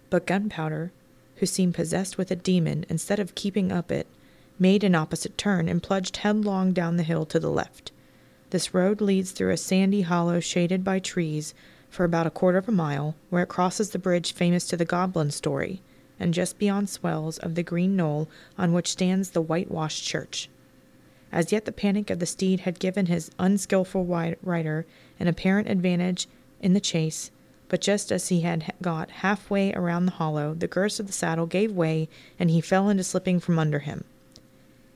but 0.09 0.27
Gunpowder, 0.27 0.93
who 1.37 1.47
seemed 1.47 1.75
possessed 1.75 2.17
with 2.17 2.31
a 2.31 2.37
demon, 2.37 2.87
instead 2.89 3.19
of 3.19 3.35
keeping 3.35 3.71
up 3.71 3.93
it, 3.93 4.07
made 4.59 4.85
an 4.85 4.95
opposite 4.95 5.37
turn 5.37 5.69
and 5.69 5.83
plunged 5.83 6.19
headlong 6.19 6.73
down 6.73 6.97
the 6.97 7.03
hill 7.03 7.27
to 7.27 7.39
the 7.39 7.51
left. 7.51 7.93
This 8.51 8.73
road 8.73 9.01
leads 9.01 9.33
through 9.33 9.51
a 9.51 9.57
sandy 9.57 10.03
hollow 10.03 10.41
shaded 10.41 10.85
by 10.85 11.01
trees 11.01 11.55
for 11.91 12.05
about 12.05 12.27
a 12.27 12.31
quarter 12.31 12.59
of 12.59 12.69
a 12.69 12.73
mile, 12.73 13.15
where 13.31 13.43
it 13.43 13.49
crosses 13.49 13.91
the 13.91 13.99
bridge 13.99 14.33
famous 14.33 14.67
to 14.69 14.77
the 14.77 14.85
goblin 14.85 15.31
story, 15.31 15.83
and 16.19 16.35
just 16.35 16.59
beyond 16.59 16.89
swells 16.89 17.39
of 17.39 17.55
the 17.55 17.63
green 17.63 17.97
knoll 17.97 18.29
on 18.57 18.73
which 18.73 18.91
stands 18.93 19.31
the 19.31 19.43
whitewashed 19.43 20.05
church. 20.05 20.49
As 21.33 21.51
yet 21.51 21.65
the 21.65 21.73
panic 21.73 22.11
of 22.11 22.21
the 22.21 22.27
steed 22.27 22.61
had 22.61 22.79
given 22.79 23.07
his 23.07 23.31
unskilful 23.39 24.05
rider 24.07 24.87
an 25.19 25.27
apparent 25.27 25.69
advantage 25.69 26.29
in 26.61 26.75
the 26.75 26.81
chase, 26.81 27.31
but 27.69 27.81
just 27.81 28.13
as 28.13 28.29
he 28.29 28.43
had 28.43 28.73
got 28.81 29.11
halfway 29.11 29.73
around 29.73 30.07
the 30.07 30.13
hollow, 30.13 30.55
the 30.55 30.69
girths 30.69 31.01
of 31.01 31.07
the 31.07 31.13
saddle 31.13 31.47
gave 31.47 31.73
way, 31.73 32.09
and 32.39 32.51
he 32.51 32.61
fell 32.61 32.89
into 32.89 33.03
slipping 33.03 33.41
from 33.41 33.59
under 33.59 33.81
him. 33.81 34.05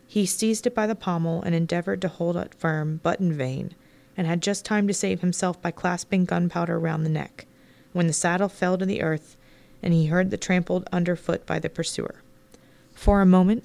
He 0.06 0.26
seized 0.26 0.66
it 0.66 0.74
by 0.74 0.86
the 0.86 0.94
pommel 0.94 1.42
and 1.42 1.54
endeavored 1.54 2.00
to 2.02 2.08
hold 2.08 2.36
it 2.36 2.54
firm, 2.54 3.00
but 3.02 3.20
in 3.20 3.32
vain, 3.32 3.74
and 4.16 4.26
had 4.26 4.40
just 4.40 4.64
time 4.64 4.86
to 4.86 4.94
save 4.94 5.20
himself 5.22 5.60
by 5.60 5.70
clasping 5.70 6.24
gunpowder 6.24 6.78
round 6.78 7.04
the 7.04 7.10
neck, 7.10 7.46
when 7.92 8.06
the 8.06 8.12
saddle 8.12 8.48
fell 8.48 8.78
to 8.78 8.86
the 8.86 9.02
earth, 9.02 9.36
and 9.82 9.92
he 9.92 10.06
heard 10.06 10.30
the 10.30 10.36
trampled 10.36 10.88
underfoot 10.92 11.46
by 11.46 11.58
the 11.58 11.68
pursuer. 11.68 12.22
For 12.94 13.20
a 13.20 13.26
moment, 13.26 13.64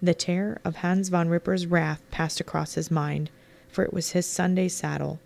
the 0.00 0.14
terror 0.14 0.60
of 0.64 0.76
Hans 0.76 1.08
Van 1.08 1.28
Ripper's 1.28 1.66
wrath 1.66 2.02
passed 2.10 2.40
across 2.40 2.74
his 2.74 2.90
mind, 2.90 3.30
for 3.68 3.84
it 3.84 3.92
was 3.92 4.12
his 4.12 4.26
Sunday 4.26 4.68
saddle. 4.68 5.20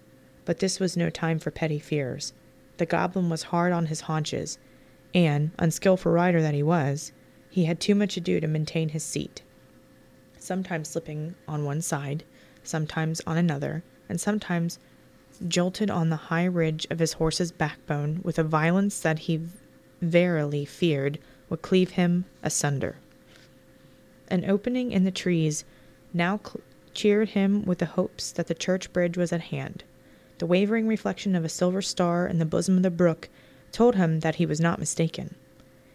But 0.45 0.59
this 0.59 0.81
was 0.81 0.97
no 0.97 1.11
time 1.11 1.39
for 1.39 1.51
petty 1.51 1.79
fears. 1.79 2.33
The 2.79 2.87
goblin 2.87 3.29
was 3.31 3.45
hard 3.45 3.73
on 3.73 3.87
his 3.87 4.03
haunches, 4.03 4.59
and, 5.15 5.53
unskilful 5.59 6.11
rider 6.11 6.43
that 6.43 6.55
he 6.55 6.62
was, 6.62 7.12
he 7.51 7.66
had 7.66 7.81
too 7.81 7.95
much 7.95 8.16
ado 8.16 8.41
to 8.41 8.49
maintain 8.49 8.89
his 8.89 9.05
seat 9.05 9.43
sometimes 10.43 10.89
slipping 10.89 11.35
on 11.47 11.65
one 11.65 11.81
side, 11.81 12.24
sometimes 12.62 13.20
on 13.27 13.39
another, 13.39 13.83
and 14.09 14.20
sometimes 14.20 14.79
jolted 15.49 15.91
on 15.91 16.11
the 16.11 16.16
high 16.16 16.45
ridge 16.45 16.87
of 16.91 16.99
his 16.99 17.15
horse's 17.15 17.53
backbone 17.53 18.20
with 18.23 18.39
a 18.39 18.45
violence 18.45 19.01
that 19.01 19.20
he 19.20 19.41
verily 20.03 20.65
feared 20.65 21.19
would 21.49 21.62
cleave 21.62 21.93
him 21.93 22.24
asunder. 22.43 22.97
An 24.29 24.45
opening 24.49 24.93
in 24.93 25.05
the 25.05 25.11
trees 25.11 25.65
now 26.12 26.39
cl- 26.39 26.61
cheered 26.93 27.31
him 27.31 27.65
with 27.65 27.79
the 27.79 27.87
hopes 27.87 28.33
that 28.33 28.49
the 28.49 28.55
church 28.55 28.93
bridge 28.93 29.16
was 29.16 29.33
at 29.33 29.41
hand. 29.41 29.85
The 30.39 30.47
wavering 30.47 30.89
reflection 30.89 31.37
of 31.37 31.45
a 31.45 31.49
silver 31.49 31.81
star 31.81 32.27
in 32.27 32.39
the 32.39 32.45
bosom 32.45 32.77
of 32.77 32.83
the 32.83 32.91
brook 32.91 33.29
told 33.70 33.95
him 33.95 34.20
that 34.20 34.35
he 34.35 34.47
was 34.47 34.61
not 34.61 34.79
mistaken. 34.79 35.37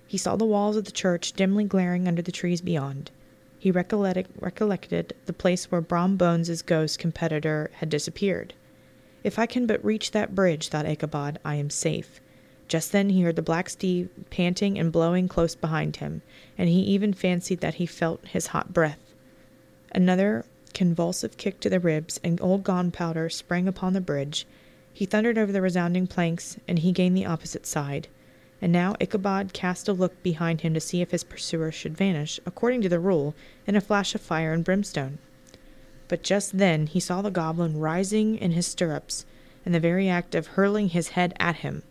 He 0.07 0.17
saw 0.17 0.35
the 0.35 0.45
walls 0.45 0.77
of 0.77 0.85
the 0.85 0.91
church 0.91 1.33
dimly 1.33 1.65
glaring 1.65 2.07
under 2.07 2.21
the 2.21 2.31
trees 2.31 2.61
beyond. 2.61 3.11
He 3.59 3.71
recollected, 3.71 4.27
recollected 4.39 5.13
the 5.25 5.33
place 5.33 5.69
where 5.69 5.81
Brom 5.81 6.15
Bones's 6.15 6.61
ghost 6.61 6.97
competitor 6.97 7.71
had 7.73 7.89
disappeared. 7.89 8.53
If 9.23 9.37
I 9.37 9.47
can 9.47 9.65
but 9.67 9.83
reach 9.83 10.11
that 10.11 10.33
bridge, 10.33 10.69
thought 10.69 10.85
Ichabod, 10.85 11.39
I 11.43 11.55
am 11.55 11.69
safe. 11.69 12.21
Just 12.67 12.91
then 12.91 13.09
he 13.09 13.21
heard 13.21 13.37
the 13.37 13.41
black 13.41 13.69
steed 13.69 14.09
panting 14.29 14.77
and 14.77 14.91
blowing 14.91 15.27
close 15.27 15.55
behind 15.55 15.97
him, 15.97 16.21
and 16.57 16.67
he 16.67 16.81
even 16.81 17.13
fancied 17.13 17.61
that 17.61 17.75
he 17.75 17.85
felt 17.85 18.27
his 18.27 18.47
hot 18.47 18.73
breath. 18.73 19.13
Another 19.93 20.45
convulsive 20.73 21.37
kick 21.37 21.59
to 21.61 21.69
the 21.69 21.79
ribs, 21.79 22.19
and 22.23 22.41
old 22.41 22.63
Gunpowder 22.63 23.29
sprang 23.29 23.67
upon 23.67 23.93
the 23.93 24.01
bridge. 24.01 24.45
He 24.91 25.05
thundered 25.05 25.37
over 25.37 25.51
the 25.51 25.61
resounding 25.61 26.07
planks, 26.07 26.57
and 26.67 26.79
he 26.79 26.91
gained 26.91 27.15
the 27.15 27.25
opposite 27.25 27.65
side. 27.65 28.07
And 28.61 28.73
now 28.73 28.95
Ichabod 28.99 29.53
cast 29.53 29.87
a 29.87 29.93
look 29.93 30.21
behind 30.21 30.61
him 30.61 30.73
to 30.73 30.79
see 30.79 31.01
if 31.01 31.11
his 31.11 31.23
pursuer 31.23 31.71
should 31.71 31.95
vanish, 31.95 32.39
according 32.45 32.81
to 32.81 32.89
the 32.89 32.99
rule, 32.99 33.33
in 33.65 33.75
a 33.75 33.81
flash 33.81 34.13
of 34.13 34.21
fire 34.21 34.51
and 34.51 34.63
brimstone. 34.63 35.19
But 36.07 36.23
just 36.23 36.57
then 36.57 36.87
he 36.87 36.99
saw 36.99 37.21
the 37.21 37.29
goblin 37.31 37.79
rising 37.79 38.37
in 38.37 38.51
his 38.51 38.67
stirrups, 38.67 39.25
in 39.65 39.71
the 39.71 39.79
very 39.79 40.09
act 40.09 40.35
of 40.35 40.47
hurling 40.47 40.89
his 40.89 41.09
head 41.09 41.33
at 41.39 41.57
him. 41.57 41.83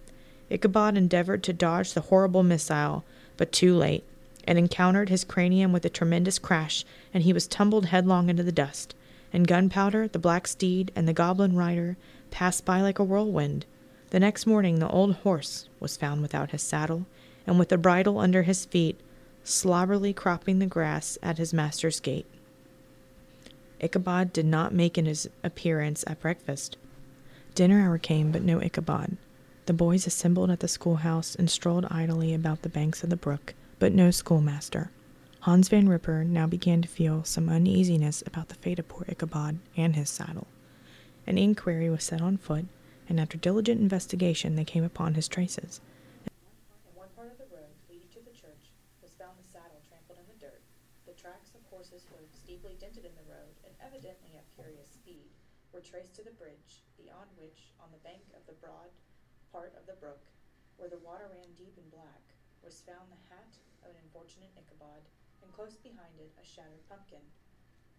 Ichabod 0.48 0.97
endeavored 0.97 1.43
to 1.44 1.52
dodge 1.52 1.93
the 1.93 2.02
horrible 2.02 2.43
missile, 2.43 3.05
but 3.36 3.52
too 3.52 3.74
late. 3.74 4.05
It 4.47 4.56
encountered 4.56 5.09
his 5.09 5.24
cranium 5.24 5.73
with 5.73 5.85
a 5.85 5.90
tremendous 5.90 6.39
crash, 6.39 6.85
and 7.12 7.24
he 7.24 7.32
was 7.32 7.48
tumbled 7.48 7.86
headlong 7.86 8.28
into 8.31 8.44
the 8.44 8.52
dust. 8.52 8.94
And 9.32 9.48
Gunpowder, 9.48 10.09
the 10.09 10.20
black 10.20 10.47
steed, 10.47 10.93
and 10.94 11.09
the 11.09 11.12
goblin 11.12 11.56
rider 11.56 11.97
passed 12.31 12.64
by 12.64 12.81
like 12.81 12.98
a 12.98 13.05
whirlwind. 13.05 13.66
The 14.10 14.20
next 14.20 14.47
morning 14.47 14.78
the 14.78 14.89
old 14.89 15.16
horse 15.16 15.68
was 15.81 15.97
found 15.97 16.23
without 16.23 16.52
his 16.52 16.62
saddle, 16.62 17.06
and 17.44 17.59
with 17.59 17.70
the 17.70 17.78
bridle 17.78 18.18
under 18.18 18.44
his 18.44 18.64
feet, 18.64 19.01
slobberily 19.44 20.14
cropping 20.14 20.60
the 20.60 20.66
grass 20.66 21.18
at 21.23 21.39
his 21.39 21.52
master's 21.52 21.98
gate. 21.98 22.27
Ichabod 23.81 24.32
did 24.32 24.47
not 24.47 24.73
make 24.73 24.97
his 24.97 25.28
appearance 25.43 26.05
at 26.06 26.20
breakfast. 26.20 26.77
Dinner 27.55 27.81
hour 27.81 27.98
came, 27.98 28.31
but 28.31 28.43
no 28.43 28.60
Ichabod. 28.60 29.16
The 29.67 29.75
boys 29.75 30.07
assembled 30.07 30.53
at 30.53 30.61
the 30.61 30.69
schoolhouse 30.69 31.35
and 31.35 31.51
strolled 31.51 31.87
idly 31.91 32.33
about 32.33 32.63
the 32.63 32.69
banks 32.69 33.03
of 33.03 33.11
the 33.11 33.17
brook, 33.17 33.53
but 33.81 33.91
no 33.91 34.13
schoolmaster. 34.13 34.93
Hans 35.41 35.67
Van 35.69 35.89
Ripper 35.89 36.23
now 36.23 36.47
began 36.47 36.83
to 36.83 36.89
feel 36.89 37.25
some 37.25 37.49
uneasiness 37.49 38.23
about 38.25 38.47
the 38.47 38.55
fate 38.55 38.79
of 38.79 38.87
poor 38.87 39.05
Ichabod 39.09 39.59
and 39.77 39.97
his 39.97 40.09
saddle. 40.09 40.47
An 41.27 41.37
inquiry 41.37 41.91
was 41.91 42.05
set 42.05 42.23
on 42.23 42.37
foot, 42.37 42.67
and 43.09 43.19
after 43.19 43.37
diligent 43.37 43.81
investigation 43.81 44.55
they 44.55 44.65
came 44.65 44.85
upon 44.85 45.15
his 45.15 45.27
traces. 45.27 45.81
In 46.31 46.95
one 46.95 47.11
part 47.19 47.35
of 47.35 47.39
the 47.39 47.51
road 47.51 47.75
leading 47.91 48.07
to 48.15 48.23
the 48.23 48.39
church 48.39 48.71
was 49.03 49.19
found 49.19 49.35
the 49.35 49.51
saddle 49.51 49.83
trampled 49.91 50.23
in 50.23 50.31
the 50.31 50.39
dirt, 50.39 50.63
the 51.11 51.19
tracks 51.19 51.51
of 51.59 51.67
horses' 51.75 52.07
hoofs 52.15 52.39
deeply 52.47 52.79
dented 52.79 53.03
in 53.03 53.19
the 53.19 53.27
road 53.27 53.51
and 53.67 53.75
evidently 53.83 54.39
at 54.39 54.47
furious 54.55 54.95
speed 54.95 55.27
were 55.75 55.83
traced 55.83 56.15
to 56.15 56.23
the 56.23 56.39
bridge, 56.39 56.87
beyond 56.95 57.27
which, 57.35 57.75
on 57.83 57.91
the 57.91 58.03
bank 58.07 58.23
of 58.39 58.47
the 58.47 58.55
broad 58.63 58.95
part 59.57 59.73
of 59.81 59.89
the 59.89 59.97
brook, 59.97 60.20
where 60.77 60.93
the 60.93 61.01
water 61.01 61.33
ran 61.33 61.49
deep 61.57 61.73
and 61.81 61.89
black, 61.89 62.20
was 62.61 62.85
found 62.85 63.09
the 63.09 63.24
hat 63.33 63.57
of 63.81 63.89
an 63.89 63.97
unfortunate 64.05 64.53
Ichabod, 64.53 65.01
and 65.41 65.49
close 65.49 65.81
behind 65.81 66.12
it 66.20 66.28
a 66.37 66.45
shattered 66.45 66.85
pumpkin. 66.93 67.24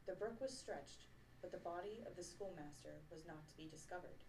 The 0.06 0.14
brook 0.22 0.38
was 0.38 0.54
stretched, 0.54 1.10
but 1.42 1.50
the 1.50 1.66
body 1.66 2.06
of 2.06 2.14
the 2.14 2.22
schoolmaster 2.22 3.02
was 3.10 3.26
not 3.26 3.42
to 3.50 3.58
be 3.58 3.74
discovered. 3.74 4.22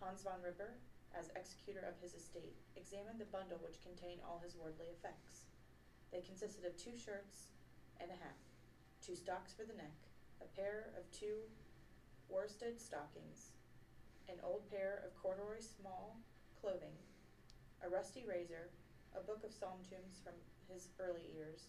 Hans 0.00 0.24
Van 0.24 0.40
Ripper, 0.40 0.80
as 1.12 1.28
executor 1.36 1.84
of 1.84 2.00
his 2.00 2.16
estate, 2.16 2.56
examined 2.80 3.20
the 3.20 3.28
bundle 3.28 3.60
which 3.60 3.84
contained 3.84 4.24
all 4.24 4.40
his 4.40 4.56
worldly 4.56 4.88
effects. 4.88 5.44
They 6.16 6.24
consisted 6.24 6.64
of 6.64 6.80
two 6.80 6.96
shirts 6.96 7.52
and 8.00 8.08
a 8.08 8.16
hat, 8.16 8.40
two 9.04 9.20
stocks 9.20 9.52
for 9.52 9.68
the 9.68 9.76
neck, 9.76 10.00
a 10.40 10.48
pair 10.56 10.96
of 10.96 11.04
two 11.12 11.44
worsted 12.32 12.80
stockings, 12.80 13.52
an 14.32 14.40
old 14.40 14.64
pair 14.72 15.04
of 15.04 15.12
corduroy 15.20 15.60
small 15.60 16.24
clothing, 16.64 16.96
a 17.84 17.92
rusty 17.92 18.24
razor, 18.24 18.72
a 19.12 19.20
book 19.20 19.44
of 19.44 19.52
psalm 19.52 19.84
tunes 19.84 20.16
from 20.24 20.32
his 20.64 20.88
early 20.96 21.28
years, 21.36 21.68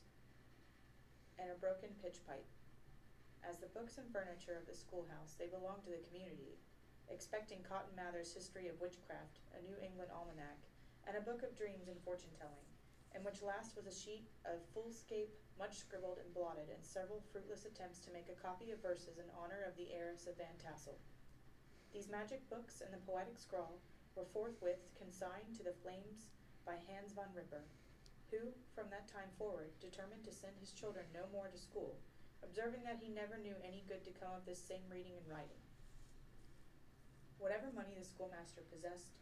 and 1.35 1.51
a 1.51 1.59
broken 1.59 1.91
pitch 1.99 2.23
pipe. 2.23 2.47
As 3.43 3.59
the 3.59 3.67
books 3.75 3.99
and 3.99 4.07
furniture 4.07 4.55
of 4.55 4.63
the 4.63 4.71
schoolhouse, 4.71 5.35
they 5.35 5.51
belonged 5.51 5.83
to 5.83 5.91
the 5.91 6.07
community, 6.07 6.55
expecting 7.11 7.59
Cotton 7.67 7.91
Mather's 7.91 8.31
History 8.31 8.71
of 8.71 8.79
Witchcraft, 8.79 9.43
a 9.51 9.59
New 9.67 9.75
England 9.83 10.15
Almanac, 10.15 10.63
and 11.03 11.19
a 11.19 11.27
book 11.27 11.43
of 11.43 11.59
dreams 11.59 11.91
and 11.91 11.99
fortune 12.07 12.31
telling, 12.39 12.63
in 13.11 13.19
which 13.27 13.43
last 13.43 13.75
was 13.75 13.91
a 13.91 13.91
sheet 13.91 14.31
of 14.47 14.63
foolscap, 14.71 15.27
much 15.59 15.75
scribbled 15.75 16.23
and 16.23 16.31
blotted, 16.31 16.71
and 16.71 16.79
several 16.79 17.19
fruitless 17.35 17.67
attempts 17.67 17.99
to 17.99 18.15
make 18.15 18.31
a 18.31 18.39
copy 18.39 18.71
of 18.71 18.79
verses 18.79 19.19
in 19.19 19.27
honor 19.35 19.67
of 19.67 19.75
the 19.75 19.91
heiress 19.91 20.23
of 20.23 20.39
Van 20.39 20.55
Tassel. 20.55 20.95
These 21.91 22.07
magic 22.07 22.47
books 22.47 22.79
and 22.79 22.95
the 22.95 23.03
poetic 23.03 23.35
scrawl 23.35 23.83
were 24.15 24.31
forthwith 24.31 24.79
consigned 24.95 25.51
to 25.55 25.63
the 25.63 25.75
flames 25.83 26.31
by 26.65 26.79
Hans 26.87 27.11
Van 27.13 27.29
Ripper, 27.35 27.67
who, 28.31 28.55
from 28.73 28.89
that 28.89 29.11
time 29.11 29.29
forward, 29.37 29.75
determined 29.83 30.23
to 30.25 30.33
send 30.33 30.55
his 30.57 30.71
children 30.71 31.05
no 31.13 31.27
more 31.31 31.51
to 31.51 31.59
school, 31.59 31.99
observing 32.41 32.81
that 32.87 33.03
he 33.03 33.11
never 33.11 33.37
knew 33.37 33.55
any 33.61 33.83
good 33.85 34.03
to 34.07 34.15
come 34.15 34.33
of 34.33 34.47
this 34.47 34.63
same 34.63 34.87
reading 34.89 35.19
and 35.19 35.27
writing. 35.27 35.61
Whatever 37.37 37.69
money 37.75 37.93
the 37.93 38.07
schoolmaster 38.07 38.63
possessed, 38.71 39.19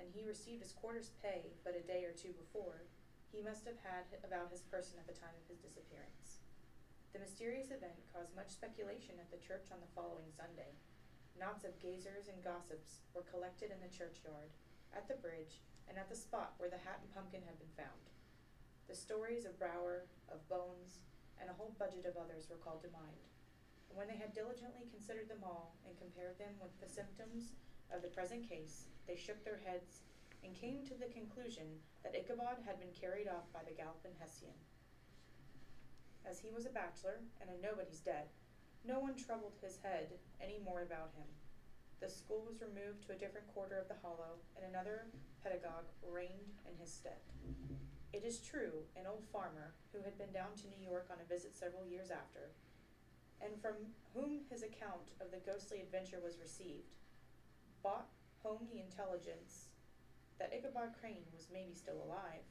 and 0.00 0.08
he 0.08 0.24
received 0.24 0.64
his 0.64 0.72
quarter's 0.72 1.12
pay 1.20 1.52
but 1.62 1.76
a 1.76 1.84
day 1.84 2.08
or 2.08 2.16
two 2.16 2.32
before, 2.32 2.88
he 3.28 3.44
must 3.44 3.68
have 3.68 3.78
had 3.84 4.08
about 4.24 4.50
his 4.50 4.64
person 4.66 4.98
at 4.98 5.06
the 5.06 5.14
time 5.14 5.36
of 5.36 5.46
his 5.46 5.60
disappearance. 5.60 6.42
The 7.12 7.22
mysterious 7.22 7.70
event 7.70 8.00
caused 8.10 8.34
much 8.34 8.50
speculation 8.50 9.20
at 9.20 9.30
the 9.30 9.42
church 9.44 9.68
on 9.70 9.78
the 9.78 9.94
following 9.94 10.32
Sunday. 10.32 10.74
Knots 11.40 11.64
of 11.64 11.80
gazers 11.80 12.28
and 12.28 12.44
gossips 12.44 13.00
were 13.16 13.24
collected 13.24 13.72
in 13.72 13.80
the 13.80 13.88
churchyard, 13.88 14.52
at 14.92 15.08
the 15.08 15.16
bridge, 15.24 15.64
and 15.88 15.96
at 15.96 16.12
the 16.12 16.14
spot 16.14 16.52
where 16.60 16.68
the 16.68 16.84
hat 16.84 17.00
and 17.00 17.08
pumpkin 17.16 17.40
had 17.48 17.56
been 17.56 17.72
found. 17.80 18.12
The 18.92 18.94
stories 18.94 19.48
of 19.48 19.56
Brower, 19.56 20.04
of 20.28 20.44
Bones, 20.52 21.08
and 21.40 21.48
a 21.48 21.56
whole 21.56 21.72
budget 21.80 22.04
of 22.04 22.20
others 22.20 22.52
were 22.52 22.60
called 22.60 22.84
to 22.84 22.92
mind. 22.92 23.24
And 23.88 23.96
when 23.96 24.04
they 24.04 24.20
had 24.20 24.36
diligently 24.36 24.84
considered 24.92 25.32
them 25.32 25.40
all 25.40 25.80
and 25.88 25.96
compared 25.96 26.36
them 26.36 26.60
with 26.60 26.76
the 26.76 26.92
symptoms 26.92 27.56
of 27.88 28.04
the 28.04 28.12
present 28.12 28.44
case, 28.44 28.92
they 29.08 29.16
shook 29.16 29.40
their 29.40 29.64
heads 29.64 30.04
and 30.44 30.52
came 30.52 30.84
to 30.84 30.94
the 31.00 31.08
conclusion 31.08 31.80
that 32.04 32.12
Ichabod 32.12 32.60
had 32.68 32.76
been 32.76 32.92
carried 32.92 33.32
off 33.32 33.48
by 33.48 33.64
the 33.64 33.72
galloping 33.72 34.12
Hessian. 34.20 34.60
As 36.28 36.36
he 36.36 36.52
was 36.52 36.68
a 36.68 36.76
bachelor 36.76 37.24
and 37.40 37.48
a 37.48 37.56
nobody's 37.64 38.04
debt, 38.04 38.28
no 38.84 38.98
one 38.98 39.16
troubled 39.16 39.54
his 39.60 39.78
head 39.82 40.08
any 40.40 40.58
more 40.64 40.82
about 40.82 41.12
him. 41.16 41.28
The 42.00 42.08
school 42.08 42.44
was 42.48 42.62
removed 42.62 43.04
to 43.06 43.12
a 43.12 43.20
different 43.20 43.52
quarter 43.52 43.76
of 43.76 43.88
the 43.88 44.00
hollow, 44.00 44.40
and 44.56 44.64
another 44.64 45.06
pedagogue 45.44 45.92
reigned 46.00 46.56
in 46.64 46.76
his 46.80 46.92
stead. 46.92 47.20
It 48.12 48.24
is 48.24 48.40
true, 48.40 48.88
an 48.96 49.06
old 49.06 49.24
farmer, 49.30 49.74
who 49.92 50.02
had 50.02 50.16
been 50.16 50.32
down 50.32 50.56
to 50.56 50.68
New 50.68 50.80
York 50.80 51.06
on 51.12 51.20
a 51.20 51.28
visit 51.28 51.54
several 51.54 51.84
years 51.84 52.10
after, 52.10 52.50
and 53.40 53.60
from 53.60 53.92
whom 54.14 54.40
his 54.48 54.62
account 54.62 55.12
of 55.20 55.30
the 55.30 55.44
ghostly 55.44 55.80
adventure 55.80 56.20
was 56.22 56.40
received, 56.40 56.96
bought 57.82 58.08
home 58.42 58.66
the 58.72 58.80
intelligence 58.80 59.68
that 60.38 60.52
Ichabod 60.56 60.96
Crane 60.98 61.28
was 61.36 61.52
maybe 61.52 61.74
still 61.74 62.00
alive, 62.02 62.48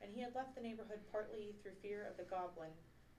and 0.00 0.12
he 0.12 0.20
had 0.20 0.34
left 0.34 0.54
the 0.54 0.60
neighborhood 0.60 1.00
partly 1.10 1.56
through 1.62 1.80
fear 1.80 2.06
of 2.08 2.16
the 2.16 2.28
goblin 2.28 2.76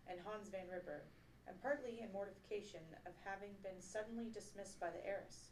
and 0.07 0.19
Hans 0.19 0.49
Van 0.49 0.69
Ripper, 0.69 1.03
and 1.47 1.61
partly 1.61 2.01
in 2.01 2.11
mortification 2.11 2.81
of 3.05 3.13
having 3.23 3.53
been 3.63 3.81
suddenly 3.81 4.29
dismissed 4.33 4.79
by 4.79 4.89
the 4.89 5.05
heiress, 5.05 5.51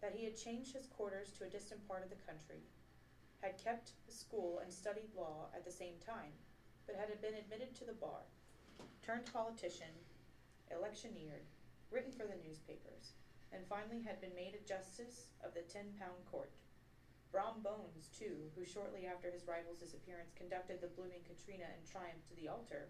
that 0.00 0.14
he 0.14 0.24
had 0.24 0.36
changed 0.36 0.72
his 0.72 0.86
quarters 0.86 1.30
to 1.32 1.44
a 1.44 1.48
distant 1.48 1.86
part 1.86 2.02
of 2.02 2.10
the 2.10 2.24
country, 2.26 2.62
had 3.40 3.62
kept 3.62 3.92
school 4.08 4.58
and 4.58 4.72
studied 4.72 5.14
law 5.14 5.48
at 5.54 5.64
the 5.64 5.70
same 5.70 5.98
time, 6.04 6.32
but 6.86 6.96
had 6.96 7.20
been 7.20 7.34
admitted 7.34 7.74
to 7.74 7.84
the 7.84 7.92
bar, 7.92 8.22
turned 9.02 9.32
politician, 9.32 9.94
electioneered, 10.70 11.46
written 11.90 12.12
for 12.12 12.26
the 12.26 12.34
newspapers, 12.34 13.14
and 13.52 13.66
finally 13.68 14.00
had 14.00 14.20
been 14.20 14.34
made 14.34 14.54
a 14.54 14.68
justice 14.68 15.28
of 15.44 15.54
the 15.54 15.62
ten 15.62 15.92
pound 15.98 16.24
court. 16.24 16.50
Brom 17.30 17.60
Bones, 17.60 18.08
too, 18.16 18.50
who 18.54 18.64
shortly 18.64 19.06
after 19.06 19.30
his 19.30 19.46
rival's 19.46 19.78
disappearance 19.78 20.32
conducted 20.36 20.80
the 20.80 20.88
blooming 20.88 21.22
Katrina 21.26 21.64
in 21.74 21.82
triumph 21.84 22.24
to 22.28 22.34
the 22.34 22.48
altar, 22.48 22.88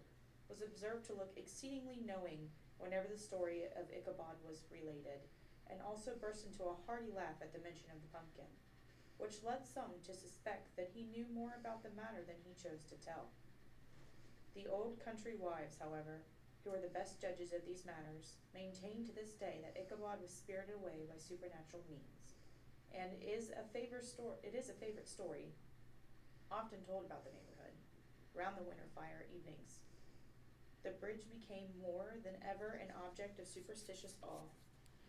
was 0.49 0.61
observed 0.61 1.05
to 1.07 1.17
look 1.17 1.33
exceedingly 1.35 1.99
knowing 2.03 2.49
whenever 2.77 3.07
the 3.07 3.19
story 3.19 3.63
of 3.79 3.87
Ichabod 3.91 4.37
was 4.43 4.67
related, 4.67 5.23
and 5.71 5.79
also 5.79 6.19
burst 6.19 6.45
into 6.45 6.67
a 6.67 6.79
hearty 6.85 7.11
laugh 7.15 7.39
at 7.39 7.53
the 7.55 7.63
mention 7.63 7.87
of 7.93 8.01
the 8.03 8.11
pumpkin, 8.11 8.49
which 9.17 9.43
led 9.45 9.63
some 9.63 9.95
to 10.03 10.11
suspect 10.11 10.75
that 10.75 10.91
he 10.91 11.07
knew 11.07 11.25
more 11.31 11.55
about 11.55 11.81
the 11.81 11.95
matter 11.95 12.25
than 12.27 12.39
he 12.43 12.51
chose 12.59 12.83
to 12.91 12.99
tell. 12.99 13.31
The 14.53 14.67
old 14.67 14.99
country 14.99 15.39
wives, 15.39 15.79
however, 15.79 16.27
who 16.63 16.71
are 16.71 16.83
the 16.83 16.95
best 16.95 17.19
judges 17.19 17.51
of 17.51 17.65
these 17.67 17.87
matters, 17.87 18.39
maintain 18.55 19.03
to 19.03 19.15
this 19.15 19.35
day 19.35 19.59
that 19.63 19.75
Ichabod 19.79 20.23
was 20.23 20.31
spirited 20.31 20.75
away 20.75 21.07
by 21.07 21.19
supernatural 21.19 21.83
means, 21.87 22.39
and 22.95 23.11
is 23.19 23.51
a 23.51 23.67
favorite 23.75 24.05
story. 24.05 24.39
It 24.43 24.55
is 24.55 24.69
a 24.69 24.79
favorite 24.79 25.07
story, 25.07 25.51
often 26.51 26.79
told 26.87 27.03
about 27.07 27.25
the 27.25 27.35
neighborhood, 27.35 27.75
round 28.35 28.55
the 28.55 28.63
winter 28.63 28.87
fire 28.95 29.27
evenings. 29.27 29.82
The 30.83 30.91
bridge 30.91 31.23
became 31.31 31.79
more 31.81 32.15
than 32.25 32.35
ever 32.43 32.73
an 32.73 32.91
object 33.07 33.39
of 33.39 33.47
superstitious 33.47 34.15
awe, 34.21 34.51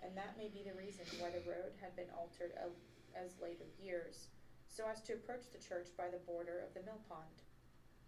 and 0.02 0.16
that 0.16 0.38
may 0.38 0.48
be 0.48 0.62
the 0.62 0.74
reason 0.74 1.04
why 1.18 1.30
the 1.30 1.50
road 1.50 1.74
had 1.80 1.96
been 1.96 2.10
altered 2.10 2.52
a- 2.52 3.18
as 3.18 3.40
late 3.40 3.60
years, 3.80 4.28
so 4.68 4.86
as 4.86 5.02
to 5.02 5.14
approach 5.14 5.50
the 5.50 5.58
church 5.58 5.88
by 5.96 6.08
the 6.08 6.18
border 6.18 6.60
of 6.60 6.74
the 6.74 6.82
mill 6.82 7.00
pond. 7.08 7.42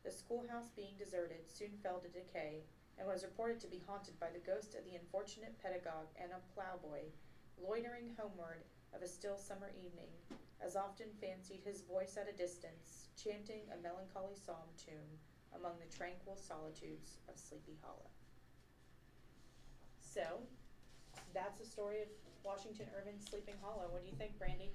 The 0.04 0.12
schoolhouse 0.12 0.70
being 0.76 0.96
deserted 0.96 1.50
soon 1.50 1.76
fell 1.82 1.98
to 2.00 2.08
decay, 2.08 2.62
and 2.98 3.08
was 3.08 3.24
reported 3.24 3.58
to 3.60 3.66
be 3.68 3.78
haunted 3.78 4.18
by 4.20 4.30
the 4.30 4.38
ghost 4.38 4.74
of 4.74 4.84
the 4.84 4.94
unfortunate 4.94 5.58
pedagogue 5.58 6.08
and 6.14 6.32
a 6.32 6.38
ploughboy, 6.54 7.10
loitering 7.58 8.10
homeward 8.16 8.64
of 8.92 9.02
a 9.02 9.08
still 9.08 9.36
summer 9.36 9.70
evening, 9.70 10.22
as 10.60 10.76
often 10.76 11.12
fancied 11.14 11.62
his 11.62 11.80
voice 11.82 12.16
at 12.16 12.28
a 12.28 12.32
distance, 12.32 13.08
chanting 13.16 13.68
a 13.70 13.76
melancholy 13.76 14.36
psalm 14.36 14.68
tune 14.76 15.18
among 15.54 15.72
the 15.78 15.94
tranquil 15.96 16.36
solitudes 16.36 17.18
of 17.28 17.38
Sleepy 17.38 17.76
Hollow. 17.82 18.10
So, 20.00 20.40
that's 21.34 21.60
the 21.60 21.66
story 21.66 22.00
of 22.02 22.08
Washington 22.44 22.86
Irving's 22.98 23.28
Sleeping 23.28 23.54
Hollow. 23.62 23.88
What 23.90 24.02
do 24.04 24.10
you 24.10 24.16
think, 24.16 24.38
Brandy? 24.38 24.70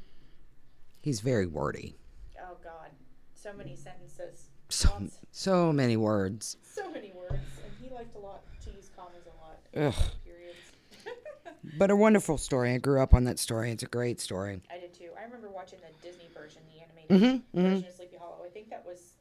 He's 1.02 1.20
very 1.20 1.48
wordy. 1.48 1.96
Oh 2.40 2.58
God, 2.64 2.90
so 3.34 3.54
many 3.54 3.76
sentences. 3.76 4.46
So, 4.70 4.90
Lots- 5.00 5.20
so 5.32 5.74
many 5.74 5.98
words. 5.98 6.58
so 6.64 6.90
many 6.92 7.12
words, 7.14 7.34
and 7.64 7.72
he 7.82 7.94
liked 7.94 8.16
a 8.16 8.20
lot 8.20 8.42
to 8.66 8.72
use 8.72 8.90
commas 8.96 9.26
a 9.26 9.36
lot. 9.42 9.60
Ugh. 9.96 10.04
Periods. 10.24 10.58
But 11.78 11.92
a 11.92 11.96
wonderful 11.96 12.38
story. 12.40 12.74
I 12.74 12.80
grew 12.80 13.02
up 13.02 13.14
on 13.14 13.24
that 13.26 13.38
story. 13.38 13.72
It's 13.72 13.84
a 13.84 13.88
great 13.88 14.20
story. 14.20 14.62
I 14.72 14.80
did 14.80 14.94
too. 14.96 15.10
I 15.20 15.24
remember 15.24 15.50
watching 15.50 15.78
the 15.80 16.08
Disney 16.08 16.28
version, 16.34 16.62
the 16.74 16.82
animated 16.82 17.44
Mhm, 17.54 17.54
version 17.54 17.88
of 17.88 17.94
Sleepy 17.96 18.18
Hollow. 18.18 18.44
I 18.44 18.50
think 18.50 18.70
that 18.72 18.84
was, 18.86 19.14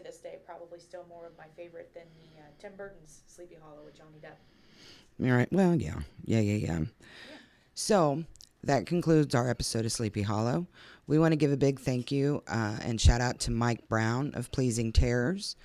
to 0.00 0.08
this 0.08 0.18
day, 0.18 0.38
probably 0.46 0.78
still 0.78 1.04
more 1.08 1.26
of 1.26 1.32
my 1.36 1.46
favorite 1.56 1.92
than 1.94 2.04
the 2.16 2.40
uh, 2.40 2.46
Tim 2.58 2.72
Burton's 2.76 3.20
Sleepy 3.26 3.56
Hollow 3.62 3.82
with 3.84 3.96
Johnny 3.96 4.18
Depp. 4.22 5.26
All 5.26 5.36
right. 5.36 5.52
Well, 5.52 5.74
yeah. 5.74 6.00
Yeah, 6.24 6.40
yeah, 6.40 6.66
yeah. 6.66 6.80
So 7.74 8.24
that 8.64 8.86
concludes 8.86 9.34
our 9.34 9.48
episode 9.48 9.84
of 9.84 9.92
Sleepy 9.92 10.22
Hollow. 10.22 10.66
We 11.06 11.18
want 11.18 11.32
to 11.32 11.36
give 11.36 11.52
a 11.52 11.56
big 11.56 11.80
thank 11.80 12.10
you 12.10 12.42
uh, 12.48 12.78
and 12.82 13.00
shout 13.00 13.20
out 13.20 13.40
to 13.40 13.50
Mike 13.50 13.88
Brown 13.88 14.32
of 14.34 14.50
Pleasing 14.52 14.92
Terrors, 14.92 15.56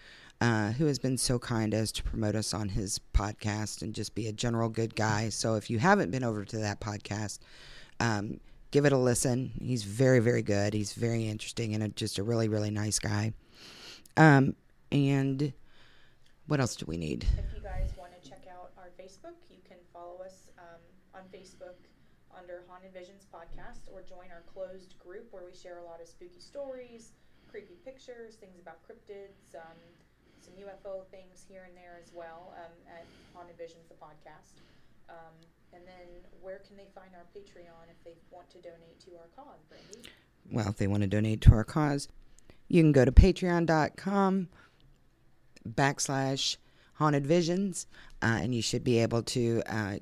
uh, 0.41 0.71
who 0.71 0.85
has 0.85 0.99
been 0.99 1.17
so 1.17 1.39
kind 1.39 1.73
as 1.73 1.91
to 1.93 2.03
promote 2.03 2.35
us 2.35 2.53
on 2.53 2.69
his 2.69 2.99
podcast 3.13 3.81
and 3.81 3.93
just 3.93 4.15
be 4.15 4.27
a 4.27 4.33
general 4.33 4.69
good 4.69 4.95
guy. 4.95 5.29
So 5.29 5.55
if 5.55 5.69
you 5.69 5.79
haven't 5.79 6.11
been 6.11 6.23
over 6.23 6.43
to 6.45 6.57
that 6.57 6.81
podcast, 6.81 7.39
um, 7.99 8.39
give 8.71 8.85
it 8.85 8.91
a 8.91 8.97
listen. 8.97 9.51
He's 9.61 9.83
very, 9.83 10.19
very 10.19 10.41
good. 10.41 10.73
He's 10.73 10.93
very 10.93 11.27
interesting 11.27 11.73
and 11.75 11.83
a, 11.83 11.87
just 11.89 12.17
a 12.17 12.23
really, 12.23 12.49
really 12.49 12.71
nice 12.71 12.99
guy. 12.99 13.33
Um, 14.17 14.55
and 14.91 15.51
what 16.47 16.59
else 16.59 16.75
do 16.75 16.85
we 16.87 16.97
need? 16.97 17.25
If 17.37 17.53
you 17.55 17.61
guys 17.61 17.91
want 17.97 18.11
to 18.15 18.29
check 18.29 18.45
out 18.51 18.71
our 18.77 18.91
Facebook, 18.99 19.35
you 19.49 19.59
can 19.67 19.77
follow 19.91 20.21
us 20.23 20.49
um, 20.57 20.81
on 21.13 21.21
Facebook 21.33 21.75
under 22.37 22.63
Haunted 22.67 22.93
Visions 22.93 23.27
Podcast 23.33 23.91
or 23.91 24.01
join 24.01 24.31
our 24.31 24.43
closed 24.51 24.95
group 24.99 25.27
where 25.31 25.43
we 25.45 25.55
share 25.55 25.79
a 25.79 25.85
lot 25.85 26.01
of 26.01 26.07
spooky 26.07 26.39
stories, 26.39 27.11
creepy 27.49 27.75
pictures, 27.83 28.35
things 28.35 28.59
about 28.59 28.79
cryptids, 28.83 29.55
um, 29.55 29.79
some 30.41 30.53
UFO 30.61 31.07
things 31.09 31.43
here 31.47 31.65
and 31.67 31.75
there 31.75 31.97
as 32.01 32.11
well 32.13 32.53
um, 32.59 32.71
at 32.87 33.05
Haunted 33.33 33.57
Visions, 33.57 33.87
the 33.89 33.95
podcast. 33.95 34.61
Um, 35.09 35.33
and 35.73 35.83
then 35.85 36.07
where 36.41 36.59
can 36.59 36.77
they 36.77 36.87
find 36.93 37.09
our 37.15 37.25
Patreon 37.35 37.89
if 37.89 38.03
they 38.03 38.15
want 38.31 38.49
to 38.51 38.59
donate 38.59 38.99
to 39.05 39.11
our 39.17 39.27
cause, 39.35 39.63
Brandy? 39.67 40.07
well, 40.51 40.69
if 40.69 40.77
they 40.77 40.87
want 40.87 41.01
to 41.01 41.07
donate 41.07 41.41
to 41.41 41.51
our 41.51 41.63
cause, 41.63 42.07
you 42.67 42.81
can 42.81 42.91
go 42.91 43.05
to 43.05 43.11
patreon.com 43.11 44.49
backslash 45.67 46.57
haunted 46.95 47.25
visions, 47.27 47.87
uh, 48.21 48.39
and 48.41 48.55
you 48.55 48.61
should 48.61 48.83
be 48.83 48.99
able 48.99 49.21
to 49.23 49.61
uh, 49.67 49.95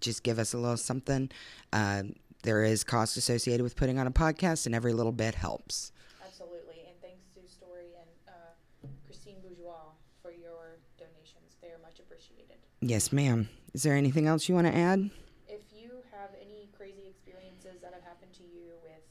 just 0.00 0.22
give 0.22 0.38
us 0.38 0.54
a 0.54 0.58
little 0.58 0.76
something. 0.76 1.30
Uh, 1.72 2.02
there 2.42 2.64
is 2.64 2.82
cost 2.84 3.16
associated 3.16 3.62
with 3.62 3.76
putting 3.76 3.98
on 3.98 4.06
a 4.06 4.10
podcast, 4.10 4.66
and 4.66 4.74
every 4.74 4.92
little 4.92 5.12
bit 5.12 5.34
helps. 5.34 5.92
Absolutely. 6.24 6.82
And 6.88 7.00
thanks 7.00 7.22
to 7.34 7.52
Story 7.52 7.94
and 7.98 8.10
uh, 8.28 8.88
Christine 9.06 9.36
Bourgeois 9.42 9.92
for 10.22 10.32
your 10.32 10.78
donations. 10.98 11.56
They 11.60 11.68
are 11.68 11.78
much 11.82 12.00
appreciated. 12.00 12.56
Yes, 12.80 13.12
ma'am. 13.12 13.48
Is 13.74 13.84
there 13.84 13.94
anything 13.94 14.26
else 14.26 14.48
you 14.48 14.54
want 14.54 14.66
to 14.66 14.76
add? 14.76 15.10
If 15.48 15.62
you 15.72 16.02
have 16.10 16.30
any 16.40 16.68
crazy 16.76 17.06
experiences 17.08 17.80
that 17.80 17.94
have 17.94 18.02
happened 18.02 18.32
to 18.34 18.42
you 18.42 18.74
with 18.82 19.04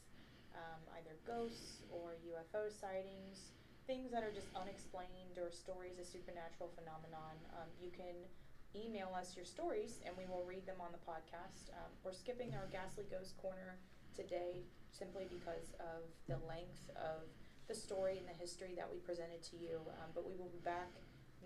um, 0.54 0.82
either 0.98 1.16
ghosts 1.26 1.82
or 1.90 2.12
UFO 2.52 2.68
sightings, 2.72 3.56
things 3.88 4.12
that 4.12 4.24
are 4.24 4.32
just 4.32 4.48
unexplained 4.56 5.40
or 5.40 5.52
stories 5.52 6.00
of 6.00 6.06
supernatural 6.06 6.70
phenomenon, 6.76 7.36
um, 7.56 7.68
you 7.80 7.90
can 7.92 8.16
email 8.76 9.12
us 9.16 9.36
your 9.36 9.46
stories 9.46 10.00
and 10.06 10.16
we 10.16 10.24
will 10.28 10.44
read 10.48 10.66
them 10.66 10.80
on 10.80 10.92
the 10.92 11.02
podcast. 11.04 11.72
Um, 11.76 11.92
we're 12.04 12.16
skipping 12.16 12.54
our 12.56 12.68
Ghastly 12.72 13.06
Ghost 13.10 13.36
Corner 13.38 13.80
today 14.16 14.64
simply 14.92 15.28
because 15.32 15.76
of 15.80 16.08
the 16.28 16.40
length 16.48 16.92
of 16.96 17.28
the 17.68 17.76
story 17.76 18.20
and 18.20 18.28
the 18.28 18.38
history 18.40 18.76
that 18.76 18.88
we 18.88 19.00
presented 19.00 19.44
to 19.52 19.56
you. 19.56 19.80
Um, 20.04 20.12
but 20.16 20.28
we 20.28 20.36
will 20.36 20.52
be 20.52 20.64
back 20.64 20.92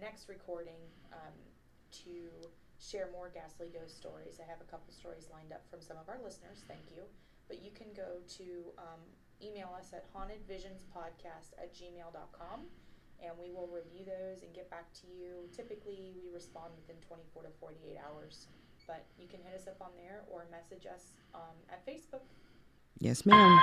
next 0.01 0.29
recording 0.29 0.81
um, 1.13 1.37
to 2.05 2.49
share 2.77 3.09
more 3.13 3.29
ghastly 3.33 3.69
ghost 3.73 3.97
stories. 3.97 4.41
I 4.41 4.45
have 4.49 4.61
a 4.61 4.69
couple 4.69 4.93
stories 4.93 5.29
lined 5.31 5.53
up 5.53 5.61
from 5.69 5.81
some 5.81 5.97
of 5.97 6.09
our 6.09 6.17
listeners. 6.21 6.65
Thank 6.67 6.89
you. 6.93 7.05
But 7.47 7.61
you 7.61 7.69
can 7.71 7.93
go 7.93 8.21
to 8.41 8.45
um, 8.77 9.01
email 9.41 9.75
us 9.77 9.93
at 9.93 10.05
hauntedvisionspodcast 10.13 11.57
at 11.61 11.73
gmail.com 11.73 12.67
and 13.23 13.31
we 13.39 13.51
will 13.51 13.67
review 13.67 14.05
those 14.05 14.43
and 14.43 14.53
get 14.53 14.69
back 14.69 14.91
to 14.93 15.07
you. 15.07 15.47
Typically, 15.55 16.11
we 16.15 16.29
respond 16.33 16.73
within 16.75 16.99
24 17.07 17.43
to 17.43 17.49
48 17.59 17.97
hours. 18.03 18.47
But 18.87 19.05
you 19.17 19.27
can 19.27 19.39
hit 19.41 19.55
us 19.55 19.67
up 19.67 19.77
on 19.81 19.89
there 19.97 20.21
or 20.29 20.45
message 20.51 20.85
us 20.85 21.17
um, 21.33 21.55
at 21.69 21.85
Facebook. 21.87 22.21
Yes, 22.99 23.25
ma'am. 23.25 23.59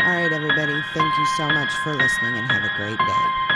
All 0.00 0.14
right, 0.14 0.32
everybody. 0.32 0.78
Thank 0.94 1.18
you 1.18 1.26
so 1.36 1.48
much 1.48 1.72
for 1.82 1.94
listening 1.94 2.34
and 2.34 2.50
have 2.50 2.64
a 2.64 2.72
great 2.76 2.98
day. 2.98 3.51